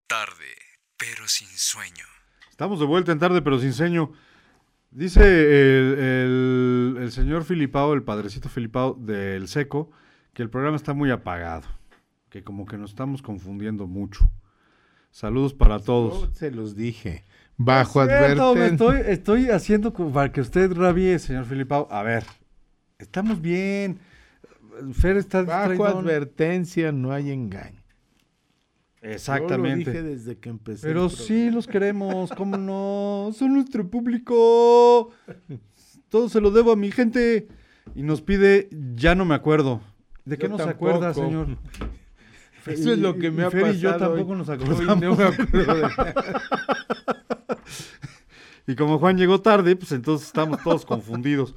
Tarde, 0.07 0.55
pero 0.97 1.27
sin 1.29 1.49
sueño. 1.49 2.05
Estamos 2.51 2.81
de 2.81 2.87
vuelta 2.87 3.13
en 3.13 3.19
tarde, 3.19 3.43
pero 3.43 3.59
sin 3.59 3.73
sueño. 3.73 4.13
Dice 4.91 5.21
el- 5.23 5.99
el 5.99 6.10
señor 7.41 7.45
Filipao, 7.45 7.95
el 7.95 8.03
padrecito 8.03 8.49
Filipao 8.49 8.95
del 8.95 9.49
Seco, 9.49 9.91
que 10.35 10.43
el 10.43 10.51
programa 10.51 10.77
está 10.77 10.93
muy 10.93 11.11
apagado, 11.11 11.67
que 12.29 12.43
como 12.45 12.67
que 12.67 12.77
nos 12.77 12.91
estamos 12.91 13.23
confundiendo 13.23 13.87
mucho. 13.87 14.31
Saludos 15.11 15.55
para 15.55 15.79
todos. 15.79 16.29
Yo 16.29 16.35
se 16.35 16.51
los 16.51 16.77
dije. 16.77 17.25
Bajo 17.57 18.03
Es 18.03 18.09
cierto, 18.09 18.55
me 18.55 18.65
advertencia. 18.65 18.99
estoy, 18.99 19.13
estoy 19.13 19.51
haciendo 19.51 19.93
para 19.93 20.31
que 20.33 20.41
usted 20.41 20.73
rabie, 20.73 21.19
señor 21.19 21.47
Filipao. 21.47 21.89
A 21.91 22.03
ver, 22.03 22.25
estamos 22.99 23.41
bien. 23.41 23.99
Fer 24.93 25.17
está 25.17 25.43
Bajo 25.43 25.85
advertencia 25.87 26.93
no 26.93 27.13
hay 27.13 27.31
engaño. 27.31 27.81
Exactamente. 29.03 29.85
Yo 29.85 29.93
lo 29.93 30.03
dije 30.03 30.15
desde 30.17 30.39
que 30.39 30.49
empecé. 30.51 30.87
Pero 30.87 31.09
sí 31.09 31.51
los 31.51 31.67
queremos, 31.67 32.31
¿cómo 32.33 32.57
no? 32.59 33.31
Son 33.35 33.55
nuestro 33.55 33.89
público. 33.89 35.11
Todo 36.11 36.29
se 36.29 36.41
lo 36.41 36.51
debo 36.51 36.73
a 36.73 36.77
mi 36.77 36.91
gente. 36.91 37.49
Y 37.95 38.03
nos 38.03 38.21
pide, 38.23 38.69
ya 38.95 39.15
no 39.15 39.25
me 39.25 39.35
acuerdo. 39.35 39.81
¿De 40.25 40.37
qué 40.37 40.45
Yo 40.45 40.51
nos 40.51 40.59
tampoco. 40.59 40.91
acuerda, 40.91 41.15
señor? 41.15 41.49
Eso 42.67 42.93
es 42.93 42.99
lo 42.99 43.17
que 43.17 43.31
me 43.31 43.43
Y 43.43 43.47
ha 43.47 43.51
Fer 43.51 43.61
pasado. 43.63 43.77
y 43.79 43.81
yo 43.81 43.97
tampoco 43.97 44.33
hoy. 44.33 44.39
nos 44.39 44.49
acordamos. 44.51 44.83
no 44.85 45.17
me 45.17 45.25
acuerdo 45.25 45.75
de- 45.75 45.89
Y 48.67 48.75
como 48.77 48.99
Juan 48.99 49.17
llegó 49.17 49.41
tarde, 49.41 49.75
pues 49.77 49.91
entonces 49.93 50.27
estamos 50.29 50.63
todos 50.63 50.85
confundidos. 50.85 51.55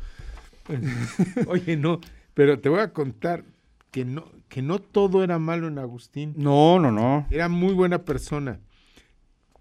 Oye, 1.48 1.76
no, 1.78 2.00
pero 2.34 2.60
te 2.60 2.70
voy 2.70 2.80
a 2.80 2.94
contar 2.94 3.44
que 3.92 4.06
no, 4.06 4.32
que 4.48 4.62
no 4.62 4.80
todo 4.80 5.24
era 5.24 5.38
malo 5.38 5.68
en 5.68 5.78
Agustín. 5.78 6.34
No, 6.38 6.80
no, 6.80 6.92
no. 6.92 7.28
Era 7.30 7.50
muy 7.50 7.74
buena 7.74 8.04
persona. 8.06 8.62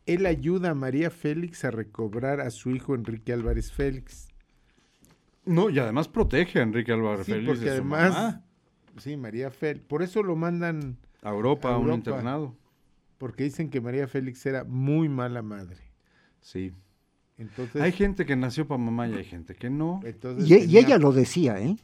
Él 0.06 0.24
ayuda 0.26 0.70
a 0.70 0.74
María 0.74 1.10
Félix 1.10 1.64
a 1.64 1.70
recobrar 1.70 2.40
a 2.40 2.50
su 2.50 2.70
hijo 2.70 2.94
Enrique 2.94 3.32
Álvarez 3.32 3.70
Félix. 3.72 4.28
No, 5.44 5.70
y 5.70 5.78
además 5.78 6.08
protege 6.08 6.60
a 6.60 6.62
Enrique 6.62 6.92
Álvarez 6.92 7.26
Sí, 7.26 7.32
Félix 7.32 7.48
porque 7.48 7.64
de 7.64 7.66
su 7.66 7.72
además, 7.82 8.12
mamá. 8.14 8.44
sí, 8.98 9.16
María 9.16 9.50
Félix, 9.50 9.84
por 9.86 10.02
eso 10.02 10.22
lo 10.22 10.36
mandan 10.36 10.98
A 11.22 11.30
Europa, 11.30 11.74
a 11.74 11.78
un 11.78 11.92
internado. 11.92 12.56
porque 13.18 13.44
dicen 13.44 13.68
que 13.70 13.80
María 13.80 14.06
Félix 14.08 14.44
era 14.46 14.64
muy 14.64 15.08
mala 15.08 15.42
madre. 15.42 15.78
Sí. 16.40 16.72
Entonces, 17.38 17.80
Hay 17.82 17.92
gente 17.92 18.24
que 18.26 18.36
nació 18.36 18.68
para 18.68 18.78
mamá 18.78 19.08
y 19.08 19.14
hay 19.14 19.24
gente 19.24 19.54
que 19.54 19.68
no. 19.70 20.00
entonces 20.04 20.48
Y, 20.48 20.54
y 20.54 20.58
tenía- 20.60 20.80
ella 20.80 20.98
lo 20.98 21.12
decía, 21.12 21.60
¿eh? 21.60 21.76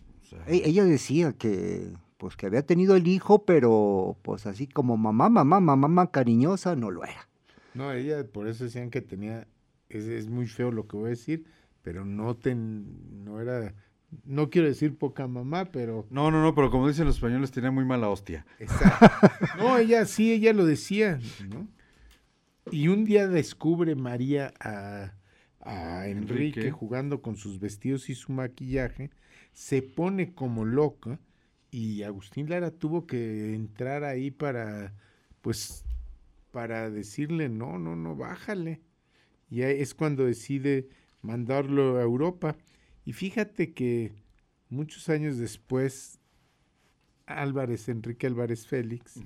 E- 0.47 0.63
Ella 0.67 0.85
decía 0.85 1.33
que 1.33 1.91
pues 2.19 2.37
que 2.37 2.47
había 2.47 2.63
tenido 2.63 2.97
el 2.97 3.07
hijo, 3.07 3.45
pero 3.45 4.17
pues 4.23 4.47
así 4.47 4.67
como 4.67 4.97
mamá, 4.97 5.29
mamá, 5.31 5.59
mamá, 5.61 5.77
mamá 5.77 6.11
cariñosa, 6.11 6.75
no 6.77 6.91
lo 6.91 7.05
era. 7.05 7.29
No, 7.75 7.93
ella 7.93 8.27
por 8.27 8.49
eso 8.49 8.65
decían 8.65 8.91
que 8.91 9.01
tenía, 9.01 9.47
es, 9.89 10.05
es 10.05 10.29
muy 10.29 10.47
feo 10.49 10.71
lo 10.73 10.87
que 10.89 10.97
voy 10.97 11.07
a 11.07 11.11
decir, 11.11 11.45
pero 11.83 12.05
no 12.05 12.37
ten, 12.37 13.25
no 13.25 13.41
era, 13.41 13.75
no 14.25 14.51
quiero 14.51 14.69
decir 14.69 14.97
poca 14.99 15.27
mamá, 15.29 15.67
pero 15.73 16.07
No, 16.11 16.31
no, 16.31 16.43
no, 16.43 16.55
pero 16.55 16.71
como 16.71 16.89
dicen 16.89 17.07
los 17.07 17.17
españoles, 17.17 17.51
tenía 17.51 17.71
muy 17.71 17.85
mala 17.85 18.09
hostia. 18.09 18.47
Exacto. 18.59 19.07
No, 19.59 19.77
ella 19.79 20.05
sí, 20.07 20.33
ella 20.33 20.53
lo 20.53 20.67
decía, 20.67 21.25
¿no? 21.39 21.69
Y 22.71 22.89
un 22.89 23.05
día 23.05 23.27
descubre 23.29 23.95
María 23.95 24.53
a, 24.61 25.15
a 25.61 26.07
Enrique, 26.09 26.71
Enrique. 26.71 26.71
jugando 26.71 27.23
con 27.23 27.37
sus 27.37 27.59
vestidos 27.61 28.11
y 28.11 28.15
su 28.15 28.33
maquillaje, 28.33 29.11
se 29.53 29.83
pone 29.83 30.35
como 30.35 30.65
loca 30.65 31.21
y 31.71 32.03
Agustín 32.03 32.49
Lara 32.51 32.71
tuvo 32.71 33.07
que 33.07 33.55
entrar 33.55 34.05
ahí 34.05 34.31
para, 34.31 34.95
pues, 35.41 35.85
para 36.51 36.91
decirle, 36.91 37.49
no, 37.49 37.79
no, 37.79 37.97
no, 37.97 38.17
bájale. 38.17 38.81
Y 39.51 39.63
es 39.63 39.95
cuando 39.95 40.25
decide 40.27 40.89
mandarlo 41.23 41.99
a 41.99 42.03
Europa. 42.03 42.57
Y 43.05 43.13
fíjate 43.13 43.73
que 43.73 44.13
muchos 44.69 45.09
años 45.09 45.39
después, 45.39 46.21
Álvarez, 47.27 47.89
Enrique 47.89 48.27
Álvarez 48.27 48.67
Félix, 48.67 49.21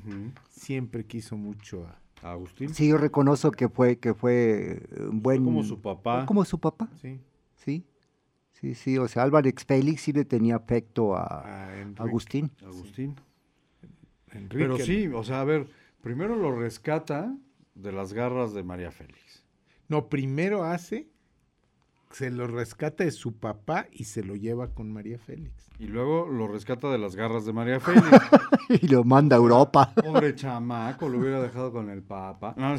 siempre 0.50 1.04
quiso 1.06 1.36
mucho 1.36 1.86
a 1.86 2.28
A 2.28 2.32
Agustín. 2.32 2.72
Sí, 2.74 2.88
yo 2.88 2.98
reconozco 2.98 3.50
que 3.50 3.68
fue 3.68 3.98
que 3.98 4.14
fue 4.14 4.82
eh, 4.90 5.02
un 5.02 5.22
buen 5.22 5.44
como 5.44 5.62
su 5.62 5.80
papá. 5.80 6.18
fue 6.18 6.26
como 6.26 6.44
su 6.44 6.58
papá. 6.58 6.88
Sí. 7.00 7.20
Sí. 7.56 7.84
Sí, 8.52 8.76
sí, 8.76 8.96
o 8.96 9.08
sea, 9.08 9.24
Álvarez 9.24 9.54
Félix 9.66 10.02
sí 10.02 10.12
le 10.12 10.24
tenía 10.24 10.54
afecto 10.54 11.16
a. 11.16 11.68
Agustín. 11.96 12.52
Agustín. 12.64 13.16
Enrique, 14.30 14.56
Pero 14.56 14.78
sí, 14.78 15.08
o 15.08 15.24
sea, 15.24 15.40
a 15.40 15.44
ver, 15.44 15.66
primero 16.00 16.36
lo 16.36 16.56
rescata 16.56 17.36
de 17.74 17.92
las 17.92 18.12
garras 18.12 18.54
de 18.54 18.62
María 18.62 18.92
Félix. 18.92 19.44
No, 19.88 20.08
primero 20.08 20.62
hace, 20.64 21.08
se 22.12 22.30
lo 22.30 22.46
rescata 22.46 23.04
de 23.04 23.10
su 23.10 23.32
papá 23.38 23.86
y 23.90 24.04
se 24.04 24.22
lo 24.22 24.36
lleva 24.36 24.68
con 24.68 24.92
María 24.92 25.18
Félix. 25.18 25.70
Y 25.78 25.86
luego 25.86 26.28
lo 26.28 26.46
rescata 26.46 26.90
de 26.90 26.98
las 26.98 27.16
garras 27.16 27.44
de 27.44 27.52
María 27.52 27.80
Félix. 27.80 28.06
y 28.68 28.86
lo 28.88 29.04
manda 29.04 29.36
a 29.36 29.38
Europa. 29.38 29.92
Pobre 29.94 30.34
chamaco, 30.34 31.08
lo 31.08 31.18
hubiera 31.18 31.40
dejado 31.40 31.72
con 31.72 31.88
el 31.90 32.02
papa. 32.02 32.54
No, 32.56 32.70
no 32.70 32.74
o 32.74 32.78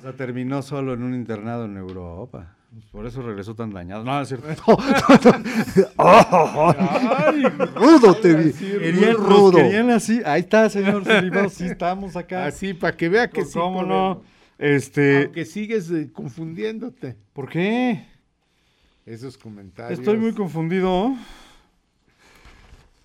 sea, 0.00 0.12
terminó 0.16 0.62
solo 0.62 0.94
en 0.94 1.02
un 1.02 1.14
internado 1.14 1.66
en 1.66 1.76
Europa. 1.76 2.56
Por 2.90 3.06
eso 3.06 3.20
regresó 3.20 3.54
tan 3.54 3.70
dañado. 3.70 4.02
No, 4.02 4.14
no 4.14 4.22
es 4.22 4.28
cierto. 4.28 4.46
Ay, 5.98 7.42
rudo 7.74 8.14
te 8.14 8.34
vi. 8.34 8.52
Querían, 8.52 9.12
nos 9.12 9.28
rudo. 9.28 9.52
querían 9.52 9.90
así. 9.90 10.22
Ahí 10.24 10.40
está, 10.40 10.70
señor 10.70 11.04
Filipao, 11.04 11.50
sí 11.50 11.66
estamos 11.66 12.16
acá. 12.16 12.46
Así, 12.46 12.72
para 12.72 12.96
que 12.96 13.10
vea 13.10 13.28
que 13.28 13.44
sí. 13.44 13.58
¿Cómo 13.58 13.82
no? 13.82 14.22
Este, 14.62 15.24
Aunque 15.24 15.44
sigues 15.44 15.90
eh, 15.90 16.08
confundiéndote. 16.12 17.16
¿por 17.32 17.48
qué? 17.48 18.06
Esos 19.04 19.36
comentarios. 19.36 19.98
Estoy 19.98 20.16
muy 20.18 20.32
confundido. 20.34 21.16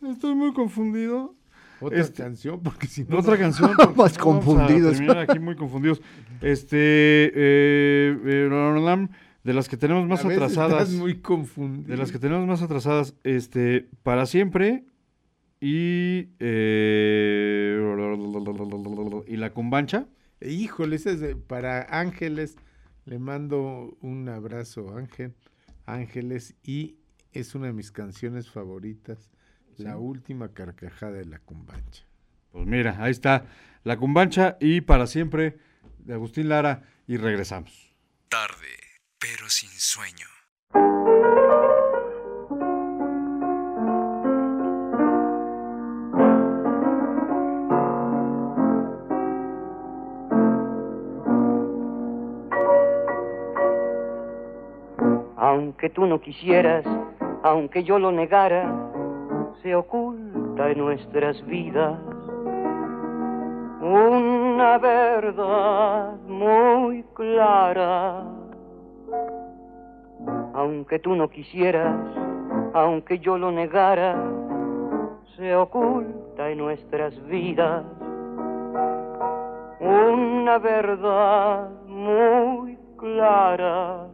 Estoy 0.08 0.36
muy 0.36 0.54
confundido. 0.54 1.34
Otra 1.82 2.00
Este- 2.00 2.22
canción, 2.22 2.60
porque 2.62 2.86
si 2.86 3.04
no. 3.06 3.18
Otra 3.18 3.34
no- 3.34 3.40
canción. 3.40 3.72
Más 3.72 3.96
vamos 3.96 4.18
a 4.18 4.22
confundidos. 4.22 4.92
terminar 4.98 5.18
aquí 5.18 5.40
muy 5.40 5.56
confundidos. 5.56 6.00
Este. 6.42 6.78
eh, 7.34 8.18
eh, 8.24 9.08
de 9.44 9.54
las 9.54 9.68
que 9.68 9.78
tenemos 9.78 10.06
más 10.08 10.24
A 10.24 10.28
veces 10.28 10.44
atrasadas. 10.44 10.84
estás 10.84 10.94
muy 11.00 11.16
confundido. 11.22 11.88
De 11.90 11.98
las 11.98 12.12
que 12.12 12.20
tenemos 12.20 12.46
más 12.46 12.62
atrasadas, 12.62 13.16
este, 13.24 13.88
para 14.04 14.26
siempre 14.28 14.84
y 15.60 16.28
eh, 16.40 17.82
y 19.28 19.38
la 19.38 19.50
cumbancha. 19.52 20.06
Híjole, 20.42 20.96
ese 20.98 21.12
es 21.14 21.20
de- 21.20 21.36
para 21.36 21.82
Ángeles. 21.90 22.56
Le 23.06 23.20
mando 23.20 23.98
un 24.02 24.28
abrazo, 24.30 24.96
Ángel. 24.96 25.34
Ángeles. 25.86 26.56
Y 26.64 26.98
es 27.32 27.56
una 27.56 27.68
de 27.68 27.74
mis 27.74 27.92
canciones 27.92 28.50
favoritas. 28.50 29.30
La 29.78 29.98
última 29.98 30.54
carcajada 30.54 31.14
de 31.14 31.26
la 31.26 31.40
cumbancha. 31.40 32.04
Pues 32.52 32.66
mira, 32.66 32.96
ahí 33.00 33.12
está 33.12 33.46
la 33.84 33.96
cumbancha 33.98 34.58
y 34.60 34.82
para 34.82 35.06
siempre 35.06 35.60
de 36.00 36.14
Agustín 36.16 36.50
Lara 36.50 36.84
y 37.06 37.18
regresamos. 37.18 37.94
Tarde, 38.28 38.76
pero 39.20 39.50
sin 39.50 39.70
sueño. 39.70 40.26
Aunque 55.88 56.02
tú 56.02 56.06
no 56.06 56.20
quisieras, 56.20 56.84
aunque 57.44 57.82
yo 57.82 57.98
lo 57.98 58.12
negara, 58.12 58.70
se 59.62 59.74
oculta 59.74 60.70
en 60.70 60.80
nuestras 60.80 61.42
vidas 61.46 61.98
una 63.80 64.80
verdad 64.80 66.18
muy 66.28 67.04
clara. 67.14 68.22
Aunque 70.56 71.00
tú 71.00 71.16
no 71.16 71.30
quisieras, 71.30 71.96
aunque 72.74 73.20
yo 73.20 73.38
lo 73.38 73.50
negara, 73.50 74.22
se 75.38 75.56
oculta 75.56 76.50
en 76.50 76.58
nuestras 76.58 77.14
vidas 77.28 77.86
una 79.80 80.58
verdad 80.58 81.70
muy 81.88 82.78
clara. 82.98 84.08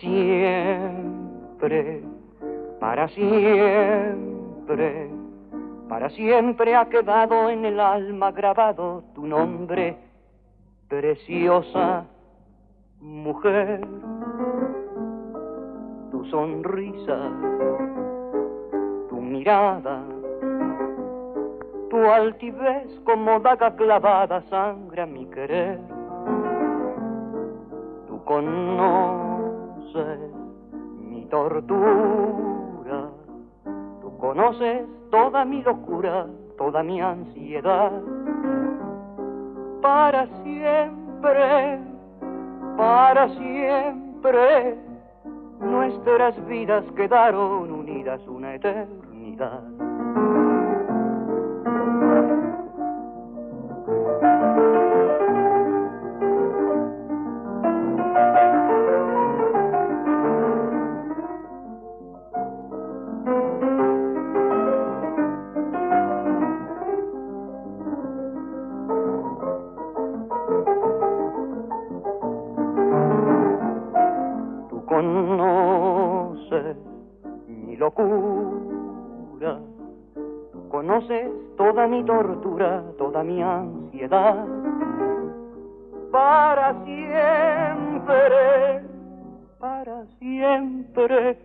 Siempre, 0.00 2.02
para 2.80 3.08
siempre, 3.08 5.10
para 5.88 6.10
siempre 6.10 6.74
ha 6.74 6.88
quedado 6.88 7.50
en 7.50 7.64
el 7.64 7.78
alma 7.80 8.32
grabado 8.32 9.04
tu 9.14 9.26
nombre, 9.26 9.96
preciosa 10.88 12.04
mujer, 13.00 13.80
tu 16.10 16.24
sonrisa, 16.26 17.30
tu 19.08 19.20
mirada, 19.20 20.02
tu 21.90 21.96
altivez 21.96 22.88
como 23.04 23.40
daga 23.40 23.74
clavada 23.76 24.42
sangra 24.50 25.06
mi 25.06 25.26
querer. 25.26 25.78
Tú 28.08 28.22
mi 29.94 31.24
tortura, 31.26 33.10
tú 34.00 34.18
conoces 34.18 34.86
toda 35.10 35.44
mi 35.44 35.62
locura, 35.62 36.26
toda 36.56 36.82
mi 36.82 37.00
ansiedad. 37.00 37.92
Para 39.80 40.26
siempre, 40.42 41.78
para 42.76 43.28
siempre, 43.28 44.78
nuestras 45.60 46.46
vidas 46.46 46.84
quedaron 46.96 47.70
unidas 47.72 48.20
una 48.26 48.54
eternidad. 48.54 49.77
Toda 83.18 83.24
mi 83.24 83.42
ansiedad. 83.42 84.46
Para 86.10 86.84
siempre, 86.84 88.82
para 89.58 90.06
siempre, 90.18 91.38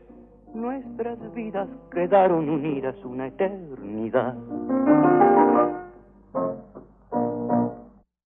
nuestras 0.54 1.34
vidas 1.34 1.68
quedaron 1.92 2.50
unidas 2.50 2.96
una 3.04 3.28
eternidad. 3.28 4.36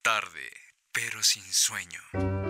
Tarde, 0.02 0.48
pero 0.94 1.22
sin 1.22 1.44
sueño. 1.44 2.47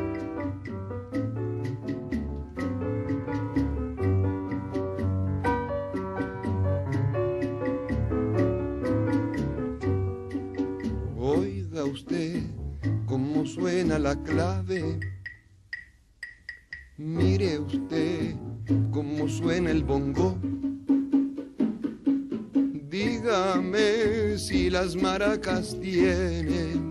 Maracas 25.18 25.76
tienen 25.82 26.87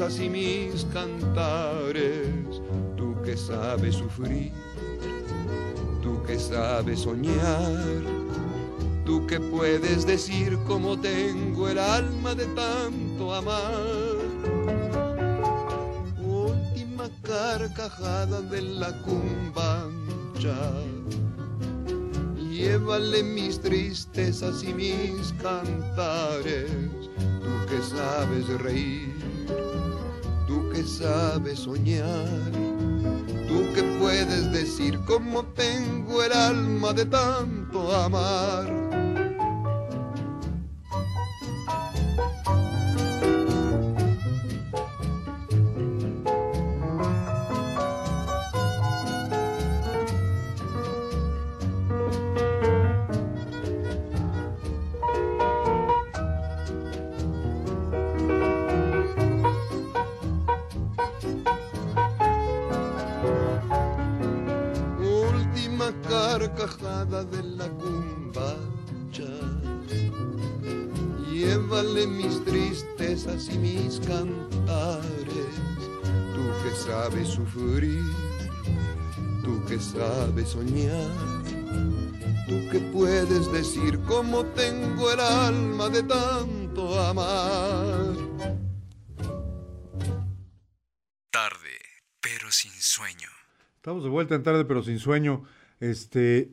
tristezas 0.00 0.20
y 0.20 0.30
mis 0.30 0.84
cantares 0.94 2.62
tú 2.96 3.14
que 3.22 3.36
sabes 3.36 3.96
sufrir, 3.96 4.50
tú 6.02 6.22
que 6.22 6.38
sabes 6.38 7.00
soñar, 7.00 8.02
tú 9.04 9.26
que 9.26 9.38
puedes 9.38 10.06
decir 10.06 10.58
cómo 10.66 10.98
tengo 10.98 11.68
el 11.68 11.78
alma 11.78 12.34
de 12.34 12.46
tanto 12.46 13.34
amar. 13.34 14.16
Última 16.22 17.10
carcajada 17.22 18.40
de 18.40 18.62
la 18.62 18.92
cumbancha. 19.02 20.72
Llévale 22.50 23.22
mis 23.22 23.60
tristezas 23.60 24.62
y 24.62 24.72
mis 24.72 25.32
cantares, 25.42 26.70
tú 27.16 27.52
que 27.68 27.82
sabes 27.82 28.48
reír, 28.60 29.09
que 30.82 31.56
soñar, 31.56 32.52
tú 33.48 33.62
que 33.74 33.82
puedes 34.00 34.50
decir 34.50 34.98
cómo 35.06 35.44
tengo 35.54 36.22
el 36.22 36.32
alma 36.32 36.94
de 36.94 37.04
tanto 37.04 37.94
amar. 37.94 38.89
Y 73.48 73.58
mis 73.58 74.00
cantares. 74.00 75.54
Tú 76.34 76.42
que 76.62 76.74
sabes 76.76 77.28
sufrir, 77.28 78.02
tú 79.42 79.64
que 79.66 79.78
sabes 79.78 80.50
soñar, 80.50 81.10
tú 82.46 82.68
que 82.70 82.80
puedes 82.92 83.50
decir 83.52 83.98
cómo 84.06 84.44
tengo 84.46 85.12
el 85.12 85.20
alma 85.20 85.88
de 85.88 86.02
tanto 86.02 87.00
amar. 87.00 88.14
Tarde, 91.30 91.78
pero 92.20 92.50
sin 92.50 92.72
sueño. 92.72 93.28
Estamos 93.76 94.02
de 94.04 94.10
vuelta 94.10 94.34
en 94.34 94.42
tarde, 94.42 94.64
pero 94.66 94.82
sin 94.82 94.98
sueño. 94.98 95.44
Este, 95.78 96.50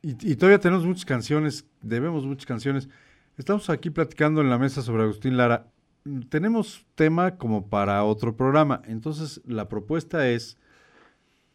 y, 0.00 0.32
y 0.32 0.36
todavía 0.36 0.60
tenemos 0.60 0.86
muchas 0.86 1.04
canciones, 1.04 1.66
debemos 1.82 2.24
muchas 2.24 2.46
canciones. 2.46 2.88
Estamos 3.36 3.68
aquí 3.68 3.90
platicando 3.90 4.40
en 4.40 4.48
la 4.48 4.56
mesa 4.56 4.80
sobre 4.80 5.02
Agustín 5.02 5.36
Lara. 5.36 5.70
Tenemos 6.28 6.86
tema 6.94 7.36
como 7.36 7.68
para 7.68 8.04
otro 8.04 8.36
programa. 8.36 8.82
Entonces, 8.86 9.40
la 9.46 9.68
propuesta 9.68 10.28
es 10.28 10.56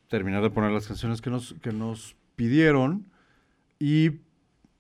terminar 0.09 0.41
de 0.43 0.49
poner 0.49 0.71
las 0.71 0.87
canciones 0.87 1.21
que 1.21 1.29
nos, 1.29 1.53
que 1.61 1.71
nos 1.71 2.15
pidieron 2.35 3.05
y 3.79 4.19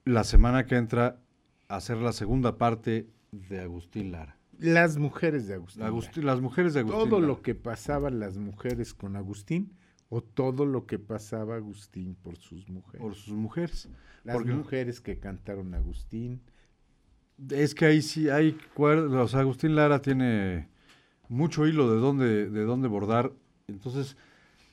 la 0.05 0.23
semana 0.23 0.65
que 0.65 0.75
entra 0.75 1.17
hacer 1.69 1.97
la 1.97 2.11
segunda 2.11 2.57
parte 2.57 3.07
de 3.31 3.61
Agustín 3.61 4.11
Lara. 4.11 4.35
Las 4.59 4.97
mujeres 4.97 5.47
de 5.47 5.55
Agustín. 5.55 5.83
Agustín- 5.83 6.23
las 6.25 6.41
mujeres 6.41 6.73
de 6.73 6.81
Agustín 6.81 6.99
Todo 7.09 7.19
Lara. 7.19 7.27
lo 7.33 7.41
que 7.41 7.55
pasaban 7.55 8.19
las 8.19 8.37
mujeres 8.37 8.93
con 8.93 9.15
Agustín 9.15 9.71
o 10.09 10.21
todo 10.21 10.65
lo 10.65 10.85
que 10.85 10.99
pasaba 10.99 11.55
Agustín 11.55 12.15
por 12.21 12.35
sus 12.37 12.67
mujeres. 12.69 13.01
Por 13.01 13.15
sus 13.15 13.33
mujeres. 13.33 13.89
Las 14.23 14.35
Porque- 14.35 14.51
mujeres 14.53 14.99
que 15.01 15.17
cantaron 15.17 15.73
Agustín. 15.73 16.41
Es 17.49 17.73
que 17.73 17.85
ahí 17.85 18.01
sí 18.01 18.29
hay 18.29 18.53
cuerdas, 18.73 19.11
o 19.13 19.27
sea, 19.27 19.39
Agustín 19.39 19.75
Lara 19.75 20.01
tiene 20.01 20.69
mucho 21.27 21.65
hilo 21.65 21.91
de 21.91 21.99
dónde, 21.99 22.49
de 22.49 22.63
dónde 22.63 22.87
bordar. 22.87 23.31
Entonces, 23.67 24.15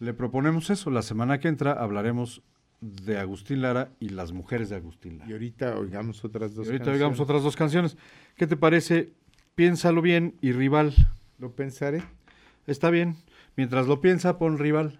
le 0.01 0.13
proponemos 0.13 0.71
eso. 0.71 0.91
La 0.91 1.03
semana 1.03 1.39
que 1.41 1.49
entra 1.49 1.73
hablaremos 1.73 2.43
de 2.81 3.19
Agustín 3.19 3.63
Lara 3.63 3.91
y 3.99 4.11
las 4.11 4.33
mujeres 4.33 4.69
de 4.69 4.77
Agustín 4.77 5.19
Lara. 5.19 5.31
Y 5.31 5.33
ahorita 5.33 5.79
oigamos 5.79 6.25
otras 6.25 6.55
dos 6.55 6.67
Y 6.67 6.71
ahorita 6.71 6.85
canciones. 6.85 7.01
oigamos 7.01 7.21
otras 7.21 7.43
dos 7.43 7.57
canciones. 7.57 7.97
¿Qué 8.37 8.47
te 8.47 8.57
parece? 8.57 9.13
Piénsalo 9.55 10.03
bien 10.03 10.37
y 10.41 10.53
rival. 10.53 10.95
Lo 11.39 11.55
pensaré. 11.57 12.03
Está 12.67 12.91
bien. 12.91 13.17
Mientras 13.57 13.87
lo 13.87 14.01
piensa, 14.01 14.39
pon 14.39 14.59
rival. 14.59 14.99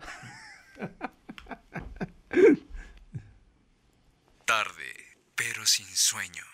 Tarde, 4.45 5.19
pero 5.37 5.67
sin 5.67 5.87
sueño. 5.87 6.48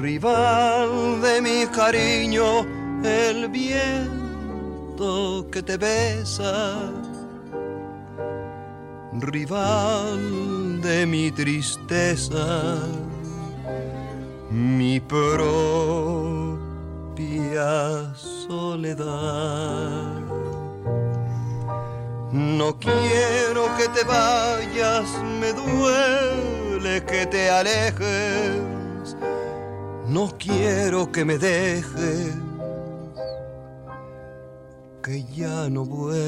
Rival 0.00 1.20
de 1.22 1.40
mi 1.42 1.66
cariño, 1.66 2.60
el 3.02 3.48
viento 3.48 5.08
que 5.50 5.62
te 5.62 5.76
besa. 5.76 6.92
Rival 9.12 10.69
de 10.80 11.06
mi 11.06 11.30
tristeza, 11.30 12.78
mi 14.50 14.98
propia 15.00 16.58
soledad. 18.14 20.20
No 22.32 22.78
quiero 22.78 23.76
que 23.76 23.88
te 23.88 24.04
vayas, 24.04 25.06
me 25.40 25.52
duele 25.52 27.04
que 27.04 27.26
te 27.26 27.50
alejes. 27.50 28.62
No 30.06 30.32
quiero 30.38 31.12
que 31.12 31.24
me 31.24 31.38
dejes, 31.38 32.36
que 35.02 35.24
ya 35.24 35.68
no 35.68 35.84
vuelvas. 35.84 36.20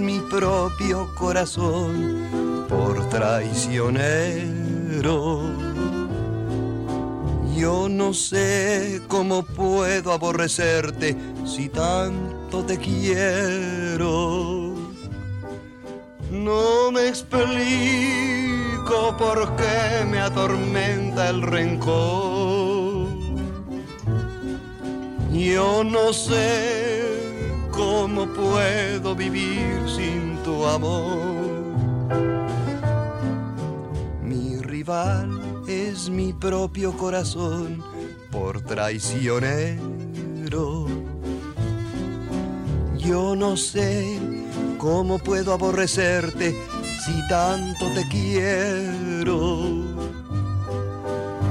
Mi 0.00 0.20
propio 0.30 1.08
corazón 1.16 2.66
por 2.68 3.08
traicionero. 3.08 4.57
Yo 7.56 7.88
no 7.88 8.12
sé 8.12 9.00
cómo 9.06 9.44
puedo 9.44 10.12
aborrecerte 10.12 11.16
si 11.44 11.68
tanto 11.68 12.64
te 12.64 12.78
quiero. 12.78 14.74
No 16.32 16.90
me 16.90 17.08
explico 17.08 17.46
por 19.16 19.54
qué 19.54 20.04
me 20.04 20.18
atormenta 20.18 21.30
el 21.30 21.42
rencor. 21.42 23.06
Yo 25.32 25.84
no 25.84 26.12
sé 26.12 27.04
cómo 27.70 28.26
puedo 28.26 29.14
vivir 29.14 29.80
sin 29.86 30.36
tu 30.42 30.66
amor. 30.66 31.38
Es 35.66 36.08
mi 36.08 36.32
propio 36.32 36.96
corazón 36.96 37.84
por 38.30 38.62
traicionero. 38.62 40.86
Yo 42.96 43.36
no 43.36 43.58
sé 43.58 44.18
cómo 44.78 45.18
puedo 45.18 45.52
aborrecerte 45.52 46.56
si 47.04 47.28
tanto 47.28 47.92
te 47.92 48.08
quiero. 48.08 49.68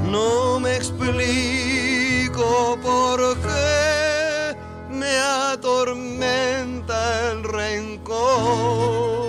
No 0.09 0.59
me 0.59 0.76
explico 0.76 2.80
por 2.81 3.38
qué 3.38 4.57
me 4.89 5.15
atormenta 5.51 7.34
el 7.34 7.43
rencor. 7.43 9.26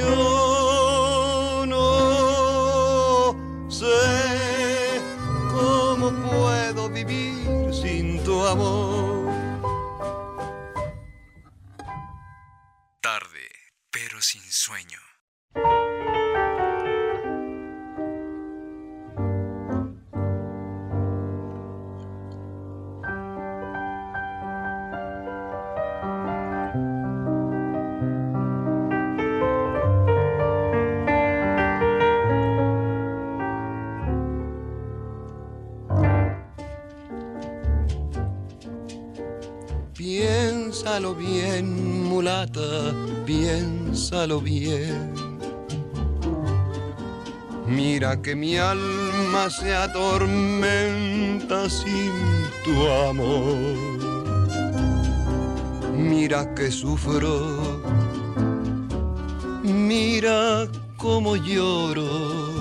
Yo 0.00 1.64
no 1.66 3.36
sé 3.70 5.02
cómo 5.52 6.10
puedo 6.30 6.88
vivir 6.88 7.74
sin 7.74 8.24
tu 8.24 8.42
amor. 8.46 9.30
Tarde, 13.02 13.48
pero 13.90 14.22
sin 14.22 14.42
sueño. 14.50 15.09
Bien, 41.00 42.04
mulata, 42.04 42.92
piénsalo 43.24 44.38
bien. 44.38 45.14
Mira 47.66 48.20
que 48.20 48.36
mi 48.36 48.58
alma 48.58 49.48
se 49.48 49.74
atormenta 49.74 51.70
sin 51.70 52.12
tu 52.64 52.86
amor. 53.08 53.56
Mira 55.96 56.54
que 56.54 56.70
sufro, 56.70 57.80
mira 59.62 60.68
cómo 60.98 61.36
lloro. 61.36 62.52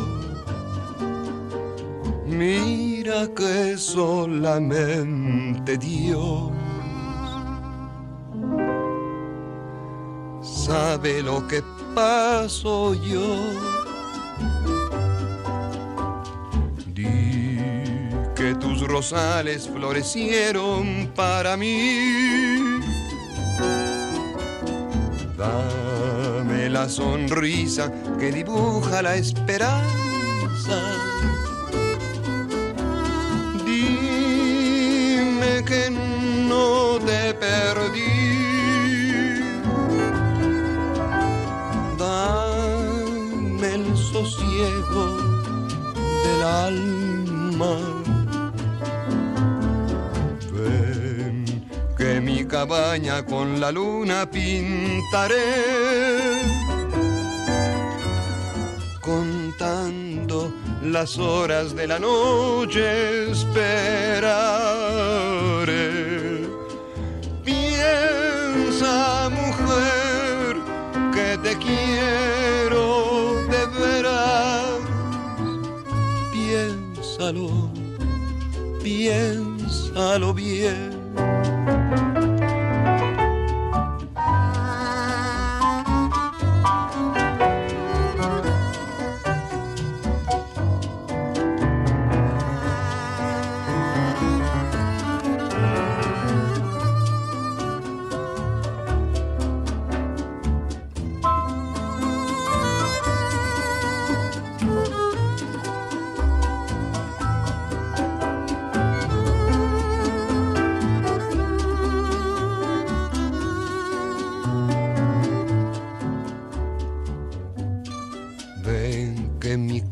Mira 2.26 3.28
que 3.36 3.78
solamente 3.78 5.78
Dios 5.78 6.52
sabe 10.70 11.24
lo 11.24 11.48
que 11.48 11.64
paso 11.96 12.94
yo. 12.94 13.26
Di 16.94 17.58
que 18.36 18.54
tus 18.54 18.88
rosales 18.88 19.68
florecieron 19.68 21.12
para 21.16 21.58
mí. 21.58 22.80
Dame 25.36 26.70
la 26.70 26.88
sonrisa 26.88 27.92
que 28.20 28.32
dibuja 28.32 29.02
la 29.02 29.16
esperanza. 29.16 30.78
Dime 33.66 35.54
que 35.66 35.90
no 36.52 37.00
te 37.08 37.34
perdí. 37.34 38.09
que 51.98 52.22
mi 52.22 52.46
cabaña 52.46 53.26
con 53.26 53.60
la 53.60 53.72
luna 53.72 54.30
pintaré. 54.30 55.36
Contando 59.02 60.54
las 60.84 61.18
horas 61.18 61.76
de 61.76 61.88
la 61.88 62.00
noche 62.00 63.32
esperaré. 63.32 64.00
Piensa, 67.44 69.30
mujer, 69.30 70.56
que 71.14 71.38
te 71.44 71.58
quiero. 71.58 72.39
Piénsalo, 77.32 77.70
piénsalo 78.84 80.34
bien. 80.34 80.89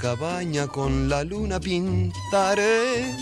Cabaña 0.08 0.64
con 0.68 1.10
la 1.10 1.22
luna 1.26 1.60
pintaré. 1.60 3.14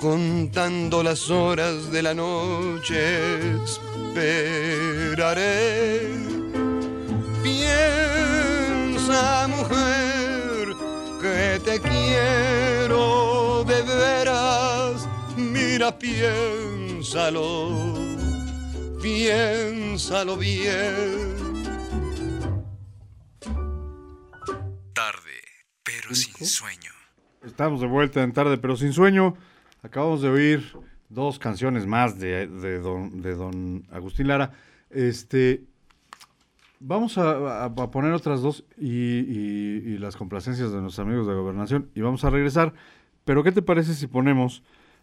Contando 0.00 1.04
las 1.04 1.30
horas 1.30 1.92
de 1.92 2.02
la 2.02 2.14
noche 2.14 2.98
esperaré. 4.16 5.50
Piensa, 7.44 9.22
mujer, 9.56 10.74
que 11.22 11.60
te 11.66 11.78
quiero 11.78 13.62
de 13.70 13.82
veras. 13.82 15.06
Mira, 15.36 15.96
piénsalo, 15.96 17.70
piénsalo 19.00 20.36
bien. 20.36 21.31
Sin 26.44 26.46
sueño. 26.46 26.90
Estamos 27.44 27.80
de 27.80 27.86
vuelta 27.86 28.22
en 28.22 28.32
Tarde 28.32 28.58
pero 28.58 28.76
sin 28.76 28.92
sueño. 28.92 29.34
Acabamos 29.82 30.22
de 30.22 30.28
oír 30.28 30.76
dos 31.08 31.38
canciones 31.38 31.86
más 31.86 32.18
de, 32.18 32.46
de 32.46 32.78
don, 32.78 33.20
de 33.22 33.34
don 33.34 33.84
Agustín 33.90 34.28
Lara. 34.28 34.52
Este, 34.90 35.64
vamos 36.80 37.18
a, 37.18 37.64
a- 37.64 37.64
a 37.64 37.90
poner 37.90 38.12
otras 38.12 38.42
dos 38.42 38.64
y, 38.78 38.88
y- 38.88 39.82
y 39.86 39.98
las 39.98 40.16
complacencias 40.16 40.70
de 40.72 40.80
nuestros 40.80 41.04
amigos 41.06 41.26
de 41.26 41.34
Gobernación 41.34 41.90
y 41.94 42.00
vamos 42.00 42.24
a 42.24 42.30
regresar. 42.30 42.72
Pero 43.24 43.42
¿qué 43.44 43.52
te 43.52 43.62
parece 43.62 43.94
si 43.94 44.06
ponemos 44.06 44.62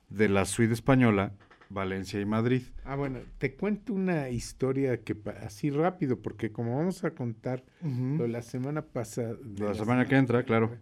de 0.09 0.27
la 0.29 0.45
suite 0.45 0.73
española 0.73 1.31
Valencia 1.69 2.19
y 2.19 2.25
Madrid? 2.25 2.63
Ah, 2.83 2.95
bueno, 2.95 3.19
te 3.37 3.53
cuento 3.55 3.93
una 3.93 4.29
historia 4.29 5.01
que 5.03 5.15
así 5.45 5.69
rápido, 5.69 6.17
porque 6.19 6.51
como 6.51 6.77
vamos 6.77 7.03
a 7.03 7.11
contar 7.11 7.63
lo 7.83 8.23
de 8.23 8.29
la 8.29 8.41
semana 8.41 8.81
pasada. 8.81 9.35
de 9.41 9.63
La 9.65 9.73
semana 9.75 10.05
que 10.05 10.15
entra, 10.17 10.43
claro. 10.43 10.75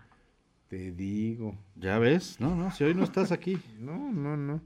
Te 0.67 0.91
digo. 0.91 1.57
¿Ya 1.75 1.97
ves? 1.97 2.39
No, 2.39 2.55
no, 2.55 2.71
si 2.71 2.83
hoy 2.83 2.93
no 2.93 3.03
estás 3.03 3.31
aquí. 3.31 3.57
No, 3.79 4.11
no, 4.11 4.35
no. 4.35 4.61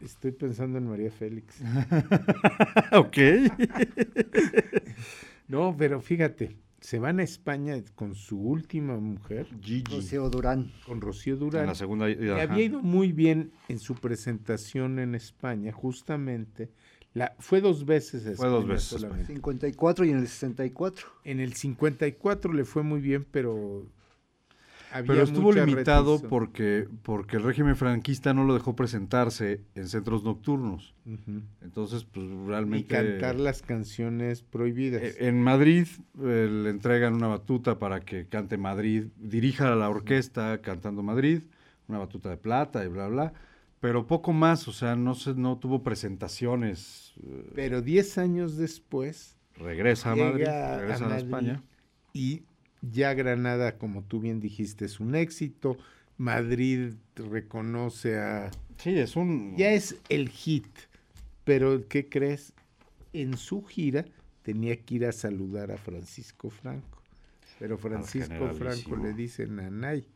Estoy 0.00 0.32
pensando 0.32 0.78
en 0.78 0.86
María 0.86 1.10
Félix. 1.10 1.60
ok. 2.92 3.18
no, 5.48 5.74
pero 5.76 6.00
fíjate, 6.00 6.56
se 6.80 6.98
van 6.98 7.20
a 7.20 7.22
España 7.22 7.82
con 7.94 8.14
su 8.14 8.40
última 8.40 8.98
mujer. 8.98 9.48
Rocío 9.90 10.30
Durán. 10.30 10.72
Con 10.86 11.00
Rocío 11.00 11.36
Durán. 11.36 11.62
En 11.62 11.68
la 11.68 11.74
segunda, 11.74 12.06
que 12.06 12.32
ajá. 12.32 12.42
había 12.42 12.64
ido 12.64 12.80
muy 12.80 13.12
bien 13.12 13.52
en 13.68 13.78
su 13.78 13.94
presentación 13.94 14.98
en 14.98 15.14
España, 15.14 15.72
justamente. 15.72 16.70
La, 17.12 17.34
fue 17.40 17.60
dos 17.60 17.84
veces 17.84 18.26
a 18.26 18.36
Fue 18.36 18.48
dos 18.48 18.66
veces 18.66 18.94
a 18.94 18.98
solamente. 19.00 19.26
54 19.26 20.04
y 20.04 20.10
en 20.10 20.18
el 20.18 20.28
64. 20.28 21.08
En 21.24 21.40
el 21.40 21.54
54 21.54 22.52
le 22.52 22.64
fue 22.64 22.84
muy 22.84 23.00
bien, 23.00 23.26
pero 23.30 23.84
había 24.92 25.06
Pero 25.12 25.22
estuvo 25.24 25.52
limitado 25.52 26.20
porque, 26.20 26.88
porque 27.02 27.36
el 27.36 27.42
régimen 27.42 27.76
franquista 27.76 28.34
no 28.34 28.44
lo 28.44 28.54
dejó 28.54 28.74
presentarse 28.76 29.60
en 29.74 29.88
centros 29.88 30.24
nocturnos. 30.24 30.94
Entonces, 31.62 32.04
pues 32.04 32.26
y 32.26 32.46
realmente... 32.46 32.94
cantar 32.94 33.40
las 33.40 33.62
canciones 33.62 34.42
prohibidas. 34.42 35.02
Eh, 35.02 35.16
En 35.20 35.42
Madrid 35.42 35.86
eh, 36.22 36.48
le 36.50 36.70
entregan 36.70 37.14
una 37.14 37.28
batuta 37.28 37.78
para 37.78 38.00
que 38.00 38.26
cante 38.26 38.56
Madrid, 38.56 39.06
dirija 39.16 39.72
a 39.72 39.76
la 39.76 39.88
orquesta 39.88 40.60
cantando 40.60 41.02
Madrid, 41.02 41.42
una 41.88 41.98
batuta 41.98 42.30
de 42.30 42.36
plata 42.36 42.84
y 42.84 42.88
bla, 42.88 43.08
bla. 43.08 43.32
Pero 43.80 44.06
poco 44.06 44.32
más, 44.32 44.68
o 44.68 44.72
sea, 44.72 44.94
no, 44.94 45.14
se, 45.14 45.34
no 45.34 45.58
tuvo 45.58 45.82
presentaciones. 45.82 47.14
eh, 47.22 47.50
Pero 47.54 47.80
10 47.80 48.18
años 48.18 48.56
después 48.56 49.36
regresa 49.56 50.12
a 50.12 50.16
Madrid, 50.16 50.44
regresa 50.44 51.04
a, 51.04 51.08
Madrid 51.08 51.24
España. 51.24 51.62
Y 52.12 52.42
ya 52.82 53.14
Granada, 53.14 53.78
como 53.78 54.02
tú 54.02 54.20
bien 54.20 54.40
dijiste, 54.40 54.84
es 54.84 55.00
un 55.00 55.14
éxito. 55.14 55.76
Madrid 56.18 56.94
reconoce 57.16 58.18
a... 58.18 58.50
Sí, 58.76 58.98
es 58.98 59.16
un... 59.16 59.56
Ya 59.56 59.72
es 59.72 59.96
el 60.08 60.28
hit. 60.28 60.66
Pero, 61.44 61.86
¿qué 61.88 62.08
crees? 62.08 62.52
En 63.12 63.36
su 63.36 63.62
gira 63.64 64.04
tenía 64.42 64.76
que 64.76 64.96
ir 64.96 65.06
a 65.06 65.12
saludar 65.12 65.72
a 65.72 65.76
Francisco 65.78 66.50
Franco. 66.50 67.02
Pero 67.58 67.76
Francisco 67.78 68.48
Franco 68.54 68.96
le 68.96 69.12
dice, 69.12 69.46
Nanay, 69.46 70.06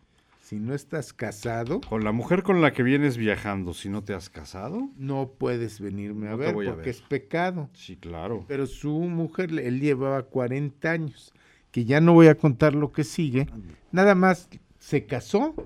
si 0.41 0.57
no 0.57 0.75
estás 0.75 1.13
casado, 1.13 1.81
Con 1.83 2.05
la 2.05 2.13
mujer 2.13 2.43
con 2.43 2.61
la 2.63 2.73
que 2.73 2.83
vienes 2.83 3.17
viajando, 3.17 3.73
si 3.75 3.89
no 3.89 4.03
te 4.05 4.15
has 4.15 4.29
casado. 4.31 4.89
no 4.97 5.31
puedes 5.39 5.81
venirme 5.81 6.29
a 6.29 6.33
No 6.33 6.37
ver 6.39 6.49
a 6.51 6.53
porque 6.55 6.71
ver. 6.71 6.89
es 6.89 7.01
pecado. 7.03 7.69
Sí, 7.75 7.97
claro. 7.97 8.45
Pero 8.49 8.67
su 8.67 8.93
mujer, 9.01 9.51
él 9.59 9.81
llevaba 9.81 10.23
40 10.23 10.91
años, 10.91 11.33
que 11.75 11.85
ya 11.85 12.01
no 12.01 12.13
voy 12.13 12.29
a 12.29 12.37
contar 12.37 12.73
lo 12.77 12.93
que 12.93 13.03
sigue, 13.03 13.49
nada 13.91 14.15
más 14.15 14.49
se 14.79 15.07
casó 15.07 15.57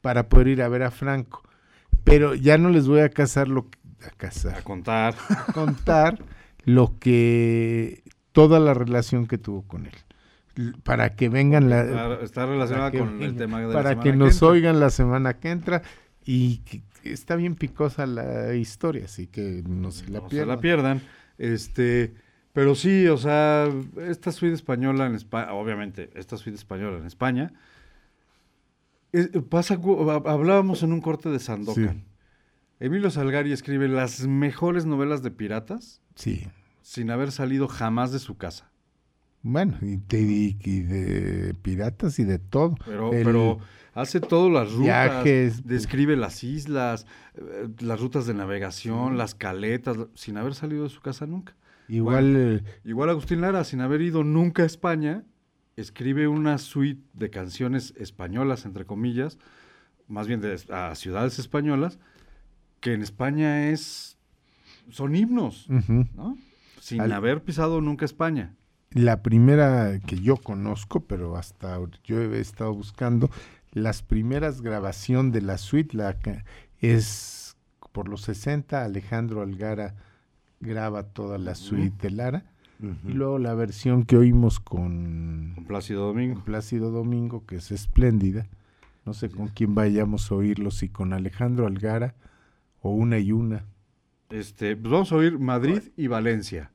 para 0.00 0.28
poder 0.28 0.46
ir 0.46 0.62
a 0.62 0.68
ver 0.68 0.84
a 0.84 0.92
Franco. 0.92 1.42
Pero 2.04 2.36
ya 2.36 2.56
no 2.56 2.68
les 2.70 2.86
voy 2.86 3.00
a 3.00 3.08
casar 3.08 3.48
lo 3.48 3.68
que- 3.68 3.78
a 4.06 4.10
casar, 4.10 4.54
A 4.58 4.62
contar. 4.62 5.16
a 5.28 5.52
contar 5.52 6.20
lo 6.64 6.96
que 7.00 8.04
toda 8.30 8.60
la 8.60 8.74
relación 8.74 9.26
que 9.26 9.38
tuvo 9.38 9.62
con 9.62 9.86
él. 9.86 10.72
Para 10.84 11.16
que 11.16 11.28
vengan 11.28 11.68
la 11.68 11.80
Está- 11.82 12.20
está 12.22 12.46
relacionada 12.46 12.92
con 12.92 13.20
el 13.20 13.34
tema 13.34 13.60
de 13.60 13.66
la 13.66 13.72
para 13.72 13.98
que 13.98 14.12
nos 14.12 14.44
oigan 14.44 14.78
la 14.78 14.90
semana 14.90 15.40
que 15.40 15.50
entra 15.50 15.82
y 16.24 16.58
que- 16.58 16.82
está 17.02 17.34
bien 17.34 17.56
picosa 17.56 18.06
la 18.06 18.54
historia, 18.54 19.06
así 19.06 19.26
que 19.26 19.64
no 19.68 19.90
se 19.90 20.08
la 20.10 20.20
no 20.20 20.30
se 20.30 20.46
la 20.46 20.58
pierdan. 20.58 21.02
Este, 21.38 22.14
pero 22.56 22.74
sí, 22.74 23.06
o 23.06 23.18
sea, 23.18 23.68
esta 24.08 24.32
suite 24.32 24.54
española 24.54 25.04
en 25.04 25.14
España, 25.14 25.52
obviamente, 25.52 26.08
esta 26.14 26.38
suite 26.38 26.56
española 26.56 26.96
en 26.96 27.04
España, 27.04 27.52
es- 29.12 29.28
pasa, 29.50 29.74
hablábamos 30.24 30.82
en 30.82 30.92
un 30.94 31.02
corte 31.02 31.28
de 31.28 31.38
Sandokan. 31.38 31.98
Sí. 31.98 32.04
Emilio 32.80 33.10
Salgari 33.10 33.52
escribe 33.52 33.88
las 33.88 34.26
mejores 34.26 34.86
novelas 34.86 35.22
de 35.22 35.30
piratas 35.30 36.00
Sí. 36.14 36.46
sin 36.80 37.10
haber 37.10 37.30
salido 37.30 37.68
jamás 37.68 38.10
de 38.10 38.18
su 38.20 38.38
casa. 38.38 38.70
Bueno, 39.42 39.76
y, 39.82 39.98
te- 39.98 40.20
y- 40.20 40.80
de 40.80 41.54
piratas 41.60 42.18
y 42.18 42.24
de 42.24 42.38
todo. 42.38 42.74
Pero, 42.84 43.12
El- 43.12 43.22
pero 43.24 43.58
hace 43.94 44.18
todas 44.20 44.50
las 44.50 44.72
rutas, 44.72 44.82
viajes, 45.24 45.66
describe 45.66 46.16
las 46.16 46.42
islas, 46.42 47.06
eh, 47.34 47.68
las 47.80 48.00
rutas 48.00 48.26
de 48.26 48.32
navegación, 48.32 49.12
Sí. 49.12 49.18
las 49.18 49.34
caletas, 49.34 49.96
sin 50.14 50.36
haber 50.38 50.54
salido 50.54 50.84
de 50.84 50.88
su 50.90 51.00
casa 51.02 51.26
nunca. 51.26 51.54
Igual, 51.88 52.32
Bueno, 52.32 52.38
eh, 52.56 52.62
igual 52.84 53.10
Agustín 53.10 53.40
Lara, 53.40 53.62
sin 53.64 53.80
haber 53.80 54.00
ido 54.02 54.24
nunca 54.24 54.62
a 54.62 54.66
España, 54.66 55.24
escribe 55.76 56.26
una 56.28 56.58
suite 56.58 57.02
de 57.12 57.30
canciones 57.30 57.94
españolas, 57.96 58.64
entre 58.64 58.84
comillas, 58.86 59.38
más 60.08 60.26
bien 60.26 60.40
de, 60.40 60.58
a 60.72 60.94
ciudades 60.94 61.38
españolas, 61.38 61.98
que 62.80 62.92
en 62.94 63.02
España 63.02 63.70
es 63.70 64.18
son 64.90 65.16
himnos. 65.16 65.66
¿no? 65.68 66.36
Sin 66.80 67.00
Al- 67.00 67.12
haber 67.12 67.42
pisado 67.42 67.80
nunca 67.80 68.04
España. 68.04 68.54
la 68.90 69.22
primera 69.22 69.98
que 70.06 70.16
yo 70.20 70.36
conozco, 70.36 71.00
pero 71.00 71.36
hasta 71.36 71.78
yo 72.04 72.20
he 72.20 72.40
estado 72.40 72.72
buscando, 72.72 73.28
las 73.72 74.02
primeras 74.02 74.62
grabación 74.62 75.32
de 75.32 75.42
la 75.42 75.58
suite 75.58 75.96
la, 75.96 76.16
es 76.80 77.56
por 77.92 78.08
los 78.08 78.22
60, 78.22 78.84
Alejandro 78.84 79.42
Algara 79.42 79.94
graba 80.60 81.04
toda 81.04 81.38
la 81.38 81.54
suite 81.54 82.08
de 82.08 82.10
Lara. 82.14 82.44
Y 82.80 83.12
luego 83.12 83.38
la 83.38 83.54
versión 83.54 84.04
que 84.04 84.16
oímos 84.18 84.60
con, 84.60 85.52
Con 85.54 85.64
Plácido 85.64 86.06
Domingo. 86.06 86.34
con 86.34 86.44
Plácido 86.44 86.90
Domingo, 86.90 87.46
que 87.46 87.56
es 87.56 87.70
espléndida. 87.72 88.46
No 89.06 89.14
sé 89.14 89.30
con 89.30 89.48
quién 89.48 89.74
vayamos 89.74 90.30
a 90.30 90.34
oírlo, 90.34 90.70
si 90.70 90.88
con 90.88 91.12
Alejandro 91.12 91.66
Algara 91.66 92.14
o 92.82 92.90
una 92.90 93.18
y 93.18 93.32
una. 93.32 93.64
Este, 94.30 94.76
pues 94.76 94.90
vamos 94.92 95.12
a 95.12 95.16
oír 95.16 95.38
Madrid 95.38 95.82
y 95.96 96.08
Valencia. 96.08 96.70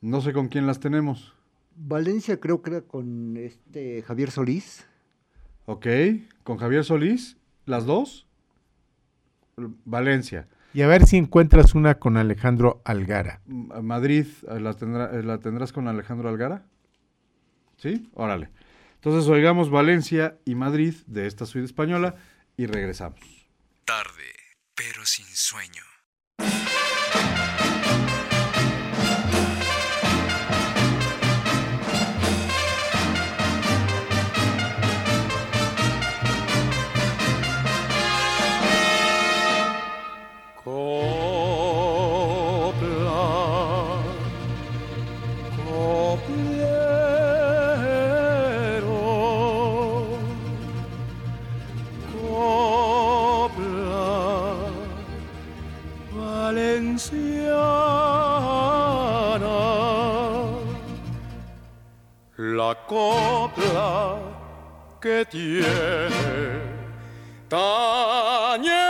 No 0.00 0.20
sé 0.20 0.32
con 0.32 0.48
quién 0.48 0.66
las 0.66 0.80
tenemos. 0.80 1.32
Valencia 1.76 2.38
creo 2.38 2.60
que 2.60 2.70
era 2.70 2.82
con 2.82 3.36
este 3.36 4.02
Javier 4.02 4.30
Solís. 4.30 4.86
Ok, 5.66 5.86
con 6.42 6.58
Javier 6.58 6.84
Solís, 6.84 7.38
las 7.64 7.86
dos. 7.86 8.26
Valencia. 9.84 10.48
Y 10.74 10.82
a 10.82 10.88
ver 10.88 11.06
si 11.06 11.16
encuentras 11.16 11.74
una 11.74 11.94
con 12.00 12.16
Alejandro 12.16 12.82
Algara. 12.84 13.40
Madrid, 13.46 14.26
eh, 14.50 14.58
¿la, 14.60 14.74
tendrá- 14.74 15.10
eh, 15.14 15.22
¿la 15.22 15.38
tendrás 15.38 15.72
con 15.72 15.86
Alejandro 15.88 16.28
Algara? 16.28 16.66
¿Sí? 17.76 18.10
Órale. 18.14 18.50
Entonces 18.96 19.28
oigamos 19.30 19.70
Valencia 19.70 20.36
y 20.44 20.54
Madrid 20.56 20.94
de 21.06 21.26
esta 21.26 21.46
suite 21.46 21.66
española 21.66 22.16
y 22.56 22.66
regresamos. 22.66 23.20
Tarde, 23.84 24.32
pero 24.74 25.04
sin 25.04 25.26
sueño. 25.26 25.82
Copla 62.86 64.16
que 65.00 65.24
tiene 65.26 66.60
tañer 67.48 68.83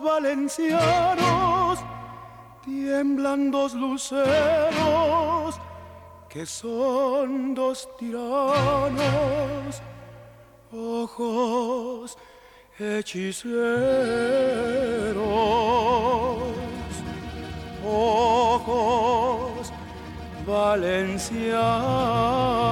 valencianos, 0.00 1.78
tiemblan 2.64 3.50
dos 3.50 3.74
luceros 3.74 5.60
que 6.28 6.46
son 6.46 7.54
dos 7.54 7.86
tiranos, 7.98 9.82
ojos 10.72 12.16
hechiceros, 12.78 13.44
ojos 17.86 19.70
valencianos. 20.46 22.63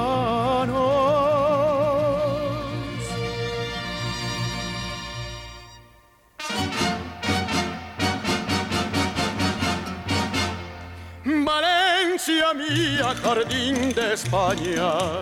Jardín 12.97 13.93
de 13.93 14.13
España. 14.13 15.21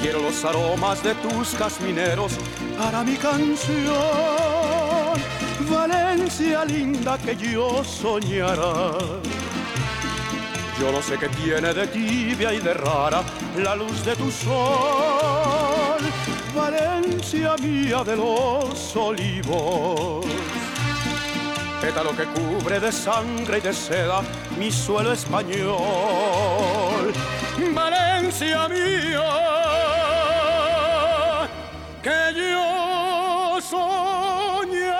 Quiero 0.00 0.22
los 0.22 0.44
aromas 0.44 1.02
de 1.02 1.14
tus 1.16 1.50
casmineros 1.54 2.32
para 2.78 3.02
mi 3.04 3.16
canción. 3.16 3.94
Valencia 5.70 6.64
linda 6.64 7.18
que 7.18 7.36
yo 7.36 7.82
soñara. 7.84 8.92
Yo 10.80 10.92
no 10.92 11.02
sé 11.02 11.18
qué 11.18 11.28
tiene 11.28 11.74
de 11.74 11.86
tibia 11.88 12.52
y 12.52 12.58
de 12.60 12.74
rara 12.74 13.22
la 13.56 13.74
luz 13.74 14.04
de 14.04 14.14
tu 14.14 14.30
sol. 14.30 16.00
Valencia 16.54 17.56
mía 17.60 18.04
de 18.04 18.16
los 18.16 18.96
olivos 18.96 20.24
pétalo 21.80 22.14
que 22.16 22.24
cubre 22.24 22.80
de 22.80 22.90
sangre 22.92 23.58
y 23.58 23.60
de 23.60 23.72
seda 23.72 24.22
mi 24.58 24.70
suelo 24.70 25.12
español. 25.12 27.12
Valencia 27.72 28.68
mía, 28.68 29.22
que 32.02 32.34
yo 32.36 33.58
soñara. 33.60 34.96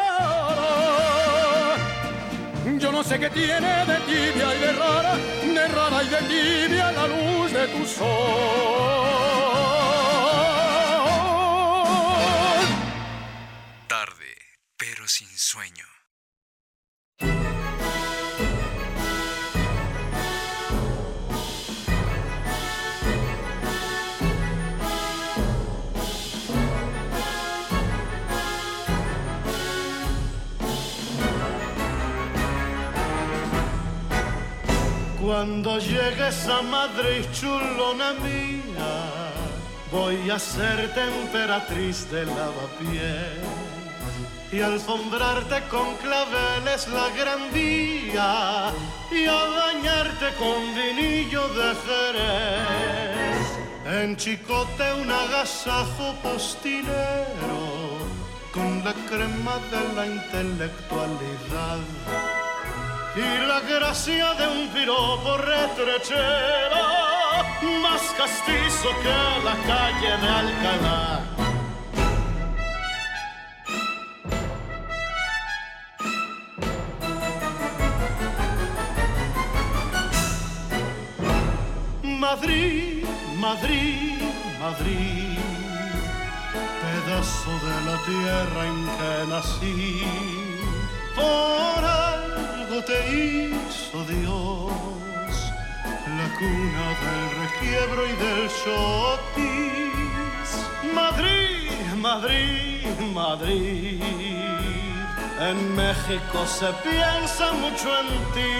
Yo 2.79 2.93
no 2.93 3.03
sé 3.03 3.19
qué 3.19 3.31
tiene 3.31 3.85
de 3.87 3.97
tibia 4.07 4.55
y 4.55 4.59
de 4.61 4.73
rara, 4.73 5.17
de 5.43 5.69
rara 5.69 6.03
y 6.03 6.09
de 6.09 6.19
tibia 6.29 6.93
la 6.93 7.07
luz 7.07 7.51
de 7.53 7.67
tu 7.69 7.87
sol. 7.87 9.48
Cuando 35.29 35.79
llegues 35.79 36.49
a 36.49 36.63
Madrid, 36.63 37.23
chulona 37.35 38.15
mía, 38.15 39.31
voy 39.93 40.31
a 40.31 40.39
ser 40.39 40.95
temperatriz 40.95 42.11
de 42.11 42.25
lavapiés 42.25 43.37
y 44.51 44.63
alfombrarte 44.63 45.65
con 45.69 45.97
claveles 45.97 46.89
la 46.89 47.11
gran 47.11 47.53
vía 47.53 48.73
y 49.13 49.27
a 49.27 49.45
bañarte 49.45 50.33
con 50.39 50.75
vinillo 50.75 51.47
de 51.49 51.75
Jerez. 51.85 53.47
En 53.85 54.17
Chicote 54.17 54.95
un 54.95 55.11
agasajo 55.11 56.15
postinero 56.23 57.61
con 58.51 58.83
la 58.83 58.95
crema 59.11 59.59
de 59.71 59.95
la 59.95 60.07
intelectualidad 60.07 61.81
y 63.19 63.47
la 63.47 63.61
gracia 63.61 64.33
de 64.35 64.47
un 64.47 64.69
piropo 64.69 65.37
retrechero 65.39 66.83
más 67.83 68.03
castizo 68.17 68.89
que 69.03 69.45
la 69.45 69.57
calle 69.67 70.13
de 70.23 70.29
Alcalá. 70.29 71.21
Madrid, 82.03 83.05
Madrid, 83.37 84.23
Madrid, 84.61 85.39
pedazo 86.83 87.53
de 87.67 87.77
la 87.89 87.97
tierra 88.05 88.67
en 88.67 88.79
que 88.97 89.31
nací 89.31 90.48
por 91.19 91.85
algo 91.85 92.83
te 92.85 92.99
hizo 93.19 94.05
Dios, 94.05 95.53
la 96.19 96.29
cuna 96.39 96.87
del 97.05 97.27
requiebro 97.45 98.01
y 98.07 98.15
del 98.25 98.49
chotis. 98.63 99.89
Madrid, 100.95 101.71
Madrid, 101.97 102.87
Madrid. 103.13 104.03
En 105.41 105.77
México 105.77 106.47
se 106.47 106.67
piensa 106.89 107.53
mucho 107.53 107.89
en 108.01 108.09
ti 108.35 108.59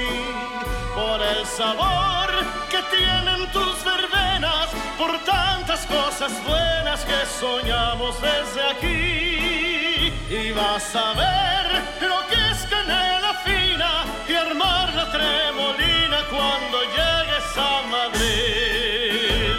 por 0.95 1.21
el 1.21 1.45
sabor 1.47 2.29
que 2.71 2.81
tienen 2.97 3.51
tus 3.53 3.85
verbenas, 3.85 4.69
por 4.97 5.19
tantas 5.25 5.85
cosas 5.87 6.33
buenas 6.47 7.05
que 7.05 7.21
soñamos 7.41 8.15
desde 8.21 8.63
aquí. 8.71 10.13
Y 10.31 10.53
vas 10.53 10.95
a 10.95 11.13
ver 11.15 11.67
lo 12.09 12.27
que 12.29 12.48
canela 12.71 13.35
fina 13.45 14.05
y 14.29 14.33
armar 14.35 14.95
la 14.95 15.11
tremolina 15.11 16.19
cuando 16.31 16.77
llegues 16.97 17.49
a 17.57 17.83
Madrid. 17.97 19.55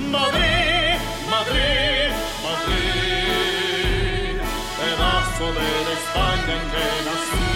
Madrid, 0.00 0.98
Madrid, 1.34 2.10
Madrid, 2.48 4.40
pedazo 4.80 5.46
de 5.58 5.70
la 5.86 5.92
España 6.00 6.52
en 6.58 6.64
que 6.72 6.88
nací. 7.08 7.52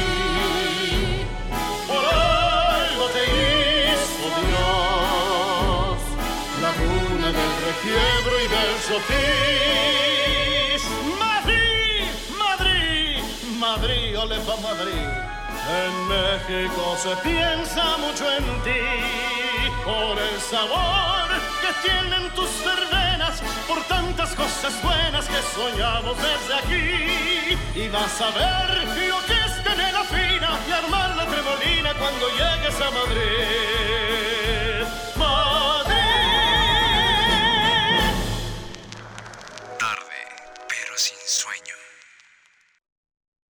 Por 1.88 2.04
algo 2.04 3.04
te 3.14 3.22
hizo 3.24 4.26
Dios, 4.46 5.98
la 6.64 6.70
cuna 6.80 7.28
del 7.38 7.52
requiebro 7.68 8.34
y 8.44 8.46
del 8.54 8.72
sotis. 8.86 10.09
Ole 14.20 14.38
Madrid. 14.62 15.08
En 15.82 16.08
México 16.08 16.96
se 16.96 17.16
piensa 17.28 17.96
mucho 17.98 18.24
en 18.38 18.44
ti 18.64 18.86
por 19.84 20.18
el 20.18 20.40
sabor 20.40 21.28
que 21.62 21.88
tienen 21.88 22.28
tus 22.34 22.50
verbenas, 22.64 23.40
por 23.66 23.80
tantas 23.84 24.34
cosas 24.34 24.74
buenas 24.82 25.26
que 25.26 25.40
soñamos 25.54 26.16
desde 26.16 26.54
aquí. 26.60 27.58
Y 27.74 27.88
vas 27.88 28.20
a 28.20 28.30
ver 28.30 29.08
lo 29.08 29.18
que 29.26 29.36
es 29.46 29.52
canela 29.64 30.04
fina 30.04 30.50
y 30.68 30.72
armar 30.72 31.16
la 31.16 31.26
tremolina 31.26 31.94
cuando 31.94 32.28
llegues 32.28 32.76
a 32.80 32.90
Madrid. 32.90 34.39